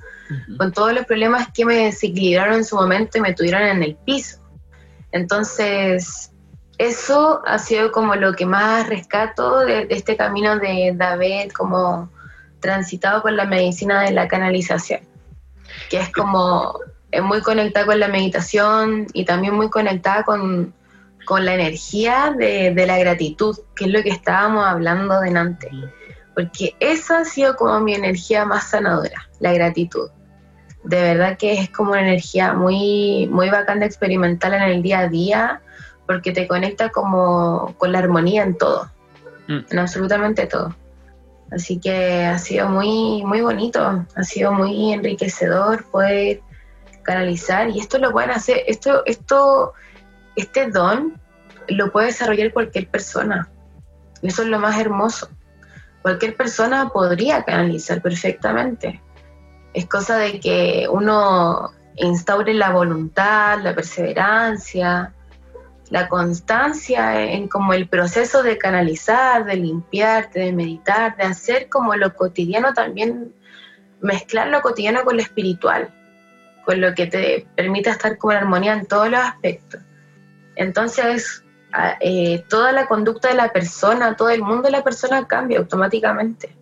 con 0.59 0.73
todos 0.73 0.93
los 0.93 1.07
problemas 1.07 1.49
que 1.53 1.65
me 1.65 1.77
desequilibraron 1.85 2.57
en 2.57 2.65
su 2.65 2.77
momento 2.77 3.19
y 3.19 3.21
me 3.21 3.35
tuvieron 3.35 3.63
en 3.63 3.83
el 3.83 3.97
piso. 3.97 4.39
Entonces, 5.13 6.31
eso 6.79 7.43
ha 7.47 7.59
sido 7.59 7.93
como 7.93 8.17
lo 8.17 8.33
que 8.35 8.47
más 8.47 8.89
rescato 8.89 9.61
de, 9.61 9.87
de 9.87 9.95
este 9.95 10.17
camino 10.17 10.59
de 10.59 10.93
David, 10.95 11.53
como 11.53 12.11
transitado 12.61 13.23
por 13.23 13.33
la 13.33 13.45
medicina 13.45 14.03
de 14.03 14.13
la 14.13 14.27
canalización 14.27 15.14
que 15.89 15.99
es 15.99 16.11
como 16.11 16.79
es 17.15 17.23
muy 17.23 17.41
conectada 17.43 17.87
con 17.87 18.01
la 18.01 18.09
meditación 18.09 19.07
y 19.13 19.25
también 19.25 19.55
muy 19.55 19.71
conectada 19.71 20.25
con, 20.25 20.75
con 21.25 21.45
la 21.45 21.55
energía 21.55 22.35
de, 22.37 22.73
de, 22.75 22.87
la 22.87 22.99
gratitud, 22.99 23.57
que 23.77 23.85
es 23.85 23.91
lo 23.91 24.03
que 24.03 24.11
estábamos 24.11 24.67
hablando 24.67 25.21
delante. 25.21 25.71
Porque 26.35 26.75
esa 26.81 27.21
ha 27.21 27.25
sido 27.25 27.55
como 27.55 27.79
mi 27.81 27.95
energía 27.95 28.45
más 28.45 28.71
sanadora, 28.71 29.29
la 29.39 29.53
gratitud. 29.53 30.11
De 30.83 31.01
verdad 31.01 31.39
que 31.39 31.53
es 31.53 31.71
como 31.71 31.93
una 31.93 32.03
energía 32.03 32.53
muy, 32.53 33.29
muy 33.31 33.49
bacán 33.49 33.79
de 33.79 33.87
experimentar 33.87 34.53
en 34.53 34.63
el 34.63 34.83
día 34.83 35.01
a 35.01 35.09
día, 35.09 35.63
porque 36.07 36.33
te 36.33 36.49
conecta 36.49 36.91
como 36.91 37.75
con 37.79 37.93
la 37.93 38.01
armonía 38.01 38.43
en 38.43 38.59
todo, 38.59 38.91
mm. 39.47 39.59
en 39.71 39.79
absolutamente 39.79 40.47
todo. 40.47 40.75
Así 41.51 41.79
que 41.79 42.25
ha 42.25 42.39
sido 42.39 42.69
muy, 42.69 43.23
muy 43.25 43.41
bonito, 43.41 44.07
ha 44.15 44.23
sido 44.25 44.53
muy 44.53 44.93
enriquecedor 44.93 45.85
poder 45.85 46.41
canalizar 47.03 47.69
y 47.71 47.79
esto 47.79 47.99
lo 47.99 48.11
pueden 48.11 48.31
hacer, 48.31 48.63
esto, 48.67 49.03
esto, 49.07 49.75
este 50.37 50.71
don 50.71 51.21
lo 51.69 51.93
puede 51.93 52.07
desarrollar 52.09 52.53
cualquier 52.53 52.89
persona. 52.89 53.49
Eso 54.23 54.43
es 54.43 54.49
lo 54.49 54.59
más 54.59 54.79
hermoso. 54.81 55.29
Cualquier 56.03 56.37
persona 56.37 56.89
podría 56.89 57.45
canalizar 57.45 58.03
perfectamente. 58.03 59.01
Es 59.73 59.87
cosa 59.87 60.17
de 60.19 60.41
que 60.41 60.87
uno 60.91 61.73
instaure 61.97 62.55
la 62.55 62.71
voluntad, 62.71 63.61
la 63.61 63.75
perseverancia, 63.75 65.13
la 65.91 66.09
constancia 66.09 67.23
en 67.23 67.49
como 67.49 67.75
el 67.75 67.89
proceso 67.89 68.43
de 68.43 68.59
canalizar, 68.59 69.45
de 69.45 69.57
limpiarte, 69.57 70.41
de 70.41 70.53
meditar, 70.53 71.17
de 71.17 71.25
hacer 71.25 71.69
como 71.69 71.95
lo 71.97 72.15
cotidiano 72.15 72.73
también, 72.73 73.35
mezclar 74.01 74.49
lo 74.49 74.61
cotidiano 74.63 75.05
con 75.05 75.17
lo 75.17 75.23
espiritual, 75.23 75.93
con 76.65 76.81
lo 76.81 76.95
que 76.95 77.07
te 77.07 77.47
permita 77.55 77.91
estar 77.91 78.19
como 78.19 78.33
en 78.33 78.39
armonía 78.39 78.75
en 78.75 78.87
todos 78.87 79.11
los 79.11 79.21
aspectos. 79.21 79.81
Entonces, 80.57 81.45
eh, 82.01 82.45
toda 82.49 82.73
la 82.73 82.87
conducta 82.87 83.29
de 83.29 83.35
la 83.35 83.53
persona, 83.53 84.17
todo 84.17 84.31
el 84.31 84.43
mundo 84.43 84.63
de 84.63 84.71
la 84.71 84.85
persona 84.85 85.27
cambia 85.27 85.59
automáticamente. 85.59 86.55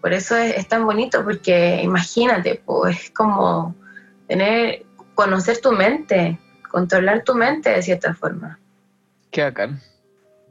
Por 0.00 0.12
eso 0.12 0.36
es, 0.36 0.66
tan 0.68 0.84
bonito, 0.84 1.22
porque 1.24 1.80
imagínate, 1.82 2.60
pues 2.64 3.04
es 3.04 3.10
como 3.10 3.74
tener, 4.26 4.84
conocer 5.14 5.60
tu 5.60 5.72
mente, 5.72 6.38
controlar 6.72 7.22
tu 7.22 7.34
mente 7.34 7.70
de 7.70 7.82
cierta 7.82 8.14
forma. 8.14 8.58
Qué 9.30 9.42
bacán. 9.42 9.80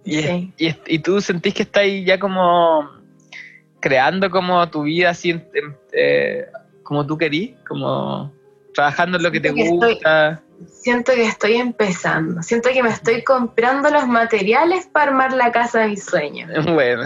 Y, 0.05 0.47
y, 0.57 0.99
tú 0.99 1.21
sentís 1.21 1.53
que 1.53 1.63
estás 1.63 1.83
ya 2.03 2.19
como 2.19 2.89
creando 3.79 4.31
como 4.31 4.67
tu 4.69 4.83
vida 4.83 5.11
así 5.11 5.39
eh, 5.91 6.47
como 6.81 7.05
tú 7.05 7.17
querís, 7.17 7.51
como 7.67 8.33
trabajando 8.73 9.17
en 9.17 9.23
lo 9.23 9.31
que 9.31 9.39
te 9.39 9.51
gusta. 9.51 10.41
siento 10.67 11.13
que 11.13 11.25
estoy 11.25 11.55
empezando, 11.57 12.41
siento 12.41 12.69
que 12.69 12.81
me 12.81 12.89
estoy 12.89 13.23
comprando 13.23 13.89
los 13.91 14.07
materiales 14.07 14.87
para 14.87 15.11
armar 15.11 15.33
la 15.33 15.51
casa 15.51 15.81
de 15.81 15.89
mis 15.89 16.03
sueños. 16.03 16.49
Bueno. 16.73 17.03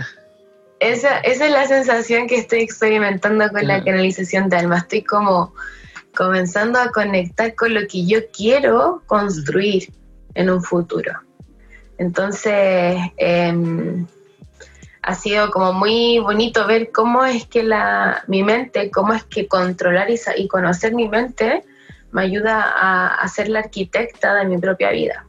Esa, 0.79 1.19
esa 1.19 1.45
es 1.45 1.51
la 1.51 1.67
sensación 1.67 2.27
que 2.27 2.35
estoy 2.35 2.59
experimentando 2.59 3.47
con 3.49 3.65
la 3.65 3.83
canalización 3.83 4.49
de 4.49 4.57
alma. 4.57 4.79
Estoy 4.79 5.03
como 5.03 5.53
comenzando 6.15 6.79
a 6.79 6.89
conectar 6.89 7.53
con 7.55 7.73
lo 7.73 7.81
que 7.87 8.05
yo 8.05 8.19
quiero 8.31 9.03
construir 9.05 9.91
en 10.33 10.49
un 10.49 10.63
futuro. 10.63 11.11
Entonces, 11.97 12.97
em, 13.17 14.05
ha 15.01 15.15
sido 15.15 15.51
como 15.51 15.73
muy 15.73 16.19
bonito 16.19 16.65
ver 16.65 16.91
cómo 16.91 17.23
es 17.23 17.45
que 17.45 17.63
la, 17.63 18.23
mi 18.27 18.43
mente, 18.43 18.89
cómo 18.91 19.13
es 19.13 19.23
que 19.23 19.47
controlar 19.47 20.07
y, 20.09 20.47
conocer 20.47 20.93
mi 20.93 21.07
mente 21.07 21.63
me 22.11 22.23
ayuda 22.23 23.13
a, 23.21 23.27
ser 23.27 23.49
la 23.49 23.59
arquitecta 23.59 24.33
de 24.35 24.45
mi 24.45 24.57
propia 24.57 24.91
vida. 24.91 25.25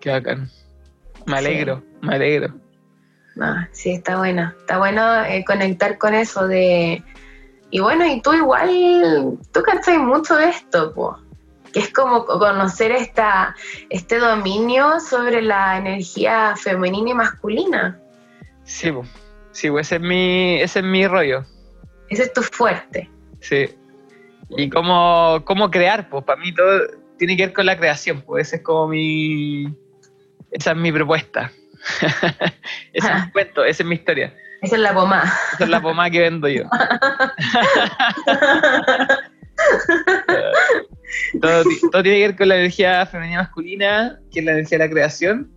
Qué 0.00 0.10
bacán. 0.10 0.50
Me 1.26 1.38
alegro, 1.38 1.82
me 2.00 2.14
alegro. 2.14 2.54
Ah, 3.40 3.68
sí, 3.72 3.90
está 3.90 4.16
bueno. 4.16 4.52
Está 4.58 4.78
bueno 4.78 5.24
eh, 5.24 5.44
conectar 5.46 5.98
con 5.98 6.14
eso 6.14 6.46
de 6.48 7.02
y 7.70 7.80
bueno, 7.80 8.06
y 8.06 8.20
tú 8.22 8.32
igual, 8.32 9.38
tú 9.52 9.62
cachai 9.62 9.98
mucho 9.98 10.36
de 10.36 10.50
esto, 10.50 10.94
po, 10.94 11.18
que 11.72 11.80
es 11.80 11.92
como 11.92 12.24
conocer 12.24 12.92
esta, 12.92 13.54
este 13.90 14.18
dominio 14.18 15.00
sobre 15.00 15.42
la 15.42 15.78
energía 15.78 16.54
femenina 16.56 17.10
y 17.10 17.14
masculina. 17.14 18.00
Sí, 18.64 18.92
po. 18.92 19.04
sí 19.50 19.68
ese, 19.78 19.96
es 19.96 20.00
mi, 20.00 20.60
ese 20.60 20.78
es 20.78 20.84
mi 20.84 21.06
rollo. 21.06 21.44
Ese 22.08 22.24
es 22.24 22.32
tu 22.32 22.42
fuerte. 22.42 23.10
Sí. 23.40 23.68
Y 24.50 24.70
cómo, 24.70 25.42
cómo 25.44 25.70
crear, 25.70 26.08
pues 26.08 26.24
para 26.24 26.40
mí 26.40 26.54
todo 26.54 26.82
tiene 27.18 27.36
que 27.36 27.46
ver 27.46 27.52
con 27.52 27.66
la 27.66 27.76
creación, 27.76 28.22
pues 28.22 28.48
ese 28.48 28.56
es 28.56 28.62
como 28.62 28.88
mi... 28.88 29.66
Esa 30.52 30.70
es 30.70 30.76
mi 30.76 30.92
propuesta. 30.92 31.50
ese 32.92 33.08
es 33.08 33.24
mi 33.24 33.30
cuento, 33.32 33.64
esa 33.64 33.82
es 33.82 33.88
mi 33.88 33.96
historia. 33.96 34.32
Esa 34.62 34.76
es 34.76 34.82
la 34.82 34.94
pomada. 34.94 35.32
Esa 35.54 35.64
es 35.64 35.70
la 35.70 35.82
pomada 35.82 36.10
que 36.10 36.20
vendo 36.20 36.48
yo. 36.48 36.64
todo, 41.40 42.02
tiene 42.02 42.18
que 42.18 42.26
ver 42.26 42.36
con 42.36 42.48
la 42.48 42.56
energía 42.56 43.06
femenina 43.06 43.42
masculina, 43.42 44.20
que 44.32 44.40
es 44.40 44.44
la 44.44 44.52
energía 44.52 44.78
de 44.78 44.84
la 44.84 44.90
creación. 44.90 45.52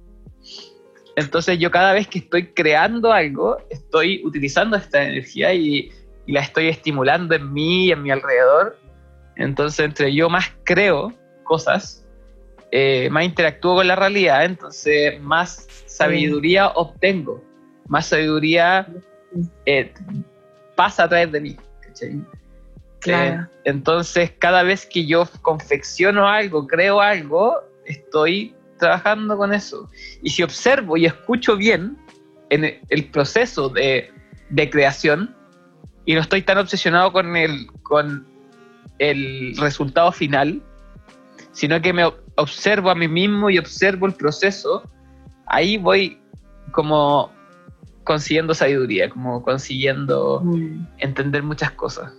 Entonces 1.16 1.60
yo 1.60 1.72
cada 1.72 1.94
vez 1.94 2.08
que 2.08 2.20
estoy 2.20 2.54
creando 2.54 3.12
algo, 3.12 3.58
estoy 3.70 4.22
utilizando 4.24 4.78
esta 4.78 5.04
energía 5.04 5.54
y, 5.54 5.92
la 6.28 6.42
estoy 6.42 6.68
estimulando 6.68 7.34
en 7.34 7.52
mí 7.52 7.88
y 7.88 7.92
en 7.92 8.04
mi 8.04 8.12
alrededor. 8.12 8.78
Entonces 9.36 9.80
entre 9.80 10.14
yo 10.14 10.30
más 10.30 10.52
creo 10.64 11.12
cosas, 11.44 12.06
eh, 12.72 13.10
más 13.10 13.24
interactúo 13.26 13.78
con 13.78 13.88
la 13.88 13.96
realidad, 13.96 14.46
entonces 14.46 15.20
más 15.22 15.66
sabiduría 15.88 16.68
obtengo 16.68 17.49
más 17.90 18.06
sabiduría 18.06 18.88
eh, 19.66 19.94
pasa 20.76 21.04
a 21.04 21.10
través 21.10 21.32
de 21.34 21.42
mí. 21.42 21.58
Claro. 23.00 23.42
Eh, 23.42 23.48
entonces, 23.66 24.32
cada 24.40 24.64
vez 24.64 24.86
que 24.86 25.06
yo 25.06 25.28
confecciono 25.42 26.28
algo, 26.28 26.66
creo 26.68 27.02
algo, 27.02 27.58
estoy 27.86 28.56
trabajando 28.78 29.38
con 29.38 29.54
eso. 29.54 29.90
Y 30.22 30.30
si 30.30 30.44
observo 30.44 30.96
y 30.96 31.06
escucho 31.06 31.58
bien 31.58 31.98
en 32.50 32.80
el 32.90 33.06
proceso 33.12 33.68
de, 33.70 34.12
de 34.50 34.70
creación, 34.70 35.36
y 36.06 36.16
no 36.16 36.22
estoy 36.22 36.42
tan 36.42 36.58
obsesionado 36.58 37.12
con 37.12 37.36
el, 37.36 37.68
con 37.84 38.26
el 38.98 39.56
resultado 39.58 40.12
final, 40.12 40.62
sino 41.52 41.82
que 41.82 41.94
me 41.94 42.06
observo 42.36 42.90
a 42.90 42.96
mí 42.96 43.08
mismo 43.08 43.50
y 43.50 43.58
observo 43.58 44.08
el 44.08 44.14
proceso, 44.14 44.84
ahí 45.46 45.78
voy 45.78 46.20
como 46.72 47.32
consiguiendo 48.10 48.56
sabiduría, 48.56 49.08
como 49.08 49.44
consiguiendo 49.44 50.42
mm. 50.44 50.88
entender 50.98 51.44
muchas 51.44 51.70
cosas. 51.70 52.12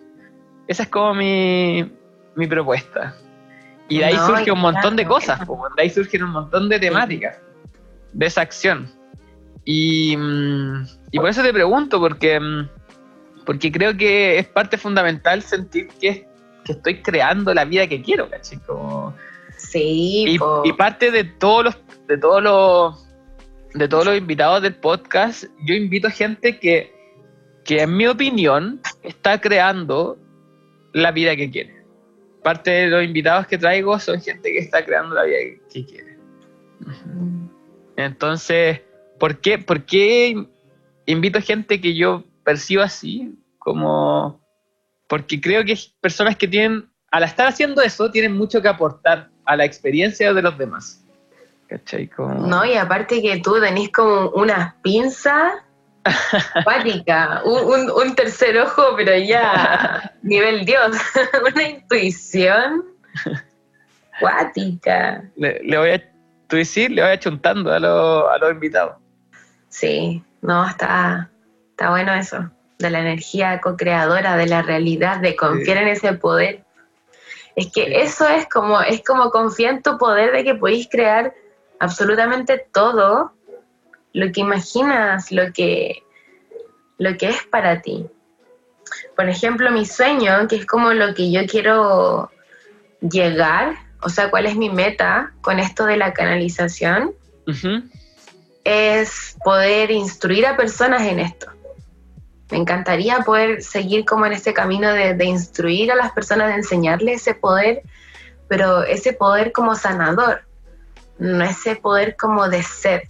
Esa 0.68 0.84
es 0.84 0.88
como 0.88 1.14
mi, 1.14 1.84
mi 2.36 2.46
propuesta. 2.46 3.16
Y 3.88 3.98
de 3.98 4.04
ahí 4.04 4.16
surge 4.24 4.52
un 4.52 4.60
montón 4.60 4.94
de 4.94 5.04
cosas, 5.04 5.40
de 5.40 5.82
ahí 5.82 5.90
surgen 5.90 6.22
un 6.22 6.30
montón 6.30 6.68
de 6.68 6.78
temáticas 6.78 7.40
de 8.12 8.24
esa 8.24 8.42
acción. 8.42 8.88
Y, 9.64 10.16
mm, 10.16 10.86
y 11.10 11.18
por 11.18 11.28
eso 11.28 11.42
te 11.42 11.52
pregunto, 11.52 11.98
porque, 11.98 12.38
mm, 12.38 12.68
porque 13.44 13.72
creo 13.72 13.96
que 13.96 14.38
es 14.38 14.46
parte 14.46 14.78
fundamental 14.78 15.42
sentir 15.42 15.88
que, 16.00 16.24
que 16.64 16.72
estoy 16.72 17.02
creando 17.02 17.52
la 17.52 17.64
vida 17.64 17.88
que 17.88 18.00
quiero, 18.00 18.30
¿cachai? 18.30 18.60
sí. 19.56 20.38
Y, 20.38 20.38
y, 20.68 20.72
parte 20.72 21.10
de 21.10 21.24
todos 21.24 21.64
los, 21.64 21.78
de 22.06 22.16
todos 22.16 22.40
los 22.40 23.09
de 23.74 23.88
todos 23.88 24.04
los 24.04 24.16
invitados 24.16 24.62
del 24.62 24.74
podcast, 24.74 25.44
yo 25.64 25.74
invito 25.74 26.08
a 26.08 26.10
gente 26.10 26.58
que, 26.58 26.92
que 27.64 27.82
en 27.82 27.96
mi 27.96 28.06
opinión 28.06 28.80
está 29.02 29.40
creando 29.40 30.18
la 30.92 31.12
vida 31.12 31.36
que 31.36 31.50
quiere. 31.50 31.84
Parte 32.42 32.70
de 32.70 32.88
los 32.88 33.04
invitados 33.04 33.46
que 33.46 33.58
traigo 33.58 33.98
son 33.98 34.20
gente 34.20 34.50
que 34.50 34.58
está 34.58 34.84
creando 34.84 35.14
la 35.14 35.24
vida 35.24 35.38
que 35.72 35.84
quiere. 35.84 36.18
Entonces, 37.96 38.80
¿por 39.18 39.40
qué, 39.40 39.58
¿por 39.58 39.84
qué 39.84 40.46
invito 41.06 41.38
a 41.38 41.42
gente 41.42 41.80
que 41.80 41.94
yo 41.94 42.24
percibo 42.44 42.82
así? 42.82 43.38
Como, 43.58 44.40
porque 45.06 45.40
creo 45.40 45.64
que 45.64 45.72
es 45.72 45.94
personas 46.00 46.36
que 46.36 46.48
tienen, 46.48 46.88
al 47.10 47.24
estar 47.24 47.46
haciendo 47.46 47.82
eso, 47.82 48.10
tienen 48.10 48.32
mucho 48.32 48.62
que 48.62 48.68
aportar 48.68 49.30
a 49.44 49.56
la 49.56 49.64
experiencia 49.64 50.32
de 50.32 50.42
los 50.42 50.56
demás. 50.56 50.99
¿Cachai? 51.70 52.08
Como- 52.08 52.46
No, 52.48 52.64
y 52.64 52.74
aparte 52.74 53.22
que 53.22 53.38
tú 53.40 53.60
tenés 53.60 53.90
como 53.92 54.30
unas 54.30 54.74
pinzas 54.82 55.52
Pática, 56.64 57.42
un, 57.44 57.62
un- 57.64 57.90
un 57.90 58.14
tercer 58.16 58.56
ojo, 58.58 58.82
pero 58.96 59.16
ya 59.18 60.12
nivel 60.22 60.64
Dios, 60.64 60.96
una 61.54 61.62
intuición 61.68 62.84
cuática. 64.18 65.22
Le, 65.36 65.60
le 65.62 65.78
voy 65.78 65.90
a, 65.90 66.02
tú 66.48 66.56
decir, 66.56 66.90
le 66.90 67.02
voy 67.02 67.12
achuntando 67.12 67.72
a, 67.72 67.78
los- 67.78 68.24
a 68.30 68.38
los 68.38 68.50
invitados. 68.52 68.96
Sí, 69.68 70.22
no, 70.42 70.66
está, 70.66 71.30
está 71.70 71.90
bueno 71.90 72.12
eso, 72.14 72.50
de 72.78 72.90
la 72.90 73.00
energía 73.00 73.60
co-creadora, 73.60 74.36
de 74.36 74.46
la 74.46 74.62
realidad, 74.62 75.20
de 75.20 75.36
confiar 75.36 75.78
en 75.78 75.88
ese 75.88 76.14
poder. 76.14 76.64
Es 77.56 77.70
que 77.72 77.84
Sí. 77.84 77.92
eso 77.94 78.26
es 78.28 78.48
como, 78.48 78.80
es 78.80 79.02
como 79.04 79.30
confiar 79.30 79.74
en 79.74 79.82
tu 79.82 79.98
poder 79.98 80.32
de 80.32 80.44
que 80.44 80.54
podéis 80.54 80.88
crear 80.90 81.32
absolutamente 81.80 82.64
todo 82.72 83.32
lo 84.12 84.32
que 84.32 84.40
imaginas, 84.40 85.32
lo 85.32 85.52
que, 85.52 86.04
lo 86.98 87.16
que 87.16 87.30
es 87.30 87.42
para 87.44 87.80
ti. 87.82 88.06
Por 89.16 89.28
ejemplo, 89.28 89.70
mi 89.70 89.86
sueño, 89.86 90.46
que 90.48 90.56
es 90.56 90.66
como 90.66 90.92
lo 90.92 91.14
que 91.14 91.32
yo 91.32 91.40
quiero 91.46 92.30
llegar, 93.00 93.76
o 94.02 94.08
sea, 94.08 94.30
cuál 94.30 94.46
es 94.46 94.56
mi 94.56 94.68
meta 94.68 95.32
con 95.40 95.58
esto 95.58 95.86
de 95.86 95.96
la 95.96 96.12
canalización, 96.12 97.12
es 98.62 99.36
poder 99.42 99.90
instruir 99.90 100.46
a 100.46 100.56
personas 100.56 101.02
en 101.02 101.18
esto. 101.18 101.50
Me 102.50 102.58
encantaría 102.58 103.20
poder 103.20 103.62
seguir 103.62 104.04
como 104.04 104.26
en 104.26 104.32
este 104.32 104.52
camino 104.52 104.92
de, 104.92 105.14
de 105.14 105.24
instruir 105.24 105.90
a 105.90 105.96
las 105.96 106.12
personas, 106.12 106.48
de 106.48 106.54
enseñarles 106.54 107.22
ese 107.22 107.34
poder, 107.34 107.82
pero 108.48 108.82
ese 108.82 109.12
poder 109.12 109.52
como 109.52 109.74
sanador, 109.74 110.42
no 111.20 111.44
ese 111.44 111.76
poder 111.76 112.16
como 112.16 112.48
de 112.48 112.62
ser, 112.62 113.08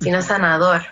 sino 0.00 0.20
sanador. 0.20 0.82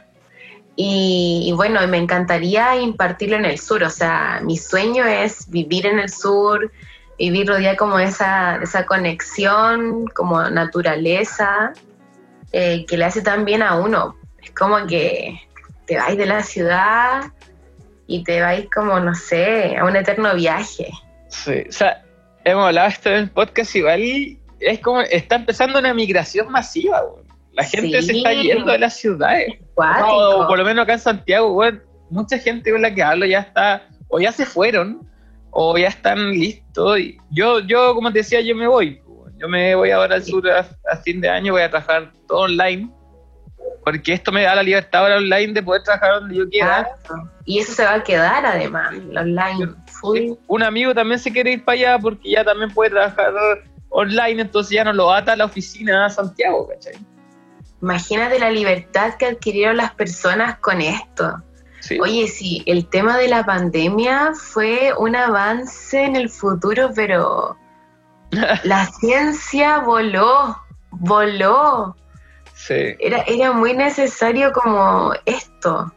Y, 0.77 1.45
y 1.47 1.53
bueno, 1.53 1.87
me 1.89 1.99
encantaría 1.99 2.77
impartirlo 2.77 3.37
en 3.37 3.45
el 3.45 3.59
sur, 3.59 3.83
o 3.83 3.91
sea, 3.91 4.41
mi 4.43 4.57
sueño 4.57 5.05
es 5.05 5.49
vivir 5.51 5.87
en 5.87 5.99
el 5.99 6.11
sur, 6.11 6.71
vivir 7.19 7.49
rodeada 7.49 7.77
como 7.77 7.99
esa, 7.99 8.57
esa 8.57 8.85
conexión, 8.87 10.07
como 10.09 10.43
naturaleza, 10.51 11.73
eh, 12.53 12.85
que 12.87 12.97
le 12.97 13.07
hace 13.07 13.23
tan 13.23 13.45
bien 13.45 13.63
a 13.63 13.77
uno. 13.77 14.17
Es 14.43 14.51
como 14.51 14.87
que 14.87 15.41
te 15.87 15.97
vais 15.97 16.19
de 16.19 16.27
la 16.27 16.43
ciudad 16.43 17.25
y 18.07 18.23
te 18.23 18.41
vais 18.41 18.69
como, 18.73 19.01
no 19.01 19.15
sé, 19.15 19.77
a 19.77 19.85
un 19.85 19.97
eterno 19.97 20.35
viaje. 20.35 20.91
Sí, 21.29 21.65
o 21.69 21.73
sea, 21.73 22.05
hemos 22.45 22.67
hablado 22.67 22.89
esto 22.89 23.09
en 23.11 23.17
el 23.17 23.31
podcast 23.31 23.75
igual 23.75 24.39
es 24.61 24.81
como, 24.81 25.01
está 25.03 25.37
empezando 25.37 25.79
una 25.79 25.93
migración 25.95 26.51
masiva, 26.51 27.03
weón. 27.05 27.27
La 27.53 27.65
gente 27.65 28.03
Sí. 28.03 28.09
se 28.09 28.17
está 28.19 28.33
yendo 28.35 28.71
de 28.71 28.79
las 28.79 28.97
ciudades. 28.97 29.55
No, 29.79 30.41
o 30.41 30.47
por 30.47 30.59
lo 30.59 30.65
menos 30.65 30.83
acá 30.83 30.95
en 30.95 30.99
Santiago, 30.99 31.53
weón, 31.53 31.83
mucha 32.11 32.39
gente 32.39 32.71
con 32.71 32.83
la 32.83 32.95
que 32.95 33.03
hablo 33.03 33.25
ya 33.27 33.41
está, 33.41 33.83
o 34.09 34.21
ya 34.21 34.31
se 34.33 34.45
fueron, 34.45 35.09
o 35.51 35.77
ya 35.79 35.89
están 35.89 36.31
listos. 36.33 36.99
Y 36.99 37.19
yo, 37.31 37.61
yo, 37.61 37.95
como 37.95 38.13
te 38.13 38.19
decía, 38.19 38.41
yo 38.43 38.55
me 38.55 38.67
voy. 38.67 39.01
Yo 39.39 39.49
me 39.49 39.75
voy 39.75 39.91
ahora 39.91 40.15
al 40.17 40.25
sur 40.25 40.49
a, 40.51 40.67
a 40.91 40.97
fin 40.99 41.21
de 41.21 41.29
año, 41.29 41.53
voy 41.53 41.63
a 41.63 41.71
trabajar 41.71 42.11
todo 42.27 42.41
online, 42.41 42.91
porque 43.85 44.15
esto 44.15 44.33
me 44.33 44.43
da 44.43 44.55
la 44.55 44.63
libertad 44.63 45.03
ahora 45.03 45.17
online 45.17 45.53
de 45.53 45.63
poder 45.63 45.83
trabajar 45.83 46.21
donde 46.21 46.37
yo 46.37 46.49
quiera. 46.49 46.81
Exacto. 46.81 47.15
Y 47.45 47.59
eso 47.59 47.73
se 47.73 47.85
va 47.85 47.95
a 47.95 48.03
quedar 48.03 48.45
además, 48.47 48.95
el 48.95 49.17
online. 49.17 49.75
Full. 50.01 50.33
Un 50.47 50.63
amigo 50.63 50.95
también 50.95 51.19
se 51.19 51.33
quiere 51.33 51.53
ir 51.53 51.65
para 51.65 51.79
allá 51.79 51.99
porque 51.99 52.31
ya 52.31 52.45
también 52.45 52.71
puede 52.73 52.91
trabajar 52.91 53.33
online, 53.97 54.43
entonces 54.43 54.73
ya 54.73 54.85
no 54.85 54.93
lo 54.93 55.11
ata 55.11 55.33
a 55.33 55.37
la 55.37 55.47
oficina 55.47 56.05
a 56.05 56.11
Santiago, 56.11 56.69
¿cachai? 56.69 56.95
Imagínate 57.81 58.39
la 58.39 58.51
libertad 58.51 59.15
que 59.19 59.27
adquirieron 59.27 59.79
las 59.79 59.95
personas 59.95 60.59
con 60.59 60.83
esto. 60.83 61.43
Sí. 61.81 61.99
Oye, 62.01 62.29
sí, 62.29 62.63
el 62.67 62.89
tema 62.89 63.17
de 63.17 63.29
la 63.29 63.45
pandemia 63.45 64.33
fue 64.35 64.93
un 64.99 65.17
avance 65.17 66.05
en 66.05 66.15
el 66.15 66.29
futuro, 66.29 66.91
pero 66.95 67.57
la 68.65 68.87
ciencia 68.87 69.79
voló, 69.79 70.57
voló. 70.91 71.97
Sí. 72.55 72.97
Era, 72.99 73.23
era 73.27 73.53
muy 73.53 73.73
necesario 73.75 74.53
como 74.53 75.13
esto. 75.25 75.91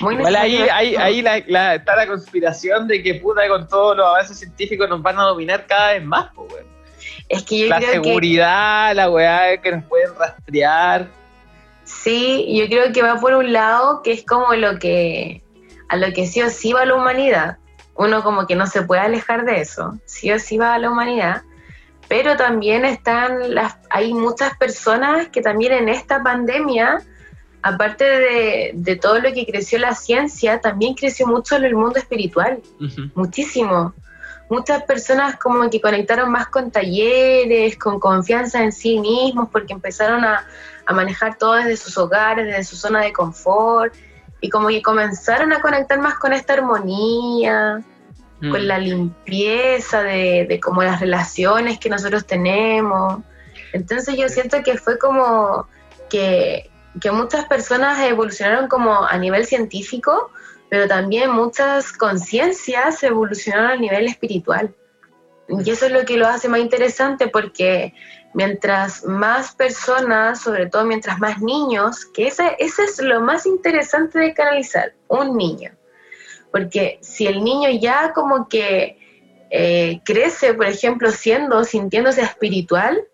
Muy 0.00 0.14
Igual 0.14 0.36
ahí, 0.36 0.56
ahí, 0.58 0.94
ahí 0.96 1.22
la, 1.22 1.42
la- 1.46 1.74
está 1.76 1.96
la 1.96 2.06
conspiración 2.06 2.86
de 2.86 3.02
que 3.02 3.14
puta 3.14 3.48
con 3.48 3.66
todos 3.68 3.96
los 3.96 4.06
avances 4.06 4.38
científicos 4.38 4.88
nos 4.88 5.00
van 5.02 5.18
a 5.18 5.22
dominar 5.22 5.66
cada 5.66 5.92
vez 5.94 6.04
más, 6.04 6.30
weón. 6.36 6.66
Es 7.28 7.42
que 7.44 7.60
yo 7.60 7.68
La 7.68 7.78
creo 7.78 8.02
que 8.02 8.08
seguridad, 8.08 8.94
la 8.94 9.08
weá 9.10 9.56
que 9.60 9.72
nos 9.72 9.84
pueden 9.84 10.14
rastrear. 10.18 11.06
sí, 11.84 12.46
yo 12.58 12.66
creo 12.66 12.92
que 12.92 13.02
va 13.02 13.18
por 13.20 13.34
un 13.34 13.52
lado 13.52 14.02
que 14.02 14.12
es 14.12 14.24
como 14.24 14.54
lo 14.54 14.78
que 14.78 15.42
a 15.88 15.96
lo 15.96 16.12
que 16.12 16.26
sí 16.26 16.40
o 16.42 16.50
sí 16.50 16.72
va 16.72 16.84
la 16.84 16.94
humanidad. 16.94 17.56
Uno 17.96 18.22
como 18.22 18.46
que 18.46 18.54
no 18.54 18.66
se 18.66 18.82
puede 18.82 19.00
alejar 19.02 19.44
de 19.44 19.60
eso. 19.60 19.98
Sí 20.06 20.30
o 20.32 20.38
sí 20.38 20.56
va 20.56 20.74
a 20.74 20.78
la 20.78 20.90
humanidad. 20.90 21.42
Pero 22.08 22.36
también 22.36 22.84
están 22.84 23.54
las, 23.54 23.76
hay 23.90 24.12
muchas 24.14 24.56
personas 24.56 25.28
que 25.28 25.42
también 25.42 25.72
en 25.72 25.88
esta 25.88 26.22
pandemia, 26.22 27.02
aparte 27.62 28.04
de, 28.04 28.70
de 28.74 28.96
todo 28.96 29.20
lo 29.20 29.32
que 29.32 29.46
creció 29.46 29.78
la 29.78 29.94
ciencia, 29.94 30.60
también 30.60 30.94
creció 30.94 31.26
mucho 31.26 31.56
en 31.56 31.64
el 31.64 31.74
mundo 31.74 31.98
espiritual. 31.98 32.60
Muchísimo. 33.14 33.92
Muchas 34.48 34.82
personas 34.82 35.36
como 35.36 35.70
que 35.70 35.80
conectaron 35.80 36.30
más 36.30 36.48
con 36.48 36.70
talleres, 36.70 37.76
con 37.76 38.00
confianza 38.00 38.62
en 38.62 38.72
sí 38.72 38.98
mismos, 38.98 39.48
porque 39.52 39.72
empezaron 39.72 40.24
a, 40.24 40.44
a 40.86 40.92
manejar 40.92 41.38
todo 41.38 41.54
desde 41.54 41.76
sus 41.76 41.96
hogares, 41.98 42.46
desde 42.46 42.64
su 42.64 42.76
zona 42.76 43.00
de 43.00 43.12
confort, 43.12 43.94
y 44.40 44.48
como 44.48 44.68
que 44.68 44.82
comenzaron 44.82 45.52
a 45.52 45.60
conectar 45.60 46.00
más 46.00 46.14
con 46.14 46.32
esta 46.32 46.54
armonía, 46.54 47.84
Mm. 48.40 48.50
con 48.50 48.68
la 48.68 48.78
limpieza 48.78 50.02
de, 50.02 50.46
de 50.48 50.60
como 50.60 50.82
las 50.82 51.00
relaciones 51.00 51.78
que 51.78 51.90
nosotros 51.90 52.26
tenemos. 52.26 53.20
Entonces 53.72 54.16
yo 54.16 54.28
siento 54.28 54.62
que 54.62 54.78
fue 54.78 54.98
como 54.98 55.66
que, 56.08 56.69
que 57.00 57.10
muchas 57.10 57.44
personas 57.46 58.00
evolucionaron 58.00 58.68
como 58.68 59.04
a 59.04 59.16
nivel 59.18 59.46
científico, 59.46 60.30
pero 60.68 60.88
también 60.88 61.30
muchas 61.30 61.92
conciencias 61.92 63.02
evolucionaron 63.02 63.70
a 63.70 63.76
nivel 63.76 64.06
espiritual. 64.06 64.74
Y 65.48 65.70
eso 65.70 65.86
es 65.86 65.92
lo 65.92 66.04
que 66.04 66.16
lo 66.16 66.28
hace 66.28 66.48
más 66.48 66.60
interesante 66.60 67.28
porque 67.28 67.92
mientras 68.34 69.04
más 69.04 69.52
personas, 69.54 70.40
sobre 70.40 70.66
todo 70.66 70.84
mientras 70.84 71.18
más 71.18 71.40
niños, 71.40 72.04
que 72.06 72.28
ese, 72.28 72.56
ese 72.58 72.84
es 72.84 73.00
lo 73.00 73.20
más 73.20 73.46
interesante 73.46 74.18
de 74.18 74.34
canalizar, 74.34 74.94
un 75.08 75.36
niño. 75.36 75.72
Porque 76.52 76.98
si 77.02 77.26
el 77.26 77.42
niño 77.42 77.68
ya 77.70 78.12
como 78.12 78.48
que 78.48 78.98
eh, 79.50 80.00
crece, 80.04 80.54
por 80.54 80.66
ejemplo, 80.66 81.10
siendo, 81.10 81.64
sintiéndose 81.64 82.22
espiritual, 82.22 83.04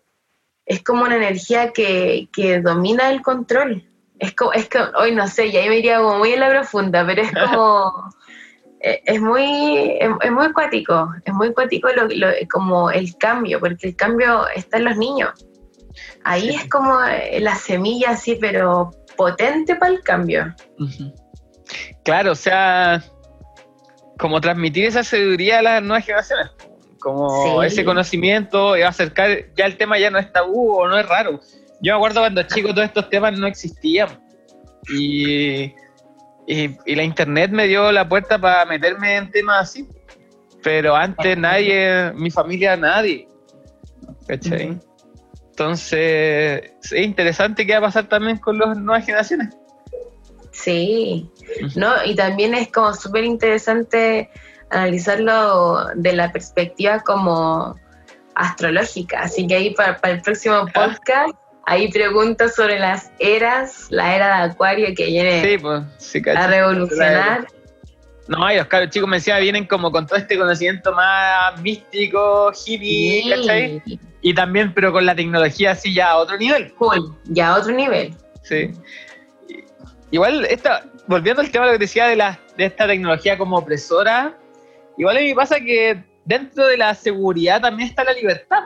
es 0.67 0.83
como 0.83 1.05
una 1.05 1.17
energía 1.17 1.73
que, 1.73 2.29
que 2.33 2.61
domina 2.61 3.11
el 3.11 3.23
control. 3.23 3.89
Es 4.19 4.35
como, 4.35 4.53
es 4.53 4.69
que, 4.69 4.79
hoy 4.99 5.12
no 5.14 5.27
sé, 5.29 5.51
ya 5.53 5.61
ahí 5.61 5.69
me 5.69 5.79
iría 5.79 5.99
como 5.99 6.19
muy 6.19 6.33
en 6.33 6.41
la 6.41 6.49
profunda, 6.51 7.07
pero 7.07 7.23
es 7.23 7.33
como, 7.33 8.11
eh, 8.81 9.03
es 9.05 9.21
muy, 9.21 9.91
es, 10.01 10.11
es 10.23 10.33
muy 10.33 10.53
cuático, 10.53 11.14
es 11.25 11.33
muy 11.35 11.53
cuático 11.53 11.89
lo, 11.91 12.09
lo- 12.09 12.33
como 12.51 12.91
el 12.91 13.17
cambio, 13.19 13.61
porque 13.61 13.89
el 13.89 13.97
cambio 13.97 14.47
está 14.55 14.79
en 14.79 14.85
los 14.85 14.97
niños. 14.97 15.31
Ahí 16.25 16.49
Sí. 16.51 16.55
es 16.57 16.69
como 16.69 17.03
eh, 17.05 17.39
la 17.41 17.55
semilla 17.55 18.11
así, 18.11 18.37
pero 18.41 18.91
potente 19.17 19.77
para 19.77 19.93
el 19.93 20.03
cambio. 20.03 20.55
Claro, 22.05 22.33
o 22.33 22.35
sea, 22.35 23.03
como 24.19 24.41
transmitir 24.41 24.87
esa 24.87 25.03
sabiduría 25.05 25.59
a 25.59 25.62
las 25.62 25.83
nuevas 25.83 26.05
generaciones, 26.05 26.51
como 27.07 27.62
Sí. 27.62 27.66
ese 27.68 27.84
conocimiento, 27.84 28.76
y 28.76 28.82
acercar, 28.82 29.54
ya 29.57 29.66
el 29.66 29.76
tema 29.76 29.96
ya 29.96 30.11
no 30.11 30.18
es 30.18 30.32
tabú 30.32 30.72
o 30.72 30.88
no 30.88 30.98
es 30.98 31.09
raro. 31.09 31.38
Yo 31.80 31.92
me 31.92 31.98
acuerdo 31.98 32.18
cuando 32.22 32.42
chico 32.42 32.70
todos 32.70 32.86
estos 32.86 33.09
temas 33.09 33.38
no 33.38 33.46
existían 33.46 34.09
y, 34.88 35.66
y, 36.48 36.76
y 36.84 36.94
la 36.96 37.04
internet 37.04 37.52
me 37.52 37.68
dio 37.68 37.92
la 37.92 38.09
puerta 38.09 38.40
para 38.40 38.64
meterme 38.64 39.18
en 39.18 39.30
temas 39.30 39.62
así, 39.70 39.88
pero 40.64 40.96
antes 40.96 41.38
nadie, 41.38 42.11
mi 42.16 42.28
familia 42.28 42.76
nadie, 42.76 43.28
¿cachai? 44.26 44.76
Entonces, 45.50 46.72
es 46.82 46.92
interesante 46.92 47.64
qué 47.64 47.74
va 47.74 47.78
a 47.78 47.82
pasar 47.82 48.09
también 48.09 48.38
con 48.38 48.59
las 48.59 48.76
nuevas 48.78 49.07
generaciones. 49.07 49.57
Sí, 50.50 51.30
¿no? 51.76 51.92
Y 52.04 52.16
también 52.16 52.52
es 52.54 52.72
como 52.72 52.92
súper 52.94 53.22
interesante 53.22 54.28
analizarlo 54.71 55.87
de 55.95 56.12
la 56.14 56.33
perspectiva 56.33 57.01
como 57.01 57.77
astrológica. 58.35 59.21
Así 59.21 59.47
que 59.47 59.57
ahí 59.57 59.75
para, 59.75 59.97
para 59.99 60.14
el 60.14 60.23
próximo 60.23 60.67
podcast 60.75 61.35
Hay 61.67 61.91
preguntas 61.91 62.55
sobre 62.55 62.79
las 62.79 63.11
eras, 63.19 63.87
la 63.91 64.14
era 64.14 64.27
de 64.27 64.53
Acuario 64.53 64.89
que 64.97 65.07
viene 65.07 65.43
Sí, 65.43 65.59
pues, 65.59 65.83
sí, 65.99 66.23
a 66.29 66.47
revolucionar. 66.47 67.47
No, 68.29 68.51
y 68.53 68.57
los 68.57 68.67
caros 68.67 68.91
chicos 68.91 69.09
me 69.09 69.17
decían, 69.19 69.41
vienen 69.41 69.67
como 69.67 69.91
con 69.93 70.07
todo 70.07 70.19
este 70.19 70.37
conocimiento 70.37 70.93
más 70.93 71.61
místico, 71.61 72.53
hippie, 72.53 73.23
Sí, 73.23 73.31
¿cachai? 73.31 73.83
Y 74.21 74.35
también, 74.35 74.75
pero 74.75 74.93
con 74.93 75.07
la 75.07 75.14
tecnología 75.14 75.73
así 75.73 75.95
ya 75.95 76.11
a 76.11 76.17
otro 76.17 76.37
nivel. 76.37 76.73
cool, 76.75 77.17
ya 77.25 77.51
a 77.55 77.59
otro 77.59 77.73
nivel. 77.73 78.14
Sí. 78.43 78.73
Igual, 80.11 80.45
esta, 80.47 80.85
volviendo 81.07 81.41
al 81.41 81.51
tema 81.51 81.67
de 81.67 81.73
lo 81.73 81.79
que 81.79 81.85
decía 81.85 82.07
de, 82.07 82.17
la, 82.17 82.39
de 82.57 82.64
esta 82.64 82.87
tecnología 82.87 83.39
como 83.39 83.59
opresora, 83.59 84.37
igual 84.97 85.16
a 85.16 85.20
mí 85.20 85.34
pasa 85.34 85.61
que 85.61 86.03
dentro 86.24 86.66
de 86.66 86.76
la 86.76 86.94
seguridad 86.94 87.61
también 87.61 87.88
está 87.88 88.05
la 88.05 88.12
libertad. 88.12 88.64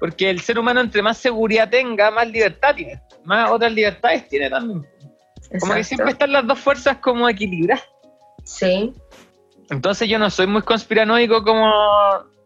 Porque 0.00 0.30
el 0.30 0.40
ser 0.40 0.58
humano, 0.58 0.80
entre 0.80 1.02
más 1.02 1.18
seguridad 1.18 1.68
tenga, 1.68 2.10
más 2.10 2.28
libertad 2.28 2.74
tiene. 2.74 3.00
Más 3.24 3.50
otras 3.50 3.72
libertades 3.72 4.28
tiene 4.28 4.48
también. 4.48 4.86
Como 5.60 5.74
que 5.74 5.84
siempre 5.84 6.12
están 6.12 6.32
las 6.32 6.46
dos 6.46 6.58
fuerzas 6.58 6.98
como 6.98 7.28
equilibradas. 7.28 7.84
Sí, 8.44 8.94
Entonces 9.68 10.08
yo 10.08 10.18
no 10.18 10.30
soy 10.30 10.46
muy 10.46 10.62
conspiranoico 10.62 11.42
como 11.44 11.70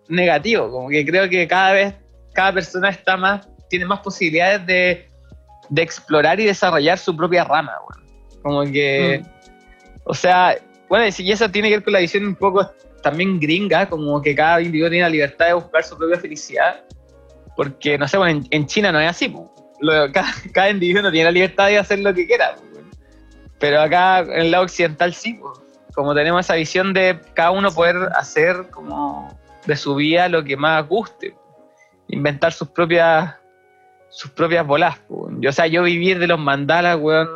negativo, 0.09 0.69
como 0.69 0.89
que 0.89 1.07
creo 1.07 1.29
que 1.29 1.47
cada 1.47 1.73
vez, 1.73 1.95
cada 2.33 2.53
persona 2.55 2.89
está 2.89 3.17
más, 3.17 3.49
tiene 3.69 3.85
más 3.85 4.01
posibilidades 4.01 4.67
de, 4.67 5.09
de 5.69 5.83
explorar 5.83 6.41
y 6.41 6.47
desarrollar 6.47 6.99
su 6.99 7.17
propia 7.17 7.45
rama, 7.45 7.73
weón. 7.89 8.43
Como 8.43 8.65
que, 8.65 9.23
o 10.05 10.15
sea, 10.15 10.57
bueno, 10.89 11.05
y 11.17 11.31
eso 11.31 11.49
tiene 11.49 11.69
que 11.69 11.77
ver 11.77 11.85
con 11.85 11.93
la 11.93 12.01
visión 12.01 12.27
un 12.27 12.35
poco 12.35 12.69
también 13.03 13.41
gringa, 13.41 13.89
como 13.89 14.21
que 14.23 14.35
cada 14.35 14.61
individuo 14.61 14.91
tiene 14.91 15.05
la 15.05 15.11
libertad 15.11 15.47
de 15.47 15.55
buscar 15.55 15.85
su 15.85 15.97
propia 15.97 16.19
felicidad, 16.19 16.85
porque, 17.57 17.99
no 17.99 18.07
sé, 18.09 18.17
bueno, 18.17 18.39
en, 18.41 18.47
en 18.51 18.67
China 18.67 18.93
no 18.93 19.01
es 19.01 19.11
así, 19.11 19.29
po. 19.29 19.53
Lo- 19.81 20.11
cada, 20.13 20.33
cada 20.55 20.71
individuo 20.71 21.03
no 21.03 21.11
tiene 21.11 21.25
la 21.27 21.33
libertad 21.33 21.67
de 21.67 21.79
hacer 21.79 21.99
lo 21.99 22.15
que 22.15 22.27
quiera, 22.27 22.55
po, 22.55 22.63
weón. 22.73 22.91
pero 23.59 23.81
acá 23.81 24.21
en 24.21 24.41
el 24.41 24.51
lado 24.51 24.65
occidental 24.65 25.13
sí, 25.13 25.35
po 25.35 25.63
como 25.95 26.15
tenemos 26.15 26.47
esa 26.47 26.55
visión 26.55 26.93
de 26.93 27.19
cada 27.35 27.51
uno 27.51 27.71
poder 27.71 27.97
hacer 28.17 28.71
como 28.71 29.39
de 29.67 29.77
su 29.77 29.95
vida 29.95 30.29
lo 30.29 30.43
que 30.43 30.57
más 30.57 30.87
guste, 30.89 31.35
inventar 32.09 32.53
sus 32.53 32.69
propias 32.69 33.35
sus 34.09 34.31
propias 34.31 34.67
bolas. 34.67 34.99
Yo, 35.39 35.49
o 35.49 35.53
sea, 35.53 35.67
yo 35.67 35.83
vivir 35.85 36.19
de 36.19 36.27
los 36.27 36.39
mandalas, 36.39 36.99
weón. 36.99 37.29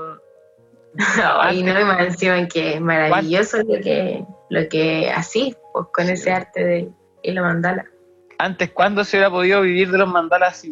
y 1.53 1.63
no 1.63 1.73
me 1.75 2.05
encima 2.05 2.47
que 2.49 2.75
es 2.75 2.81
maravilloso 2.81 3.59
lo 3.59 3.81
que, 3.81 4.25
lo 4.49 4.69
que 4.69 5.11
así, 5.11 5.55
pues 5.73 5.87
con 5.93 6.09
ese 6.09 6.31
arte 6.33 6.65
de 6.65 6.89
hilo 7.23 7.43
mandala. 7.43 7.85
Antes, 8.39 8.71
¿cuándo 8.71 9.03
se 9.05 9.17
hubiera 9.17 9.31
podido 9.31 9.63
vivir 9.63 9.91
de 9.91 9.99
los 9.99 10.09
mandalas? 10.09 10.65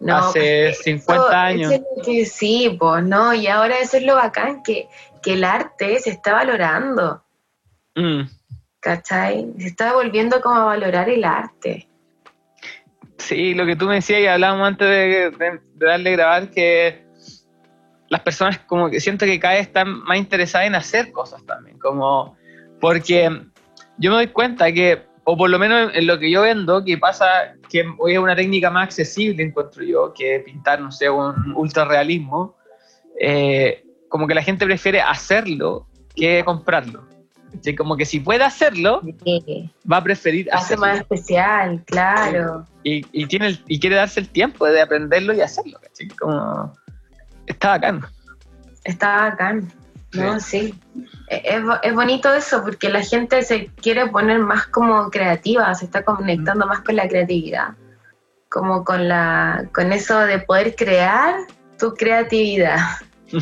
No, 0.00 0.16
Hace 0.16 0.64
pues, 0.70 0.78
50 0.82 1.22
eso- 1.26 1.36
años. 1.36 1.72
eso 1.72 1.82
es 1.82 1.96
lo 1.98 2.02
que 2.04 2.24
sí, 2.26 2.76
pues 2.78 3.04
no, 3.04 3.34
y 3.34 3.46
ahora 3.48 3.78
eso 3.78 3.98
es 3.98 4.02
lo 4.04 4.14
bacán, 4.16 4.62
que, 4.62 4.88
que 5.22 5.34
el 5.34 5.44
arte 5.44 5.98
se 6.00 6.10
está 6.10 6.32
valorando, 6.32 7.22
Mm, 7.96 8.22
¿cachai? 8.80 9.52
Se 9.58 9.66
está 9.66 9.92
volviendo 9.92 10.40
como 10.40 10.56
a 10.56 10.64
valorar 10.64 11.08
el 11.10 11.24
arte. 11.24 11.86
Sí, 13.18 13.52
lo 13.54 13.66
que 13.66 13.76
tú 13.76 13.86
me 13.86 13.96
decías 13.96 14.20
y 14.20 14.26
hablábamos 14.26 14.66
antes 14.68 14.88
de, 14.88 15.30
de- 15.30 15.60
de 15.74 15.86
darle 15.86 16.10
a 16.10 16.12
grabar, 16.12 16.48
que 16.50 17.04
las 18.08 18.20
personas 18.22 18.58
como 18.60 18.88
que 18.88 19.00
siento 19.00 19.26
que 19.26 19.38
cada 19.38 19.54
vez 19.54 19.66
están 19.66 20.02
más 20.04 20.16
interesadas 20.18 20.66
en 20.68 20.74
hacer 20.76 21.12
cosas 21.12 21.44
también, 21.44 21.78
como 21.78 22.36
porque 22.80 23.30
yo 23.98 24.10
me 24.10 24.16
doy 24.16 24.26
cuenta 24.28 24.72
que, 24.72 25.02
o 25.24 25.36
por 25.36 25.50
lo 25.50 25.58
menos 25.58 25.92
en 25.94 26.06
lo 26.06 26.18
que 26.18 26.30
yo 26.30 26.42
vendo, 26.42 26.82
que 26.84 26.96
pasa 26.98 27.54
que 27.68 27.84
hoy 27.98 28.14
es 28.14 28.18
una 28.18 28.34
técnica 28.34 28.70
más 28.70 28.84
accesible, 28.84 29.42
encuentro 29.42 29.84
yo, 29.84 30.12
que 30.14 30.40
pintar, 30.40 30.80
no 30.80 30.90
sé, 30.90 31.08
un 31.10 31.52
ultra 31.54 31.84
realismo, 31.84 32.56
como 34.08 34.26
que 34.26 34.34
la 34.34 34.42
gente 34.42 34.64
prefiere 34.64 35.00
hacerlo 35.00 35.86
que 36.16 36.42
comprarlo. 36.44 37.06
¿Cachai? 37.52 37.74
Como 37.74 37.96
que 37.96 38.04
si 38.04 38.20
puede 38.20 38.44
hacerlo, 38.44 39.00
Sí, 39.24 39.70
va 39.90 39.96
a 39.98 40.02
preferir 40.04 40.48
hace 40.52 40.74
hacerlo. 40.74 40.86
más 40.86 40.98
especial, 41.00 41.82
claro. 41.84 42.64
y, 42.84 43.04
y 43.12 43.26
tiene 43.26 43.48
el- 43.48 43.64
y 43.66 43.80
quiere 43.80 43.96
darse 43.96 44.20
el 44.20 44.28
tiempo 44.28 44.66
de 44.66 44.80
aprenderlo 44.80 45.32
y 45.34 45.40
hacerlo, 45.40 45.78
está 47.46 47.68
bacán. 47.70 48.02
Está 48.84 49.30
bacán. 49.30 49.68
No, 50.12 50.40
sí. 50.40 50.74
E- 51.28 51.42
Es, 51.44 51.62
es 51.82 51.94
bonito 51.94 52.32
eso 52.32 52.62
porque 52.62 52.88
la 52.88 53.02
gente 53.02 53.42
se 53.42 53.66
quiere 53.66 54.06
poner 54.08 54.38
más 54.40 54.66
como 54.66 55.10
creativa, 55.10 55.74
se 55.74 55.84
está 55.84 56.04
conectando 56.04 56.66
más 56.66 56.80
con 56.80 56.96
la 56.96 57.08
creatividad. 57.08 57.74
Como 58.48 58.84
con 58.84 59.08
la 59.08 59.68
con 59.72 59.92
eso 59.92 60.18
de 60.20 60.40
poder 60.40 60.74
crear 60.74 61.34
tu 61.78 61.94
creatividad. 61.94 62.78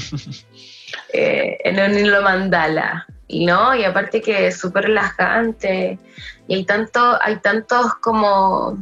Eh, 1.13 1.59
en 1.65 1.79
un 1.81 1.99
hilo 1.99 2.23
mandala. 2.23 3.07
Y 3.27 3.45
no, 3.45 3.75
y 3.75 3.85
aparte 3.85 4.21
que 4.21 4.47
es 4.49 4.59
súper 4.59 4.85
relajante. 4.85 5.99
Y 6.47 6.55
hay 6.55 6.65
tanto, 6.65 7.19
hay 7.23 7.37
tantos 7.37 7.95
como 7.97 8.79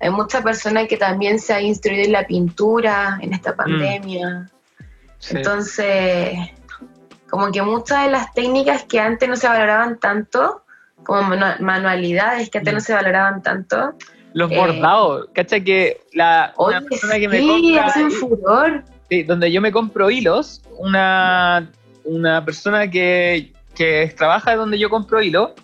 hay 0.00 0.10
mucha 0.10 0.42
persona 0.42 0.86
que 0.86 0.96
también 0.96 1.38
se 1.38 1.54
ha 1.54 1.60
instruido 1.60 2.04
en 2.04 2.12
la 2.12 2.26
pintura 2.26 3.18
en 3.20 3.32
esta 3.32 3.54
pandemia. 3.54 4.50
Sí. 5.18 5.36
Entonces, 5.36 6.36
como 7.30 7.50
que 7.50 7.62
muchas 7.62 8.04
de 8.04 8.10
las 8.12 8.32
técnicas 8.34 8.84
que 8.84 9.00
antes 9.00 9.28
no 9.28 9.36
se 9.36 9.48
valoraban 9.48 9.98
tanto, 9.98 10.62
como 11.04 11.22
manu- 11.22 11.58
manualidades 11.60 12.50
que 12.50 12.58
antes 12.58 12.72
Mm. 12.72 12.76
no 12.76 12.80
se 12.80 12.94
valoraban 12.94 13.42
tanto, 13.42 13.94
Los 14.32 14.50
eh, 14.50 14.56
bordados, 14.56 15.28
¿cachai? 15.34 15.62
Que 15.64 16.00
la, 16.12 16.52
una 16.58 16.78
oye, 16.78 16.86
persona 16.88 17.14
que 17.18 17.28
me 17.28 17.40
sí, 17.40 17.46
compra, 17.48 17.86
hacen 17.86 18.10
furor. 18.10 18.84
sí, 19.08 19.22
donde 19.22 19.50
yo 19.52 19.60
me 19.60 19.72
compro 19.72 20.10
hilos, 20.10 20.62
una, 20.78 21.70
una 22.04 22.44
persona 22.44 22.88
que, 22.90 23.52
que 23.74 24.12
trabaja 24.16 24.54
donde 24.56 24.78
yo 24.78 24.90
compro 24.90 25.22
hilo, 25.22 25.54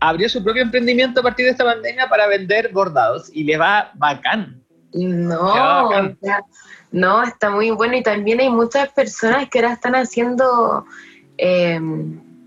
abrió 0.00 0.28
su 0.28 0.44
propio 0.44 0.62
emprendimiento 0.62 1.20
a 1.20 1.22
partir 1.22 1.46
de 1.46 1.52
esta 1.52 1.64
pandemia 1.64 2.08
para 2.08 2.26
vender 2.26 2.70
bordados 2.72 3.30
y 3.32 3.44
le 3.44 3.56
va 3.56 3.90
bacán. 3.94 4.62
No, 4.92 5.88
o 5.88 5.90
sea, 6.22 6.40
no, 6.96 7.22
está 7.22 7.50
muy 7.50 7.70
bueno 7.70 7.94
y 7.96 8.02
también 8.02 8.40
hay 8.40 8.48
muchas 8.48 8.88
personas 8.88 9.48
que 9.50 9.58
ahora 9.58 9.74
están 9.74 9.94
haciendo, 9.94 10.86
eh, 11.36 11.78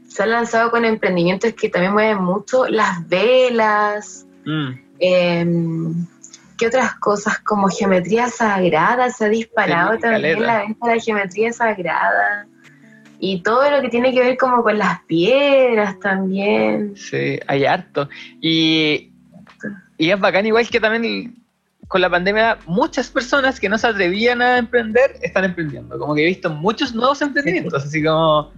se 0.07 0.23
han 0.23 0.31
lanzado 0.31 0.71
con 0.71 0.85
emprendimientos 0.85 1.53
que 1.53 1.69
también 1.69 1.93
mueven 1.93 2.21
mucho, 2.23 2.67
las 2.67 3.07
velas, 3.07 4.25
Mm. 4.45 4.69
eh, 4.99 5.45
¿qué 6.57 6.67
otras 6.67 6.95
cosas? 6.95 7.39
Como 7.39 7.67
geometría 7.67 8.27
sagrada, 8.29 9.11
se 9.11 9.25
ha 9.25 9.29
disparado 9.29 9.93
Sí, 9.93 9.99
también 10.01 10.41
la 10.41 10.59
venta 10.59 10.91
de 10.91 10.99
geometría 10.99 11.53
sagrada 11.53 12.47
y 13.19 13.43
todo 13.43 13.69
lo 13.69 13.81
que 13.81 13.89
tiene 13.89 14.13
que 14.13 14.21
ver 14.21 14.37
como 14.37 14.63
con 14.63 14.77
las 14.77 15.01
piedras 15.03 15.99
también. 15.99 16.95
Sí, 16.95 17.39
hay 17.45 17.65
harto. 17.65 18.09
Y, 18.41 19.11
y 19.97 20.09
es 20.09 20.19
bacán, 20.19 20.45
igual 20.47 20.67
que 20.67 20.79
también 20.79 21.35
con 21.89 22.01
la 22.01 22.09
pandemia, 22.09 22.59
muchas 22.67 23.09
personas 23.09 23.59
que 23.59 23.67
no 23.67 23.77
se 23.77 23.87
atrevían 23.87 24.43
a 24.43 24.59
emprender 24.59 25.15
están 25.23 25.43
emprendiendo. 25.43 25.97
Como 25.97 26.13
que 26.13 26.21
he 26.21 26.27
visto 26.27 26.49
muchos 26.51 26.93
nuevos 26.93 27.19
emprendimientos, 27.21 27.83
así 27.83 28.03
como 28.03 28.51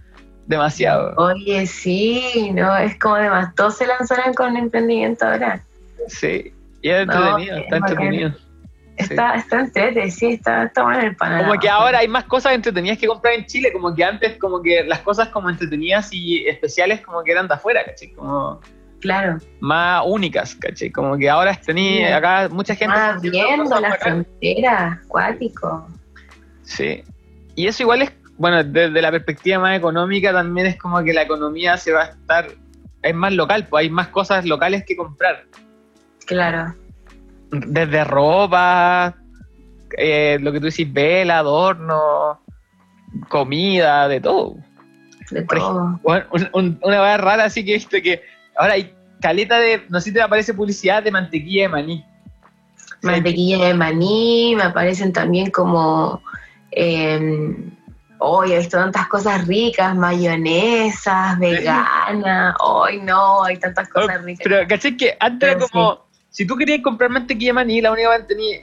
demasiado. 0.48 1.16
Oye, 1.16 1.66
sí, 1.66 2.52
no, 2.54 2.76
es 2.76 3.00
como 3.00 3.16
demás, 3.16 3.56
todos 3.56 3.78
se 3.78 3.88
lanzaron 3.88 4.34
con 4.34 4.58
emprendimiento 4.58 5.26
ahora. 5.26 5.64
Sí, 6.10 6.54
y 6.82 6.90
es 6.90 7.08
No, 7.08 7.14
entretenido, 7.14 7.56
es 7.56 7.64
está 7.64 7.78
entretenido. 7.78 8.34
Está, 8.98 9.36
está 9.36 9.60
entrete, 9.62 10.12
sí, 10.12 10.34
está, 10.34 10.64
está 10.66 10.84
bueno 10.84 11.00
el 11.00 11.16
panorama. 11.16 11.48
Como 11.48 11.62
que 11.62 11.70
ahora 11.70 12.00
hay 12.00 12.10
más 12.10 12.26
cosas 12.26 12.52
entretenidas 12.52 12.98
que 12.98 13.08
comprar 13.08 13.36
en 13.36 13.46
Chile, 13.46 13.72
como 13.72 13.96
que 13.96 14.04
antes 14.04 14.38
como 14.40 14.62
que 14.62 14.84
las 14.84 15.00
cosas 15.00 15.30
como 15.30 15.50
entretenidas 15.50 16.10
y 16.12 16.46
especiales 16.48 17.00
como 17.00 17.24
que 17.24 17.32
eran 17.32 17.48
de 17.48 17.54
afuera, 17.54 17.86
¿cachai? 17.86 18.12
Como 18.12 18.60
Claro, 19.02 19.38
más 19.60 20.04
únicas, 20.06 20.56
¿cachai? 20.56 20.92
Como 20.92 21.18
que 21.18 21.30
ahora 21.30 21.56
tenía 21.56 22.08
Sí. 22.08 22.14
acá 22.14 22.50
mucha 22.52 22.76
gente... 22.76 22.94
ah, 22.96 23.18
viendo 23.22 23.80
la 23.80 23.96
frontera, 23.96 25.02
acuático. 25.04 25.88
Sí. 26.64 27.04
Y 27.56 27.66
eso 27.68 27.84
igual 27.84 28.04
es, 28.04 28.12
bueno, 28.38 28.64
desde 28.64 29.02
la 29.02 29.12
perspectiva 29.12 29.60
más 29.60 29.76
económica 29.78 30.32
también 30.32 30.68
es 30.68 30.78
como 30.78 31.04
que 31.04 31.14
la 31.14 31.24
economía 31.24 31.78
se 31.78 31.92
va 31.92 32.02
a 32.04 32.06
estar, 32.06 32.48
es 33.02 33.16
más 33.16 33.34
local, 33.34 33.66
pues 33.68 33.84
hay 33.86 33.90
más 33.90 34.08
cosas 34.10 34.46
locales 34.46 34.84
que 34.86 34.96
comprar. 34.96 35.46
Claro, 36.28 36.74
Desde 37.50 38.04
ropa, 38.06 39.16
eh, 39.98 40.38
lo 40.42 40.52
que 40.54 40.60
tú 40.60 40.68
decís, 40.68 40.94
vela, 40.94 41.40
adorno, 41.40 42.40
comida, 43.30 44.08
de 44.08 44.22
todo. 44.22 44.56
de 45.32 45.42
todo. 45.44 46.00
Bueno, 46.04 46.26
un- 46.32 46.50
un- 46.54 46.80
una 46.84 47.02
vez 47.02 47.18
rara 47.20 47.46
así 47.46 47.64
que 47.66 47.72
he 47.72 47.76
visto 47.76 47.98
que 48.04 48.22
ahora 48.56 48.74
hay 48.74 48.94
caleta 49.22 49.60
de, 49.60 49.84
no 49.90 50.00
sé 50.00 50.10
si 50.10 50.14
te 50.14 50.22
aparece 50.22 50.54
publicidad 50.54 51.04
de 51.04 51.12
mantequilla 51.12 51.64
de 51.64 51.70
maní. 51.70 52.06
Mantequilla 53.02 53.66
de 53.66 53.74
maní, 53.74 54.54
me 54.56 54.64
aparecen 54.64 55.12
también 55.12 55.50
como. 55.52 56.22
Eh, 56.72 57.56
Hoy 58.24 58.52
he 58.52 58.60
visto 58.60 58.78
tantas 58.78 59.08
cosas 59.08 59.48
ricas, 59.48 59.96
mayonesas, 59.96 61.40
veganas. 61.40 62.56
Hoy 62.60 63.02
no, 63.02 63.44
hay 63.44 63.58
tantas 63.58 63.90
cosas 63.90 64.24
ricas. 64.24 64.44
Pero, 64.44 64.68
¿cachai? 64.68 64.96
Que 64.96 65.18
antes 65.20 65.50
era 65.50 65.60
como, 65.60 66.06
si 66.30 66.46
tú 66.46 66.56
querías 66.56 66.82
comprar 66.84 67.10
mantequilla 67.10 67.54
maní, 67.54 67.82
la 67.82 67.92
única 67.92 68.10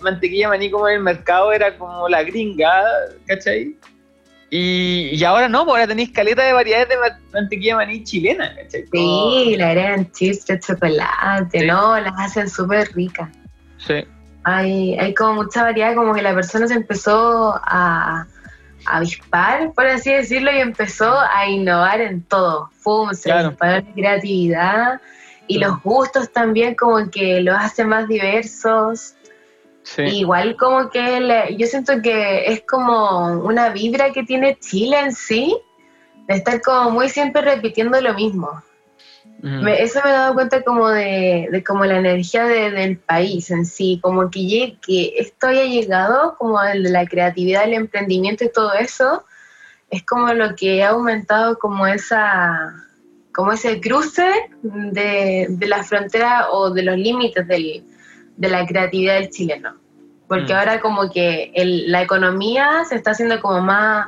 mantequilla 0.00 0.48
maní 0.48 0.70
como 0.70 0.86
en 0.88 0.94
el 0.94 1.02
mercado 1.02 1.50
era 1.52 1.76
como 1.76 2.08
la 2.08 2.22
gringa, 2.22 2.84
¿cachai? 3.26 3.74
Y, 4.50 5.10
y 5.12 5.24
ahora 5.24 5.48
no, 5.48 5.64
pues 5.64 5.74
ahora 5.74 5.86
tenéis 5.88 6.10
caleta 6.10 6.42
de 6.42 6.52
variedades 6.54 6.88
de 6.88 6.96
ma- 6.96 7.18
mantequilla 7.34 7.76
maní 7.76 8.02
chilena, 8.02 8.54
¿cachai? 8.56 8.84
Sí, 8.90 9.54
le 9.56 9.62
agregan 9.64 10.10
chips 10.12 10.46
de 10.46 10.58
chocolate, 10.58 11.60
Sí. 11.60 11.66
¿no? 11.66 12.00
Las 12.00 12.14
hacen 12.18 12.48
súper 12.48 12.88
ricas. 12.94 13.28
Sí, 13.76 14.04
Hay, 14.44 14.98
hay 14.98 15.12
como 15.14 15.42
mucha 15.42 15.62
variedad, 15.64 15.94
como 15.94 16.14
que 16.14 16.22
la 16.22 16.34
persona 16.34 16.66
se 16.66 16.74
empezó 16.74 17.54
a, 17.62 18.26
a 18.86 18.96
avispar, 18.96 19.72
por 19.74 19.86
así 19.86 20.10
decirlo, 20.12 20.50
y 20.50 20.58
empezó 20.60 21.14
a 21.20 21.46
innovar 21.46 22.00
en 22.00 22.22
todo. 22.22 22.70
Fum, 22.80 23.12
se 23.12 23.24
Claro. 23.28 23.50
disparó 23.50 23.84
la 23.86 23.92
creatividad 23.92 25.00
y 25.46 25.58
los 25.58 25.82
gustos 25.82 26.32
también 26.32 26.74
como 26.74 27.10
que 27.10 27.40
los 27.42 27.56
hace 27.56 27.84
más 27.84 28.08
diversos. 28.08 29.14
Sí. 29.94 30.02
Igual 30.02 30.56
como 30.56 30.90
que 30.90 31.20
le- 31.20 31.56
yo 31.56 31.66
siento 31.66 32.00
que 32.02 32.52
es 32.52 32.62
como 32.62 33.32
una 33.42 33.70
vibra 33.70 34.12
que 34.12 34.22
tiene 34.22 34.58
Chile 34.58 35.00
en 35.00 35.12
sí, 35.12 35.56
de 36.26 36.34
estar 36.34 36.60
como 36.60 36.90
muy 36.90 37.08
siempre 37.08 37.42
repitiendo 37.42 38.00
lo 38.00 38.14
mismo. 38.14 38.62
Me- 39.40 39.80
eso 39.82 40.00
me 40.02 40.10
he 40.10 40.12
dado 40.12 40.34
cuenta 40.34 40.62
como 40.62 40.88
de, 40.88 41.48
de 41.50 41.62
como 41.62 41.84
la 41.84 41.98
energía 41.98 42.44
de- 42.44 42.70
del 42.72 42.98
país 42.98 43.50
en 43.50 43.64
sí, 43.66 44.00
como 44.02 44.30
que, 44.30 44.76
que 44.84 45.14
esto 45.16 45.46
haya 45.46 45.64
llegado, 45.64 46.34
como 46.36 46.60
el 46.62 46.82
de 46.82 46.90
la 46.90 47.06
creatividad, 47.06 47.64
el 47.64 47.74
emprendimiento 47.74 48.44
y 48.44 48.52
todo 48.52 48.72
eso, 48.74 49.24
es 49.90 50.04
como 50.04 50.32
lo 50.34 50.54
que 50.56 50.82
ha 50.82 50.90
aumentado 50.90 51.58
como 51.58 51.86
esa 51.86 52.74
como 53.32 53.52
ese 53.52 53.80
cruce 53.80 54.28
de, 54.62 55.46
de 55.48 55.66
la 55.68 55.84
frontera 55.84 56.50
o 56.50 56.70
de 56.70 56.82
los 56.82 56.96
límites 56.98 57.46
del- 57.46 57.84
de 58.38 58.48
la 58.48 58.64
creatividad 58.66 59.14
del 59.16 59.28
chileno. 59.30 59.74
Porque 60.26 60.52
Mm. 60.52 60.56
ahora 60.56 60.80
como 60.80 61.10
que 61.10 61.52
el- 61.54 61.90
la 61.92 62.02
economía 62.02 62.84
se 62.88 62.94
está 62.96 63.10
haciendo 63.12 63.40
como 63.40 63.60
más 63.60 64.06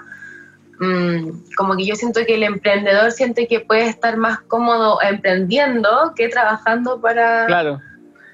mm, 0.82 1.54
como 1.58 1.76
que 1.76 1.84
yo 1.84 1.94
siento 1.94 2.20
que 2.26 2.36
el 2.36 2.42
emprendedor 2.42 3.12
siente 3.12 3.46
que 3.46 3.60
puede 3.60 3.86
estar 3.86 4.16
más 4.16 4.40
cómodo 4.40 4.98
emprendiendo 5.02 6.14
que 6.16 6.28
trabajando 6.30 6.98
para, 7.02 7.44
Claro, 7.48 7.82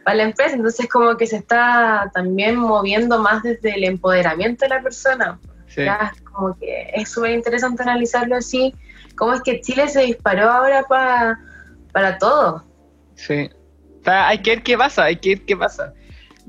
para 0.05 0.17
la 0.19 0.23
empresa. 0.23 0.55
Entonces 0.55 0.89
como 0.89 1.17
que 1.17 1.27
se 1.27 1.39
está 1.39 2.09
también 2.15 2.55
moviendo 2.55 3.19
más 3.19 3.43
desde 3.43 3.75
el 3.75 3.83
empoderamiento 3.83 4.65
de 4.65 4.69
la 4.69 4.81
persona. 4.81 5.41
sí. 5.67 5.83
Ya, 5.85 6.13
como 6.33 6.57
que 6.57 6.91
es 6.95 7.11
súper 7.11 7.33
interesante 7.33 7.83
analizarlo 7.83 8.37
así. 8.37 8.73
Cómo 9.17 9.33
es 9.35 9.43
que 9.43 9.61
Chile 9.61 9.89
se 9.89 10.03
disparó 10.03 10.49
ahora 10.49 10.85
pa- 10.85 11.39
para 11.93 12.17
todo. 12.19 12.63
Sí. 13.17 13.51
Hay 14.07 14.39
que 14.39 14.51
ver 14.51 14.63
qué 14.63 14.77
pasa, 14.77 15.05
hay 15.05 15.17
que 15.17 15.31
ver 15.31 15.45
qué 15.45 15.57
pasa. 15.57 15.93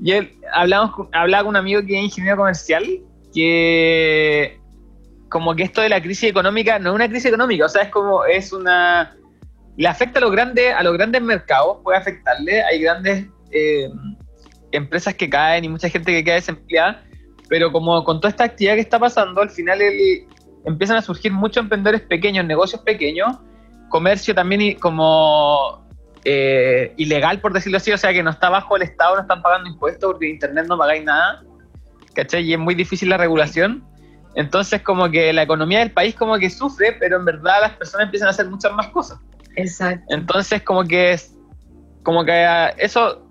Y 0.02 0.12
él, 0.12 0.32
hablamos, 0.52 0.92
hablaba 1.12 1.42
con 1.44 1.50
un 1.50 1.56
amigo 1.56 1.80
que 1.84 1.98
es 1.98 2.04
ingeniero 2.04 2.36
comercial, 2.36 2.84
que 3.34 4.58
como 5.28 5.54
que 5.54 5.64
esto 5.64 5.80
de 5.82 5.88
la 5.88 6.00
crisis 6.00 6.30
económica 6.30 6.78
no 6.78 6.90
es 6.90 6.94
una 6.94 7.08
crisis 7.08 7.26
económica, 7.26 7.66
o 7.66 7.68
sea, 7.68 7.82
es 7.82 7.90
como, 7.90 8.24
es 8.24 8.52
una... 8.52 9.14
Le 9.76 9.86
afecta 9.86 10.18
a 10.18 10.22
los 10.22 10.32
grandes, 10.32 10.74
a 10.74 10.82
los 10.82 10.94
grandes 10.94 11.22
mercados, 11.22 11.78
puede 11.84 11.98
afectarle, 11.98 12.62
hay 12.64 12.80
grandes 12.80 13.26
eh, 13.52 13.88
empresas 14.72 15.14
que 15.14 15.28
caen 15.30 15.64
y 15.64 15.68
mucha 15.68 15.88
gente 15.88 16.12
que 16.12 16.24
queda 16.24 16.34
desempleada, 16.34 17.04
pero 17.48 17.70
como 17.70 18.02
con 18.04 18.20
toda 18.20 18.30
esta 18.30 18.44
actividad 18.44 18.74
que 18.74 18.80
está 18.80 18.98
pasando, 18.98 19.40
al 19.40 19.50
final 19.50 19.80
el- 19.80 20.26
empiezan 20.64 20.96
a 20.96 21.02
surgir 21.02 21.32
muchos 21.32 21.62
emprendedores 21.62 22.00
pequeños, 22.02 22.44
negocios 22.44 22.82
pequeños, 22.82 23.36
comercio 23.88 24.34
también 24.34 24.60
y 24.62 24.74
como 24.74 25.87
eh, 26.24 26.92
ilegal, 26.96 27.40
por 27.40 27.52
decirlo 27.52 27.78
así, 27.78 27.92
o 27.92 27.98
sea 27.98 28.12
que 28.12 28.22
no 28.22 28.30
está 28.30 28.48
bajo 28.50 28.76
el 28.76 28.82
Estado, 28.82 29.16
no 29.16 29.22
están 29.22 29.42
pagando 29.42 29.68
impuestos 29.68 30.12
porque 30.12 30.26
en 30.26 30.34
Internet 30.34 30.66
no 30.68 30.78
pagáis 30.78 31.04
nada, 31.04 31.42
¿cachai? 32.14 32.42
Y 32.44 32.52
es 32.52 32.58
muy 32.58 32.74
difícil 32.74 33.08
la 33.08 33.16
regulación. 33.16 33.84
Entonces 34.34 34.82
como 34.82 35.10
que 35.10 35.32
la 35.32 35.42
economía 35.42 35.80
del 35.80 35.90
país 35.90 36.14
como 36.14 36.38
que 36.38 36.50
sufre, 36.50 36.92
pero 36.92 37.16
en 37.16 37.24
verdad 37.24 37.60
las 37.60 37.72
personas 37.72 38.06
empiezan 38.06 38.28
a 38.28 38.30
hacer 38.30 38.48
muchas 38.48 38.72
más 38.72 38.88
cosas. 38.88 39.18
Exacto. 39.56 40.04
Entonces 40.14 40.62
como 40.62 40.84
que 40.84 41.12
es, 41.12 41.34
como 42.02 42.24
que 42.24 42.32
ah, 42.32 42.74
eso 42.78 43.26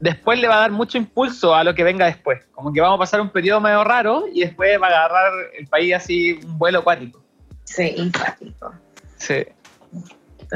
después 0.00 0.38
le 0.38 0.48
va 0.48 0.56
a 0.56 0.60
dar 0.60 0.70
mucho 0.70 0.98
impulso 0.98 1.54
a 1.54 1.64
lo 1.64 1.74
que 1.74 1.82
venga 1.82 2.06
después. 2.06 2.44
Como 2.52 2.72
que 2.72 2.80
vamos 2.80 2.96
a 2.96 2.98
pasar 2.98 3.20
un 3.20 3.30
periodo 3.30 3.60
medio 3.60 3.82
raro 3.84 4.24
y 4.32 4.40
después 4.40 4.78
va 4.80 4.88
a 4.88 4.90
agarrar 4.90 5.32
el 5.58 5.66
país 5.66 5.94
así 5.94 6.38
un 6.44 6.58
vuelo 6.58 6.80
acuático. 6.80 7.22
Sí, 7.64 7.94
empático. 7.96 8.74
Sí. 9.16 9.46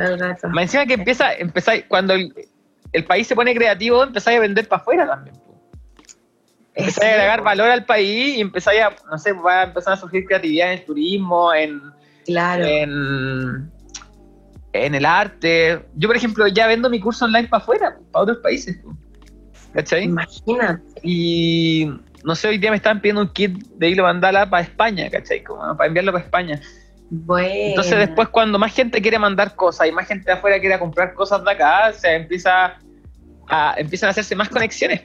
Todo 0.02 0.14
el 0.14 0.20
rato. 0.20 0.48
Más 0.48 0.62
encima 0.64 0.86
que 0.86 0.94
empieza, 0.94 1.28
cuando 1.88 2.14
el, 2.14 2.34
el 2.92 3.04
país 3.04 3.26
se 3.26 3.34
pone 3.34 3.54
creativo, 3.54 4.02
empezáis 4.02 4.38
a 4.38 4.40
vender 4.40 4.68
para 4.68 4.80
afuera 4.82 5.06
también. 5.06 5.36
po. 5.36 5.60
Empezáis 6.74 7.06
a 7.10 7.14
agregar 7.14 7.42
valor 7.42 7.70
al 7.70 7.84
país 7.84 8.36
y 8.36 8.40
empezáis 8.40 8.80
a, 8.82 8.92
no 9.10 9.18
sé, 9.18 9.32
va 9.32 9.62
a 9.62 9.64
empezar 9.64 9.94
a 9.94 9.96
surgir 9.96 10.24
creatividad 10.24 10.72
en 10.72 10.78
el 10.78 10.84
turismo, 10.84 11.52
en, 11.52 11.80
Claro. 12.24 12.64
en, 12.64 13.70
en 14.72 14.94
el 14.94 15.04
arte. 15.04 15.84
Yo, 15.96 16.08
por 16.08 16.16
ejemplo, 16.16 16.46
ya 16.46 16.66
vendo 16.66 16.88
mi 16.88 17.00
curso 17.00 17.24
online 17.24 17.48
para 17.48 17.62
afuera, 17.62 17.96
para 18.12 18.22
otros 18.22 18.38
países. 18.38 18.78
¿Cachai? 19.72 20.04
Imagínate. 20.04 21.00
Y 21.02 21.90
no 22.24 22.34
sé, 22.34 22.48
hoy 22.48 22.58
día 22.58 22.70
me 22.70 22.76
estaban 22.76 23.00
pidiendo 23.00 23.22
un 23.22 23.28
kit 23.28 23.56
de 23.76 23.88
hilo 23.90 24.02
mandala 24.04 24.48
para 24.48 24.62
España, 24.62 25.10
¿cachai? 25.10 25.42
Como 25.42 25.76
para 25.76 25.86
enviarlo 25.88 26.12
para 26.12 26.24
España. 26.24 26.60
Bueno. 27.10 27.48
Entonces 27.50 27.98
después 27.98 28.28
cuando 28.28 28.58
más 28.58 28.74
gente 28.74 29.00
quiere 29.00 29.18
mandar 29.18 29.54
cosas 29.54 29.88
y 29.88 29.92
más 29.92 30.06
gente 30.06 30.24
de 30.26 30.32
afuera 30.32 30.60
quiere 30.60 30.78
comprar 30.78 31.14
cosas 31.14 31.42
de 31.44 31.50
acá, 31.50 31.92
se 31.92 32.14
empieza 32.14 32.78
a, 33.48 33.74
empiezan 33.78 34.08
a 34.08 34.10
hacerse 34.10 34.36
más 34.36 34.48
conexiones. 34.48 35.02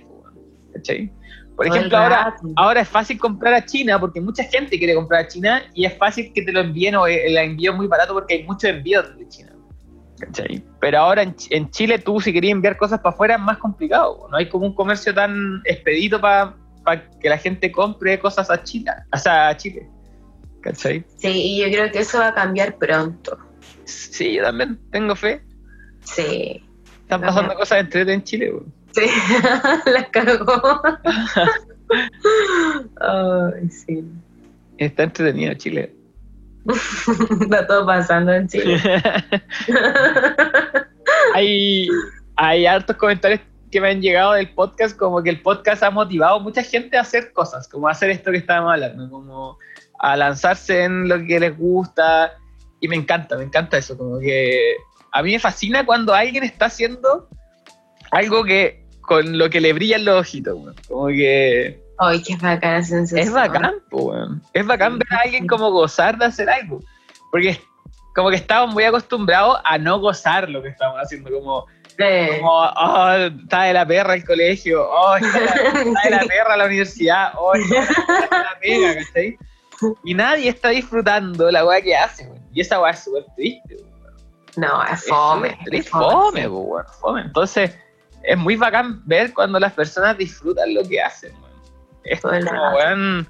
¿cachai? 0.74 1.12
Por 1.56 1.68
Todo 1.68 1.76
ejemplo, 1.76 1.97
ahora, 1.97 2.36
ahora 2.56 2.82
es 2.82 2.89
fácil 2.89 3.20
comprar 3.20 3.54
a 3.54 3.64
China 3.64 3.99
porque 3.99 4.20
mucha 4.20 4.43
gente 4.43 4.78
quiere 4.78 4.95
comprar 4.95 5.26
a 5.26 5.28
China 5.28 5.62
y 5.74 5.86
es 5.86 5.95
fácil 5.97 6.32
que 6.34 6.41
te 6.41 6.51
lo 6.51 6.62
envíen 6.62 6.95
o 6.95 7.06
el 7.06 7.38
envío 7.38 7.72
es 7.72 7.78
muy 7.78 7.88
barato 7.88 8.14
porque 8.14 8.36
hay 8.36 8.43
muchos 8.43 8.70
envíos 8.70 9.18
de 9.18 9.28
China. 9.28 9.54
¿cachai? 10.20 10.64
Pero 10.80 10.99
ahora 10.99 11.24
en, 11.24 11.36
en 11.51 11.70
Chile 11.70 11.99
tú 11.99 12.20
si 12.20 12.34
querías 12.34 12.54
enviar 12.54 12.78
cosas 12.78 12.99
para 12.99 13.14
afuera 13.14 13.36
es 13.36 13.41
más 13.41 13.58
complicado. 13.60 14.28
No 14.30 14.38
hay 14.38 14.49
como 14.49 14.66
un 14.66 14.76
comercio 14.76 15.14
tan 15.14 15.62
expedito 15.66 16.20
para 16.20 16.56
que 17.20 17.30
la 17.30 17.38
gente 17.38 17.72
compre 17.72 18.20
cosas 18.20 18.49
a 18.49 18.62
China, 18.64 19.06
o 19.14 19.18
sea, 19.18 19.49
a 19.49 19.58
Chile. 19.58 19.88
¿Cachai? 20.64 21.03
Sí, 21.18 21.28
y 21.28 21.61
yo 21.61 21.66
creo 21.68 21.91
que 21.91 21.99
eso 21.99 22.20
va 22.20 22.30
a 22.30 22.34
cambiar 22.34 22.78
pronto. 22.78 23.38
Sí, 23.84 24.36
yo 24.36 24.43
también 24.43 24.80
tengo 24.91 25.14
fe. 25.16 25.41
Sí. 26.05 26.64
Están 27.01 27.22
pasando 27.22 27.53
cosas 27.55 27.82
entretenidas 27.82 28.16
en 28.16 28.24
Chile, 28.24 28.51
güey. 28.51 28.66
Sí, 28.91 29.01
la 29.91 30.09
cagó. 30.09 30.82
Ay, 33.01 33.70
sí. 33.70 34.05
Está 34.78 35.03
entretenido 35.03 35.53
Chile. 35.55 35.93
Está 37.41 37.68
todo 37.68 37.86
pasando 37.86 38.34
en 38.34 38.47
Chile. 38.47 38.82
hay, 41.34 41.89
hay 42.38 42.66
hartos 42.66 42.95
comentarios 42.95 43.41
que 43.70 43.82
me 43.82 43.89
han 43.89 44.01
llegado 44.01 44.34
del 44.34 44.49
podcast, 44.53 44.95
como 44.95 45.22
que 45.22 45.32
el 45.32 45.41
podcast 45.41 45.84
ha 45.84 45.89
motivado 45.89 46.38
a 46.38 46.39
mucha 46.39 46.64
gente 46.64 46.95
a 46.95 47.01
hacer 47.01 47.34
cosas, 47.34 47.68
como 47.68 47.89
a 47.89 47.91
hacer 47.91 48.11
esto 48.11 48.32
que 48.32 48.38
estábamos 48.38 48.72
hablando, 48.72 49.09
como 49.09 49.57
a 50.04 50.18
lanzarse 50.18 50.84
en 50.84 51.08
lo 51.08 51.26
que 51.26 51.39
les 51.39 51.58
gusta. 51.58 52.34
Y 52.82 52.89
me 52.89 52.97
encanta, 52.97 53.38
me 53.38 53.45
encanta 53.45 53.78
eso, 53.78 53.97
como 53.97 54.20
que 54.20 54.76
a 55.14 55.24
mí 55.24 55.32
me 55.32 55.39
fascina 55.39 55.86
cuando 55.86 56.14
alguien 56.14 56.43
está 56.43 56.66
haciendo 56.66 57.30
algo 58.12 58.43
que 58.43 58.86
con 58.99 59.38
lo 59.38 59.49
que 59.49 59.62
le 59.62 59.72
brillan 59.72 60.04
los 60.04 60.20
ojitos, 60.20 60.56
güey. 60.56 60.76
como 60.88 61.08
que 61.08 61.82
Ay, 61.99 62.22
qué 62.22 62.36
bacana 62.36 62.84
sensación. 62.84 63.28
Es 63.28 63.32
bacán. 63.32 63.76
Es 64.51 64.66
bacán 64.66 64.99
ver 64.99 65.08
a 65.14 65.22
alguien 65.24 65.47
como 65.47 65.72
gozar 65.72 66.18
de 66.18 66.26
hacer 66.26 66.49
algo. 66.49 66.82
Porque 67.32 67.62
como 68.14 68.30
que 68.30 68.36
estamos 68.36 68.74
muy 68.74 68.84
acostumbrados 68.84 69.60
a 69.64 69.78
no 69.78 69.99
gozar 69.99 70.49
lo 70.49 70.62
que 70.62 70.70
estamos 70.70 70.97
haciendo. 70.99 71.32
Como, 71.32 71.66
Sí. 71.97 72.39
como 72.39 72.51
oh, 72.51 73.12
está 73.12 73.64
de 73.64 73.74
la 73.74 73.86
perra 73.86 74.16
el 74.16 74.26
colegio, 74.26 74.89
oh, 74.89 75.16
está 75.16 75.39
de 75.39 75.45
la, 75.45 75.54
está 75.54 76.01
de 76.04 76.10
la 76.10 76.20
perra 76.28 76.58
la 76.58 76.66
universidad, 76.66 77.34
oh, 77.38 77.54
está 77.54 77.82
de 77.82 78.43
la 78.43 78.60
pega, 78.60 78.95
¿cachai? 78.95 79.38
Y 80.04 80.14
nadie 80.14 80.50
está 80.50 80.70
disfrutando 80.70 81.50
la 81.52 81.66
weá 81.66 81.82
que 81.82 81.96
hace, 81.96 82.26
weón. 82.28 82.42
Y 82.54 82.62
esa 82.62 82.80
weá 82.82 82.92
es 82.92 83.04
súper 83.04 83.26
triste, 83.36 83.76
weón. 83.76 84.14
No, 84.58 84.84
es 84.84 85.06
fome. 85.08 85.50
triste, 85.66 85.78
es 85.78 85.90
fome, 85.90 86.42
sí. 86.42 86.48
weón, 86.48 86.86
fome. 87.02 87.22
Entonces, 87.22 87.76
es 88.24 88.38
muy 88.38 88.56
bacán 88.56 89.02
ver 89.08 89.34
cuando 89.34 89.60
las 89.60 89.74
personas 89.74 90.18
disfrutan 90.18 90.74
lo 90.74 90.84
que 90.88 91.02
hacen, 91.02 91.32
weón. 91.42 91.54
Es 92.04 92.22
como, 92.22 92.34
weón. 92.76 93.28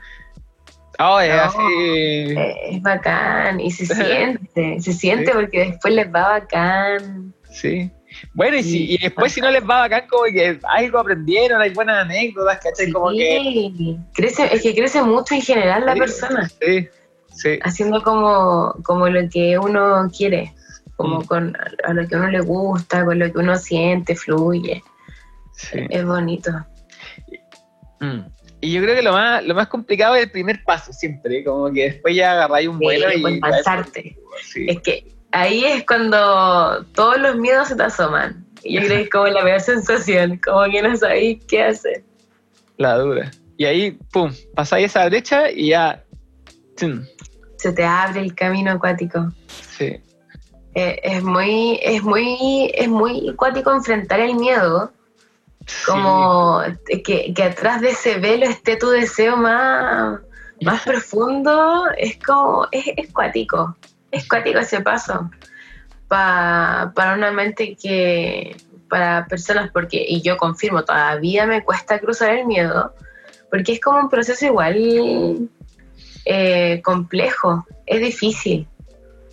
Oh, 0.99 1.20
es 1.20 1.36
No. 1.36 1.41
así. 1.41 2.36
Es 2.70 2.82
bacán 2.84 3.60
y 3.60 3.72
se 3.72 3.86
siente, 3.95 4.80
se 4.80 4.93
siente 4.93 5.26
Sí. 5.28 5.32
porque 5.34 5.60
después 5.72 5.93
les 5.93 6.08
va 6.08 6.30
bacán. 6.39 7.34
Sí. 7.49 7.91
Bueno, 8.34 8.57
y, 8.57 8.63
si, 8.63 8.93
y 8.93 8.97
después 8.97 9.32
si 9.34 9.41
no 9.41 9.51
les 9.51 9.61
va 9.63 9.80
bacán, 9.82 10.07
como 10.07 10.24
que 10.26 10.59
algo 10.63 10.99
aprendieron, 10.99 11.61
hay 11.61 11.71
buenas 11.71 12.05
anécdotas, 12.05 12.59
¿cachai? 12.59 12.91
Como 12.91 13.11
que... 13.11 13.39
Sí, 13.41 13.97
crece, 14.13 14.49
es 14.53 14.61
que 14.61 14.74
crece 14.74 15.03
mucho 15.03 15.36
en 15.36 15.41
general 15.41 15.86
la 15.86 15.93
Sí, 15.93 15.99
persona, 15.99 16.49
Sí, 16.61 16.88
sí. 17.34 17.59
haciendo 17.63 18.01
como, 18.01 18.74
como 18.84 19.07
lo 19.09 19.30
que 19.30 19.57
uno 19.57 20.09
quiere, 20.15 20.53
como 20.95 21.19
Mm. 21.19 21.26
con 21.26 21.57
a 21.84 21.93
lo 21.93 22.07
que 22.07 22.15
uno 22.15 22.30
le 22.30 22.41
gusta, 22.41 23.05
con 23.05 23.19
lo 23.19 23.32
que 23.32 23.38
uno 23.39 23.55
siente, 23.55 24.15
fluye. 24.15 24.84
Sí. 25.55 25.80
Es 25.89 26.05
bonito. 26.05 26.51
Mm. 27.99 28.21
Y 28.61 28.71
yo 28.74 28.82
creo 28.82 28.95
que 28.95 29.01
lo 29.01 29.11
más, 29.11 29.43
lo 29.45 29.53
más 29.55 29.67
complicado 29.67 30.15
es 30.15 30.24
el 30.24 30.32
primer 30.32 30.63
paso, 30.63 30.93
siempre. 30.93 31.43
Como 31.43 31.71
que 31.71 31.84
después 31.91 32.15
ya 32.15 32.32
agarráis 32.32 32.69
un 32.69 32.80
vuelo 32.80 33.09
Sí, 33.09 33.17
y. 33.19 33.39
pues. 33.39 33.63
Sí. 34.45 34.65
Es 34.69 34.80
que 34.82 35.12
ahí 35.34 35.65
es 35.65 35.86
cuando 35.86 36.86
todos 36.93 37.17
los 37.17 37.36
miedos 37.36 37.67
se 37.67 37.75
te 37.75 37.84
asoman. 37.84 38.45
Y 38.63 38.75
yo 38.75 38.81
creo 38.81 38.97
que 38.97 39.03
es 39.03 39.09
como 39.09 39.27
la 39.27 39.43
peor 39.43 39.59
sensación, 39.59 40.39
como 40.43 40.63
que 40.71 40.81
no 40.81 40.95
sabéis 40.95 41.43
qué 41.47 41.63
hacer. 41.63 42.03
La 42.77 42.97
dura. 42.97 43.29
Y 43.57 43.65
ahí, 43.65 43.91
pum, 44.11 44.31
pasáis 44.55 44.86
esa 44.86 45.05
brecha 45.07 45.51
y 45.51 45.69
ya. 45.69 46.01
tum, 46.77 47.03
Se 47.57 47.73
te 47.73 47.84
abre 47.84 48.21
el 48.21 48.34
camino 48.34 48.71
acuático. 48.71 49.34
Sí. 49.47 49.99
Eh, 50.75 50.99
es 51.03 51.23
muy, 51.23 51.79
es 51.84 52.01
muy, 52.03 52.71
es 52.73 52.88
muy 52.88 53.29
acuático 53.29 53.71
enfrentar 53.71 54.19
el 54.21 54.36
miedo, 54.36 54.91
como 55.86 56.61
que, 57.03 57.34
que 57.34 57.43
atrás 57.43 57.81
de 57.81 57.89
ese 57.89 58.17
velo 58.17 58.45
esté 58.45 58.75
tu 58.77 58.89
deseo 58.89 59.38
más, 59.38 60.19
más 60.61 60.81
profundo, 60.84 61.86
es 61.97 62.17
como, 62.17 62.67
es, 62.71 62.86
es 62.97 63.13
cuático, 63.13 63.75
es 64.14 64.28
cuático 64.28 64.59
ese 64.59 64.80
paso. 64.82 65.30
Pa- 66.07 66.91
para 66.95 67.16
una 67.16 67.32
mente 67.32 67.76
que, 67.76 68.55
para 68.89 69.26
personas, 69.28 69.72
porque, 69.72 70.05
y 70.07 70.22
yo 70.22 70.38
confirmo, 70.38 70.84
todavía 70.84 71.45
me 71.45 71.64
cuesta 71.64 71.99
cruzar 71.99 72.30
el 72.32 72.45
miedo, 72.45 72.93
porque 73.49 73.74
es 73.74 73.82
como 73.82 73.99
un 73.99 74.09
proceso 74.09 74.45
igual 74.45 75.49
eh, 76.26 76.82
complejo, 76.84 77.66
es 77.86 77.99
difícil. 78.01 78.68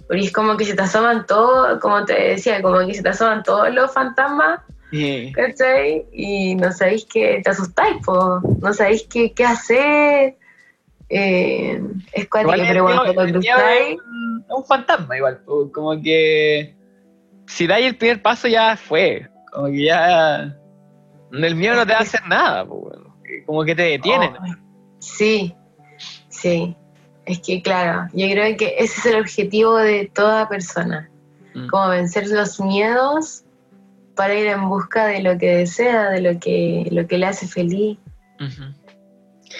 Porque 0.08 0.24
es 0.24 0.32
como 0.32 0.56
que 0.56 0.64
se 0.64 0.74
te 0.74 0.82
asoman 0.82 1.24
todos, 1.26 1.78
como 1.80 2.04
te 2.04 2.14
decía, 2.14 2.60
como 2.62 2.84
que 2.86 2.94
se 2.94 3.02
te 3.02 3.10
asoman 3.10 3.42
todos 3.42 3.72
los 3.72 3.92
fantasmas, 3.92 4.60
Sí. 4.90 5.30
¿cachai? 5.36 6.04
Y 6.12 6.56
no 6.56 6.72
sabéis 6.72 7.04
que 7.04 7.40
te 7.44 7.50
asustáis, 7.50 8.04
po. 8.04 8.40
no 8.60 8.72
sabéis 8.74 9.06
qué, 9.08 9.32
qué 9.32 9.44
hacer. 9.44 10.36
Eh, 11.12 11.82
es 12.12 12.28
cuático, 12.28 12.52
pero 12.56 12.84
miedo- 12.86 13.14
cuando 13.14 13.32
cruzáis, 13.40 13.98
un, 14.48 14.64
fantasma 14.64 15.16
igual. 15.16 15.40
Como 15.44 16.00
que 16.00 16.74
si 17.46 17.66
dais 17.66 17.86
el 17.86 17.96
primer 17.96 18.22
paso 18.22 18.46
ya 18.48 18.76
fue. 18.76 19.28
Como 19.52 19.66
que 19.66 19.84
ya 19.84 20.56
el 21.32 21.54
miedo 21.56 21.74
no 21.74 21.84
te 21.86 21.92
va 21.92 21.98
a 21.98 22.02
hacer 22.02 22.22
nada. 22.28 22.64
Como 23.46 23.64
que 23.64 23.74
te 23.74 23.82
detienen. 23.82 24.30
Oh, 24.36 24.54
sí, 25.00 25.54
sí. 26.28 26.76
Es 27.26 27.40
que 27.40 27.60
claro, 27.62 28.08
yo 28.12 28.28
creo 28.30 28.56
que 28.56 28.74
ese 28.78 29.00
es 29.00 29.06
el 29.06 29.20
objetivo 29.20 29.76
de 29.76 30.10
toda 30.14 30.48
persona, 30.48 31.10
Mm. 31.54 31.66
como 31.68 31.88
vencer 31.88 32.28
los 32.28 32.58
miedos 32.60 33.44
para 34.16 34.34
ir 34.34 34.46
en 34.46 34.68
busca 34.68 35.06
de 35.06 35.22
lo 35.22 35.38
que 35.38 35.56
desea, 35.56 36.10
de 36.10 36.20
lo 36.20 36.38
que, 36.40 36.86
lo 36.90 37.06
que 37.06 37.18
le 37.18 37.26
hace 37.26 37.46
feliz. 37.46 37.98
Ujú. 38.40 38.72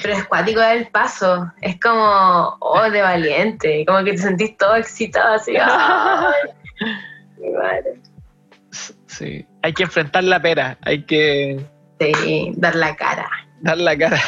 Pero 0.03 0.15
es 0.15 0.25
cuático 0.27 0.61
el 0.61 0.87
paso, 0.89 1.53
es 1.61 1.79
como, 1.81 2.57
oh, 2.61 2.91
de 2.91 3.03
valiente, 3.03 3.85
como 3.87 4.05
que 4.05 4.13
te 4.13 4.19
sentís 4.19 4.57
todo 4.57 4.77
excitado 4.77 5.35
así. 5.35 5.55
Sí. 9.07 9.47
Hay 9.63 9.73
que 9.75 9.83
enfrentar 9.83 10.25
la 10.25 10.41
pera. 10.41 10.79
Hay 10.83 11.05
que 11.05 11.61
Sí, 12.01 12.53
dar 12.57 12.75
la 12.77 12.97
cara, 12.97 13.29
dar 13.61 13.77
la 13.77 13.97
cara. 13.99 14.21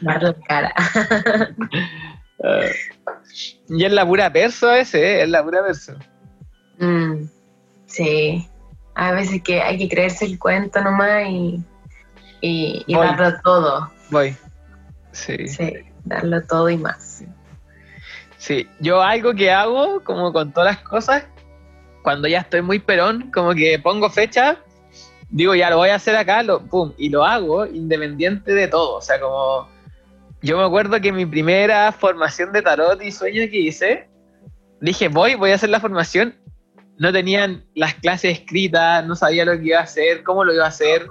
dar 0.00 0.22
la 0.22 0.34
cara. 0.46 0.74
Ah. 2.40 2.60
y 3.68 3.84
es 3.84 3.90
la 3.90 4.06
pura 4.06 4.32
perso 4.32 4.72
ese, 4.72 5.02
¿eh? 5.02 5.22
es 5.24 5.28
la 5.28 5.42
pura 5.42 5.60
perso. 5.66 5.96
Mm, 6.78 7.24
sí, 7.86 8.48
a 8.94 9.10
veces 9.10 9.42
que 9.42 9.60
hay 9.60 9.76
que 9.76 9.88
creerse 9.88 10.24
el 10.24 10.38
cuento 10.38 10.80
nomás 10.80 11.26
y, 11.28 11.60
y, 12.40 12.94
darlo 12.94 13.40
todo, 13.42 13.90
Voy. 14.10 14.36
Sí. 15.12 15.48
sí, 15.48 15.72
darlo 16.04 16.42
todo 16.42 16.68
y 16.70 16.76
más. 16.76 17.24
Sí, 18.36 18.68
yo 18.80 19.02
algo 19.02 19.34
que 19.34 19.50
hago, 19.50 20.02
como 20.04 20.32
con 20.32 20.52
todas 20.52 20.76
las 20.76 20.82
cosas, 20.84 21.24
cuando 22.02 22.28
ya 22.28 22.40
estoy 22.40 22.62
muy 22.62 22.78
perón, 22.78 23.30
como 23.32 23.52
que 23.54 23.78
pongo 23.78 24.08
fecha, 24.10 24.58
digo, 25.28 25.54
ya 25.54 25.70
lo 25.70 25.76
voy 25.76 25.90
a 25.90 25.96
hacer 25.96 26.16
acá, 26.16 26.42
lo, 26.42 26.64
pum, 26.64 26.92
y 26.96 27.08
lo 27.08 27.24
hago 27.24 27.66
independiente 27.66 28.54
de 28.54 28.68
todo. 28.68 28.96
O 28.96 29.00
sea, 29.00 29.20
como 29.20 29.68
yo 30.40 30.56
me 30.56 30.64
acuerdo 30.64 31.00
que 31.00 31.12
mi 31.12 31.26
primera 31.26 31.90
formación 31.92 32.52
de 32.52 32.62
tarot 32.62 33.02
y 33.02 33.12
sueño 33.12 33.42
que 33.50 33.58
hice, 33.58 34.08
dije, 34.80 35.08
voy, 35.08 35.34
voy 35.34 35.50
a 35.50 35.56
hacer 35.56 35.70
la 35.70 35.80
formación. 35.80 36.34
No 36.96 37.12
tenían 37.12 37.64
las 37.74 37.94
clases 37.94 38.38
escritas, 38.38 39.04
no 39.06 39.14
sabía 39.14 39.44
lo 39.44 39.52
que 39.58 39.66
iba 39.66 39.78
a 39.78 39.82
hacer, 39.82 40.22
cómo 40.22 40.44
lo 40.44 40.52
iba 40.52 40.64
a 40.64 40.68
hacer, 40.68 41.06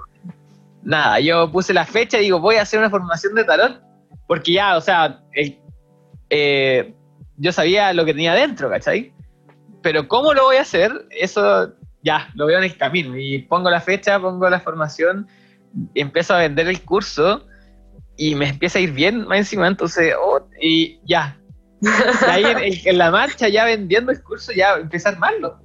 nada. 0.82 1.20
Yo 1.20 1.50
puse 1.50 1.72
la 1.72 1.84
fecha 1.84 2.18
y 2.18 2.24
digo, 2.24 2.40
voy 2.40 2.56
a 2.56 2.62
hacer 2.62 2.78
una 2.78 2.90
formación 2.90 3.34
de 3.34 3.44
tarot, 3.44 3.80
porque 4.28 4.52
ya, 4.52 4.76
o 4.76 4.80
sea, 4.80 5.20
el, 5.32 5.58
eh, 6.30 6.94
yo 7.38 7.50
sabía 7.50 7.92
lo 7.92 8.04
que 8.04 8.12
tenía 8.12 8.34
dentro, 8.34 8.70
¿cachai? 8.70 9.12
Pero 9.82 10.06
cómo 10.06 10.34
lo 10.34 10.44
voy 10.44 10.56
a 10.56 10.62
hacer, 10.62 10.92
eso 11.10 11.72
ya, 12.02 12.28
lo 12.34 12.46
veo 12.46 12.58
en 12.58 12.64
el 12.64 12.76
camino. 12.76 13.16
Y 13.16 13.40
pongo 13.40 13.70
la 13.70 13.80
fecha, 13.80 14.20
pongo 14.20 14.48
la 14.48 14.60
formación, 14.60 15.26
empiezo 15.94 16.34
a 16.34 16.38
vender 16.38 16.68
el 16.68 16.82
curso 16.82 17.46
y 18.16 18.34
me 18.34 18.50
empieza 18.50 18.78
a 18.78 18.82
ir 18.82 18.92
bien 18.92 19.26
más 19.26 19.38
encima, 19.38 19.66
entonces, 19.66 20.14
oh, 20.20 20.46
y 20.60 21.00
ya. 21.06 21.40
Y 21.80 21.86
ahí 22.28 22.82
en, 22.84 22.98
la 22.98 23.10
marcha, 23.10 23.48
ya 23.48 23.64
vendiendo 23.64 24.12
el 24.12 24.22
curso, 24.22 24.52
ya 24.52 24.74
empecé 24.74 25.08
a 25.08 25.12
armarlo. 25.12 25.58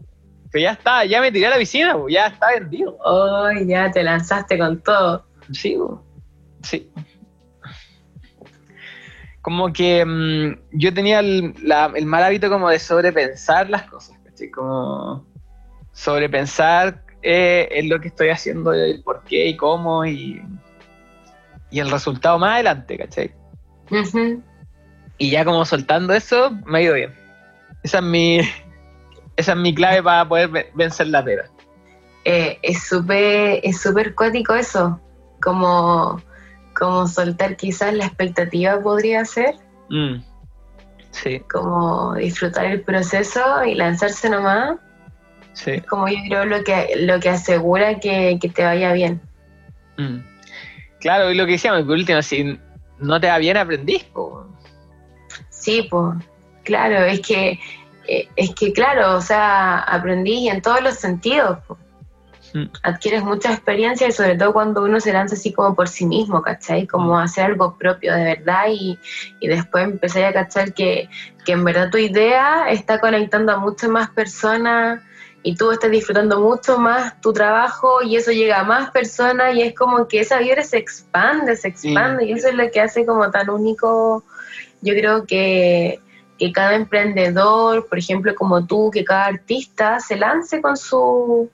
Pero 0.52 0.64
ya 0.64 0.72
está, 0.72 1.04
ya 1.04 1.20
me 1.20 1.32
tiré 1.32 1.48
a 1.48 1.50
la 1.50 1.58
piscina, 1.58 1.96
ya 2.08 2.28
está 2.28 2.52
vendido. 2.52 2.96
Oh, 3.04 3.50
ya 3.66 3.92
te 3.92 4.04
lanzaste 4.04 4.58
con 4.58 4.82
todo. 4.84 5.26
Sí, 5.52 5.76
sí. 6.62 6.92
Como 9.44 9.72
que 9.72 10.04
mm, 10.04 10.56
yo 10.72 10.92
tenía 10.94 11.20
el, 11.20 11.54
la- 11.62 11.92
el 11.96 12.06
mal 12.08 12.24
hábito 12.24 12.50
como 12.50 12.70
de 12.70 12.80
sobrepensar 12.80 13.70
las 13.70 13.84
cosas, 13.84 14.18
¿cachai? 14.24 14.50
Como 14.50 15.26
sobrepensar 15.92 17.04
eh, 17.22 17.68
en 17.72 17.90
lo 17.90 18.02
que 18.02 18.08
estoy 18.08 18.30
haciendo, 18.30 18.74
el 18.74 19.04
por 19.04 19.24
qué 19.26 19.48
y 19.48 19.56
cómo 19.58 20.06
y, 20.06 20.42
y 21.70 21.80
el 21.80 21.92
resultado 21.92 22.40
más 22.40 22.56
adelante, 22.56 22.98
¿cachai? 22.98 23.32
Y 25.20 25.30
ya 25.30 25.46
como 25.46 25.64
soltando 25.66 26.14
eso, 26.14 26.52
me 26.66 26.80
ha 26.80 26.82
ido 26.82 26.96
bien. 26.96 27.14
Esa 27.84 28.00
es 28.00 28.04
mi, 28.04 28.40
esa 29.38 29.52
es 29.52 29.58
mi 29.58 29.76
clave 29.76 30.02
para 30.02 30.28
poder 30.28 30.50
ve- 30.50 30.72
vencer 30.74 31.08
la 31.08 31.24
pera. 31.24 31.46
Eh, 32.26 32.58
es 32.62 32.84
súper 32.88 33.60
es 33.64 33.82
súper 33.82 34.16
cuático 34.16 34.56
eso, 34.56 35.00
como, 35.42 36.22
como 36.78 37.08
soltar 37.08 37.56
quizás 37.58 37.94
la 37.94 38.06
expectativa 38.06 38.80
podría 38.82 39.24
ser, 39.26 39.56
Mm. 39.90 40.24
Sí, 41.12 41.40
como 41.52 42.16
disfrutar 42.16 42.66
el 42.66 42.82
proceso 42.82 43.64
y 43.64 43.76
lanzarse 43.76 44.30
nomás. 44.30 44.78
sí. 45.54 45.80
como 45.82 46.08
yo 46.08 46.16
creo 46.28 46.46
lo 46.46 46.64
que 46.64 46.96
lo 47.02 47.20
que 47.20 47.30
asegura 47.30 48.00
que, 48.00 48.40
que 48.42 48.50
te 48.50 48.64
vaya 48.64 48.94
bien. 48.94 49.22
Mm. 49.98 50.20
Claro, 51.00 51.30
y 51.32 51.36
lo 51.36 51.46
que 51.46 51.52
decíamos, 51.54 51.84
por 51.84 51.92
último, 51.92 52.22
si 52.22 52.58
no 52.98 53.20
te 53.20 53.28
va 53.28 53.38
bien, 53.38 53.58
aprendís. 53.58 54.04
po. 54.06 54.48
Sí, 55.50 55.86
pues, 55.92 56.16
claro, 56.64 57.04
es 57.06 57.20
que 57.22 57.60
eh, 58.08 58.28
es 58.36 58.56
que 58.56 58.74
claro, 58.74 59.16
o 59.18 59.22
sea, 59.22 59.80
aprendí 59.80 60.50
en 60.50 60.62
todos 60.62 60.82
los 60.82 60.96
sentidos. 60.96 61.60
po. 61.68 61.78
Mm. 62.54 62.66
Adquieres 62.84 63.24
mucha 63.24 63.52
experiencia 63.52 64.08
y 64.08 64.12
sobre 64.12 64.36
todo 64.38 64.54
cuando 64.54 64.84
uno 64.84 65.00
se 65.00 65.12
lanza 65.12 65.36
así 65.36 65.52
como 65.52 65.76
por 65.76 65.88
sí 65.88 66.06
mismo, 66.06 66.42
¿cachai? 66.42 66.86
Como 66.86 67.14
Mm. 67.14 67.24
hacer 67.24 67.46
algo 67.46 67.76
propio 67.78 68.14
de 68.14 68.24
verdad 68.24 68.66
y, 68.70 69.00
y 69.40 69.48
después 69.48 69.86
empecé 69.86 70.26
a 70.26 70.34
cachar 70.34 70.74
que, 70.74 71.10
que 71.46 71.52
en 71.54 71.64
verdad 71.64 71.90
tu 71.90 71.98
idea 71.98 72.70
está 72.70 73.00
conectando 73.00 73.52
a 73.52 73.58
muchas 73.58 73.90
más 73.90 74.10
personas 74.12 75.02
y 75.42 75.56
tú 75.56 75.72
estás 75.72 75.92
disfrutando 75.92 76.40
mucho 76.40 76.78
más 76.78 77.20
tu 77.22 77.34
trabajo 77.34 78.02
y 78.02 78.16
eso 78.16 78.32
llega 78.32 78.60
a 78.60 78.64
más 78.64 78.92
personas 78.92 79.54
y 79.56 79.62
es 79.62 79.76
como 79.76 80.08
que 80.08 80.22
esa 80.22 80.40
vibra 80.40 80.64
se 80.64 80.78
expande, 80.78 81.56
se 81.58 81.68
expande 81.68 82.26
y 82.26 82.32
eso 82.32 82.48
es 82.48 82.56
lo 82.56 82.70
que 82.72 82.80
hace 82.80 83.06
como 83.06 83.30
tan 83.30 83.50
único, 83.50 84.24
yo 84.82 84.94
creo 84.94 85.26
que, 85.26 86.00
que 86.40 86.52
cada 86.54 86.76
emprendedor, 86.76 87.88
por 87.88 87.98
ejemplo 87.98 88.34
como 88.36 88.66
tú, 88.66 88.90
que 88.90 89.04
cada 89.04 89.26
artista 89.26 90.00
se 90.00 90.16
lance 90.16 90.62
con 90.62 90.78
su, 90.78 91.50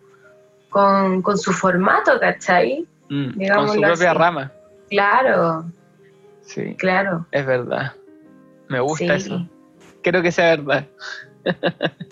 con, 0.70 1.22
con 1.22 1.38
su 1.38 1.52
formato, 1.54 2.20
¿cachai? 2.20 2.86
Mm, 3.10 3.32
Con 3.56 3.68
su 3.70 3.82
propia 3.82 4.12
así. 4.12 4.20
rama. 4.20 4.52
Claro, 4.90 5.66
Sí, 6.42 6.76
claro. 6.78 7.26
es 7.32 7.46
verdad. 7.46 7.94
Me 8.70 8.80
gusta 8.80 9.20
Sí. 9.20 9.28
eso. 9.28 9.48
Quiero 10.04 10.22
que 10.22 10.32
sea 10.32 10.56
verdad. 10.56 10.86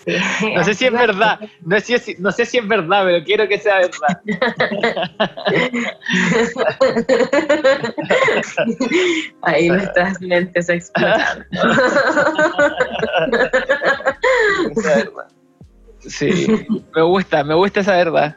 Sí. 0.04 0.16
No 0.54 0.64
sé 0.64 0.74
si 0.74 0.86
es 0.86 0.92
verdad. 0.92 1.38
No 1.64 1.78
sé 1.80 1.98
si, 1.98 2.14
no 2.18 2.32
sé 2.32 2.44
si 2.46 2.58
es 2.58 2.66
verdad, 2.66 3.04
pero 3.04 3.24
quiero 3.24 3.46
que 3.48 3.58
sea 3.58 3.76
verdad. 3.78 4.20
Ahí 9.42 9.68
nuestras 9.68 10.20
mentes 10.20 10.68
explotando. 10.68 11.44
Sí, 16.00 16.46
me 16.94 17.02
gusta, 17.02 17.42
me 17.42 17.54
gusta 17.54 17.80
esa 17.80 17.96
verdad. 17.96 18.36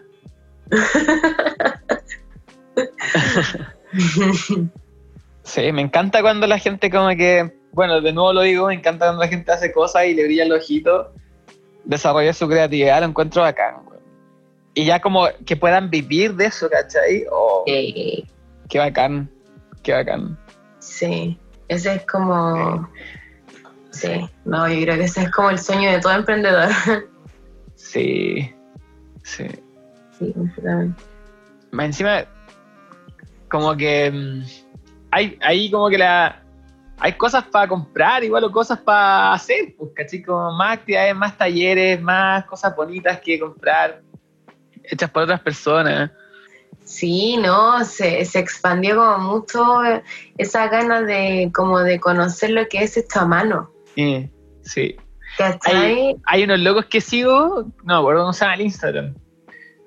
Sí, 5.43 5.71
me 5.71 5.81
encanta 5.81 6.21
cuando 6.21 6.47
la 6.47 6.59
gente 6.59 6.89
como 6.89 7.09
que, 7.09 7.51
bueno, 7.73 7.99
de 7.99 8.13
nuevo 8.13 8.31
lo 8.31 8.41
digo, 8.41 8.67
me 8.67 8.75
encanta 8.75 9.07
cuando 9.07 9.23
la 9.23 9.27
gente 9.27 9.51
hace 9.51 9.71
cosas 9.71 10.05
y 10.05 10.13
le 10.13 10.23
brilla 10.23 10.43
el 10.43 10.53
ojito, 10.53 11.13
desarrolla 11.83 12.31
su 12.33 12.47
creatividad, 12.47 13.01
lo 13.01 13.07
encuentro 13.07 13.41
bacán. 13.41 13.77
Y 14.73 14.85
ya 14.85 15.01
como 15.01 15.27
que 15.45 15.57
puedan 15.57 15.89
vivir 15.89 16.35
de 16.35 16.45
eso, 16.45 16.69
¿cachai? 16.69 17.25
Oh, 17.29 17.63
Sí, 17.65 18.25
qué 18.69 18.79
bacán, 18.79 19.29
qué 19.83 19.93
bacán. 19.93 20.37
sí, 20.79 21.37
ese 21.67 21.95
es 21.95 22.05
como... 22.05 22.89
Sí, 23.89 24.29
no, 24.45 24.69
yo 24.69 24.81
creo 24.83 24.95
que 24.95 25.03
ese 25.03 25.23
es 25.23 25.31
como 25.31 25.49
el 25.49 25.59
sueño 25.59 25.91
de 25.91 25.99
todo 25.99 26.13
emprendedor. 26.13 26.69
Sí, 27.75 28.53
sí. 29.23 29.45
Sí, 30.21 30.31
completamente. 30.33 31.03
Más 31.71 31.85
encima, 31.87 32.25
como 33.49 33.75
que 33.75 34.11
mm, 34.11 34.43
hay, 35.09 35.37
hay 35.41 35.71
como 35.71 35.89
que 35.89 35.97
la. 35.97 36.37
Hay 37.03 37.13
cosas 37.13 37.45
para 37.45 37.67
comprar, 37.67 38.23
igual, 38.23 38.43
o 38.43 38.51
cosas 38.51 38.77
para 38.79 39.33
hacer, 39.33 39.73
pues, 39.75 39.89
¿cachai? 39.95 40.21
Como 40.21 40.51
más 40.51 40.77
actividades, 40.77 41.15
más 41.15 41.35
talleres, 41.35 41.99
más 41.99 42.45
cosas 42.45 42.75
bonitas 42.75 43.19
que 43.21 43.39
comprar, 43.39 44.03
hechas 44.83 45.09
por 45.09 45.23
otras 45.23 45.41
personas. 45.41 46.11
Sí, 46.83 47.37
no, 47.37 47.83
se, 47.85 48.23
se 48.25 48.37
expandió 48.37 48.97
como 48.97 49.17
mucho 49.17 49.81
esa 50.37 50.67
gana 50.67 51.01
de 51.01 51.51
como 51.51 51.79
de 51.79 51.99
conocer 51.99 52.51
lo 52.51 52.67
que 52.67 52.83
es 52.83 52.95
esto 52.95 53.21
a 53.21 53.25
mano. 53.25 53.71
Eh, 53.95 54.29
sí. 54.61 54.95
¿Cachai? 55.39 56.15
Hay 56.25 56.43
unos 56.43 56.59
locos 56.59 56.85
que 56.85 57.01
sigo, 57.01 57.65
no 57.83 57.97
acuerdo 57.97 58.21
cómo 58.21 58.33
se 58.33 58.41
llama 58.45 58.55
el 58.55 58.61
Instagram, 58.61 59.15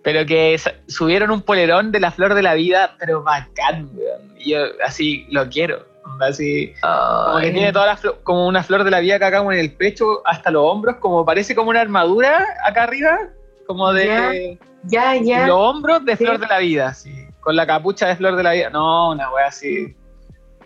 pero 0.04 0.24
que 0.26 0.60
subieron 0.86 1.30
un 1.32 1.42
polerón 1.42 1.90
de 1.90 1.98
la 1.98 2.12
flor 2.12 2.34
de 2.34 2.42
la 2.42 2.54
vida, 2.54 2.94
pero 3.00 3.22
bacán, 3.24 3.90
weón. 3.94 4.32
Y 4.38 4.50
yo 4.52 4.58
así 4.86 5.26
lo 5.30 5.48
quiero. 5.48 5.86
Así, 6.20 6.72
Como 6.80 7.38
que 7.40 7.50
tiene 7.50 7.72
toda 7.72 7.86
la 7.86 7.98
como 8.22 8.46
una 8.46 8.62
flor 8.62 8.84
de 8.84 8.90
la 8.90 9.00
vida 9.00 9.16
acá 9.16 9.36
como 9.38 9.50
en 9.50 9.58
el 9.58 9.72
pecho 9.72 10.22
hasta 10.26 10.50
los 10.50 10.62
hombros, 10.62 10.96
como 10.96 11.24
parece 11.24 11.56
como 11.56 11.70
una 11.70 11.80
armadura 11.80 12.44
acá 12.64 12.84
arriba, 12.84 13.18
como 13.66 13.92
de 13.92 14.58
Ya, 14.84 15.16
ya. 15.16 15.46
los 15.48 15.56
hombros 15.56 16.04
de 16.04 16.14
Sí. 16.16 16.24
flor 16.24 16.38
de 16.38 16.46
la 16.46 16.58
vida, 16.58 16.88
así, 16.88 17.10
con 17.40 17.56
la 17.56 17.66
capucha 17.66 18.06
de 18.06 18.16
flor 18.16 18.36
de 18.36 18.42
la 18.44 18.52
vida. 18.52 18.70
No, 18.70 19.10
una 19.10 19.32
wea 19.32 19.46
así, 19.46 19.96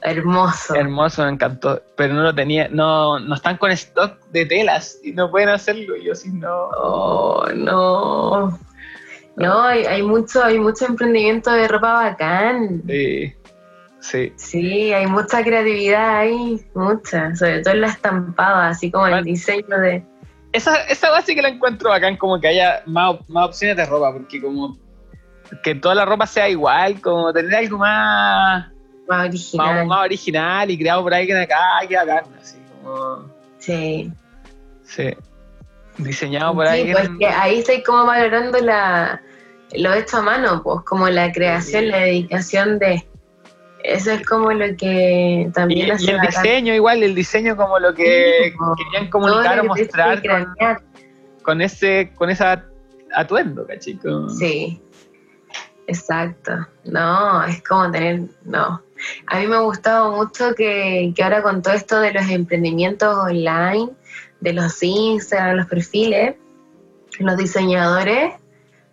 Hermoso. 0.03 0.75
hermoso, 0.75 1.25
me 1.25 1.31
encantó. 1.31 1.81
Pero 1.97 2.15
no 2.15 2.23
lo 2.23 2.35
tenía, 2.35 2.69
no, 2.69 3.19
no 3.21 3.35
están 3.35 3.57
con 3.57 3.71
stock 3.71 4.19
de 4.31 4.45
telas 4.45 4.99
y 5.03 5.13
no 5.13 5.31
pueden 5.31 5.49
hacerlo. 5.49 5.97
Y 5.97 6.05
yo 6.07 6.15
sí, 6.15 6.31
no. 6.33 6.69
Oh, 6.77 7.47
no. 7.55 8.59
No, 9.39 9.63
hay, 9.63 9.85
hay 9.85 10.03
mucho, 10.03 10.43
hay 10.45 10.59
mucho 10.59 10.87
emprendimiento 10.87 11.51
de 11.53 11.69
ropa 11.69 11.93
bacán. 11.93 12.83
Sí, 12.87 13.33
sí. 14.01 14.33
Sí, 14.37 14.93
hay 14.93 15.07
mucha 15.07 15.43
creatividad 15.45 16.19
ahí, 16.19 16.61
mucha, 16.75 17.35
sobre 17.37 17.61
todo 17.63 17.75
en 17.75 17.81
la 17.83 17.87
estampada, 17.89 18.69
así 18.69 18.91
como 18.91 19.07
el 19.07 19.13
Bueno. 19.13 19.25
diseño 19.25 19.79
de... 19.79 20.03
Esa, 20.53 20.77
esa 20.87 21.11
base 21.11 21.35
que 21.35 21.43
la 21.43 21.49
encuentro 21.51 21.91
bacán, 21.91 22.17
como 22.17 22.41
que 22.41 22.49
haya 22.49 22.83
más, 22.87 23.17
más 23.29 23.47
opciones 23.49 23.77
de 23.77 23.85
ropa, 23.87 24.13
porque 24.13 24.41
como 24.41 24.77
que 25.63 25.75
toda 25.75 25.95
la 25.95 26.05
ropa 26.05 26.27
sea 26.27 26.49
igual, 26.49 27.01
como 27.01 27.33
tener 27.33 27.55
algo 27.55 27.79
más, 27.79 28.67
Más 29.09 29.19
más, 29.19 29.29
original. 29.29 29.87
más 29.87 30.05
original 30.05 30.71
y 30.71 30.79
creado 30.79 31.03
por 31.03 31.15
alguien 31.15 31.37
acá, 31.39 31.57
que 31.89 31.97
bacán, 31.97 32.25
así 32.41 32.57
como, 32.83 33.25
Sí. 33.59 34.11
sí, 34.85 35.11
diseñado 35.99 36.55
por 36.55 36.67
Sí, 36.67 36.73
alguien. 36.73 36.93
pues 36.97 37.11
que 37.19 37.27
ahí 37.27 37.59
estoy 37.59 37.83
como 37.83 38.07
valorando 38.07 38.59
la, 38.61 39.21
lo 39.75 39.93
hecho 39.95 40.19
a 40.19 40.23
mano, 40.23 40.63
pues 40.63 40.83
como 40.85 41.09
la 41.09 41.31
creación, 41.33 41.89
la 41.89 41.99
dedicación 41.99 42.79
de... 42.79 43.05
Eso 43.85 44.11
es 44.11 44.27
como 44.27 44.53
lo 44.53 44.77
que 44.77 45.47
y, 45.49 45.53
también 45.53 45.87
y 45.87 45.91
hace 45.93 46.11
el 46.11 46.17
bacán. 46.17 46.43
diseño 46.43 46.75
igual, 46.75 47.03
el 47.03 47.15
diseño 47.15 47.57
como 47.57 47.79
lo 47.79 47.95
que 47.95 48.45
Sí, 48.45 48.51
po. 48.59 48.75
querían 48.75 49.09
comunicar 49.11 49.59
o 49.61 49.63
que 49.63 49.69
mostrar 49.69 50.23
con 51.43 51.61
ese, 51.63 52.13
con 52.17 52.29
esa 52.29 52.65
atuendo, 53.15 53.65
cachico. 53.67 54.29
Sí, 54.31 54.83
exacto. 55.87 56.67
No, 56.85 57.45
es 57.45 57.63
como 57.63 57.91
tener, 57.91 58.23
no. 58.45 58.83
A 59.29 59.39
mí 59.39 59.47
me 59.47 59.55
ha 59.57 59.61
gustado 59.61 60.11
mucho 60.17 60.55
que, 60.57 61.13
que 61.15 61.23
ahora 61.23 61.43
con 61.43 61.63
todo 61.63 61.75
esto 61.75 62.01
de 62.01 62.13
los 62.13 62.29
emprendimientos 62.29 63.17
online, 63.17 63.91
de 64.41 64.53
los 64.53 64.83
Instagram, 64.83 65.57
los 65.57 65.67
perfiles, 65.67 66.37
los 67.19 67.37
diseñadores 67.37 68.35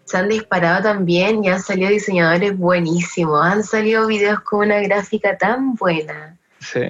se 0.06 0.18
han 0.18 0.30
disparado 0.30 0.84
también 0.84 1.44
y 1.44 1.50
han 1.50 1.62
salido 1.62 1.90
diseñadores 1.90 2.56
buenísimos. 2.58 3.44
Han 3.44 3.64
salido 3.64 4.06
videos 4.08 4.40
con 4.42 4.68
una 4.68 4.80
gráfica 4.82 5.38
tan 5.38 5.74
buena 5.76 6.38
Sí. 6.60 6.82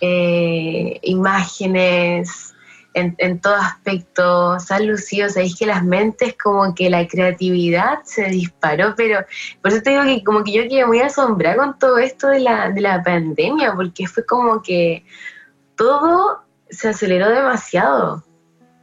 eh, 0.00 0.98
imágenes 1.02 2.52
en, 2.94 3.14
en 3.18 3.40
todo 3.40 3.54
aspecto, 3.56 4.58
se 4.60 4.74
han 4.74 4.86
lucido, 4.86 5.28
sabéis 5.28 5.56
que 5.56 5.66
las 5.66 5.82
mentes 5.82 6.36
como 6.40 6.74
que 6.74 6.88
la 6.88 7.06
creatividad 7.08 7.98
se 8.04 8.26
disparó, 8.26 8.94
pero 8.96 9.24
por 9.60 9.72
eso 9.72 9.82
te 9.82 9.90
digo 9.90 10.04
que 10.04 10.22
como 10.22 10.44
que 10.44 10.52
yo 10.52 10.62
quedé 10.68 10.86
muy 10.86 11.00
asombrada 11.00 11.56
con 11.56 11.78
todo 11.78 11.98
esto 11.98 12.28
de 12.28 12.40
la, 12.40 12.70
de 12.70 12.80
la 12.80 13.02
pandemia, 13.02 13.74
porque 13.74 14.06
fue 14.06 14.24
como 14.24 14.62
que 14.62 15.04
todo 15.74 16.43
se 16.70 16.88
aceleró 16.88 17.28
demasiado, 17.30 18.22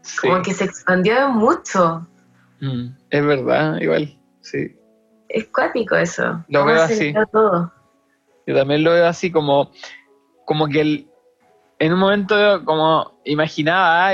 sí. 0.01 0.27
como 0.27 0.41
que 0.41 0.53
se 0.53 0.65
expandió 0.65 1.29
mucho. 1.29 2.07
Mm, 2.59 2.87
es 3.09 3.25
verdad, 3.25 3.79
igual, 3.81 4.17
sí. 4.41 4.75
Es 5.29 5.47
cuático 5.47 5.95
eso. 5.95 6.43
Lo 6.49 6.65
veo 6.65 6.81
aceleró 6.83 7.25
todo. 7.27 7.73
Yo 8.45 8.55
también 8.55 8.83
lo 8.83 8.91
veo 8.91 9.07
así 9.07 9.31
como, 9.31 9.71
como 10.45 10.67
que 10.67 10.81
el- 10.81 11.07
en 11.79 11.93
un 11.93 11.99
momento 11.99 12.35
como 12.65 13.19
imaginaba 13.25 14.11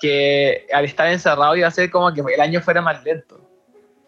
que 0.00 0.66
al 0.72 0.84
estar 0.84 1.06
encerrado 1.08 1.54
iba 1.56 1.68
a 1.68 1.70
ser 1.70 1.90
como 1.90 2.12
que 2.12 2.20
el 2.20 2.40
año 2.40 2.60
fuera 2.60 2.82
más 2.82 3.02
lento. 3.04 3.40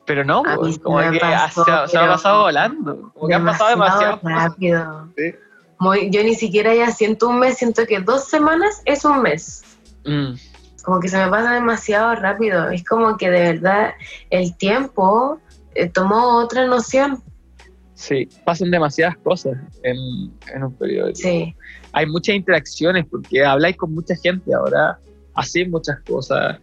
Pero 0.05 0.25
no, 0.25 0.43
pues, 0.43 0.79
como 0.81 0.99
que 0.99 1.19
pasó, 1.21 1.63
ha- 1.71 1.87
se 1.87 1.97
ha 1.97 2.09
pasado 2.09 2.43
volando. 2.43 3.13
Como 3.15 3.29
que 3.29 3.35
han 3.35 3.45
pasado 3.45 3.71
demasiado. 3.71 4.21
rápido. 4.23 5.09
Sí. 5.17 5.35
Muy- 5.83 6.11
yo 6.11 6.23
ni 6.23 6.35
siquiera 6.37 6.73
ya 6.75 6.93
siento 6.93 7.29
un 7.29 7.41
mes, 7.41 7.59
siento 7.59 7.85
que 7.87 7.99
dos 7.99 8.29
semanas 8.29 8.83
es 8.85 9.05
un 9.05 9.21
mes. 9.21 9.63
Mm, 10.05 10.35
Como 10.85 11.01
que 11.01 11.09
se 11.09 11.17
me 11.19 11.29
pasa 11.29 11.55
demasiado 11.55 12.15
rápido. 12.15 12.71
Es 12.71 12.85
como 12.85 13.17
que 13.17 13.29
de 13.31 13.53
verdad 13.55 13.95
el 14.31 14.57
tiempo 14.57 15.41
eh, 15.75 15.89
tomó 15.89 16.39
otra 16.39 16.67
noción. 16.67 17.21
sí, 17.95 18.29
pasan 18.45 18.71
demasiadas 18.71 19.17
cosas 19.19 19.55
en, 19.83 19.97
en 20.55 20.65
un 20.65 20.73
periodo. 20.77 21.07
de 21.09 21.13
tiempo. 21.15 21.47
Sí, 21.47 21.57
Hay 21.93 22.07
muchas 22.07 22.35
interacciones 22.37 23.05
porque 23.11 23.45
habláis 23.45 23.77
con 23.77 23.93
mucha 23.95 24.15
gente 24.17 24.55
ahora, 24.55 24.99
hacéis 25.35 25.69
muchas 25.69 25.99
cosas. 26.09 26.59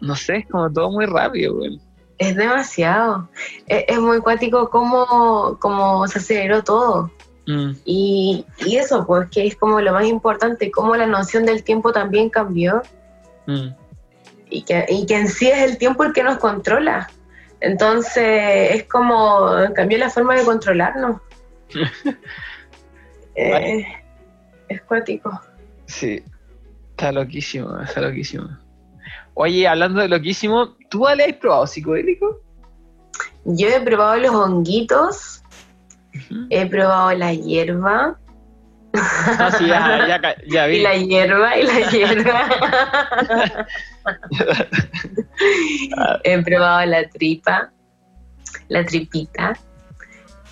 No 0.00 0.14
sé, 0.14 0.36
es 0.38 0.46
como 0.48 0.72
todo 0.72 0.90
muy 0.90 1.04
rápido, 1.06 1.54
güey. 1.56 1.78
es 2.18 2.34
demasiado. 2.36 3.28
Es, 3.66 3.84
es 3.88 3.98
muy 4.00 4.20
cuático 4.20 4.68
cómo, 4.70 5.58
cómo 5.60 6.06
se 6.08 6.18
aceleró 6.18 6.62
todo. 6.64 7.10
Mm, 7.48 7.70
Y, 7.86 8.44
y 8.66 8.76
eso, 8.76 9.06
pues 9.06 9.30
que 9.30 9.46
es 9.46 9.56
como 9.56 9.80
lo 9.80 9.94
más 9.94 10.04
importante, 10.04 10.70
cómo 10.70 10.94
la 10.96 11.06
noción 11.06 11.46
del 11.46 11.64
tiempo 11.64 11.92
también 11.92 12.28
cambió 12.28 12.82
mm. 13.46 13.68
y 14.50 14.62
que, 14.62 14.84
y 14.86 15.06
que 15.06 15.16
en 15.16 15.28
sí 15.28 15.48
es 15.48 15.70
el 15.70 15.78
tiempo 15.78 16.04
el 16.04 16.12
que 16.12 16.22
nos 16.22 16.36
controla. 16.36 17.10
Entonces 17.60 18.74
es 18.74 18.84
como 18.84 19.48
cambió 19.74 19.96
la 19.96 20.10
forma 20.10 20.36
de 20.36 20.44
controlarnos. 20.44 21.20
Eh, 23.40 23.86
es 24.68 24.82
cuático. 24.82 25.30
Sí, 25.86 26.20
está 26.90 27.12
loquísimo, 27.12 27.80
está 27.80 28.00
loquísimo. 28.00 28.48
Oye, 29.34 29.68
hablando 29.68 30.00
de 30.00 30.08
loquísimo, 30.08 30.74
¿tú 30.90 31.06
Ale, 31.06 31.22
has 31.22 31.34
probado 31.34 31.68
psicodélico? 31.68 32.40
Yo 33.44 33.68
he 33.68 33.80
probado 33.80 34.16
los 34.16 34.34
honguitos, 34.34 35.37
Ujú. 36.30 36.46
he 36.50 36.66
probado 36.66 37.12
la 37.12 37.32
hierba, 37.32 38.18
Ah, 38.94 39.50
sí, 39.56 39.66
ya, 39.66 40.06
ya, 40.08 40.20
ca- 40.20 40.36
ya 40.46 40.66
vi. 40.66 40.78
y 40.78 40.82
la 40.82 40.94
hierba, 40.96 41.56
y 41.58 41.62
la 41.66 41.80
hierba. 41.90 42.40
he 46.24 46.42
probado 46.42 46.86
la 46.86 47.08
tripa, 47.08 47.70
la 48.68 48.84
tripita. 48.84 49.54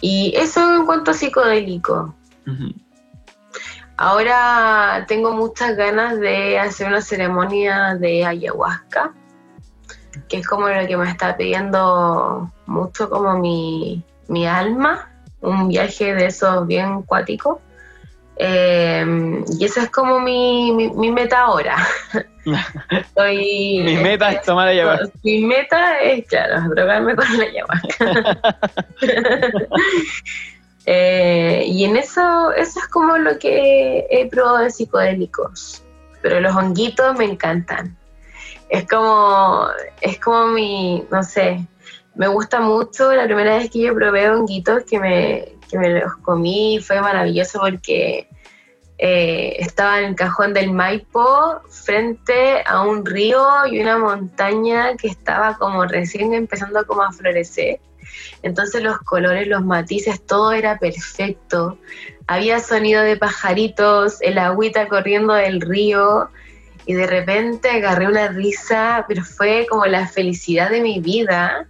Y 0.01 0.32
eso 0.36 0.76
en 0.76 0.86
cuanto 0.86 1.10
a 1.10 1.14
psicodélico. 1.14 2.14
Ahora 3.97 5.05
tengo 5.09 5.32
muchas 5.32 5.74
ganas 5.76 6.20
de 6.20 6.59
hacer 6.59 6.88
una 6.88 7.01
ceremonia 7.01 7.94
de 7.94 8.26
ayahuasca, 8.26 9.14
que 10.28 10.38
es 10.38 10.47
como 10.47 10.68
lo 10.68 10.86
que 10.86 10.97
me 10.98 11.09
está 11.10 11.36
pidiendo 11.36 12.52
mucho 12.66 13.09
como 13.09 13.38
mi, 13.38 14.05
mi 14.28 14.47
alma, 14.47 15.10
un 15.41 15.69
viaje 15.69 16.15
de 16.15 16.27
esos 16.27 16.67
bien 16.67 17.03
cuáticos. 17.03 17.59
Eh, 18.39 19.43
y 19.59 19.65
esa 19.65 19.85
es 19.85 19.91
como 19.91 20.21
mi, 20.21 20.71
mi, 20.73 20.91
mi 20.91 21.11
meta 21.11 21.41
ahora. 21.43 21.77
Estoy- 22.91 23.83
Mi 23.83 23.97
meta 23.97 24.31
es 24.33 24.43
tomar 24.43 24.69
ayahuasca. 24.69 25.09
Mi 25.23 25.41
meta 25.41 25.99
es, 26.01 26.27
claro, 26.27 26.69
drogarme 26.75 27.17
con 27.17 27.27
la 27.39 27.45
ayahuasca. 27.45 28.39
Eh, 30.89 31.65
y 31.67 31.85
en 31.85 31.97
eso, 31.97 32.53
eso 32.53 32.79
es 32.79 32.87
como 32.87 33.19
lo 33.19 33.39
que 33.41 34.07
he 34.09 34.29
probado 34.29 34.59
de 34.59 34.71
psicodélicos. 34.71 35.83
Pero 36.23 36.39
los 36.41 36.55
honguitos 36.55 37.17
me 37.19 37.25
encantan. 37.25 37.97
Es 38.69 38.87
como, 38.89 39.67
es 40.01 40.21
como 40.21 40.47
mi, 40.49 41.05
no 41.11 41.25
sé, 41.25 41.67
me 42.16 42.28
gusta 42.28 42.60
mucho. 42.60 43.12
La 43.12 43.24
primera 43.24 43.59
vez 43.59 43.70
que 43.70 43.80
yo 43.80 43.94
probé 43.94 44.30
honguitos, 44.30 44.84
que 44.84 44.98
me, 44.98 45.52
que 45.70 45.78
me 45.78 46.01
los 46.01 46.16
comí, 46.18 46.80
fue 46.80 47.01
maravilloso 47.01 47.60
porque 47.60 48.28
eh, 48.98 49.56
estaba 49.59 50.01
en 50.01 50.06
el 50.06 50.14
cajón 50.14 50.55
del 50.55 50.72
Maipo 50.72 51.60
frente 51.68 52.62
a 52.66 52.82
un 52.82 53.05
río 53.05 53.44
y 53.70 53.80
una 53.80 53.98
montaña 53.98 54.97
que 54.97 55.09
estaba 55.09 55.59
como 55.59 55.84
recién 55.84 56.32
empezando 56.32 56.86
como 56.86 57.02
a 57.02 57.12
florecer. 57.12 57.80
Entonces 58.43 58.82
los 58.82 58.98
colores, 59.01 59.47
los 59.48 59.64
matices, 59.64 60.24
todo 60.24 60.52
era 60.52 60.78
perfecto. 60.78 61.78
Había 62.26 62.60
sonido 62.60 63.02
de 63.02 63.16
pajaritos, 63.16 64.22
el 64.22 64.38
agüita 64.38 64.88
corriendo 64.88 65.34
del 65.34 65.60
río 65.60 66.30
y 66.86 66.94
de 66.94 67.06
repente 67.06 67.68
agarré 67.68 68.06
una 68.06 68.28
risa, 68.28 69.05
pero 69.09 69.24
fue 69.24 69.66
como 69.68 69.84
la 69.86 70.06
felicidad 70.09 70.70
de 70.70 70.80
mi 70.80 71.01
vida. 71.01 71.66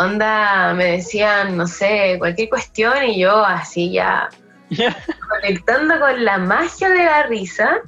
Onda, 0.00 0.72
me 0.72 0.92
decían, 0.92 1.58
no 1.58 1.66
sé, 1.66 2.16
cualquier 2.18 2.48
cuestión 2.48 3.04
y 3.04 3.20
yo 3.20 3.44
así 3.44 3.92
ya 3.92 4.30
conectando 5.28 6.00
con 6.00 6.24
la 6.24 6.38
magia 6.38 6.88
de 6.88 7.04
la 7.04 7.24
risa 7.24 7.82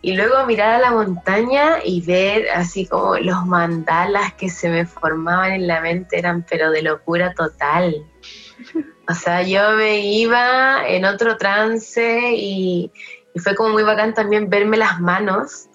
y 0.00 0.16
luego 0.16 0.46
mirar 0.46 0.76
a 0.76 0.78
la 0.78 0.90
montaña 0.92 1.80
y 1.84 2.00
ver 2.00 2.48
así 2.54 2.86
como 2.86 3.18
los 3.18 3.44
mandalas 3.44 4.32
que 4.38 4.48
se 4.48 4.70
me 4.70 4.86
formaban 4.86 5.52
en 5.52 5.66
la 5.66 5.82
mente 5.82 6.18
eran 6.18 6.46
pero 6.48 6.70
de 6.70 6.80
locura 6.80 7.34
total. 7.34 8.06
O 9.06 9.12
sea, 9.12 9.42
yo 9.42 9.72
me 9.72 9.98
iba 9.98 10.88
en 10.88 11.04
otro 11.04 11.36
trance 11.36 12.32
y, 12.32 12.90
y 13.34 13.38
fue 13.38 13.54
como 13.54 13.68
muy 13.68 13.82
bacán 13.82 14.14
también 14.14 14.48
verme 14.48 14.78
las 14.78 14.98
manos, 14.98 15.68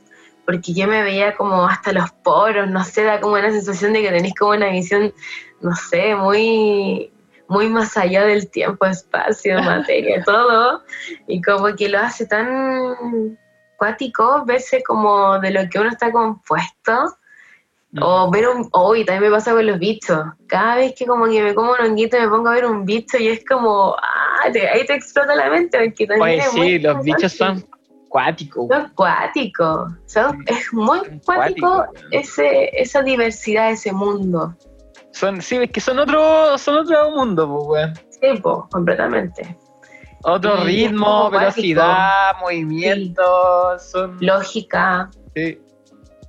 porque 0.48 0.74
yo 0.74 0.88
me 0.88 1.03
veía 1.03 1.36
como 1.36 1.68
hasta 1.68 1.91
los 1.91 2.10
poros, 2.24 2.68
no 2.68 2.84
sé, 2.84 3.03
da 3.03 3.20
como 3.20 3.34
una 3.36 3.52
sensación 3.52 3.94
de 3.94 4.02
que 4.02 4.10
tenéis 4.10 4.34
como 4.34 4.52
una 4.52 4.70
visión, 4.70 5.14
no 5.61 5.76
sé, 5.76 6.15
muy, 6.15 7.11
muy 7.48 7.69
más 7.69 7.98
allá 7.98 8.26
del 8.26 8.49
tiempo, 8.49 8.86
espacio, 8.86 9.56
materia, 9.64 10.23
todo, 10.23 10.84
y 11.27 11.41
como 11.41 11.76
que 11.76 11.90
lo 11.90 11.99
hace 11.99 12.26
tan 12.26 13.38
cuático 13.77 14.44
verse 14.45 14.84
como 14.84 15.40
de 15.40 15.52
lo 15.52 15.69
que 15.69 15.80
uno 15.80 15.90
está 15.90 16.11
compuesto. 16.11 17.18
O 18.02 18.30
ver 18.30 18.49
un, 18.49 18.68
hoy 18.73 19.06
también 19.06 19.32
me 19.32 19.38
pasa 19.38 19.53
con 19.53 19.65
los 19.65 19.80
bichos. 19.80 20.19
Cada 20.48 20.76
vez 20.76 20.94
que 20.98 21.06
como 21.06 21.27
que 21.27 21.41
me 21.41 21.56
como 21.56 21.72
un 21.72 21.80
honguito 21.80 22.19
me 22.19 22.27
pongo 22.27 22.49
a 22.49 22.53
ver 22.56 22.65
un 22.65 22.84
bicho 22.84 23.18
y 23.18 23.30
es 23.30 23.45
como, 23.45 23.95
ah, 23.98 24.52
te- 24.52 24.68
ahí 24.68 24.86
te 24.86 24.95
explota 24.95 25.34
la 25.34 25.49
mente. 25.49 25.77
Porque 25.77 26.06
también 26.06 26.41
Oye, 26.41 26.49
sí, 26.49 26.80
los 26.80 27.02
bichos 27.06 27.32
son 27.32 27.65
cuáticos. 28.10 28.68
Son 28.69 28.91
cuáticos. 28.95 29.94
Son- 30.07 30.44
es 30.45 30.73
muy 30.73 30.99
cuático 31.26 31.86
ese, 32.11 32.69
esa 32.73 33.02
diversidad, 33.02 33.72
ese 33.72 33.94
mundo. 33.94 34.53
Son, 35.15 35.41
sí, 35.41 35.55
es 35.55 35.71
que 35.71 35.79
son 35.79 35.97
otro, 35.99 36.57
son 36.57 36.75
otro 36.79 37.09
mundo, 37.11 37.47
pues, 37.47 37.67
weón. 37.67 37.93
Sí, 38.09 38.41
po, 38.41 38.67
completamente. 38.69 39.57
Otro 40.23 40.61
Y 40.67 40.87
ritmo, 40.87 41.29
velocidad, 41.29 42.33
movimiento, 42.41 43.79
son 43.79 44.17
Lógica, 44.19 45.09
sí, 45.35 45.57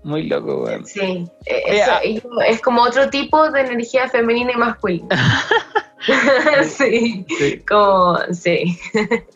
muy 0.04 0.28
loco, 0.28 0.62
weón. 0.64 0.84
sí. 0.86 1.26
Eh, 1.46 1.82
Oye, 2.00 2.22
es 2.46 2.60
como 2.62 2.82
otro 2.82 3.10
tipo 3.10 3.50
de 3.50 3.62
energía 3.62 4.08
femenina 4.08 4.52
y 4.52 4.56
masculina. 4.56 5.08
sí, 6.64 7.26
Sí. 7.38 7.58
como, 7.68 8.18
sí. 8.32 8.78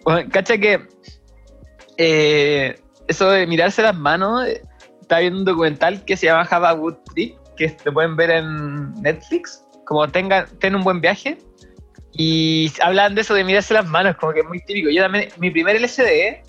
Bueno, 0.05 0.29
cacha 0.33 0.59
que 0.59 0.87
eh, 1.97 2.79
eso 3.09 3.31
de 3.31 3.47
mirarse 3.49 3.83
las 3.83 3.97
manos, 3.97 4.47
eh, 4.47 4.63
estaba 5.01 5.23
viendo 5.23 5.41
un 5.41 5.45
documental 5.45 6.05
que 6.05 6.17
se 6.17 6.27
llama 6.27 6.47
Have 6.49 6.67
a 6.69 6.73
Good 6.73 6.95
Trip, 7.13 7.37
que 7.61 7.69
te 7.69 7.93
pueden 7.93 8.17
ver 8.17 8.31
en 8.31 8.95
Netflix, 9.03 9.63
como 9.85 10.09
tengan, 10.09 10.47
ten 10.59 10.75
un 10.75 10.83
buen 10.83 11.01
viaje, 11.01 11.37
y 12.13 12.73
hablan 12.83 13.15
de 13.15 13.21
eso 13.21 13.35
de 13.35 13.45
mirarse 13.45 13.75
las 13.75 13.87
manos, 13.87 14.17
como 14.17 14.33
que 14.33 14.41
es 14.41 14.47
muy 14.47 14.61
típico. 14.65 14.89
Yo 14.91 15.03
también, 15.03 15.29
mi 15.39 15.51
primer 15.51 15.77
LSD, 15.77 16.43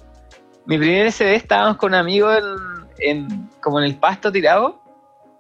mi 0.66 0.78
primer 0.78 1.08
LSD 1.08 1.36
estábamos 1.36 1.78
con 1.78 1.90
un 1.92 1.96
amigo 1.96 2.32
en, 2.34 2.46
en- 3.00 3.50
como 3.62 3.80
en 3.80 3.86
el 3.86 3.96
pasto 3.98 4.32
tirado, 4.32 4.82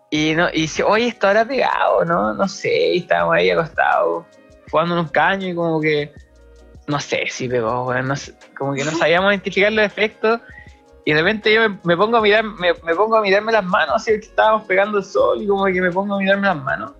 y, 0.09 0.33
no, 0.35 0.49
y 0.51 0.63
dice, 0.63 0.83
oye, 0.83 1.07
esto 1.07 1.27
habrá 1.27 1.45
pegado, 1.45 2.03
¿no? 2.03 2.33
No 2.33 2.47
sé, 2.49 2.95
y 2.95 2.97
estábamos 2.97 3.35
ahí 3.35 3.49
acostados, 3.49 4.25
jugando 4.69 4.93
unos 4.95 5.11
caños 5.11 5.51
y 5.51 5.55
como 5.55 5.79
que 5.79 6.11
no 6.87 6.99
sé 6.99 7.27
si 7.29 7.47
pegó, 7.47 7.85
weón, 7.87 8.09
no 8.09 8.15
sé, 8.17 8.33
como 8.57 8.73
que 8.73 8.83
no 8.83 8.91
sabíamos 8.91 9.31
identificar 9.31 9.71
los 9.71 9.85
efectos 9.85 10.41
y 11.05 11.13
de 11.13 11.19
repente 11.21 11.53
yo 11.53 11.67
me, 11.69 11.79
me 11.83 11.97
pongo 11.97 12.17
a 12.17 12.21
mirar, 12.21 12.43
me, 12.43 12.73
me 12.83 12.95
pongo 12.95 13.15
a 13.17 13.21
mirarme 13.21 13.51
las 13.51 13.63
manos, 13.65 13.95
así 13.95 14.11
que 14.11 14.17
estábamos 14.27 14.63
pegando 14.63 14.97
el 14.99 15.03
sol 15.03 15.41
y 15.41 15.47
como 15.47 15.65
que 15.65 15.81
me 15.81 15.91
pongo 15.91 16.15
a 16.15 16.19
mirarme 16.19 16.47
las 16.47 16.57
manos. 16.63 16.91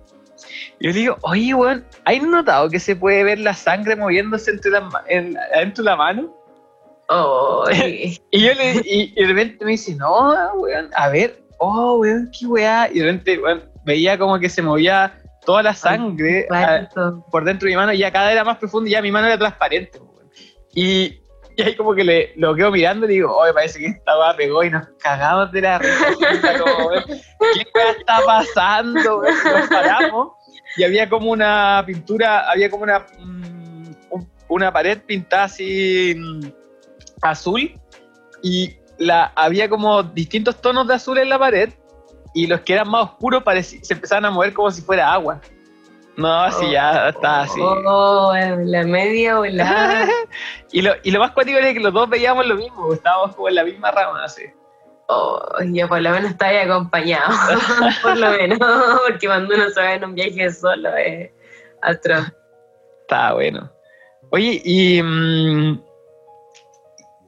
Y 0.80 0.86
yo 0.86 0.92
le 0.92 0.98
digo, 0.98 1.16
oye, 1.22 1.54
weón, 1.54 1.84
¿hay 2.04 2.18
notado 2.20 2.68
que 2.68 2.80
se 2.80 2.96
puede 2.96 3.22
ver 3.22 3.38
la 3.38 3.54
sangre 3.54 3.94
moviéndose 3.96 4.50
entre 4.50 4.80
ma- 4.80 5.04
en- 5.08 5.36
adentro 5.54 5.84
de 5.84 5.90
la 5.90 5.96
mano? 5.96 6.36
Oh, 7.08 7.64
y- 7.70 8.18
Y 8.30 8.40
yo 8.46 8.54
le 8.54 8.72
y, 8.84 9.12
y 9.16 9.20
de 9.22 9.26
repente 9.26 9.64
me 9.64 9.72
dice, 9.72 9.94
no, 9.94 10.52
weón, 10.54 10.90
a 10.94 11.08
ver, 11.08 11.42
oh, 11.58 11.98
weón, 11.98 12.30
qué 12.36 12.46
weá. 12.46 12.88
Y 12.92 12.98
de 12.98 13.04
repente, 13.04 13.38
weón, 13.38 13.62
veía 13.84 14.18
como 14.18 14.38
que 14.40 14.48
se 14.48 14.62
movía 14.62 15.18
toda 15.44 15.62
la 15.62 15.74
sangre 15.74 16.46
a- 16.50 16.88
cuático. 16.88 17.26
por 17.30 17.44
dentro 17.44 17.66
de 17.66 17.72
mi 17.72 17.76
mano 17.76 17.92
y 17.92 17.98
ya 17.98 18.10
cada 18.10 18.32
era 18.32 18.42
más 18.44 18.58
profundo 18.58 18.88
y 18.88 18.92
ya 18.92 19.02
mi 19.02 19.12
mano 19.12 19.26
era 19.28 19.38
transparente. 19.38 19.98
weón. 20.00 20.28
Y, 20.74 21.20
y 21.56 21.62
ahí 21.62 21.76
como 21.76 21.94
que 21.94 22.04
le, 22.04 22.32
lo 22.36 22.54
quedo 22.54 22.70
mirando 22.70 23.06
y 23.06 23.14
digo, 23.14 23.36
oye, 23.36 23.52
parece 23.52 23.78
que 23.78 23.86
esta 23.86 24.18
weá 24.18 24.36
pegó 24.36 24.62
y 24.64 24.70
nos 24.70 24.86
cagamos 24.98 25.52
de 25.52 25.60
la 25.60 25.78
risa. 25.78 26.06
¿Qué 27.06 27.90
está 27.98 28.20
pasando? 28.26 29.22
Nos 29.22 29.68
paramos 29.68 30.32
y 30.76 30.84
había 30.84 31.08
como 31.08 31.30
una 31.30 31.82
pintura, 31.86 32.50
había 32.50 32.70
como 32.70 32.84
una, 32.84 33.00
mm, 33.18 33.86
un- 34.10 34.30
una 34.48 34.72
pared 34.72 34.98
pintada 35.06 35.44
así 35.44 36.14
mm, 36.16 36.46
azul 37.22 37.72
y 38.42 38.76
la, 38.98 39.32
había 39.34 39.68
como 39.68 40.02
distintos 40.02 40.60
tonos 40.60 40.86
de 40.88 40.94
azul 40.94 41.18
en 41.18 41.28
la 41.28 41.38
pared 41.38 41.70
y 42.34 42.46
los 42.46 42.60
que 42.60 42.72
eran 42.74 42.88
más 42.88 43.04
oscuros 43.10 43.42
se 43.62 43.92
empezaban 43.94 44.24
a 44.24 44.30
mover 44.30 44.52
como 44.52 44.70
si 44.70 44.80
fuera 44.82 45.12
agua. 45.12 45.40
No, 46.16 46.42
así 46.42 46.70
ya 46.70 47.08
está 47.08 47.42
así. 47.42 47.60
Oh, 47.60 48.34
en 48.34 48.70
la 48.70 48.84
media 48.84 49.38
volada. 49.38 50.06
Y 50.74 50.80
lo, 50.80 50.94
y 51.02 51.10
lo 51.10 51.20
más 51.20 51.32
cuático 51.32 51.58
era 51.58 51.74
que 51.74 51.80
los 51.80 51.92
dos 51.92 52.08
veíamos 52.08 52.46
lo 52.46 52.54
mismo, 52.54 52.94
estábamos 52.94 53.36
como 53.36 53.50
en 53.50 53.56
la 53.56 53.64
misma 53.64 53.90
rama, 53.90 54.24
así. 54.24 54.44
Oh, 55.06 55.42
yo 55.70 55.86
por 55.86 56.00
lo 56.00 56.10
menos 56.10 56.30
estaba 56.30 56.50
ahí 56.50 56.56
acompañado. 56.58 57.30
por 58.02 58.16
lo 58.16 58.30
menos. 58.30 58.58
Porque 59.06 59.26
cuando 59.26 59.54
uno 59.54 59.68
se 59.68 59.80
va 59.82 59.94
en 59.94 60.04
un 60.04 60.14
viaje 60.14 60.50
solo 60.50 60.96
es 60.96 61.30
atroz. 61.82 62.32
Estaba 63.02 63.34
bueno. 63.34 63.70
Oye, 64.30 64.62
y. 64.64 65.02
mm, 65.02 65.82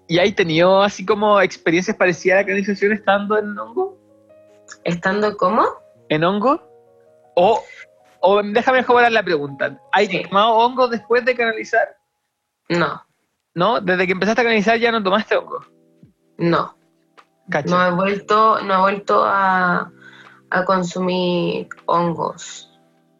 ¿Y 0.09 0.19
hay 0.19 0.32
tenido 0.32 0.82
así 0.82 1.05
como 1.05 1.40
experiencias 1.40 1.97
parecidas 1.97 2.36
a 2.36 2.40
la 2.40 2.47
canalización 2.47 2.93
estando 2.93 3.39
en 3.39 3.59
hongo? 3.59 3.98
¿Estando 4.85 5.36
cómo? 5.36 5.66
¿En 6.09 6.24
hongo? 6.24 6.62
O, 7.36 7.62
o 8.27 8.43
déjame 8.43 8.79
mejorar 8.79 9.13
la 9.13 9.23
pregunta. 9.23 9.79
¿Hay 9.93 10.07
Sí. 10.07 10.23
tomado 10.23 10.55
hongo 10.57 10.89
después 10.89 11.25
de 11.25 11.35
canalizar? 11.37 11.97
No, 12.69 13.03
¿No? 13.55 13.81
Desde 13.81 14.07
que 14.07 14.13
empezaste 14.13 14.41
a 14.41 14.45
canalizar 14.45 14.79
ya 14.79 14.91
no 14.91 15.03
tomaste 15.03 15.37
hongo. 15.37 15.61
no. 16.39 16.75
No 17.67 17.87
he 17.87 17.91
vuelto, 17.91 18.63
no 18.63 18.75
he 18.75 18.81
vuelto 18.81 19.23
a, 19.23 19.93
a 20.49 20.65
consumir 20.65 21.69
hongos. 21.85 22.71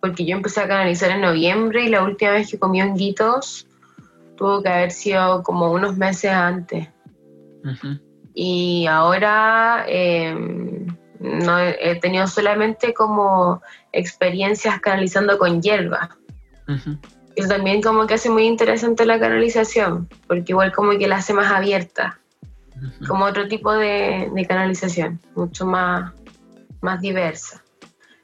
Porque 0.01 0.25
yo 0.25 0.35
empecé 0.35 0.63
a 0.63 0.69
canalizar 0.69 1.11
en 1.11 1.21
noviembre 1.21 1.85
y 1.85 1.89
la 1.91 2.03
última 2.03 2.31
vez 2.33 2.51
que 2.51 2.59
comí 2.59 2.81
honguitos 2.81 3.67
tuvo 4.37 4.63
que 4.63 4.71
haber 4.71 4.91
sido 4.93 5.43
como 5.43 5.71
unos 5.71 5.99
meses 5.99 6.31
antes. 6.31 6.89
Y 8.35 8.87
ahora 8.87 9.85
eh, 9.89 10.35
no 11.25 11.59
he, 11.59 11.77
he 11.81 11.97
tenido 11.97 12.27
solamente 12.27 12.93
como 12.93 13.63
experiencias 13.93 14.81
canalizando 14.81 15.39
con 15.39 15.63
hierba. 15.63 16.11
Ujú. 16.69 16.99
Eso 17.35 17.49
también 17.49 17.83
como 17.83 18.07
que 18.07 18.15
hace 18.15 18.31
muy 18.31 18.45
interesante 18.47 19.07
la 19.07 19.19
canalización, 19.19 20.09
porque 20.29 20.53
igual 20.53 20.73
como 20.73 20.97
que 20.99 21.09
la 21.09 21.17
hace 21.17 21.33
más 21.33 21.51
abierta, 21.51 22.21
como 23.09 23.25
otro 23.25 23.49
tipo 23.49 23.73
de, 23.73 24.31
de 24.33 24.47
canalización, 24.47 25.21
mucho 25.35 25.67
más, 25.67 26.13
más 26.81 27.01
diversa. 27.01 27.63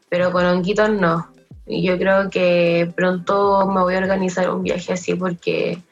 Pero 0.08 0.30
con 0.30 0.44
honguitos 0.44 0.90
no. 0.90 1.32
Y 1.66 1.82
yo 1.82 1.98
creo 1.98 2.30
que 2.30 2.92
pronto 2.94 3.66
me 3.66 3.80
voy 3.80 3.94
a 3.94 3.98
organizar 3.98 4.50
un 4.50 4.62
viaje 4.62 4.92
así 4.92 5.14
porque, 5.14 5.82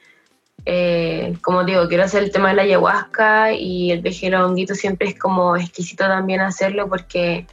eh, 0.65 1.35
como 1.43 1.65
digo, 1.65 1.89
quiero 1.89 2.05
hacer 2.05 2.23
el 2.23 2.33
tema 2.33 2.49
de 2.51 2.55
la 2.55 2.63
ayahuasca 2.63 3.53
y 3.53 3.91
el 3.91 4.01
viaje 4.01 4.27
de 4.27 4.33
los 4.37 4.49
honguitos 4.49 4.79
siempre 4.79 5.09
es 5.09 5.19
como 5.19 5.57
exquisito 5.57 6.05
también 6.05 6.41
hacerlo 6.41 6.89
porque 6.89 7.47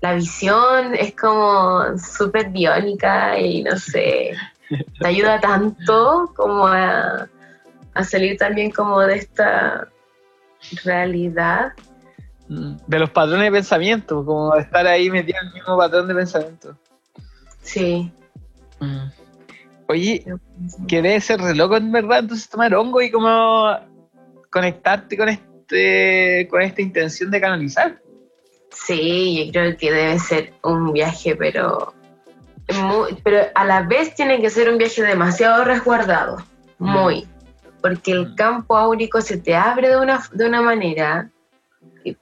la 0.00 0.14
visión 0.14 0.94
es 0.94 1.14
como 1.14 1.96
súper 1.98 2.50
biónica 2.50 3.38
y 3.38 3.62
no 3.62 3.76
sé, 3.76 4.34
te 4.68 5.06
ayuda 5.06 5.40
tanto 5.40 6.32
como 6.34 6.66
a, 6.66 7.28
a 7.94 8.04
salir 8.04 8.36
también 8.36 8.70
como 8.70 9.00
de 9.00 9.16
esta 9.16 9.88
realidad. 10.84 11.72
Mm, 12.48 12.76
De 12.86 12.98
los 12.98 13.10
patrones 13.10 13.44
de 13.44 13.52
pensamiento, 13.52 14.24
como 14.24 14.54
estar 14.56 14.86
ahí 14.86 15.10
metido 15.10 15.38
en 15.40 15.48
el 15.48 15.54
mismo 15.54 15.76
patrón 15.76 16.08
de 16.08 16.14
pensamiento. 16.14 16.76
Sí. 17.62 18.12
Mm. 18.80 19.08
Oye, 19.88 20.24
que 20.88 21.02
debe 21.02 21.20
ser 21.20 21.40
re 21.40 21.54
loco 21.54 21.76
en 21.76 21.92
verdad, 21.92 22.20
entonces 22.20 22.48
tomar 22.48 22.74
hongo 22.74 23.00
y 23.02 23.10
como 23.10 23.68
conectarte 24.50 25.16
con 25.16 25.28
este 25.28 26.48
con 26.50 26.62
esta 26.62 26.82
intención 26.82 27.30
de 27.30 27.40
canalizar. 27.40 28.00
Sí, 28.72 29.46
yo 29.46 29.52
creo 29.52 29.76
que 29.76 29.92
debe 29.92 30.18
ser 30.18 30.52
un 30.62 30.92
viaje, 30.92 31.34
pero 31.36 31.94
muy- 32.74 33.16
pero 33.22 33.46
a 33.54 33.64
la 33.64 33.82
vez 33.82 34.14
tiene 34.14 34.40
que 34.40 34.50
ser 34.50 34.68
un 34.70 34.78
viaje 34.78 35.02
demasiado 35.02 35.64
resguardado, 35.64 36.44
muy, 36.78 37.26
porque 37.80 38.12
el 38.12 38.34
campo 38.34 38.76
áurico 38.76 39.20
se 39.20 39.38
te 39.38 39.54
abre 39.54 39.88
de 39.90 39.96
una, 39.98 40.22
de 40.32 40.46
una 40.46 40.62
manera. 40.62 41.30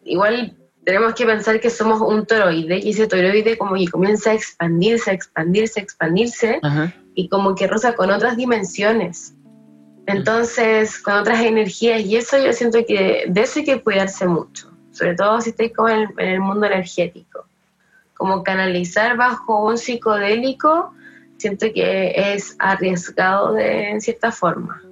Igual 0.05 0.57
tenemos 0.85 1.15
que 1.15 1.25
pensar 1.27 1.61
que 1.61 1.71
somos 1.71 2.01
un 2.01 2.27
toroide 2.27 2.79
y 2.79 2.91
ese 2.91 3.07
toroide 3.07 3.57
como 3.57 3.75
que 3.75 3.89
comienza 3.89 4.31
a 4.31 4.35
expandirse, 4.35 5.11
a 5.11 5.15
expandirse, 5.15 5.81
a 5.81 5.83
expandirse 5.83 6.61
y 7.15 7.29
como 7.29 7.55
que 7.55 7.67
roza 7.67 7.95
con 7.95 8.11
otras 8.11 8.37
dimensiones. 8.37 9.35
Entonces, 10.07 10.99
con 10.99 11.15
otras 11.15 11.41
energías, 11.41 12.03
y 12.03 12.17
eso 12.17 12.37
yo 12.39 12.53
siento 12.53 12.81
que 12.87 13.25
de 13.27 13.41
eso 13.41 13.61
hay 13.61 13.65
que 13.65 13.83
cuidarse 13.83 14.27
mucho, 14.27 14.71
sobre 14.93 15.15
todo 15.15 15.41
si 15.41 15.51
estáis 15.51 15.73
como 15.75 15.89
en 15.89 16.01
el, 16.01 16.09
en 16.19 16.29
el 16.29 16.41
mundo 16.41 16.67
energético. 16.67 17.47
Como 18.17 18.43
canalizar 18.43 19.17
bajo 19.17 19.67
un 19.67 19.79
psicodélico, 19.79 20.93
siento 21.39 21.67
que 21.73 22.35
es 22.35 22.55
arriesgado 22.59 23.55
de, 23.55 23.91
en 23.91 24.01
cierta 24.01 24.31
forma, 24.31 24.83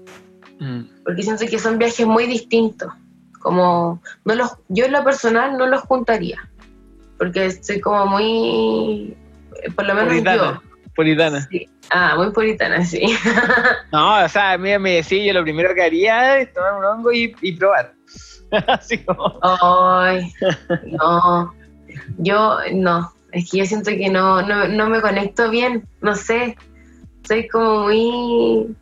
Mm. 0.62 0.82
porque 1.04 1.24
siento 1.24 1.44
que 1.46 1.58
son 1.58 1.76
viajes 1.76 2.06
muy 2.06 2.26
distintos. 2.26 2.92
Como 3.40 4.00
no 4.24 4.34
los, 4.36 4.52
yo 4.68 4.84
en 4.84 4.92
lo 4.92 5.02
personal 5.02 5.58
no 5.58 5.66
los 5.66 5.82
juntaría, 5.82 6.48
porque 7.18 7.46
estoy 7.46 7.80
como 7.80 8.06
muy, 8.06 9.16
por 9.74 9.84
lo 9.84 9.94
menos 9.94 10.10
Puritana. 10.10 10.62
Puritana. 11.02 11.48
Sí. 11.50 11.68
Ah, 11.90 12.14
muy 12.16 12.30
puritana, 12.30 12.84
sí. 12.84 13.02
No, 13.92 14.24
o 14.24 14.28
sea, 14.28 14.52
a 14.52 14.58
mí 14.58 14.78
me 14.78 14.94
decía, 14.96 15.24
yo 15.24 15.32
lo 15.34 15.42
primero 15.42 15.74
que 15.74 15.82
haría 15.82 16.38
es 16.38 16.52
tomar 16.52 16.74
un 16.74 16.84
hongo 16.84 17.12
y, 17.12 17.34
y 17.42 17.52
probar. 17.52 17.92
Así 18.68 18.98
como. 18.98 19.38
Ay, 19.42 20.32
no. 20.86 21.52
Yo 22.18 22.58
no. 22.72 23.12
Es 23.32 23.50
que 23.50 23.58
yo 23.58 23.64
siento 23.66 23.90
que 23.90 24.08
no, 24.08 24.42
no, 24.42 24.68
no 24.68 24.88
me 24.88 25.00
conecto 25.00 25.50
bien. 25.50 25.86
No 26.00 26.14
sé. 26.14 26.56
Soy 27.26 27.48
como 27.48 27.84
muy. 27.84 28.76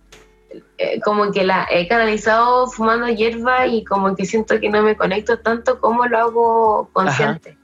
eh, 0.79 1.01
como 1.05 1.31
que 1.33 1.45
la 1.45 1.67
he 1.71 1.89
canalizado 1.89 2.67
fumando 2.69 3.09
hierba 3.09 3.67
y 3.67 3.85
como 3.85 4.15
que 4.15 4.25
siento 4.27 4.61
que 4.61 4.69
no 4.69 4.83
me 4.83 4.97
conecto 4.97 5.39
tanto 5.39 5.81
como 5.81 6.07
lo 6.07 6.19
hago 6.19 6.91
consciente. 6.93 7.57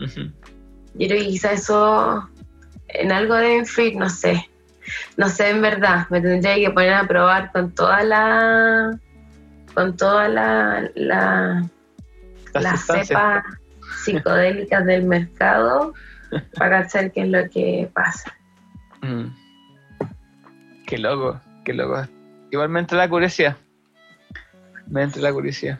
Ujú. 0.00 0.32
Yo 0.94 1.08
creo 1.08 1.20
que 1.20 1.28
quizás 1.28 1.60
eso 1.60 2.28
en 2.94 3.12
algo 3.12 3.34
debe 3.34 3.58
influir, 3.58 3.96
no 3.96 4.08
sé. 4.08 4.48
No 5.16 5.28
sé 5.28 5.50
en 5.50 5.62
verdad. 5.62 6.06
Me 6.10 6.20
tendría 6.20 6.56
que 6.56 6.70
poner 6.70 6.94
a 6.94 7.06
probar 7.06 7.52
con 7.52 7.74
toda 7.74 8.02
la. 8.02 8.98
con 9.74 9.96
toda 9.96 10.28
la. 10.28 10.90
la 10.94 11.68
Las 12.54 12.62
las 12.62 12.86
cepas 12.86 13.44
psicodélicas 14.04 14.84
del 14.86 15.04
mercado 15.04 15.94
para 16.56 16.82
cachar 16.82 17.12
qué 17.12 17.22
es 17.22 17.28
lo 17.28 17.48
que 17.50 17.90
pasa. 17.92 18.34
Mm. 19.02 19.26
Qué 20.86 20.98
loco, 20.98 21.40
qué 21.64 21.72
loco. 21.72 22.06
Igual 22.50 22.68
me 22.68 22.80
entra 22.80 22.98
la 22.98 23.08
curiosidad. 23.08 23.56
Me 24.88 25.02
entra 25.02 25.22
la 25.22 25.32
curiosidad. 25.32 25.78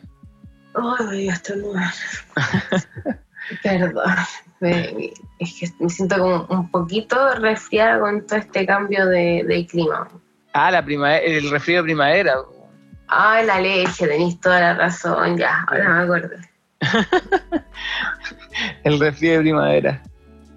Ay, 0.75 1.07
voy 1.07 1.29
a 1.29 1.33
estornudar. 1.33 1.93
Perdón. 3.63 4.15
Me- 4.61 5.13
es 5.39 5.55
que 5.59 5.67
me 5.81 5.89
siento 5.89 6.19
como 6.19 6.45
un 6.51 6.71
poquito 6.71 7.35
resfriada 7.37 7.99
con 8.01 8.27
todo 8.27 8.39
este 8.39 8.67
cambio 8.67 9.07
de, 9.07 9.43
de 9.47 9.67
clima. 9.67 10.07
Ah, 10.53 10.71
la 10.71 10.85
primavera, 10.85 11.19
el 11.25 11.51
resfrío 11.51 11.79
de 11.79 11.85
primavera. 11.85 12.37
Ay, 13.09 13.47
la 13.47 13.57
alergia, 13.57 14.07
tenéis 14.09 14.39
toda 14.41 14.61
la 14.61 14.75
razón. 14.75 15.37
Ya, 15.39 15.65
ahora 15.67 15.89
me 15.89 16.03
acuerdo. 16.03 16.37
El 18.85 18.99
resfrío 19.01 19.33
de 19.35 19.41
primavera. 19.41 20.03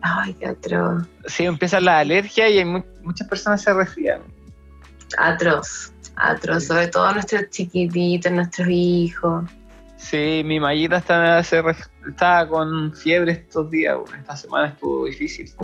Ay, 0.02 0.34
qué 0.34 0.48
atroz. 0.48 1.04
Sí, 1.28 1.46
empiezan 1.46 1.86
las 1.86 2.02
alergias 2.02 2.50
y 2.52 2.58
hay 2.60 2.66
mu- 2.66 2.84
muchas 3.04 3.28
personas 3.28 3.62
se 3.62 3.74
resfrían. 3.74 4.22
Atroz. 5.18 5.94
Atroz. 6.16 6.64
Sí. 6.64 6.68
Sobre 6.70 6.88
todo 6.88 7.14
nuestros 7.14 7.50
chiquititos, 7.50 8.32
nuestros 8.32 8.68
hijos. 8.70 9.46
Sí, 10.04 10.42
mi 10.46 10.60
mallita 10.60 10.98
está, 10.98 11.42
se 11.44 11.64
ref- 11.64 11.90
está 12.10 12.46
con 12.48 12.94
fiebre 12.94 13.32
estos 13.32 13.72
días. 13.72 13.98
bueno, 13.98 14.18
esta 14.18 14.36
semana 14.36 14.68
estuvo 14.68 15.06
difícil. 15.06 15.48
Sí, 15.48 15.56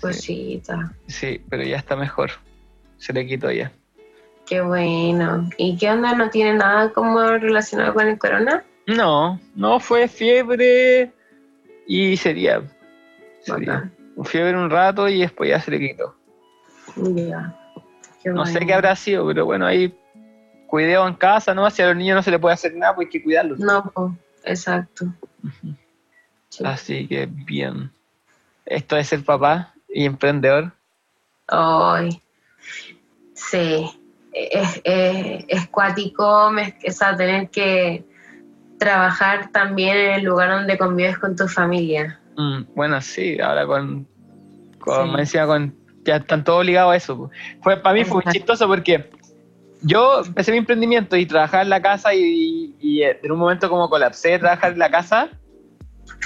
cosita. 0.00 0.92
sí, 1.06 1.42
pero 1.48 1.62
ya 1.64 1.76
está 1.76 1.96
mejor. 1.96 2.30
Se 2.98 3.12
le 3.12 3.26
quitó 3.26 3.50
ya. 3.50 3.72
Qué 4.46 4.60
bueno. 4.60 5.48
¿Y 5.56 5.76
qué 5.78 5.90
onda? 5.90 6.14
¿No 6.14 6.28
tiene 6.28 6.54
nada 6.54 6.92
como 6.92 7.20
relacionado 7.20 7.94
con 7.94 8.06
el 8.06 8.18
corona? 8.18 8.64
No, 8.86 9.40
no 9.54 9.80
fue 9.80 10.06
fiebre 10.08 11.10
y 11.86 12.16
sería. 12.16 12.62
sería. 13.42 13.90
Fiebre 14.24 14.56
un 14.58 14.68
rato 14.68 15.08
y 15.08 15.20
después 15.20 15.48
ya 15.50 15.60
se 15.60 15.70
le 15.70 15.78
quitó. 15.78 16.14
Ya. 16.96 17.56
Qué 18.22 18.28
No 18.30 18.44
sé 18.44 18.60
qué 18.66 18.74
habrá 18.74 18.94
sido, 18.96 19.26
pero 19.26 19.46
bueno, 19.46 19.64
ahí 19.66 19.94
cuidado 20.70 21.06
en 21.08 21.14
casa, 21.14 21.52
¿no? 21.52 21.68
Si 21.70 21.82
a 21.82 21.88
los 21.88 21.96
niños 21.96 22.14
no 22.16 22.22
se 22.22 22.30
les 22.30 22.40
puede 22.40 22.54
hacer 22.54 22.74
nada, 22.76 22.94
pues 22.94 23.06
hay 23.06 23.10
que 23.10 23.22
cuidarlos. 23.22 23.58
No, 23.58 23.82
po, 23.92 24.14
exacto. 24.44 25.06
Sí. 26.48 26.64
Así 26.64 27.06
que 27.08 27.26
bien. 27.26 27.90
Esto 28.64 28.96
es 28.96 29.08
ser 29.08 29.24
papá 29.24 29.74
y 29.88 30.04
emprendedor. 30.04 30.72
Ay, 31.48 32.22
sí, 33.34 33.90
es, 34.32 34.80
es, 34.84 35.44
es 35.48 35.68
cuático 35.68 36.50
me- 36.52 36.78
o 36.86 36.92
sea, 36.92 37.16
tener 37.16 37.50
que 37.50 38.04
trabajar 38.78 39.50
también 39.50 39.96
en 39.96 40.10
el 40.12 40.22
lugar 40.24 40.50
donde 40.50 40.78
convives 40.78 41.18
con 41.18 41.34
tu 41.34 41.48
familia. 41.48 42.20
Mm, 42.36 42.62
bueno, 42.74 43.00
sí, 43.00 43.40
ahora 43.40 43.66
con, 43.66 44.06
con 44.78 45.06
Sí. 45.06 45.10
más 45.10 45.20
encima 45.20 45.46
con 45.46 45.74
ya 46.04 46.16
están 46.16 46.44
todos 46.44 46.64
ligados 46.64 46.92
a 46.92 46.96
eso. 46.96 47.30
Fue 47.62 47.76
para 47.76 47.94
mí 47.94 48.04
fue 48.04 48.22
muy 48.24 48.32
chistoso 48.32 48.66
porque 48.66 49.10
yo 49.82 50.22
empecé 50.24 50.52
mi 50.52 50.58
emprendimiento 50.58 51.16
y 51.16 51.26
trabajaba 51.26 51.62
en 51.62 51.70
la 51.70 51.80
casa 51.82 52.14
y, 52.14 52.74
y 52.80 53.02
en 53.02 53.30
un 53.32 53.38
momento 53.38 53.68
como 53.68 53.88
colapsé 53.88 54.30
de 54.30 54.38
trabajar 54.40 54.72
en 54.72 54.78
la 54.78 54.90
casa 54.90 55.28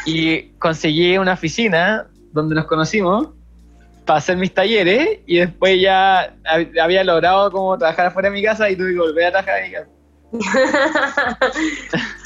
y 0.06 0.42
conseguí 0.58 1.16
una 1.18 1.34
oficina 1.34 2.06
donde 2.32 2.54
nos 2.54 2.66
conocimos 2.66 3.28
para 4.04 4.18
hacer 4.18 4.36
mis 4.36 4.52
talleres 4.52 5.20
y 5.26 5.38
después 5.38 5.80
ya 5.80 6.34
hab- 6.44 6.78
había 6.80 7.04
logrado 7.04 7.50
como 7.50 7.78
trabajar 7.78 8.06
afuera 8.06 8.28
de 8.28 8.34
mi 8.34 8.42
casa 8.42 8.68
y 8.68 8.76
tuve 8.76 8.92
que 8.92 8.98
volver 8.98 9.26
a 9.26 9.30
trabajar 9.30 9.58
en 9.62 9.70
mi 9.70 9.72
casa. 9.76 9.88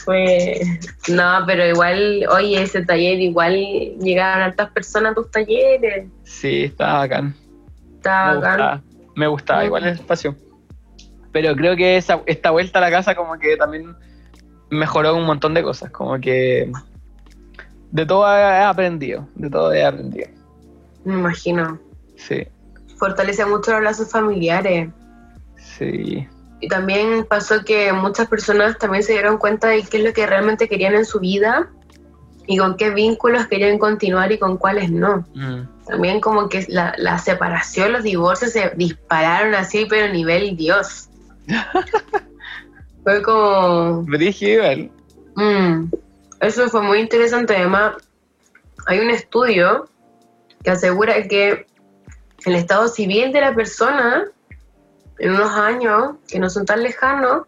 Fue, 0.04 0.60
no, 1.08 1.44
pero 1.46 1.66
igual, 1.66 2.24
oye, 2.30 2.62
ese 2.62 2.84
taller, 2.84 3.20
igual 3.20 3.54
llegaron 4.00 4.42
hartas 4.44 4.70
personas 4.70 5.12
a 5.12 5.14
tus 5.16 5.30
talleres. 5.30 6.06
Sí, 6.24 6.64
estaba 6.64 7.00
bacán. 7.00 7.34
Estaba 7.96 8.32
me 8.34 8.36
bacán. 8.40 8.56
gustaba, 8.58 8.82
me 9.14 9.26
gustaba 9.26 9.64
igual 9.66 9.84
el 9.84 9.94
espacio. 9.94 10.34
Pero 11.32 11.54
creo 11.54 11.76
que 11.76 11.96
esa, 11.96 12.22
esta 12.26 12.50
vuelta 12.50 12.78
a 12.78 12.82
la 12.82 12.90
casa 12.90 13.14
como 13.14 13.38
que 13.38 13.56
también 13.56 13.94
mejoró 14.70 15.14
un 15.16 15.24
montón 15.24 15.54
de 15.54 15.62
cosas, 15.62 15.90
como 15.90 16.18
que 16.20 16.70
de 17.90 18.06
todo 18.06 18.26
he 18.26 18.62
aprendido, 18.62 19.28
de 19.34 19.50
todo 19.50 19.72
he 19.72 19.84
aprendido. 19.84 20.28
Me 21.04 21.14
imagino. 21.14 21.78
Sí, 22.16 22.46
Fortalece 22.98 23.46
mucho 23.46 23.72
los 23.72 23.82
lazos 23.82 24.10
familiares. 24.10 24.90
sí, 25.56 26.26
Y 26.60 26.68
también 26.68 27.24
pasó 27.28 27.64
que 27.64 27.92
muchas 27.92 28.26
personas 28.28 28.76
también 28.78 29.02
se 29.04 29.12
dieron 29.12 29.38
cuenta 29.38 29.68
de 29.68 29.82
qué 29.84 29.98
es 29.98 30.04
lo 30.04 30.12
que 30.12 30.26
realmente 30.26 30.68
querían 30.68 30.94
en 30.94 31.04
su 31.04 31.20
vida 31.20 31.70
y 32.46 32.56
con 32.56 32.76
qué 32.76 32.90
vínculos 32.90 33.46
querían 33.46 33.78
continuar 33.78 34.32
y 34.32 34.38
con 34.38 34.56
cuáles 34.56 34.90
no. 34.90 35.24
mm, 35.34 35.84
También 35.86 36.20
como 36.20 36.48
que 36.48 36.64
la, 36.68 36.92
la 36.98 37.18
separación, 37.18 37.92
los 37.92 38.02
divorcios 38.02 38.52
se 38.52 38.72
dispararon 38.76 39.54
así, 39.54 39.86
pero 39.88 40.06
a 40.06 40.12
nivel 40.12 40.56
Dios. 40.56 41.07
Fue 43.04 43.22
como... 43.22 44.04
igual. 44.08 44.90
mm, 45.36 45.84
eso 46.40 46.68
fue 46.68 46.82
muy 46.82 46.98
interesante. 46.98 47.56
Además, 47.56 47.94
hay 48.86 49.00
un 49.00 49.10
estudio 49.10 49.88
que 50.62 50.70
asegura 50.70 51.26
que 51.26 51.66
el 52.44 52.54
estado 52.54 52.88
civil 52.88 53.32
de 53.32 53.40
la 53.40 53.54
persona 53.54 54.24
en 55.18 55.30
unos 55.30 55.50
años 55.52 56.16
que 56.28 56.38
no 56.38 56.48
son 56.50 56.64
tan 56.64 56.82
lejanos 56.82 57.46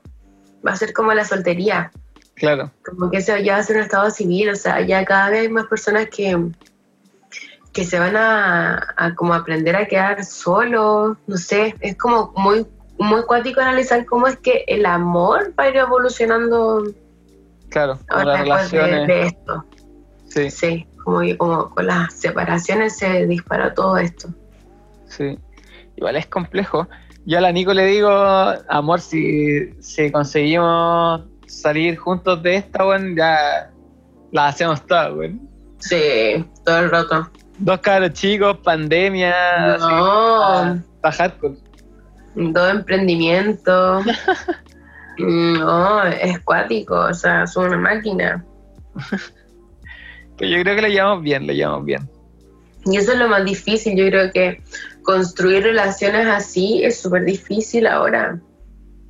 va 0.66 0.72
a 0.72 0.76
ser 0.76 0.92
como 0.92 1.12
la 1.12 1.24
soltería. 1.24 1.92
Claro, 2.34 2.70
Como 2.84 3.10
que 3.10 3.18
eso 3.18 3.36
ya 3.36 3.54
va 3.54 3.58
a 3.58 3.62
ser 3.62 3.76
un 3.76 3.82
estado 3.82 4.10
civil, 4.10 4.48
o 4.48 4.56
sea, 4.56 4.80
ya 4.80 5.04
cada 5.04 5.28
vez 5.28 5.40
hay 5.42 5.48
más 5.50 5.66
personas 5.66 6.08
que, 6.08 6.50
que 7.72 7.84
se 7.84 7.98
van 7.98 8.16
a, 8.16 8.94
a 8.96 9.14
como 9.14 9.34
aprender 9.34 9.76
a 9.76 9.86
quedar 9.86 10.24
solos, 10.24 11.18
no 11.26 11.36
sé, 11.36 11.74
es 11.80 11.98
como 11.98 12.32
muy, 12.36 12.66
muy 13.00 13.22
cuático 13.24 13.60
analizar 13.60 14.04
cómo 14.06 14.26
es 14.26 14.36
que 14.38 14.64
el 14.68 14.86
amor 14.86 15.52
va 15.58 15.64
a 15.64 15.68
ir 15.70 15.76
evolucionando 15.76 16.82
Claro, 17.70 17.98
con 18.08 18.26
las 18.26 18.38
después 18.40 18.70
de, 18.70 18.78
relaciones. 18.78 19.06
de 19.08 19.22
esto. 19.26 19.64
Sí, 20.28 20.50
Sí, 20.50 20.86
como, 21.04 21.20
como 21.38 21.70
con 21.70 21.86
las 21.86 22.12
separaciones 22.14 22.96
se 22.98 23.26
dispara 23.26 23.74
todo 23.74 23.96
esto. 23.98 24.28
sí. 25.06 25.38
Igual 25.96 26.16
es 26.16 26.26
complejo. 26.28 26.88
Yo 27.26 27.36
a 27.36 27.40
la 27.42 27.52
Nico 27.52 27.74
le 27.74 27.84
digo, 27.84 28.08
amor, 28.70 29.00
si, 29.02 29.70
si 29.82 30.10
conseguimos 30.10 31.22
salir 31.46 31.98
juntos 31.98 32.42
de 32.42 32.56
esta, 32.56 32.86
weón, 32.86 33.14
ya 33.16 33.70
la 34.32 34.48
hacemos 34.48 34.80
todas, 34.86 35.12
weón. 35.12 35.46
Sí, 35.78 36.42
todo 36.64 36.78
el 36.78 36.90
rato. 36.90 37.28
Dos 37.58 37.80
cabros 37.80 38.14
chicos, 38.14 38.56
pandemia, 38.64 39.74
así, 39.74 39.84
No, 39.84 40.82
pa' 41.02 41.12
hardcore. 41.12 41.56
Todo 42.34 42.70
emprendimiento. 42.70 44.00
No, 45.18 46.02
es 46.06 46.40
cuático, 46.40 46.94
o 46.94 47.14
sea, 47.14 47.44
es 47.44 47.56
una 47.56 47.76
máquina. 47.76 48.44
Pero 50.38 50.56
yo 50.56 50.62
creo 50.62 50.76
que 50.76 50.82
lo 50.82 50.88
llevamos 50.88 51.22
bien, 51.22 51.46
lo 51.46 51.52
llevamos 51.52 51.84
bien. 51.84 52.08
Y 52.86 52.96
eso 52.96 53.12
es 53.12 53.18
lo 53.18 53.28
más 53.28 53.44
difícil. 53.44 53.96
Yo 53.96 54.06
creo 54.06 54.32
que 54.32 54.62
construir 55.02 55.62
relaciones 55.64 56.26
así 56.26 56.82
es 56.82 57.00
súper 57.00 57.24
difícil 57.24 57.86
ahora. 57.86 58.40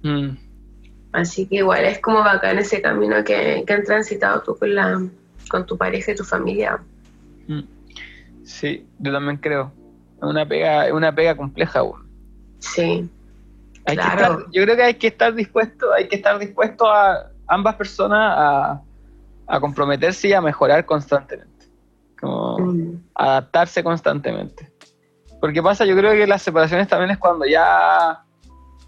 Mm, 0.03 0.31
Así 1.13 1.47
que 1.47 1.57
igual 1.57 1.85
es 1.85 1.99
como 1.99 2.21
bacán 2.21 2.59
ese 2.59 2.81
camino 2.81 3.23
que, 3.25 3.65
que 3.67 3.73
han 3.73 3.85
transitado 3.85 4.43
tú 4.43 4.57
con, 4.57 4.75
la, 4.75 5.01
con 5.49 5.67
tu 5.67 5.77
pareja 5.77 6.13
y 6.13 6.15
tu 6.15 6.25
familia. 6.25 6.81
mm. 7.49 7.61
Sí, 8.45 8.85
yo 8.99 9.13
también 9.13 9.37
creo. 9.37 9.73
Es 10.17 10.23
una 10.23 10.47
pega, 10.47 10.87
es 10.87 10.93
una 10.93 11.15
pega 11.15 11.37
compleja, 11.37 11.83
weón. 11.83 12.10
Sí, 12.61 13.11
Hay 13.87 13.97
que 13.97 14.03
Claro. 14.03 14.21
estar- 14.39 14.47
yo 14.53 14.63
creo 14.63 14.77
que 14.77 14.83
hay 14.83 14.95
que 14.95 15.07
estar 15.09 15.35
dispuesto, 15.35 15.93
hay 15.93 16.07
que 16.07 16.17
estar 16.17 16.39
dispuesto 16.39 16.87
a 16.89 17.31
ambas 17.49 17.75
personas 17.77 18.35
a, 18.37 18.83
a 19.47 19.61
comprometerse 19.61 20.29
y 20.29 20.33
a 20.35 20.41
mejorar 20.41 20.85
constantemente. 20.87 21.67
Como 22.21 22.59
Mm, 22.59 23.03
adaptarse 23.15 23.83
constantemente. 23.83 24.71
Porque 25.41 25.63
pasa, 25.63 25.87
yo 25.87 25.97
creo 25.97 26.13
que 26.13 26.27
las 26.27 26.43
separaciones 26.43 26.87
también 26.89 27.11
es 27.13 27.19
cuando 27.19 27.47
ya, 27.47 28.23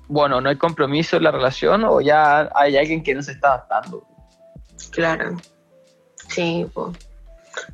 bueno, 0.09 0.41
no 0.43 0.51
hay 0.51 0.57
compromiso 0.57 1.17
en 1.17 1.23
la 1.25 1.31
relación 1.31 1.83
o 1.85 2.01
ya 2.03 2.51
hay 2.55 2.77
alguien 2.77 3.03
que 3.03 3.15
no 3.15 3.23
se 3.23 3.33
está 3.33 3.49
adaptando. 3.55 4.07
claro. 4.91 5.37
Sí, 6.29 6.67
po. 6.73 6.93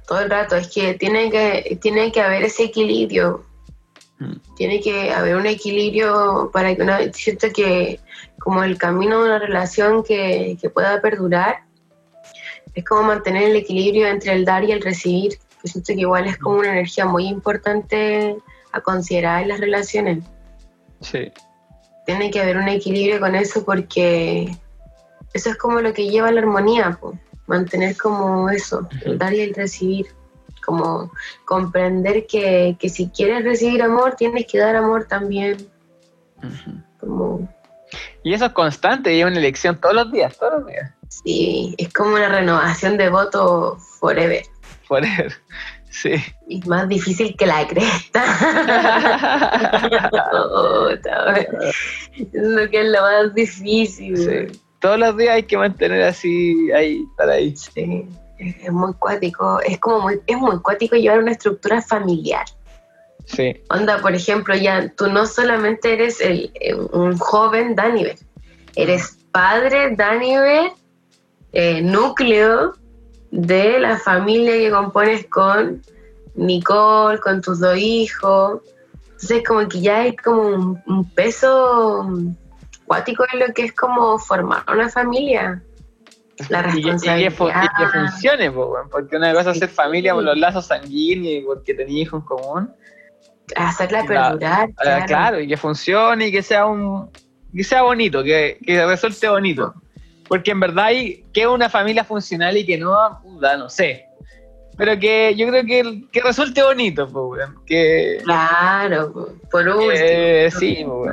todo 0.07 0.21
el 0.21 0.31
rato. 0.31 0.57
Es 0.57 0.73
que 0.73 0.95
tiene 0.95 1.31
que, 1.31 1.79
tiene 1.83 2.11
que 2.13 2.21
haber 2.23 2.45
ese 2.45 2.65
equilibrio. 2.65 3.45
Tiene 4.57 4.81
que 4.81 5.13
haber 5.13 5.37
un 5.37 5.47
equilibrio 5.47 6.51
para 6.53 6.75
que 6.75 6.83
una. 6.83 7.13
Siento 7.13 7.49
que 7.55 8.01
como 8.39 8.65
el 8.65 8.77
camino 8.77 9.23
de 9.23 9.31
una 9.31 9.39
relación 9.39 10.03
que, 10.03 10.59
que 10.61 10.71
pueda 10.71 11.01
perdurar 11.01 11.65
es 12.75 12.85
como 12.85 13.03
mantener 13.03 13.45
el 13.45 13.57
equilibrio 13.57 14.09
entre 14.09 14.33
el 14.33 14.45
dar 14.45 14.65
y 14.65 14.73
el 14.73 14.83
recibir. 14.83 15.39
Yo 15.63 15.71
siento 15.71 15.95
que 15.95 16.01
igual 16.01 16.27
es 16.27 16.39
como 16.39 16.59
una 16.59 16.73
energía 16.73 17.07
muy 17.07 17.27
importante 17.27 18.37
a 18.73 18.81
considerar 18.81 19.43
en 19.43 19.49
las 19.49 19.61
relaciones. 19.61 20.25
Sí, 21.01 21.31
tiene 22.09 22.31
que 22.31 22.41
haber 22.41 22.57
un 22.57 22.69
equilibrio 22.69 23.21
con 23.21 23.35
eso 23.35 23.67
porque 23.67 24.51
eso 25.35 25.51
es 25.51 25.57
como 25.57 25.83
lo 25.83 25.93
que 25.93 26.09
lleva 26.09 26.29
a 26.29 26.33
la 26.33 26.41
armonía, 26.41 26.97
po. 26.99 27.19
mantener 27.47 27.99
como 27.99 28.49
eso, 28.49 28.89
el 29.05 29.19
dar 29.19 29.35
y 29.35 29.43
el 29.43 29.53
recibir, 29.53 30.07
como 30.69 31.11
comprender 31.47 32.27
que, 32.27 32.77
que 32.79 32.91
si 32.91 33.09
quieres 33.09 33.43
recibir 33.43 33.83
amor, 33.83 34.17
tienes 34.17 34.47
que 34.47 34.59
dar 34.59 34.77
amor 34.77 35.07
también, 35.07 35.57
como 37.01 37.49
Y 38.23 38.35
eso 38.35 38.45
es 38.45 38.53
constante, 38.53 39.15
y 39.15 39.21
es 39.23 39.27
una 39.27 39.39
elección 39.39 39.81
todos 39.81 39.95
los 39.95 40.13
días, 40.13 40.37
todos 40.37 40.61
los 40.61 40.67
días. 40.67 40.93
sí, 41.09 41.75
es 41.79 41.91
como 41.91 42.17
una 42.17 42.29
renovación 42.29 42.99
de 42.99 43.09
voto 43.09 43.79
forever. 43.99 44.43
Forever. 44.87 45.33
Sí. 45.91 46.13
Y 46.47 46.61
más 46.69 46.87
difícil 46.87 47.35
que 47.37 47.47
la 47.47 47.67
cresta. 47.67 48.23
Lo 52.33 52.71
que 52.71 52.81
es 52.83 52.87
lo 52.89 53.01
más 53.01 53.35
difícil. 53.35 54.17
Sí. 54.17 54.61
Todos 54.81 54.99
los 54.99 55.17
días 55.17 55.35
hay 55.35 55.43
que 55.45 55.57
mantener 55.57 56.03
así, 56.03 56.71
ahí, 56.73 57.05
estar 57.11 57.31
ahí. 57.31 57.57
Sí, 57.57 58.07
es 58.39 58.73
muy 58.73 58.95
cuático, 58.95 59.61
es 59.61 59.79
como 59.79 60.01
muy, 60.01 60.21
es 60.27 60.37
muy 60.37 60.59
cuático 60.61 60.97
llevar 60.97 61.21
una 61.21 61.33
estructura 61.33 61.83
familiar. 61.83 62.45
Sí, 63.25 63.61
Onda, 63.69 64.01
por 64.01 64.15
ejemplo, 64.15 64.55
ya 64.55 64.91
tú 64.97 65.09
no 65.09 65.27
solamente 65.27 65.93
eres 65.93 66.21
el, 66.21 66.51
eh, 66.55 66.75
un 66.75 67.19
joven 67.19 67.75
Daniver, 67.75 68.17
eres 68.75 69.19
padre 69.33 69.95
Daniver, 69.95 70.73
eh, 71.53 71.83
núcleo 71.83 72.75
de 73.31 73.79
la 73.81 73.99
familia 73.99 74.53
que 74.53 74.71
compones 74.71 75.27
con 75.27 75.83
Nicole, 76.35 77.19
con 77.21 77.43
tus 77.43 77.61
dos 77.61 77.77
hijos. 77.77 78.63
Entonces, 79.05 79.43
como 79.47 79.69
que 79.69 79.81
ya 79.81 79.99
hay 79.99 80.17
como 80.17 80.43
un, 80.43 80.83
un 80.87 81.11
peso 81.11 82.05
mm, 82.05 82.35
cuático 82.87 83.25
en 83.33 83.41
lo 83.41 83.47
que 83.53 83.65
es 83.65 83.75
como 83.75 84.19
formar 84.19 84.65
una 84.69 84.89
familia. 84.89 85.63
La 86.49 86.61
y, 86.61 86.63
que- 86.63 86.79
y 86.79 86.83
que, 86.83 86.91
responsabilidad. 86.91 87.33
fu- 87.33 87.49
y 87.49 87.53
que 87.53 87.87
funcione, 87.99 88.51
po, 88.51 88.77
porque 88.91 89.17
una 89.17 89.33
cosa 89.35 89.51
es 89.53 89.59
ser 89.59 89.69
familia 89.69 90.15
con 90.15 90.25
los 90.25 90.39
lazos 90.39 90.67
sanguíneos 90.67 91.43
y 91.43 91.47
porque 91.47 91.75
tenía 91.75 92.03
hijos 92.03 92.21
en 92.23 92.27
común. 92.27 92.71
hacerla 93.57 94.03
La- 94.03 94.07
perdurar. 94.31 94.69
Ah, 94.79 95.05
claro. 95.07 95.41
y 95.41 95.49
que 95.49 95.57
funcione 95.57 96.29
y 96.29 96.33
que 96.33 96.43
sea 96.43 96.67
un 96.67 97.11
que 97.55 97.65
sea 97.65 97.81
bonito, 97.83 98.23
que, 98.23 98.59
que 98.65 98.85
resulte 98.87 99.27
bonito. 99.29 99.73
Porque 100.29 100.51
en 100.51 100.61
verdad 100.61 100.85
hay 100.87 101.25
que 101.33 101.47
una 101.47 101.71
familia 101.71 102.05
funcional 102.05 102.57
y 102.59 102.67
que 102.67 102.77
no, 102.77 103.19
puta, 103.23 103.57
no 103.57 103.71
sé. 103.71 104.05
Pero 104.77 104.99
que 104.99 105.35
yo 105.35 105.49
creo 105.49 105.65
que, 105.65 106.03
que 106.13 106.21
resulte 106.21 106.63
bonito, 106.63 107.09
po, 107.09 107.35
que, 107.67 108.21
Claro, 108.23 109.13
por 109.51 109.67
último. 109.67 109.91
que 109.91 110.51
sí, 110.57 110.85
po. 110.85 111.07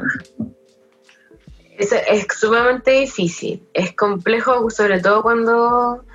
Es, 1.78 1.92
es 1.92 2.28
sumamente 2.40 2.92
difícil, 2.92 3.62
es 3.74 3.94
complejo, 3.94 4.70
sobre 4.70 5.02
todo 5.02 5.22
cuando, 5.22 6.06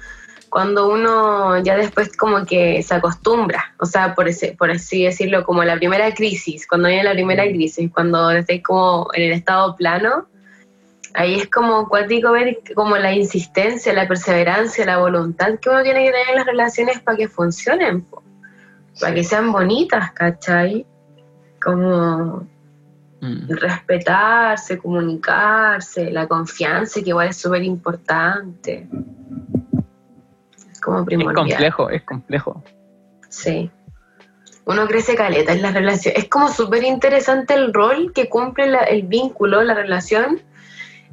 cuando 0.49 0.89
uno 0.89 1.63
ya 1.63 1.77
después 1.77 2.17
como 2.17 2.47
que 2.47 2.83
se 2.83 2.95
acostumbra, 2.95 3.75
o 3.79 3.87
sea, 3.87 4.15
por, 4.15 4.29
ese, 4.29 4.55
por 4.59 4.71
así 4.71 5.05
decirlo, 5.05 5.45
como 5.45 5.63
la 5.63 5.77
primera 5.77 6.13
crisis, 6.15 6.67
cuando 6.67 6.89
viene 6.89 7.05
la 7.05 7.13
primera 7.13 7.45
crisis, 7.45 7.91
cuando 7.93 8.31
estáis 8.31 8.63
como 8.63 9.09
en 9.13 9.23
el 9.23 9.33
estado 9.33 9.77
plano, 9.77 10.29
ahí 11.15 11.37
es 11.41 11.51
como 11.51 11.89
cuático 11.89 12.33
ver 12.33 12.61
como 12.75 12.97
la 12.97 13.13
insistencia, 13.13 13.93
la 13.93 14.09
perseverancia, 14.09 14.87
la 14.87 14.99
voluntad 14.99 15.59
que 15.61 15.69
uno 15.69 15.83
tiene 15.83 16.05
que 16.05 16.11
tener 16.11 16.29
en 16.31 16.37
las 16.37 16.47
relaciones 16.47 17.01
para 17.01 17.19
que 17.19 17.29
funcionen, 17.29 18.07
para 19.01 19.15
que 19.15 19.25
sean 19.25 19.53
bonitas, 19.53 20.13
¿cachai? 20.13 20.87
Como 21.63 22.47
Mm. 23.21 23.51
respetarse, 23.51 24.79
comunicarse, 24.79 26.11
la 26.11 26.27
confianza, 26.27 27.03
que 27.03 27.11
igual 27.11 27.29
es 27.29 27.37
súper 27.37 27.63
importante. 27.63 28.89
Es 30.73 30.81
como 30.81 31.01
Es 31.01 31.05
primordial. 31.07 31.35
complejo, 31.49 31.91
es 31.91 32.03
complejo. 32.03 32.65
Sí. 33.29 33.71
Uno 34.65 34.87
crece 34.87 35.15
caleta 35.15 35.53
en 35.53 35.63
las 35.63 35.75
relaciones. 35.75 36.19
Es 36.23 36.29
como 36.29 36.49
súper 36.49 36.85
interesante 36.85 37.55
el 37.55 37.73
rol 37.75 38.13
que 38.15 38.29
cumple 38.29 38.69
la- 38.69 38.85
el 38.85 39.03
vínculo, 39.03 39.63
la 39.63 39.75
relación 39.75 40.41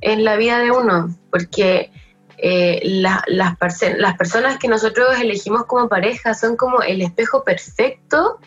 en 0.02 0.24
la 0.24 0.36
vida 0.36 0.60
de 0.60 0.72
uno, 0.72 1.16
porque 1.32 1.92
eh, 2.40 2.82
la- 2.84 3.24
las, 3.26 3.58
las 3.98 4.16
personas 4.16 4.60
que 4.60 4.68
nosotros 4.68 5.20
elegimos 5.20 5.66
como 5.66 5.90
pareja 5.90 6.36
son 6.36 6.56
como 6.56 6.84
el 6.84 7.02
espejo 7.02 7.44
perfecto 7.44 8.40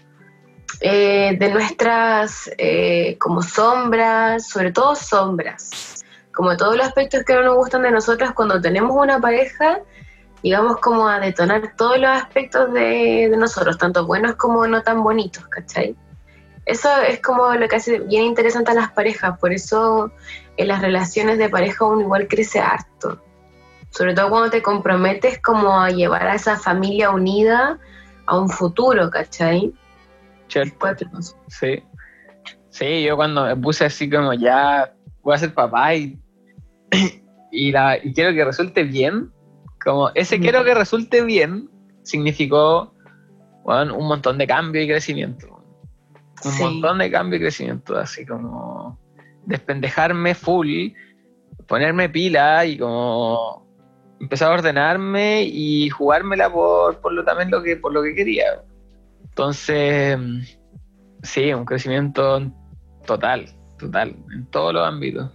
eh, 0.81 1.37
de 1.39 1.51
nuestras 1.51 2.51
eh, 2.57 3.17
como 3.19 3.43
sombras, 3.43 4.49
sobre 4.49 4.73
todo 4.73 4.95
sombras, 4.95 6.05
como 6.33 6.57
todos 6.57 6.77
los 6.77 6.87
aspectos 6.87 7.23
que 7.25 7.35
no 7.35 7.43
nos 7.43 7.57
gustan 7.57 7.83
de 7.83 7.91
nosotros 7.91 8.33
cuando 8.33 8.61
tenemos 8.61 8.97
una 8.97 9.21
pareja, 9.21 9.81
llegamos 10.43 10.79
como 10.79 11.07
a 11.07 11.21
detonar 11.21 11.75
todos 11.77 11.99
los 11.99 12.11
aspectos 12.11 12.73
de, 12.73 13.29
de 13.31 13.37
nosotros, 13.37 13.77
tanto 13.77 14.07
buenos 14.07 14.37
como 14.37 14.67
no 14.67 14.83
tan 14.83 15.03
bonitos, 15.03 15.47
¿cachai? 15.49 15.95
Eso 16.65 16.89
es 17.07 17.21
como 17.21 17.53
lo 17.55 17.69
que 17.69 17.77
hace 17.77 17.99
bien 17.99 18.25
interesante 18.25 18.71
a 18.71 18.75
las 18.75 18.93
parejas, 18.93 19.39
por 19.39 19.53
eso 19.53 20.13
en 20.57 20.69
las 20.69 20.81
relaciones 20.81 21.37
de 21.39 21.49
pareja 21.49 21.85
uno 21.85 22.03
igual 22.03 22.29
crece 22.29 22.61
harto. 22.61 23.21
Sobre 23.91 24.15
todo 24.15 24.31
cuando 24.31 24.51
te 24.51 24.63
comprometes 24.63 25.41
como 25.41 25.81
a 25.81 25.91
llevar 25.91 26.29
a 26.29 26.37
esa 26.37 26.57
familia 26.57 27.11
unida 27.11 27.79
a 28.27 28.39
un 28.39 28.49
futuro, 28.49 29.11
¿cachai? 29.11 29.75
Sí. 31.49 31.83
Sí, 32.71 33.03
yo 33.03 33.17
cuando 33.17 33.45
me 33.47 33.57
puse 33.57 33.85
así 33.87 34.09
como 34.09 34.33
ya 34.35 34.93
voy 35.23 35.35
a 35.35 35.39
ser 35.39 35.53
papá 35.55 35.95
y, 35.95 36.19
y, 37.51 37.73
la- 37.73 37.99
y 38.03 38.13
quiero 38.13 38.33
que 38.33 38.45
resulte 38.45 38.85
bien, 38.85 39.31
como 39.85 40.11
ese 40.15 40.39
Mm. 40.39 40.43
quiero 40.43 40.65
que 40.65 40.75
resulte 40.75 41.23
bien 41.25 41.69
significó 42.03 42.95
weón, 43.65 43.91
un 43.91 44.07
montón 44.09 44.39
de 44.39 44.47
cambio 44.47 44.83
y 44.83 44.89
crecimiento. 44.89 45.47
Un 46.45 46.51
Sí. 46.53 46.63
montón 46.63 46.99
de 46.99 47.11
cambio 47.11 47.37
y 47.39 47.43
crecimiento, 47.43 47.97
así 47.99 48.25
como 48.25 48.99
despendejarme 49.45 50.35
full, 50.35 50.89
ponerme 51.67 52.09
pila 52.09 52.65
y 52.65 52.79
como 52.79 53.67
empezar 54.21 54.51
a 54.51 54.55
ordenarme 54.55 55.43
y 55.45 55.89
jugármela 55.91 56.51
por, 56.51 56.99
por 57.01 57.13
lo 57.13 57.25
también 57.25 57.51
lo 57.51 57.63
que 57.63 57.77
por 57.77 57.93
lo 57.93 58.03
que 58.03 58.15
quería. 58.15 58.63
Entonces, 59.45 60.19
sí, 61.23 61.51
un 61.55 61.65
crecimiento 61.65 62.43
total, 63.07 63.47
total, 63.79 64.15
en 64.35 64.45
todos 64.51 64.75
los 64.75 64.87
ámbitos. 64.87 65.31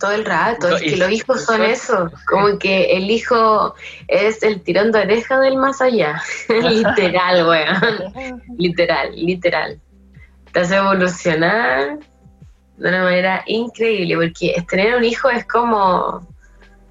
Todo 0.00 0.12
el 0.12 0.24
rato, 0.24 0.70
No, 0.70 0.76
es 0.76 0.82
que 0.82 0.96
los 0.96 1.10
hijos 1.10 1.44
son 1.44 1.62
eso, 1.62 2.08
sí. 2.08 2.14
como 2.26 2.58
que 2.58 2.96
el 2.96 3.10
hijo 3.10 3.74
es 4.08 4.42
el 4.42 4.62
tirón 4.62 4.92
de 4.92 5.00
oreja 5.00 5.38
del 5.40 5.58
más 5.58 5.82
allá, 5.82 6.22
literal, 6.48 7.46
weón, 7.46 8.40
literal, 8.56 9.14
literal. 9.14 9.78
Te 10.54 10.60
hace 10.60 10.76
evolucionar 10.76 11.98
de 12.78 12.88
una 12.88 13.02
manera 13.04 13.42
increíble, 13.46 14.14
porque 14.16 14.54
tener 14.70 14.96
un 14.96 15.04
hijo 15.04 15.28
es 15.28 15.44
como, 15.46 16.26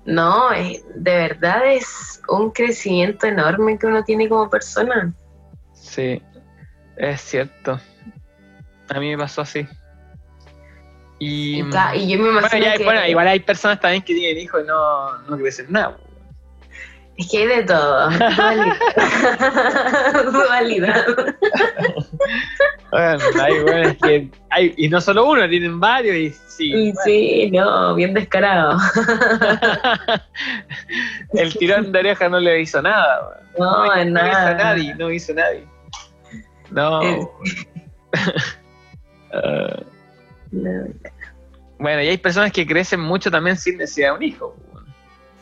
no, 0.06 0.52
es- 0.52 0.84
de 0.94 1.16
verdad 1.18 1.66
es 1.74 2.22
un 2.30 2.52
crecimiento 2.52 3.26
enorme 3.26 3.80
que 3.80 3.88
uno 3.88 4.04
tiene 4.04 4.30
como 4.30 4.48
persona. 4.52 5.12
Sí, 5.96 6.22
es 6.98 7.22
cierto. 7.22 7.80
A 8.90 9.00
mí 9.00 9.10
me 9.12 9.18
pasó 9.18 9.42
así. 9.42 9.66
Y, 11.20 11.60
Y, 11.60 11.62
yo 11.62 11.66
me 11.70 12.18
bueno, 12.18 12.40
imagino 12.40 12.66
ya- 12.66 12.76
que 12.78 12.84
bueno, 12.84 13.06
igual 13.08 13.28
hay 13.30 13.40
personas 13.40 13.80
también 13.80 14.04
que 14.04 14.14
tienen 14.14 14.44
hijos 14.44 14.62
y 14.64 14.68
no, 14.68 15.18
no 15.30 15.38
crecen 15.38 15.68
nada. 15.70 15.96
es 17.18 17.32
que 17.32 17.38
hay 17.38 17.48
de 17.48 17.64
todo, 17.64 18.10
dualidad. 18.12 18.76
Dualidad. 20.32 21.06
Bueno, 22.92 23.20
hay 23.42 23.60
buenas 23.64 23.96
que 24.04 24.30
hay, 24.50 24.74
y 24.76 24.90
no 24.90 25.00
solo 25.00 25.26
uno, 25.26 25.48
tienen 25.48 25.80
varios 25.80 26.16
y 26.18 26.30
sí. 26.50 26.74
Y 26.74 26.94
sí, 27.06 27.52
no, 27.52 27.96
bien 27.96 28.14
descarado. 28.14 28.78
El 31.34 31.54
tirón 31.58 31.92
de 31.94 32.00
oreja 32.00 32.28
no 32.30 32.40
le 32.40 32.60
hizo 32.62 32.82
nada. 32.82 33.42
weón. 33.58 33.60
No, 33.72 33.86
no, 33.96 34.06
nada. 34.12 34.52
hizo 34.52 34.64
nadie, 34.64 34.96
no 34.96 35.12
hizo 35.12 35.34
nadie. 35.34 35.66
No. 36.72 37.04
Eh. 37.04 37.28
No, 40.52 40.86
bueno, 41.80 42.02
y 42.02 42.08
hay 42.08 42.18
personas 42.18 42.52
que 42.52 42.66
crecen 42.66 43.02
mucho 43.02 43.30
también 43.30 43.58
sin 43.58 43.78
necesidad 43.78 44.12
de 44.12 44.16
un 44.16 44.24
hijo. 44.24 44.56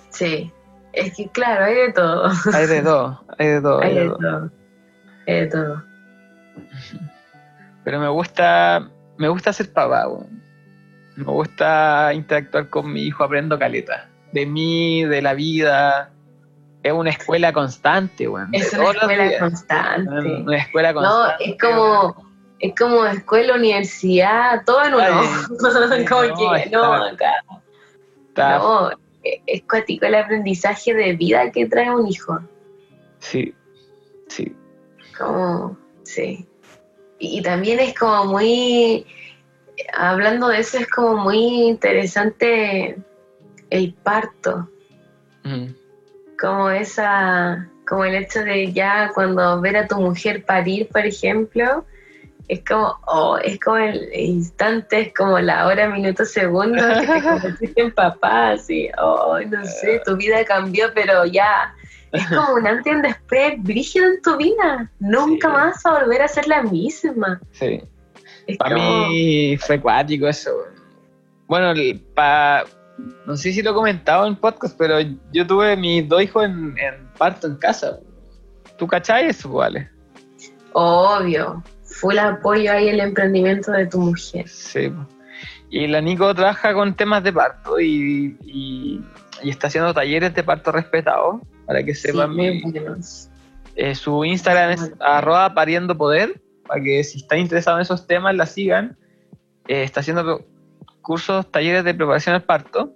Sí, 0.10 0.52
es 0.94 1.16
que 1.16 1.28
claro, 1.30 1.66
hay 1.66 1.76
de 1.76 1.94
todo. 1.94 2.32
Hay 2.54 2.68
de 2.68 2.82
todo, 2.82 3.24
hay 3.38 3.48
de 3.48 3.62
todo. 3.62 3.82
Hay 3.82 3.90
hay 3.90 3.96
de 3.96 4.02
de 4.02 4.10
todo. 4.10 4.20
todo. 4.20 4.52
Hay 5.28 5.36
de 5.36 5.48
todo. 5.48 5.84
Pero 7.84 8.00
me 8.00 8.08
gusta, 8.08 8.90
me 9.18 9.28
gusta 9.28 9.54
ser 9.54 9.72
papá, 9.72 10.08
weón. 10.08 10.42
Me 11.16 11.26
gusta 11.26 12.12
interactuar 12.14 12.70
con 12.70 12.92
mi 12.92 13.04
hijo, 13.04 13.24
aprendo 13.24 13.60
caleta. 13.60 14.10
De 14.32 14.48
mí, 14.48 15.06
de 15.06 15.22
la 15.22 15.36
vida. 15.36 16.12
Es 16.84 16.92
una 16.94 17.10
escuela 17.12 17.54
constante, 17.54 18.28
weón. 18.28 18.52
de 18.52 18.58
Es 18.58 18.74
una 18.74 18.92
escuela 18.92 19.24
días. 19.30 19.40
constante. 19.40 20.12
Una 20.44 20.58
escuela 20.58 20.92
No, 20.94 21.00
constante. 21.00 21.50
es 21.50 21.58
como, 21.60 22.30
es 22.60 22.76
como 22.78 23.06
escuela, 23.06 23.56
universidad, 23.56 24.64
todo 24.66 24.84
en 24.84 24.94
uno. 24.94 25.04
Ay, 25.04 26.06
como 26.10 26.22
no, 26.24 26.36
que, 26.36 26.70
no, 26.70 27.06
está- 27.08 27.14
acá. 27.14 27.34
Está- 28.30 28.58
No, 28.58 28.90
es 28.92 28.98
es 29.46 29.64
cuático 29.64 30.06
el 30.06 30.16
aprendizaje 30.16 30.94
de 30.94 31.14
vida 31.14 31.50
que 31.52 31.66
trae 31.68 31.90
un 31.90 32.06
hijo. 32.08 32.40
Sí, 33.20 33.56
sí. 34.28 34.54
Como, 35.18 35.78
sí. 36.04 36.46
Y, 37.20 37.40
y 37.40 37.42
también 37.42 37.80
es 37.80 37.98
como 37.98 38.26
muy, 38.26 39.06
hablando 39.94 40.50
de 40.50 40.60
eso, 40.60 40.78
es 40.78 40.88
como 40.90 41.16
muy 41.16 41.38
interesante 41.70 42.98
el 43.70 43.94
parto, 43.94 44.70
Mm. 45.46 45.74
Como 46.44 46.70
esa, 46.70 47.70
como 47.88 48.04
el 48.04 48.16
hecho 48.16 48.42
de 48.44 48.74
ya 48.74 49.12
cuando 49.16 49.62
ver 49.62 49.78
a 49.78 49.88
tu 49.88 49.96
mujer 49.96 50.44
parir, 50.46 50.90
por 50.90 51.06
ejemplo, 51.06 51.86
es 52.50 52.62
como, 52.68 53.00
oh, 53.08 53.38
es 53.38 53.58
como 53.62 53.78
el 53.78 54.10
instante, 54.14 55.00
es 55.00 55.14
como 55.14 55.40
la 55.40 55.66
hora, 55.68 55.88
minuto, 55.88 56.26
segundo 56.26 56.76
que 57.00 57.08
te 57.08 57.22
convertiste 57.24 57.82
en 57.82 57.92
papá, 57.94 58.52
así, 58.52 58.90
oh, 59.02 59.40
no 59.50 59.64
sé, 59.64 60.02
tu 60.06 60.18
vida 60.18 60.44
cambió, 60.44 60.88
pero 60.94 61.24
ya, 61.26 61.74
es 62.12 62.28
como 62.28 62.56
un 62.56 62.68
antes 62.68 62.92
y 62.92 62.96
un 62.98 63.02
después 63.04 63.54
brígido 63.64 64.06
en 64.08 64.22
tu 64.22 64.36
vida, 64.36 64.92
nunca 65.00 65.48
Sí. 65.48 65.54
más 65.54 65.86
a 65.86 66.00
volver 66.02 66.22
a 66.24 66.28
ser 66.28 66.48
la 66.48 66.62
misma. 66.64 67.40
Sí. 67.54 67.82
Para 68.60 68.76
como- 68.76 69.08
mí 69.08 69.56
fue 69.58 69.80
cuático 69.80 70.28
eso. 70.28 70.52
Bueno, 71.48 71.72
el- 71.72 72.02
pa, 72.14 72.66
no 73.26 73.36
sé 73.38 73.52
si 73.54 73.62
lo 73.62 73.72
he 73.72 73.74
comentado 73.74 74.28
en 74.28 74.36
podcast, 74.36 74.78
pero 74.78 74.98
yo 75.32 75.48
tuve 75.48 75.76
mis 75.78 76.08
dos 76.08 76.22
hijos 76.24 76.46
en, 76.46 76.78
en 76.78 77.08
parto 77.18 77.48
en 77.48 77.56
casa. 77.56 78.00
¿Tú 78.78 78.88
cachai 78.88 79.28
eso, 79.30 79.50
vale? 79.52 79.90
Obvio, 80.74 81.64
full 81.84 82.18
apoyo 82.18 82.72
ahí 82.72 82.90
el 82.90 83.00
emprendimiento 83.00 83.72
de 83.72 83.86
tu 83.88 84.00
mujer. 84.00 84.48
Sí. 84.48 84.92
Y 85.70 85.88
la 85.88 86.02
Nico 86.02 86.34
trabaja 86.36 86.74
con 86.74 86.96
temas 86.96 87.24
de 87.24 87.34
parto 87.34 87.80
y, 87.80 88.38
y- 88.44 89.02
y 89.42 89.50
está 89.50 89.68
haciendo 89.68 89.94
talleres 89.94 90.34
de 90.34 90.44
parto 90.44 90.72
respetado. 90.72 91.42
Para 91.66 91.84
que 91.84 91.96
Sí, 91.96 92.08
sepan, 92.10 92.36
buenos. 92.36 93.30
eh, 93.76 93.96
su 93.96 94.24
Instagram 94.26 94.72
es 94.72 94.92
arroba 95.00 95.54
pariendo 95.54 95.98
poder. 95.98 96.42
Para 96.68 96.82
que 96.82 97.04
si 97.04 97.20
están 97.20 97.40
interesados 97.40 97.80
en 97.80 97.82
esos 97.84 98.06
temas, 98.08 98.36
la 98.36 98.46
sigan. 98.46 98.98
Eh, 99.68 99.84
está 99.84 100.02
haciendo 100.02 100.46
cursos, 101.04 101.52
talleres 101.52 101.84
de 101.84 101.94
preparación 101.94 102.34
al 102.34 102.44
parto. 102.44 102.92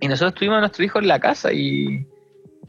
Y 0.00 0.06
nosotros 0.06 0.34
tuvimos 0.34 0.58
a 0.58 0.60
nuestro 0.60 0.84
hijo 0.84 0.98
en 1.00 1.08
la 1.08 1.18
casa 1.18 1.52
y, 1.52 2.06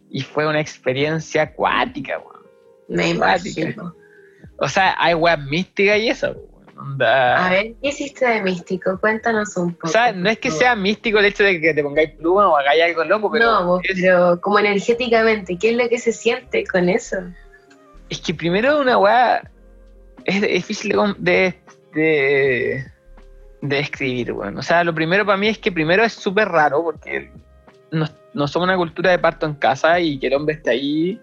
y 0.09 0.21
fue 0.21 0.47
una 0.47 0.59
experiencia 0.59 1.43
acuática, 1.43 2.17
weón. 2.19 2.45
Me 2.87 3.09
imagino. 3.09 3.95
O 4.57 4.67
sea, 4.69 4.95
hay 4.97 5.13
weas 5.13 5.39
místicas 5.39 5.99
y 5.99 6.09
eso. 6.09 6.35
Onda- 6.77 7.45
A 7.47 7.49
ver, 7.49 7.73
¿qué 7.81 7.89
hiciste 7.89 8.25
de 8.27 8.41
místico? 8.41 8.99
Cuéntanos 8.99 9.55
un 9.57 9.73
poco. 9.73 9.87
O 9.87 9.89
sea, 9.89 10.11
no 10.11 10.29
es 10.29 10.37
que 10.39 10.51
sea 10.51 10.75
místico 10.75 11.19
el 11.19 11.25
hecho 11.25 11.43
de 11.43 11.59
que 11.61 11.73
te 11.73 11.81
pongáis 11.83 12.11
pluma 12.11 12.49
o 12.49 12.57
hagáis 12.57 12.83
algo 12.83 13.03
loco, 13.05 13.31
pero, 13.31 13.45
no, 13.45 13.65
vos, 13.67 13.81
es, 13.85 13.99
pero 13.99 14.39
como 14.41 14.59
energéticamente, 14.59 15.57
¿qué 15.57 15.71
es 15.71 15.77
lo 15.77 15.87
que 15.89 15.99
se 15.99 16.11
siente 16.11 16.63
con 16.65 16.89
eso? 16.89 17.17
es 18.09 18.19
que 18.21 18.33
primero 18.35 18.79
una 18.81 18.97
weá 18.99 19.49
es 20.25 20.41
difícil 20.41 20.91
de, 20.91 20.95
com- 20.95 21.15
de, 21.17 21.55
de, 21.93 22.85
de 23.69 23.79
escribir, 23.79 24.31
weón. 24.33 24.57
O 24.57 24.61
sea, 24.61 24.83
lo 24.83 24.93
primero 24.93 25.25
para 25.25 25.37
mí 25.37 25.47
es 25.47 25.57
que 25.57 25.71
primero 25.71 26.03
es 26.03 26.13
súper 26.13 26.47
raro 26.49 26.83
porque 26.83 27.31
no, 27.91 28.05
no 28.33 28.47
somos 28.47 28.67
una 28.67 28.77
cultura 28.77 29.11
de 29.11 29.19
parto 29.19 29.45
en 29.45 29.55
casa 29.55 29.99
y 29.99 30.17
que 30.19 30.27
el 30.27 30.33
hombre 30.35 30.55
esté 30.55 30.71
ahí 30.71 31.21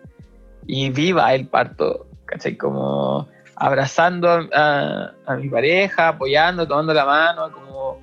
y 0.66 0.90
viva 0.90 1.32
el 1.34 1.46
parto, 1.48 2.06
¿cachai? 2.26 2.56
Como 2.56 3.28
abrazando 3.56 4.28
a, 4.30 4.46
a- 4.54 5.12
a 5.26 5.36
mi 5.36 5.48
pareja, 5.48 6.08
apoyando, 6.08 6.66
tomando 6.66 6.92
la 6.94 7.04
mano, 7.04 7.50
como 7.52 8.00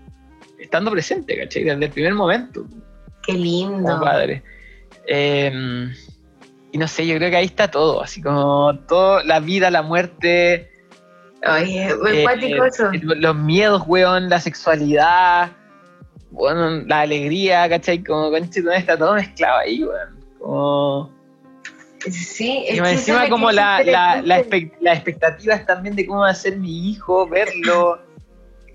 estando 0.60 0.92
presente, 0.92 1.38
¿cachai? 1.38 1.64
Desde 1.64 1.86
el 1.86 1.92
primer 1.92 2.14
momento. 2.14 2.66
Qué 3.24 3.34
lindo. 3.34 3.84
como 3.90 4.02
padre. 4.02 4.44
Eh, 5.08 5.90
y 6.72 6.78
no 6.78 6.88
sé, 6.88 7.08
yo 7.08 7.16
creo 7.18 7.30
que 7.32 7.38
ahí 7.38 7.46
está 7.46 7.70
todo, 7.72 8.02
así 8.04 8.22
como 8.22 8.78
todo, 8.88 9.24
la 9.24 9.40
vida, 9.40 9.72
la 9.72 9.82
muerte, 9.82 10.69
Oye, 11.48 11.96
muy 11.96 12.12
eh, 12.12 12.24
cuático 12.24 12.66
eso. 12.66 12.92
eh, 12.92 13.00
los 13.02 13.36
miedos, 13.36 13.84
weón, 13.88 14.30
la 14.30 14.40
sexualidad, 14.40 15.52
bueno, 16.32 16.84
la 16.86 17.02
alegría, 17.02 17.68
¿cachai? 17.70 18.04
Como 18.04 18.30
conche, 18.30 18.62
todo 18.62 18.74
está 18.74 18.98
todo 18.98 19.14
mezclado 19.16 19.60
ahí, 19.60 19.84
weón. 19.84 20.20
Como... 20.40 21.20
Sí, 22.10 22.64
es 22.68 22.78
Y 22.78 22.82
que 22.82 22.92
encima 22.92 23.26
es 23.26 23.30
como 23.30 23.50
es 23.50 23.56
la, 23.58 23.84
la, 23.84 24.22
la, 24.22 24.40
expect- 24.42 24.74
las 24.80 24.96
expectativas 24.98 25.66
también 25.66 25.96
de 25.98 26.06
cómo 26.06 26.22
va 26.22 26.30
a 26.30 26.36
ser 26.36 26.58
mi 26.58 26.90
hijo, 26.90 27.28
verlo, 27.28 28.00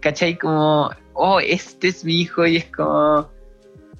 ¿cachai? 0.00 0.36
Como, 0.36 0.90
oh, 1.14 1.40
este 1.40 1.88
es 1.88 2.04
mi 2.04 2.20
hijo 2.20 2.46
y 2.46 2.58
es 2.58 2.66
como, 2.66 3.30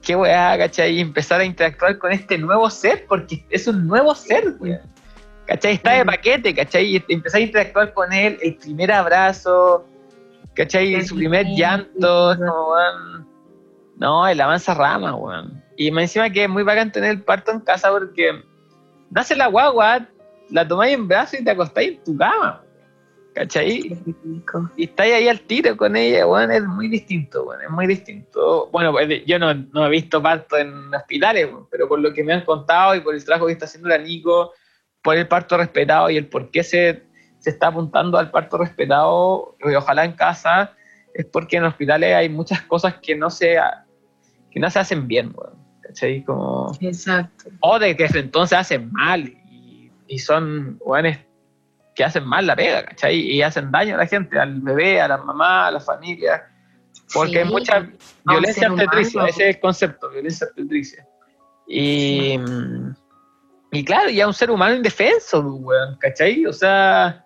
qué 0.03 0.15
weá, 0.15 0.59
¿cachai? 0.59 0.97
Y 0.97 1.01
empezar 1.01 1.41
a 1.41 1.45
interactuar 1.45 1.97
con 1.97 2.13
este 2.13 2.37
nuevo 2.37 2.69
ser, 2.69 3.07
porque 3.07 3.45
es 3.49 3.67
un 3.67 3.87
nuevo 3.87 4.15
ser, 4.15 4.57
weón. 4.59 4.81
¿Cachai? 5.47 5.75
Está 5.75 5.93
de 5.93 6.05
paquete, 6.05 6.55
¿cachai? 6.55 6.97
Y 6.97 7.05
empezar 7.09 7.41
a 7.41 7.45
interactuar 7.45 7.93
con 7.93 8.13
él, 8.13 8.39
el 8.41 8.57
primer 8.57 8.91
abrazo, 8.91 9.87
¿cachai? 10.55 11.03
Su 11.03 11.17
primer 11.17 11.47
llanto, 11.47 12.35
como, 12.39 12.73
weón. 12.73 13.29
No, 13.97 14.27
el 14.27 14.41
avanza 14.41 14.75
rama, 14.75 15.15
weón. 15.15 15.63
Y 15.77 15.91
me 15.91 16.03
encima 16.03 16.31
que 16.31 16.45
es 16.45 16.49
muy 16.49 16.63
bacán 16.63 16.93
tener 16.93 17.11
el 17.11 17.23
parto 17.23 17.53
en 17.53 17.61
casa 17.61 17.91
porque 17.91 18.43
nace 19.11 19.37
la 19.37 19.49
guagua, 19.49 20.09
la 20.51 20.67
tomáis 20.67 20.95
en 20.95 21.09
brazos 21.09 21.41
y 21.41 21.45
te 21.45 21.51
acostáis 21.51 21.91
en 21.91 22.05
tu 22.05 22.17
cama. 22.17 22.63
¿Cachai? 23.35 23.99
Y 24.77 24.85
estáis 24.85 25.13
ahí 25.13 25.29
al 25.29 25.41
tiro 25.41 25.77
con 25.77 25.97
ella, 25.97 26.27
weón, 26.27 26.53
es 26.53 26.65
muy 26.65 26.89
distinto, 26.89 27.45
weón, 27.45 27.63
es 27.63 27.71
muy 27.71 27.87
distinto. 27.87 28.71
Bueno, 28.73 28.93
pues, 28.93 29.27
yo 29.27 29.39
no, 29.39 29.53
no 29.53 29.87
he 29.87 29.91
visto 29.91 30.23
parto 30.23 30.57
en 30.57 30.95
hospitales, 30.95 31.47
weón, 31.47 31.67
pero 31.71 31.87
por 31.87 31.99
lo 31.99 32.15
que 32.15 32.25
me 32.25 32.33
han 32.33 32.45
contado 32.45 32.95
y 32.95 33.01
por 33.01 33.15
el 33.15 33.25
trabajo 33.25 33.47
que 33.47 33.53
está 33.53 33.65
haciendo 33.67 33.89
la 33.89 33.99
Nico, 33.99 34.53
por 35.05 35.17
el 35.17 35.29
parto 35.29 35.59
respetado 35.59 36.09
y 36.09 36.17
el 36.17 36.27
por 36.27 36.51
qué 36.51 36.65
se, 36.65 37.05
se 37.39 37.51
está 37.51 37.69
apuntando 37.69 38.19
al 38.19 38.31
parto 38.31 38.57
respetado, 38.57 39.55
y 39.61 39.75
ojalá 39.75 40.05
en 40.05 40.13
casa, 40.13 40.73
es 41.13 41.27
porque 41.27 41.59
en 41.59 41.65
hospitales 41.65 42.15
hay 42.15 42.31
muchas 42.31 42.63
cosas 42.63 42.95
que 42.95 43.15
no 43.15 43.29
se, 43.29 43.59
que 44.51 44.59
no 44.59 44.71
se 44.71 44.79
hacen 44.79 45.07
bien, 45.07 45.33
weón, 45.37 45.59
¿cachai? 45.83 46.25
Como, 46.25 46.73
Exacto. 46.81 47.51
o 47.61 47.79
de 47.79 47.95
que 47.95 48.09
entonces 48.15 48.59
hacen 48.59 48.91
mal 48.93 49.29
y, 49.29 49.93
y 50.09 50.19
son 50.19 50.79
weones 50.81 51.19
que 51.95 52.03
hacen 52.03 52.25
mal 52.25 52.47
la 52.47 52.57
pega, 52.57 52.83
¿cachai? 52.87 53.15
Y 53.15 53.43
hacen 53.43 53.71
daño 53.71 53.97
a 53.97 53.99
la 53.99 54.07
gente, 54.07 54.39
al 54.39 54.61
bebé, 54.63 55.03
a 55.03 55.09
la 55.09 55.19
mamá, 55.19 55.67
a 55.67 55.71
la 55.71 55.81
familia, 55.81 56.45
porque 57.13 57.41
hay 57.41 57.45
Sí, 57.45 57.53
mucha 57.53 57.77
a 57.77 57.81
un 57.81 57.93
violencia 58.25 58.73
obstetricia, 58.73 59.27
ese 59.27 59.51
es 59.51 59.57
el 59.57 59.61
concepto, 59.61 60.09
violencia 60.09 60.47
obstetricia. 60.47 61.07
Y, 61.69 62.39
y 63.75 63.85
claro, 63.85 64.09
ya 64.11 64.27
un 64.27 64.35
ser 64.35 64.51
humano 64.51 64.75
indefenso, 64.75 65.43
pues, 65.43 65.55
weón, 65.63 65.97
¿cachai? 65.99 66.47
O 66.47 66.53
sea, 66.53 67.25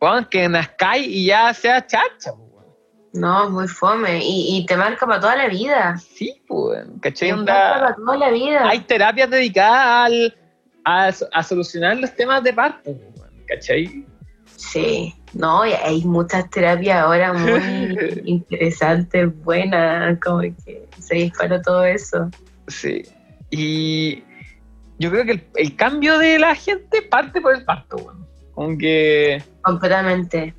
weón, 0.00 0.24
que 0.30 0.48
nazcáis 0.48 1.06
y 1.06 1.26
ya 1.26 1.52
sea 1.54 1.84
chacha, 1.86 2.32
pues, 2.36 2.50
weón. 2.52 2.66
No, 3.12 3.50
muy 3.50 3.66
fome. 3.68 4.18
Y, 4.22 4.58
y 4.58 4.66
te 4.66 4.76
marca 4.76 5.06
para 5.06 5.20
toda 5.20 5.36
la 5.36 5.48
vida. 5.48 5.96
Sí, 5.98 6.42
pues, 6.46 6.78
weón, 6.86 6.98
¿cachai? 7.00 7.28
Te 7.28 7.34
Onda- 7.34 7.52
marca 7.54 7.80
para 7.80 7.94
toda 7.96 8.16
la 8.18 8.30
vida. 8.30 8.68
hay 8.68 8.80
terapias 8.80 9.30
dedicadas 9.30 10.06
al, 10.06 10.36
a, 10.84 11.10
a 11.32 11.42
solucionar 11.42 11.96
los 11.98 12.14
temas 12.14 12.42
de 12.42 12.52
parto, 12.52 12.90
weón, 12.90 13.30
¿cachai? 13.48 14.06
Sí, 14.56 15.14
no, 15.32 15.64
y 15.64 15.72
hay 15.72 16.04
muchas 16.04 16.50
terapias 16.50 17.02
ahora 17.02 17.32
muy 17.32 18.20
interesantes, 18.26 19.28
buenas, 19.42 20.18
como 20.20 20.40
que 20.40 20.86
se 20.98 21.14
disparó 21.14 21.62
todo 21.62 21.84
eso. 21.84 22.28
Sí. 22.68 23.02
Y 23.50 24.22
yo 25.00 25.10
creo 25.10 25.24
que 25.24 25.32
el, 25.32 25.44
el 25.56 25.76
cambio 25.76 26.18
de 26.18 26.38
la 26.38 26.54
gente 26.54 27.00
parte 27.00 27.40
por 27.40 27.54
el 27.54 27.64
parto, 27.64 27.96
weón. 27.96 28.26
Como 28.54 28.76
que... 28.76 29.42
Completamente. 29.62 30.54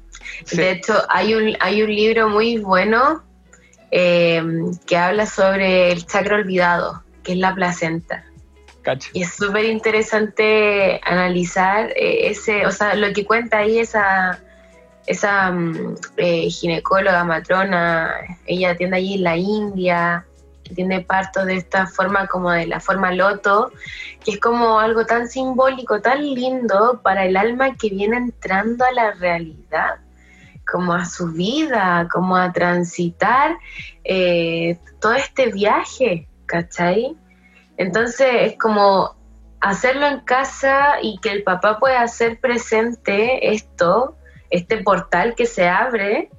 sí, 0.45 0.57
De 0.57 0.71
hecho, 0.71 0.95
hay 1.09 1.35
un, 1.35 1.55
hay 1.59 1.83
un 1.83 1.95
libro 1.95 2.27
muy 2.27 2.57
bueno 2.57 3.21
eh, 3.91 4.43
que 4.87 4.97
habla 4.97 5.27
sobre 5.27 5.91
el 5.91 6.05
chakra 6.07 6.37
olvidado, 6.37 7.03
que 7.21 7.33
es 7.33 7.37
la 7.37 7.53
placenta. 7.53 8.25
cacho. 8.81 9.11
Y 9.13 9.21
es 9.21 9.35
súper 9.35 9.65
interesante 9.65 10.99
analizar 11.03 11.91
eh, 11.91 12.31
ese, 12.31 12.65
o 12.65 12.71
sea, 12.71 12.95
lo 12.95 13.13
que 13.13 13.23
cuenta 13.23 13.59
ahí 13.59 13.77
esa, 13.77 14.39
esa 15.05 15.51
mm, 15.51 15.95
eh, 16.17 16.49
ginecóloga, 16.49 17.23
matrona, 17.23 18.11
ella 18.47 18.71
atiende 18.71 18.97
allí 18.97 19.13
en 19.13 19.23
la 19.23 19.37
India, 19.37 20.25
tiene 20.71 21.01
partos 21.01 21.45
de 21.45 21.55
esta 21.55 21.87
forma 21.87 22.27
como 22.27 22.51
de 22.51 22.67
la 22.67 22.79
forma 22.79 23.11
loto, 23.11 23.71
que 24.23 24.31
es 24.31 24.39
como 24.39 24.79
algo 24.79 25.05
tan 25.05 25.27
simbólico, 25.27 26.01
tan 26.01 26.21
lindo 26.21 27.01
para 27.03 27.25
el 27.25 27.37
alma 27.37 27.75
que 27.75 27.89
viene 27.89 28.17
entrando 28.17 28.85
a 28.85 28.91
la 28.91 29.11
realidad, 29.11 29.95
como 30.69 30.93
a 30.93 31.05
su 31.05 31.31
vida, 31.31 32.07
como 32.11 32.35
a 32.35 32.51
transitar 32.51 33.57
eh, 34.03 34.79
todo 34.99 35.13
este 35.13 35.51
viaje, 35.51 36.27
¿cachai? 36.45 37.15
Entonces 37.77 38.27
es 38.41 38.57
como 38.57 39.15
hacerlo 39.59 40.07
en 40.07 40.19
casa 40.21 40.95
y 41.01 41.19
que 41.19 41.31
el 41.31 41.43
papá 41.43 41.79
pueda 41.79 42.01
hacer 42.01 42.39
presente 42.39 43.53
esto, 43.53 44.17
este 44.49 44.77
portal 44.77 45.35
que 45.35 45.45
se 45.45 45.67
abre, 45.67 46.29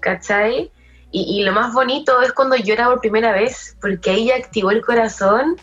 ¿cachai? 0.00 0.70
Y, 1.16 1.38
y 1.38 1.44
lo 1.44 1.52
más 1.52 1.72
bonito 1.72 2.20
es 2.22 2.32
cuando 2.32 2.56
llora 2.56 2.86
por 2.88 3.00
primera 3.00 3.30
vez, 3.30 3.76
porque 3.80 4.10
ahí 4.10 4.26
ya 4.26 4.34
activó 4.34 4.72
el 4.72 4.82
corazón 4.82 5.54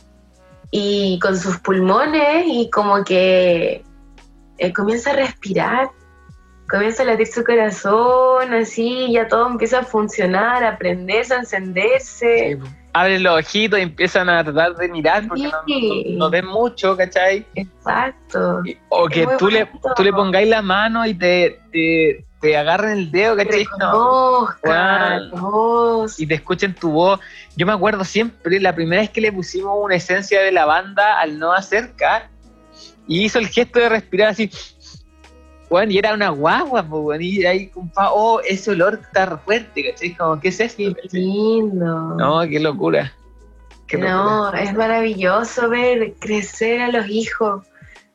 y 0.71 1.19
con 1.19 1.37
sus 1.37 1.57
pulmones 1.57 2.45
y 2.47 2.69
como 2.69 3.03
que 3.03 3.83
eh, 4.57 4.73
comienza 4.73 5.11
a 5.11 5.15
respirar, 5.15 5.89
comienza 6.69 7.03
a 7.03 7.07
latir 7.07 7.27
su 7.27 7.43
corazón, 7.43 8.53
así, 8.53 9.11
ya 9.11 9.27
todo 9.27 9.47
empieza 9.47 9.79
a 9.79 9.83
funcionar, 9.83 10.63
a 10.63 10.77
prenderse, 10.77 11.33
a 11.33 11.39
encenderse. 11.39 12.57
Sí. 12.61 12.69
Abren 12.93 13.23
los 13.23 13.39
ojitos 13.39 13.77
y 13.79 13.83
empiezan 13.83 14.29
a 14.29 14.43
tratar 14.45 14.75
de 14.77 14.87
mirar 14.87 15.27
porque 15.27 15.43
no, 15.43 15.51
Sí. 15.67 16.15
no- 16.17 16.25
no 16.25 16.29
ven 16.29 16.45
mucho, 16.45 16.95
¿cachai? 16.95 17.45
Exacto. 17.55 18.61
Y- 18.65 18.77
O 18.87 19.07
que 19.07 19.27
tú 19.37 19.49
le, 19.49 19.69
tú 19.97 20.03
le 20.03 20.13
pongáis 20.13 20.47
la 20.47 20.61
mano 20.61 21.05
y 21.05 21.13
te, 21.13 21.59
te, 21.73 22.25
te 22.41 22.57
agarren 22.57 22.97
el 22.97 23.11
dedo, 23.11 23.35
¿cachai? 23.37 23.65
No. 23.79 24.47
Wow. 24.63 26.07
Y 26.17 26.25
te 26.25 26.33
escuchen 26.35 26.73
tu 26.73 26.91
voz. 26.91 27.19
Yo 27.55 27.65
me 27.65 27.73
acuerdo 27.73 28.03
siempre, 28.03 28.59
la 28.59 28.73
primera 28.73 29.01
vez 29.01 29.11
que 29.11 29.21
le 29.21 29.31
pusimos 29.31 29.77
una 29.79 29.95
esencia 29.95 30.41
de 30.41 30.51
lavanda 30.51 31.19
al 31.19 31.37
no 31.37 31.53
acerca 31.53 32.29
y 33.07 33.25
hizo 33.25 33.39
el 33.39 33.47
gesto 33.47 33.79
de 33.79 33.89
respirar 33.89 34.29
así. 34.29 34.49
Bueno, 35.69 35.91
y 35.93 35.99
era 35.99 36.13
una 36.13 36.29
guagua, 36.29 36.83
pues, 36.83 37.01
bueno, 37.01 37.23
y 37.23 37.45
ahí, 37.45 37.67
compa, 37.67 38.11
oh, 38.11 38.41
ese 38.41 38.71
olor 38.71 38.99
está 39.01 39.37
fuerte, 39.37 39.89
¿cachai? 39.89 40.15
Como, 40.15 40.39
¿qué 40.39 40.49
es 40.49 40.59
esto? 40.59 40.77
Qué 40.77 41.17
lindo. 41.17 42.15
No, 42.17 42.41
qué 42.41 42.59
locura. 42.59 43.13
Qué 43.87 43.97
locura. 43.97 44.13
No, 44.13 44.53
es 44.53 44.73
maravilloso 44.73 45.69
ver 45.69 46.15
crecer 46.19 46.81
a 46.81 46.89
los 46.89 47.07
hijos, 47.07 47.65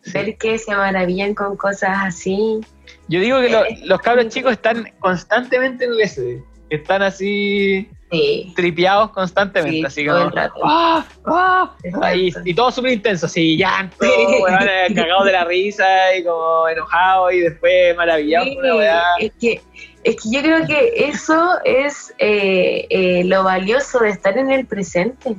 Sí. 0.02 0.12
ver 0.12 0.36
que 0.36 0.58
se 0.58 0.76
maravillan 0.76 1.34
con 1.34 1.56
cosas 1.56 1.96
así. 2.02 2.60
Yo 3.08 3.20
digo 3.20 3.40
que 3.40 3.48
lo- 3.50 3.64
Eh, 3.64 3.78
los 3.84 4.00
cabros 4.00 4.28
chicos 4.28 4.52
están 4.52 4.92
constantemente 4.98 5.84
en 5.84 5.92
el 5.92 6.00
SD. 6.00 6.42
Están 6.70 7.02
así 7.02 7.88
Sí, 8.10 8.52
tripeados 8.54 9.10
constantemente, 9.10 9.78
Sí, 9.78 9.84
así 9.84 10.06
como. 10.06 10.30
¡Ah! 10.64 11.04
¡Ah! 11.26 11.72
Exacto. 11.82 12.06
Ahí, 12.06 12.32
y 12.44 12.54
todo 12.54 12.70
súper 12.70 12.92
intenso, 12.92 13.26
así, 13.26 13.56
llanto, 13.56 13.96
weón, 14.42 14.58
eh, 14.62 14.94
cagados 14.94 15.24
de 15.26 15.32
la 15.32 15.44
risa 15.44 16.14
y 16.16 16.22
como 16.24 16.68
enojados 16.68 17.32
y 17.32 17.40
después 17.40 17.96
maravillados 17.96 18.48
Sí, 18.48 18.54
con 18.54 18.66
la 18.68 18.76
weá. 18.76 19.02
es 19.18 19.32
que, 19.40 19.60
es 20.04 20.16
que 20.22 20.30
yo 20.30 20.40
creo 20.40 20.66
que 20.66 20.92
eso 21.08 21.54
es 21.64 22.14
eh, 22.18 22.86
eh, 22.90 23.24
lo 23.24 23.42
valioso 23.42 23.98
de 23.98 24.10
estar 24.10 24.38
en 24.38 24.52
el 24.52 24.66
presente. 24.66 25.34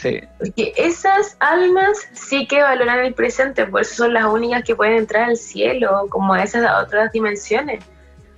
Sí, 0.00 0.20
Porque 0.38 0.72
esas 0.76 1.36
almas 1.40 1.98
sí 2.12 2.46
que 2.46 2.62
valoran 2.62 3.00
el 3.00 3.14
presente, 3.14 3.66
por 3.66 3.80
eso 3.82 3.94
son 3.96 4.14
las 4.14 4.24
únicas 4.26 4.62
que 4.62 4.76
pueden 4.76 4.96
entrar 4.96 5.24
al 5.24 5.36
cielo, 5.36 6.06
como 6.08 6.34
a 6.34 6.42
esas 6.44 6.70
otras 6.84 7.10
dimensiones, 7.10 7.82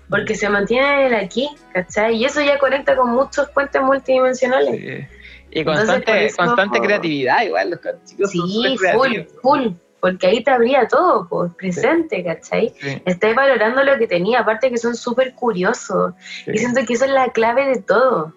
porque 0.08 0.34
se 0.34 0.48
mantienen 0.48 1.12
aquí, 1.14 1.50
¿cachai? 1.74 2.16
Y 2.16 2.24
eso 2.24 2.40
ya 2.40 2.58
conecta 2.58 2.96
con 2.96 3.10
muchos 3.10 3.48
puentes 3.50 3.82
multidimensionales. 3.82 4.70
sí. 4.80 5.16
Y 5.52 5.58
Entonces, 5.60 5.86
constante, 5.88 6.24
eso- 6.26 6.36
constante 6.36 6.80
creatividad, 6.80 7.42
igual, 7.42 7.70
los 7.70 7.80
chicos 8.04 8.30
Sí, 8.30 8.78
full, 8.92 9.18
full, 9.42 9.68
porque 9.98 10.28
ahí 10.28 10.44
te 10.44 10.50
abría 10.52 10.86
todo, 10.86 11.26
pues, 11.28 11.52
presente, 11.56 12.22
¿cachai? 12.24 12.72
Sí, 12.80 13.02
Estás 13.04 13.34
valorando 13.34 13.82
lo 13.82 13.98
que 13.98 14.06
tenía, 14.06 14.40
aparte 14.40 14.70
que 14.70 14.78
son 14.78 14.94
súper 14.94 15.34
curiosos. 15.34 16.14
sí, 16.44 16.52
Y 16.54 16.58
siento 16.58 16.86
que 16.86 16.92
eso 16.94 17.04
es 17.04 17.10
la 17.10 17.30
clave 17.32 17.66
de 17.66 17.82
todo. 17.82 18.32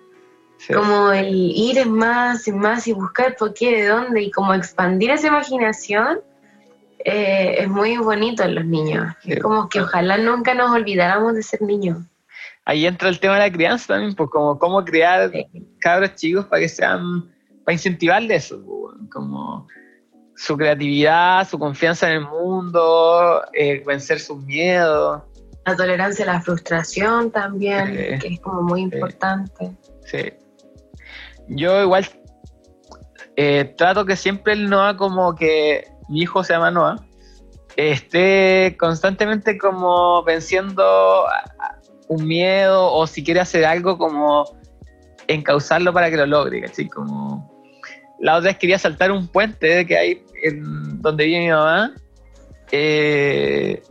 Sí. 0.58 0.74
como 0.74 1.12
el 1.12 1.34
ir 1.34 1.78
en 1.78 1.92
más 1.92 2.48
y 2.48 2.52
más 2.52 2.88
y 2.88 2.94
buscar 2.94 3.36
por 3.36 3.54
qué, 3.54 3.76
de 3.78 3.88
dónde 3.88 4.22
y 4.22 4.32
como 4.32 4.54
expandir 4.54 5.12
esa 5.12 5.28
imaginación 5.28 6.22
eh, 7.06 7.56
es 7.60 7.68
muy 7.68 7.98
bonito 7.98 8.44
en 8.44 8.56
los 8.56 8.66
niños. 8.66 9.14
Sí. 9.24 9.34
Es 9.34 9.40
como 9.42 9.68
que 9.68 9.82
ojalá 9.82 10.18
nunca 10.18 10.54
nos 10.54 10.72
olvidáramos 10.72 11.34
de 11.36 11.44
ser 11.44 11.62
niños. 11.62 11.98
Ahí 12.66 12.86
entra 12.86 13.10
el 13.10 13.20
tema 13.20 13.34
de 13.34 13.42
la 13.42 13.52
crianza 13.52 13.88
también, 13.88 14.16
pues 14.16 14.30
como 14.30 14.58
cómo 14.58 14.84
criar 14.86 15.32
Sí. 15.32 15.46
cabros 15.82 16.16
chicos 16.16 16.46
para 16.46 16.62
que 16.62 16.70
sean, 16.70 17.30
para 17.66 17.74
incentivarles 17.74 18.46
eso, 18.46 18.64
pues, 18.66 19.10
como 19.12 19.68
su 20.36 20.56
creatividad, 20.56 21.48
su 21.48 21.60
confianza 21.60 22.10
en 22.10 22.18
el 22.18 22.28
mundo, 22.28 23.42
eh, 23.54 23.84
vencer 23.86 24.20
sus 24.20 24.38
miedos. 24.44 25.22
La 25.66 25.76
tolerancia 25.76 26.24
a 26.26 26.34
la 26.34 26.42
frustración 26.42 27.32
también, 27.32 28.20
que 28.20 28.28
es 28.28 28.40
como 28.40 28.62
muy 28.62 28.82
importante. 28.82 29.72
Sí. 30.06 30.34
Yo 31.48 31.82
igual 31.82 32.06
eh, 33.36 33.74
trato 33.78 34.06
que 34.06 34.15
siempre 34.15 34.53
el 34.53 34.70
Noah, 34.70 34.95
como 34.95 35.36
que 35.36 35.88
mi 36.10 36.22
hijo 36.22 36.44
se 36.44 36.53
llama 36.53 36.72
Noah, 36.72 37.06
esté 37.76 38.76
constantemente 38.80 39.57
como 39.57 40.24
venciendo 40.24 41.26
un 42.07 42.28
miedo 42.28 42.91
o 42.91 43.07
si 43.07 43.24
quiere 43.24 43.40
hacer 43.40 43.65
algo 43.65 43.98
como 43.98 44.45
encauzarlo 45.28 45.94
para 45.94 46.10
que 46.10 46.18
lo 46.18 46.26
logre, 46.26 46.61
¿cachai? 46.61 46.88
Como 46.88 47.52
la 48.20 48.38
otra 48.38 48.52
vez 48.52 48.57
quería 48.57 48.78
saltar 48.78 49.11
un 49.11 49.28
puente 49.28 49.86
que 49.86 49.98
hay 49.98 50.24
en 50.44 51.02
donde 51.02 51.26
vive 51.26 51.40
mi 51.40 51.49
mamá. 51.49 51.94
eh, 52.72 53.82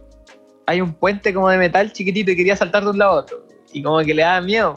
hay 0.67 0.81
un 0.81 0.95
puente 0.95 1.35
como 1.35 1.49
de 1.49 1.59
metal 1.59 1.93
chiquitito 1.93 2.31
y 2.31 2.37
quería 2.37 2.55
saltar 2.55 2.85
de 2.85 2.91
un 2.91 2.99
lado 2.99 3.13
a 3.13 3.17
otro. 3.17 3.47
Y 3.73 3.83
como 3.83 3.99
que 4.01 4.15
le 4.15 4.23
daba 4.23 4.41
miedo. 4.41 4.75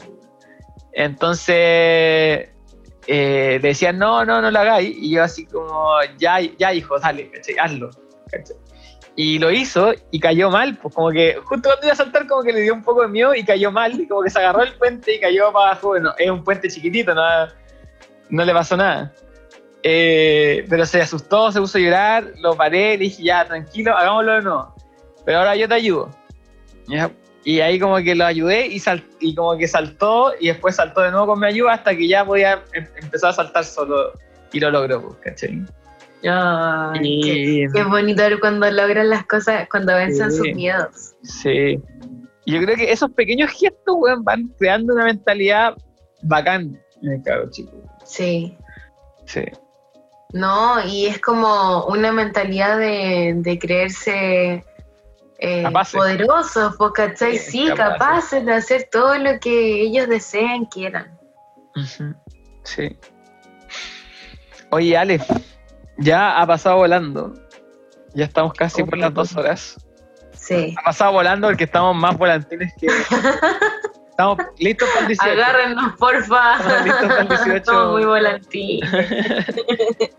Entonces 0.92 2.48
eh, 3.06 3.58
le 3.62 3.68
decían, 3.68 3.98
no, 3.98 4.24
no, 4.24 4.40
no 4.40 4.50
lo 4.50 4.58
hagáis. 4.58 4.96
Y 4.98 5.10
yo 5.10 5.22
así 5.22 5.46
como, 5.46 5.90
ya, 6.18 6.40
ya 6.40 6.72
hijo, 6.72 6.98
dale, 6.98 7.30
¿cachai? 7.30 7.56
hazlo. 7.58 7.90
Y 9.14 9.38
lo 9.38 9.50
hizo 9.50 9.94
y 10.10 10.20
cayó 10.20 10.50
mal, 10.50 10.76
pues 10.76 10.94
como 10.94 11.10
que 11.10 11.36
justo 11.42 11.70
cuando 11.70 11.86
iba 11.86 11.92
a 11.94 11.96
saltar 11.96 12.26
como 12.26 12.42
que 12.42 12.52
le 12.52 12.60
dio 12.60 12.74
un 12.74 12.82
poco 12.82 13.02
de 13.02 13.08
miedo 13.08 13.34
y 13.34 13.44
cayó 13.44 13.72
mal, 13.72 13.98
y 13.98 14.06
como 14.06 14.22
que 14.22 14.30
se 14.30 14.38
agarró 14.38 14.62
el 14.62 14.74
puente 14.74 15.14
y 15.14 15.20
cayó 15.20 15.50
para 15.52 15.70
abajo. 15.70 15.88
Bueno, 15.88 16.12
es 16.18 16.30
un 16.30 16.44
puente 16.44 16.68
chiquitito, 16.68 17.14
no, 17.14 17.22
no 18.28 18.44
le 18.44 18.52
pasó 18.52 18.76
nada. 18.76 19.12
Eh, 19.82 20.66
pero 20.68 20.84
se 20.84 21.00
asustó, 21.00 21.50
se 21.52 21.60
puso 21.60 21.78
a 21.78 21.80
llorar, 21.80 22.32
lo 22.40 22.56
paré, 22.56 22.98
le 22.98 23.04
dije, 23.04 23.22
ya, 23.22 23.44
tranquilo, 23.46 23.96
hagámoslo 23.96 24.32
de 24.32 24.42
nuevo. 24.42 24.74
Pero 25.24 25.38
ahora 25.38 25.56
yo 25.56 25.68
te 25.68 25.74
ayudo. 25.74 26.10
Y 27.48 27.60
ahí 27.60 27.78
como 27.78 27.96
que 27.98 28.16
lo 28.16 28.24
ayudé 28.24 28.66
y, 28.66 28.80
sal- 28.80 29.04
y 29.20 29.32
como 29.36 29.56
que 29.56 29.68
saltó 29.68 30.32
y 30.40 30.48
después 30.48 30.74
saltó 30.74 31.02
de 31.02 31.12
nuevo 31.12 31.28
con 31.28 31.38
mi 31.38 31.46
ayuda 31.46 31.74
hasta 31.74 31.96
que 31.96 32.08
ya 32.08 32.24
podía 32.24 32.64
em- 32.72 32.88
empezar 33.00 33.30
a 33.30 33.34
saltar 33.34 33.64
solo 33.64 34.10
y 34.52 34.58
lo 34.58 34.68
logró, 34.72 35.00
pues, 35.00 35.14
¿cachai? 35.22 35.62
Ay, 36.28 37.20
qué, 37.22 37.32
Y, 37.32 37.72
qué 37.72 37.84
bonito 37.84 38.22
ver 38.22 38.40
cuando 38.40 38.68
logran 38.68 39.10
las 39.10 39.24
cosas, 39.26 39.68
cuando 39.70 39.94
vencen 39.94 40.32
Sí. 40.32 40.36
sus 40.38 40.48
miedos. 40.54 41.14
sí. 41.22 41.78
Yo 42.48 42.60
creo 42.62 42.76
que 42.76 42.90
esos 42.92 43.10
pequeños 43.12 43.50
gestos, 43.50 43.96
weón, 43.98 44.22
van 44.24 44.48
creando 44.58 44.94
una 44.94 45.04
mentalidad 45.04 45.74
bacán 46.22 46.80
en 47.02 47.12
el 47.12 47.22
cabro 47.22 47.48
chico. 47.50 47.72
Sí. 48.04 48.56
Sí. 49.24 49.42
No, 50.32 50.84
y 50.84 51.06
es 51.06 51.20
como 51.20 51.84
una 51.86 52.10
mentalidad 52.12 52.78
de, 52.78 53.34
de 53.38 53.58
creerse 53.58 54.64
eh, 55.38 55.64
poderosos, 55.92 56.74
pues, 56.76 56.92
¿cachai? 56.92 57.38
Sí, 57.38 57.50
Sí, 57.50 57.68
capaces. 57.68 57.98
capaces 57.98 58.46
de 58.46 58.52
hacer 58.54 58.88
todo 58.90 59.18
lo 59.18 59.38
que 59.40 59.82
ellos 59.82 60.08
deseen, 60.08 60.64
quieran. 60.66 61.18
Sí. 62.64 62.98
Oye, 64.70 64.96
Ale, 64.96 65.20
ya 65.98 66.40
ha 66.40 66.46
pasado 66.46 66.76
volando. 66.76 67.34
Ya 68.14 68.24
estamos 68.24 68.54
casi 68.54 68.82
por 68.82 68.98
las 68.98 69.12
dos 69.12 69.36
horas. 69.36 69.76
Sí. 70.32 70.74
Ha 70.78 70.84
pasado 70.84 71.12
volando 71.12 71.48
porque 71.48 71.64
estamos 71.64 71.94
más 71.94 72.16
volantines 72.16 72.72
que. 72.78 72.86
Estamos 74.16 74.38
listos 74.58 74.88
para 74.88 75.00
el 75.02 75.08
18. 75.08 75.30
Agárrennos, 75.30 75.92
porfa. 75.98 76.56
Estamos 76.56 76.84
listos 76.84 77.08
para 77.08 77.20
el 77.20 77.28
18. 77.28 77.56
Estamos 77.56 77.92
muy 77.92 78.04
volantines. 78.04 78.90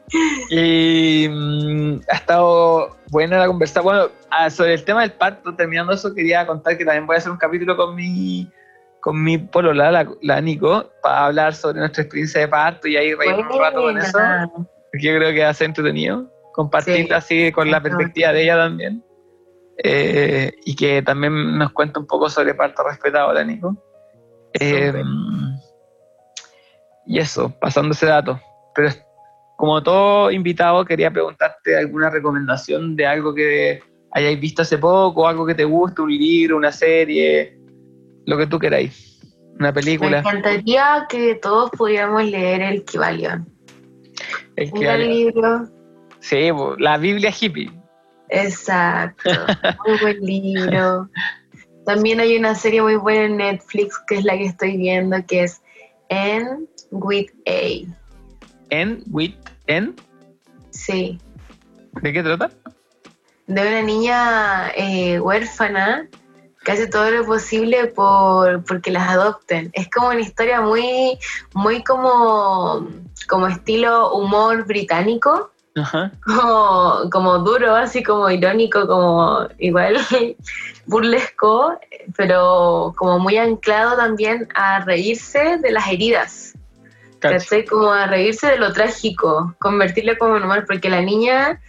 Y 0.49 1.27
mm, 1.29 1.99
ha 2.09 2.15
estado 2.15 2.95
buena 3.09 3.39
la 3.39 3.47
conversa. 3.47 3.81
Bueno, 3.81 4.09
ah, 4.29 4.49
sobre 4.49 4.75
el 4.75 4.83
tema 4.85 5.01
del 5.01 5.11
parto, 5.11 5.53
terminando 5.55 5.93
eso, 5.93 6.13
quería 6.13 6.45
contar 6.45 6.77
que 6.77 6.85
también 6.85 7.05
voy 7.07 7.15
a 7.15 7.17
hacer 7.17 7.31
un 7.31 7.37
capítulo 7.37 7.75
con 7.75 7.95
mi 7.95 8.47
con 9.01 9.21
mi 9.21 9.37
polola, 9.37 9.91
la, 9.91 10.07
la 10.21 10.41
Nico, 10.41 10.89
para 11.01 11.25
hablar 11.25 11.55
sobre 11.55 11.79
nuestra 11.79 12.03
experiencia 12.03 12.41
de 12.41 12.47
parto 12.47 12.87
y 12.87 12.97
ahí 12.97 13.13
reírnos 13.15 13.53
un 13.53 13.59
rato 13.59 13.81
con 13.81 13.97
eso. 13.97 14.17
Porque 14.91 15.05
yo 15.07 15.15
creo 15.15 15.33
que 15.33 15.43
va 15.43 15.49
a 15.49 15.53
ser 15.53 15.65
entretenido 15.65 16.31
compartir 16.53 17.07
Sí. 17.07 17.13
así 17.13 17.51
con 17.51 17.69
la 17.69 17.81
perspectiva 17.81 18.31
de 18.31 18.43
ella 18.43 18.57
también 18.57 19.03
Eh, 19.83 20.51
y 20.65 20.75
que 20.75 21.01
también 21.03 21.57
nos 21.57 21.71
cuenta 21.71 21.99
un 21.99 22.07
poco 22.07 22.29
sobre 22.29 22.55
parto 22.55 22.83
respetado 22.83 23.31
la 23.31 23.43
Nico 23.43 23.77
Eh, 24.53 24.87
Súper. 24.87 25.05
y 27.05 27.19
eso, 27.19 27.53
pasando 27.59 27.93
ese 27.93 28.07
dato 28.07 28.39
pero 28.73 28.89
como 29.55 29.81
todo 29.81 30.31
invitado 30.31 30.85
quería 30.85 31.09
preguntarte 31.11 31.75
alguna 31.77 32.09
recomendación 32.09 32.95
de 32.95 33.05
algo 33.07 33.33
que 33.33 33.81
hayáis 34.11 34.39
visto 34.39 34.61
hace 34.61 34.77
poco, 34.77 35.27
algo 35.27 35.45
que 35.45 35.55
te 35.55 35.63
guste, 35.63 36.01
un 36.01 36.11
libro, 36.11 36.57
una 36.57 36.71
serie, 36.71 37.57
lo 38.25 38.37
que 38.37 38.45
tú 38.47 38.59
queráis, 38.59 39.19
una 39.59 39.69
Me 39.69 39.73
película. 39.73 40.19
encantaría 40.19 41.05
que 41.09 41.35
todos 41.35 41.71
pudiéramos 41.71 42.23
leer 42.25 42.61
el 42.61 42.83
Kibalión. 42.85 43.47
El 44.55 44.69
gran 44.71 44.99
libro. 45.01 45.67
sí, 46.19 46.49
la 46.77 46.97
Biblia 46.97 47.31
hippie. 47.39 47.71
Exacto. 48.29 49.29
Muy 49.87 49.97
buen 49.99 50.19
libro. 50.19 51.09
También 51.85 52.19
hay 52.19 52.35
una 52.35 52.53
serie 52.53 52.81
muy 52.81 52.97
buena 52.97 53.23
en 53.23 53.37
Netflix 53.37 53.97
que 54.07 54.15
es 54.15 54.25
la 54.25 54.37
que 54.37 54.45
estoy 54.45 54.75
viendo, 54.75 55.25
que 55.25 55.43
es 55.43 55.61
En 56.09 56.67
with 56.91 57.29
A. 57.47 57.87
En, 58.69 59.03
with, 59.09 59.35
en, 59.67 59.95
Sí. 60.77 61.19
¿de 62.01 62.13
qué 62.13 62.21
trata? 62.21 62.51
De 63.47 63.61
una 63.61 63.81
niña 63.81 64.69
eh, 64.75 65.19
huérfana 65.19 66.07
que 66.63 66.71
hace 66.73 66.87
todo 66.87 67.09
lo 67.09 67.25
posible 67.25 67.87
por 67.87 68.63
porque 68.65 68.91
las 68.91 69.09
adopten. 69.09 69.69
Es 69.73 69.89
como 69.89 70.09
una 70.09 70.19
historia 70.19 70.61
muy, 70.61 71.17
muy 71.53 71.83
como, 71.83 72.87
como 73.27 73.47
estilo 73.47 74.13
humor 74.13 74.67
británico. 74.67 75.51
Ajá. 75.77 76.11
como, 76.25 77.09
como 77.11 77.37
duro, 77.39 77.75
así 77.75 78.03
como 78.03 78.29
irónico, 78.29 78.87
como 78.87 79.47
igual 79.59 79.97
burlesco, 80.87 81.79
pero 82.15 82.93
como 82.97 83.19
muy 83.19 83.37
anclado 83.37 83.95
también 83.95 84.47
a 84.55 84.79
reírse 84.79 85.57
de 85.57 85.71
las 85.71 85.87
heridas. 85.87 86.53
¿cachai? 87.19 87.65
Como 87.65 87.91
a 87.91 88.07
reírse 88.07 88.47
de 88.47 88.57
lo 88.57 88.73
trágico, 88.73 89.55
convertirlo 89.59 90.17
como 90.17 90.35
humor, 90.35 90.65
porque 90.67 90.89
la 90.89 91.01
niña, 91.01 91.59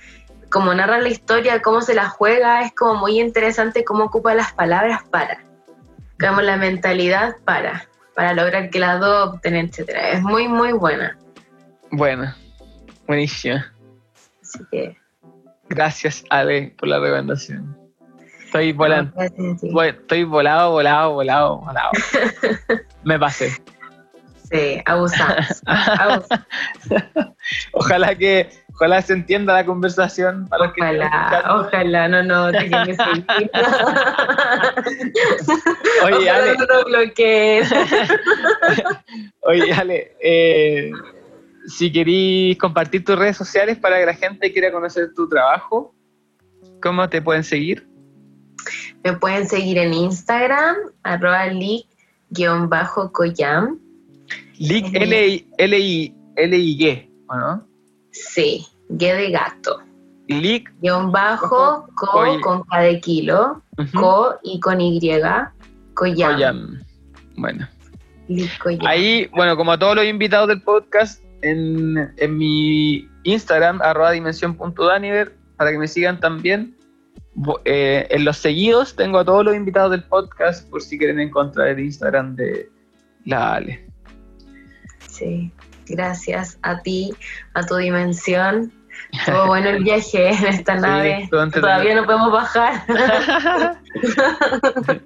como 0.51 0.75
narra 0.75 0.99
la 0.99 1.09
historia, 1.09 1.63
cómo 1.63 1.81
se 1.81 1.95
la 1.95 2.09
juega, 2.09 2.63
es 2.63 2.75
como 2.75 2.95
muy 2.95 3.21
interesante 3.21 3.85
cómo 3.85 4.05
ocupa 4.05 4.35
las 4.35 4.53
palabras 4.53 5.03
para, 5.11 5.43
como 6.21 6.41
la 6.41 6.57
mentalidad 6.57 7.37
para, 7.45 7.87
para 8.15 8.35
lograr 8.35 8.71
que 8.71 8.79
la 8.79 8.93
adopten, 8.93 9.57
etcétera. 9.57 10.11
Es 10.11 10.23
muy, 10.23 10.49
muy 10.49 10.73
buena. 10.73 11.17
Bueno, 11.91 12.35
buenísima. 13.07 13.73
Así 14.49 14.65
que, 14.71 14.97
Gracias, 15.69 16.25
Ale, 16.31 16.75
por 16.79 16.89
la 16.89 16.99
recomendación. 16.99 17.77
Estoy 18.45 18.73
volando. 18.73 19.13
estoy 19.21 20.25
volado, 20.25 20.71
volado, 20.73 21.13
volado, 21.13 21.59
volado. 21.59 21.91
Me 23.05 23.19
pasé. 23.19 23.53
Sí, 24.51 24.81
abusamos. 24.87 25.63
abusamos. 25.67 26.47
Ojalá 27.73 28.15
que, 28.15 28.49
ojalá 28.75 29.03
se 29.03 29.13
entienda 29.13 29.53
la 29.53 29.67
conversación 29.67 30.47
para 30.49 30.65
los 30.65 30.73
que 30.73 30.81
Ojalá, 30.81 31.45
ojalá, 31.55 32.09
no, 32.09 32.23
no, 32.23 32.51
te 32.53 32.69
quiero 32.71 32.85
seguir. 32.85 33.27
Oye, 36.05 36.31
Ojalá 36.31 36.35
Ale, 36.35 36.57
no 36.57 36.65
lo 36.65 36.85
bloquees. 36.85 37.71
oye, 39.43 39.73
Ale, 39.73 40.17
eh, 40.21 40.91
si 41.69 41.93
querís 41.93 42.57
compartir 42.59 43.05
tus 43.05 43.17
redes 43.19 43.37
sociales 43.37 43.77
para 43.79 43.99
que 43.99 44.07
la 44.07 44.15
gente 44.15 44.53
quiera 44.53 44.73
conocer 44.73 45.13
tu 45.15 45.29
trabajo, 45.29 45.95
¿cómo 46.83 47.09
te 47.09 47.21
pueden 47.23 47.45
seguir? 47.45 47.87
Me 49.05 49.13
pueden 49.13 49.47
seguir 49.47 49.79
en 49.79 49.93
Instagram, 49.95 50.77
arroba 51.03 51.47
leak-coyam. 52.33 53.79
Lick, 54.59 54.87
Ujú. 54.87 54.97
L-I- 54.97 55.47
L-I- 55.59 56.15
L-I-G, 56.37 57.11
¿o 57.29 57.37
no? 57.37 57.67
Sí, 58.11 58.67
guía 58.89 59.15
de 59.15 59.31
gato. 59.31 59.81
Lick, 60.27 60.73
Guión 60.83 61.13
bajo, 61.13 61.87
co 61.95 62.07
Coy- 62.13 62.41
con 62.41 62.63
K 62.65 62.81
de 62.81 63.01
kilo, 63.01 63.63
co 63.95 64.37
y 64.43 64.59
con 64.61 64.81
Y, 64.81 65.01
coyam. 65.95 66.79
Bueno. 67.37 67.67
Ahí, 68.81 69.27
bueno, 69.35 69.57
como 69.57 69.73
a 69.73 69.79
todos 69.79 69.97
los 69.97 70.05
invitados 70.05 70.49
del 70.49 70.61
podcast, 70.61 71.23
en, 71.43 72.13
en 72.17 72.37
mi 72.37 73.09
Instagram, 73.25 73.81
arroba 73.83 74.13
dimensión.daniver, 74.13 75.37
para 75.57 75.71
que 75.73 75.79
me 75.79 75.89
sigan 75.89 76.21
también. 76.21 76.75
Eh, 77.65 78.07
en 78.11 78.25
los 78.25 78.39
seguidos 78.39 78.97
tengo 78.97 79.19
a 79.19 79.25
todos 79.25 79.45
los 79.45 79.55
invitados 79.55 79.93
del 79.93 80.03
podcast 80.03 80.69
por 80.69 80.83
si 80.83 80.99
quieren 80.99 81.21
encontrar 81.21 81.69
el 81.69 81.79
Instagram 81.81 82.35
de 82.35 82.69
la 83.25 83.55
Ale. 83.55 83.87
Sí, 85.09 85.53
gracias 85.87 86.59
a 86.63 86.81
ti, 86.83 87.15
a 87.55 87.65
tu 87.65 87.77
dimensión. 87.77 88.73
Estuvo 89.13 89.47
bueno 89.47 89.69
el 89.69 89.85
viaje 89.85 90.31
en 90.31 90.47
esta 90.47 90.75
Sí, 90.75 90.81
nave. 90.83 91.29
Todavía 91.31 91.95
no 91.95 92.05
podemos 92.07 92.33
bajar. 92.33 92.83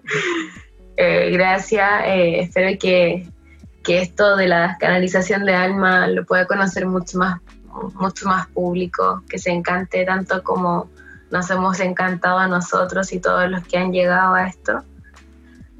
Eh, 0.99 1.31
gracias. 1.33 2.03
eh, 2.05 2.41
espero 2.41 2.79
que, 2.79 3.27
que 3.83 4.01
esto 4.01 4.37
de 4.37 4.49
la 4.49 4.77
canalización 4.79 5.45
de 5.45 5.55
alma 5.55 6.07
lo 6.07 6.25
pueda 6.25 6.47
conocer 6.47 6.87
mucho 6.87 7.19
más, 7.19 7.41
mucho 7.95 8.29
más 8.29 8.47
público, 8.49 9.23
que 9.29 9.39
se 9.39 9.51
encante 9.51 10.05
tanto 10.05 10.43
como 10.43 10.91
nos 11.31 11.51
hemos 11.51 11.81
encantado 11.81 12.39
a 12.39 12.47
nosotros 12.47 13.13
y 13.13 13.21
todos 13.21 13.51
los 13.51 13.65
que 13.67 13.79
han 13.79 13.93
llegado 13.93 14.35
a 14.35 14.47
esto. 14.47 14.85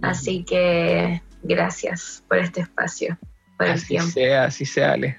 Así 0.01 0.45
que 0.45 1.23
gracias 1.43 2.25
por 2.29 2.39
este 2.39 2.63
espacio, 2.63 3.19
por 3.57 3.67
el 3.67 3.73
Así 3.75 3.87
tiempo. 3.89 4.11
sea, 4.11 4.45
así 4.45 4.65
sea, 4.65 4.93
Ale. 4.93 5.17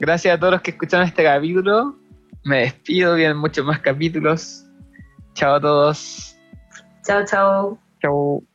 Gracias 0.00 0.34
a 0.34 0.40
todos 0.40 0.54
los 0.54 0.62
que 0.62 0.70
escucharon 0.72 1.06
este 1.06 1.22
capítulo. 1.22 1.96
Me 2.42 2.62
despido, 2.62 3.14
vienen 3.14 3.36
muchos 3.36 3.64
más 3.64 3.80
capítulos. 3.80 4.64
Chao 5.34 5.56
a 5.56 5.60
todos. 5.60 6.36
Chao, 7.04 7.24
chao. 7.26 7.78
Chao. 8.00 8.49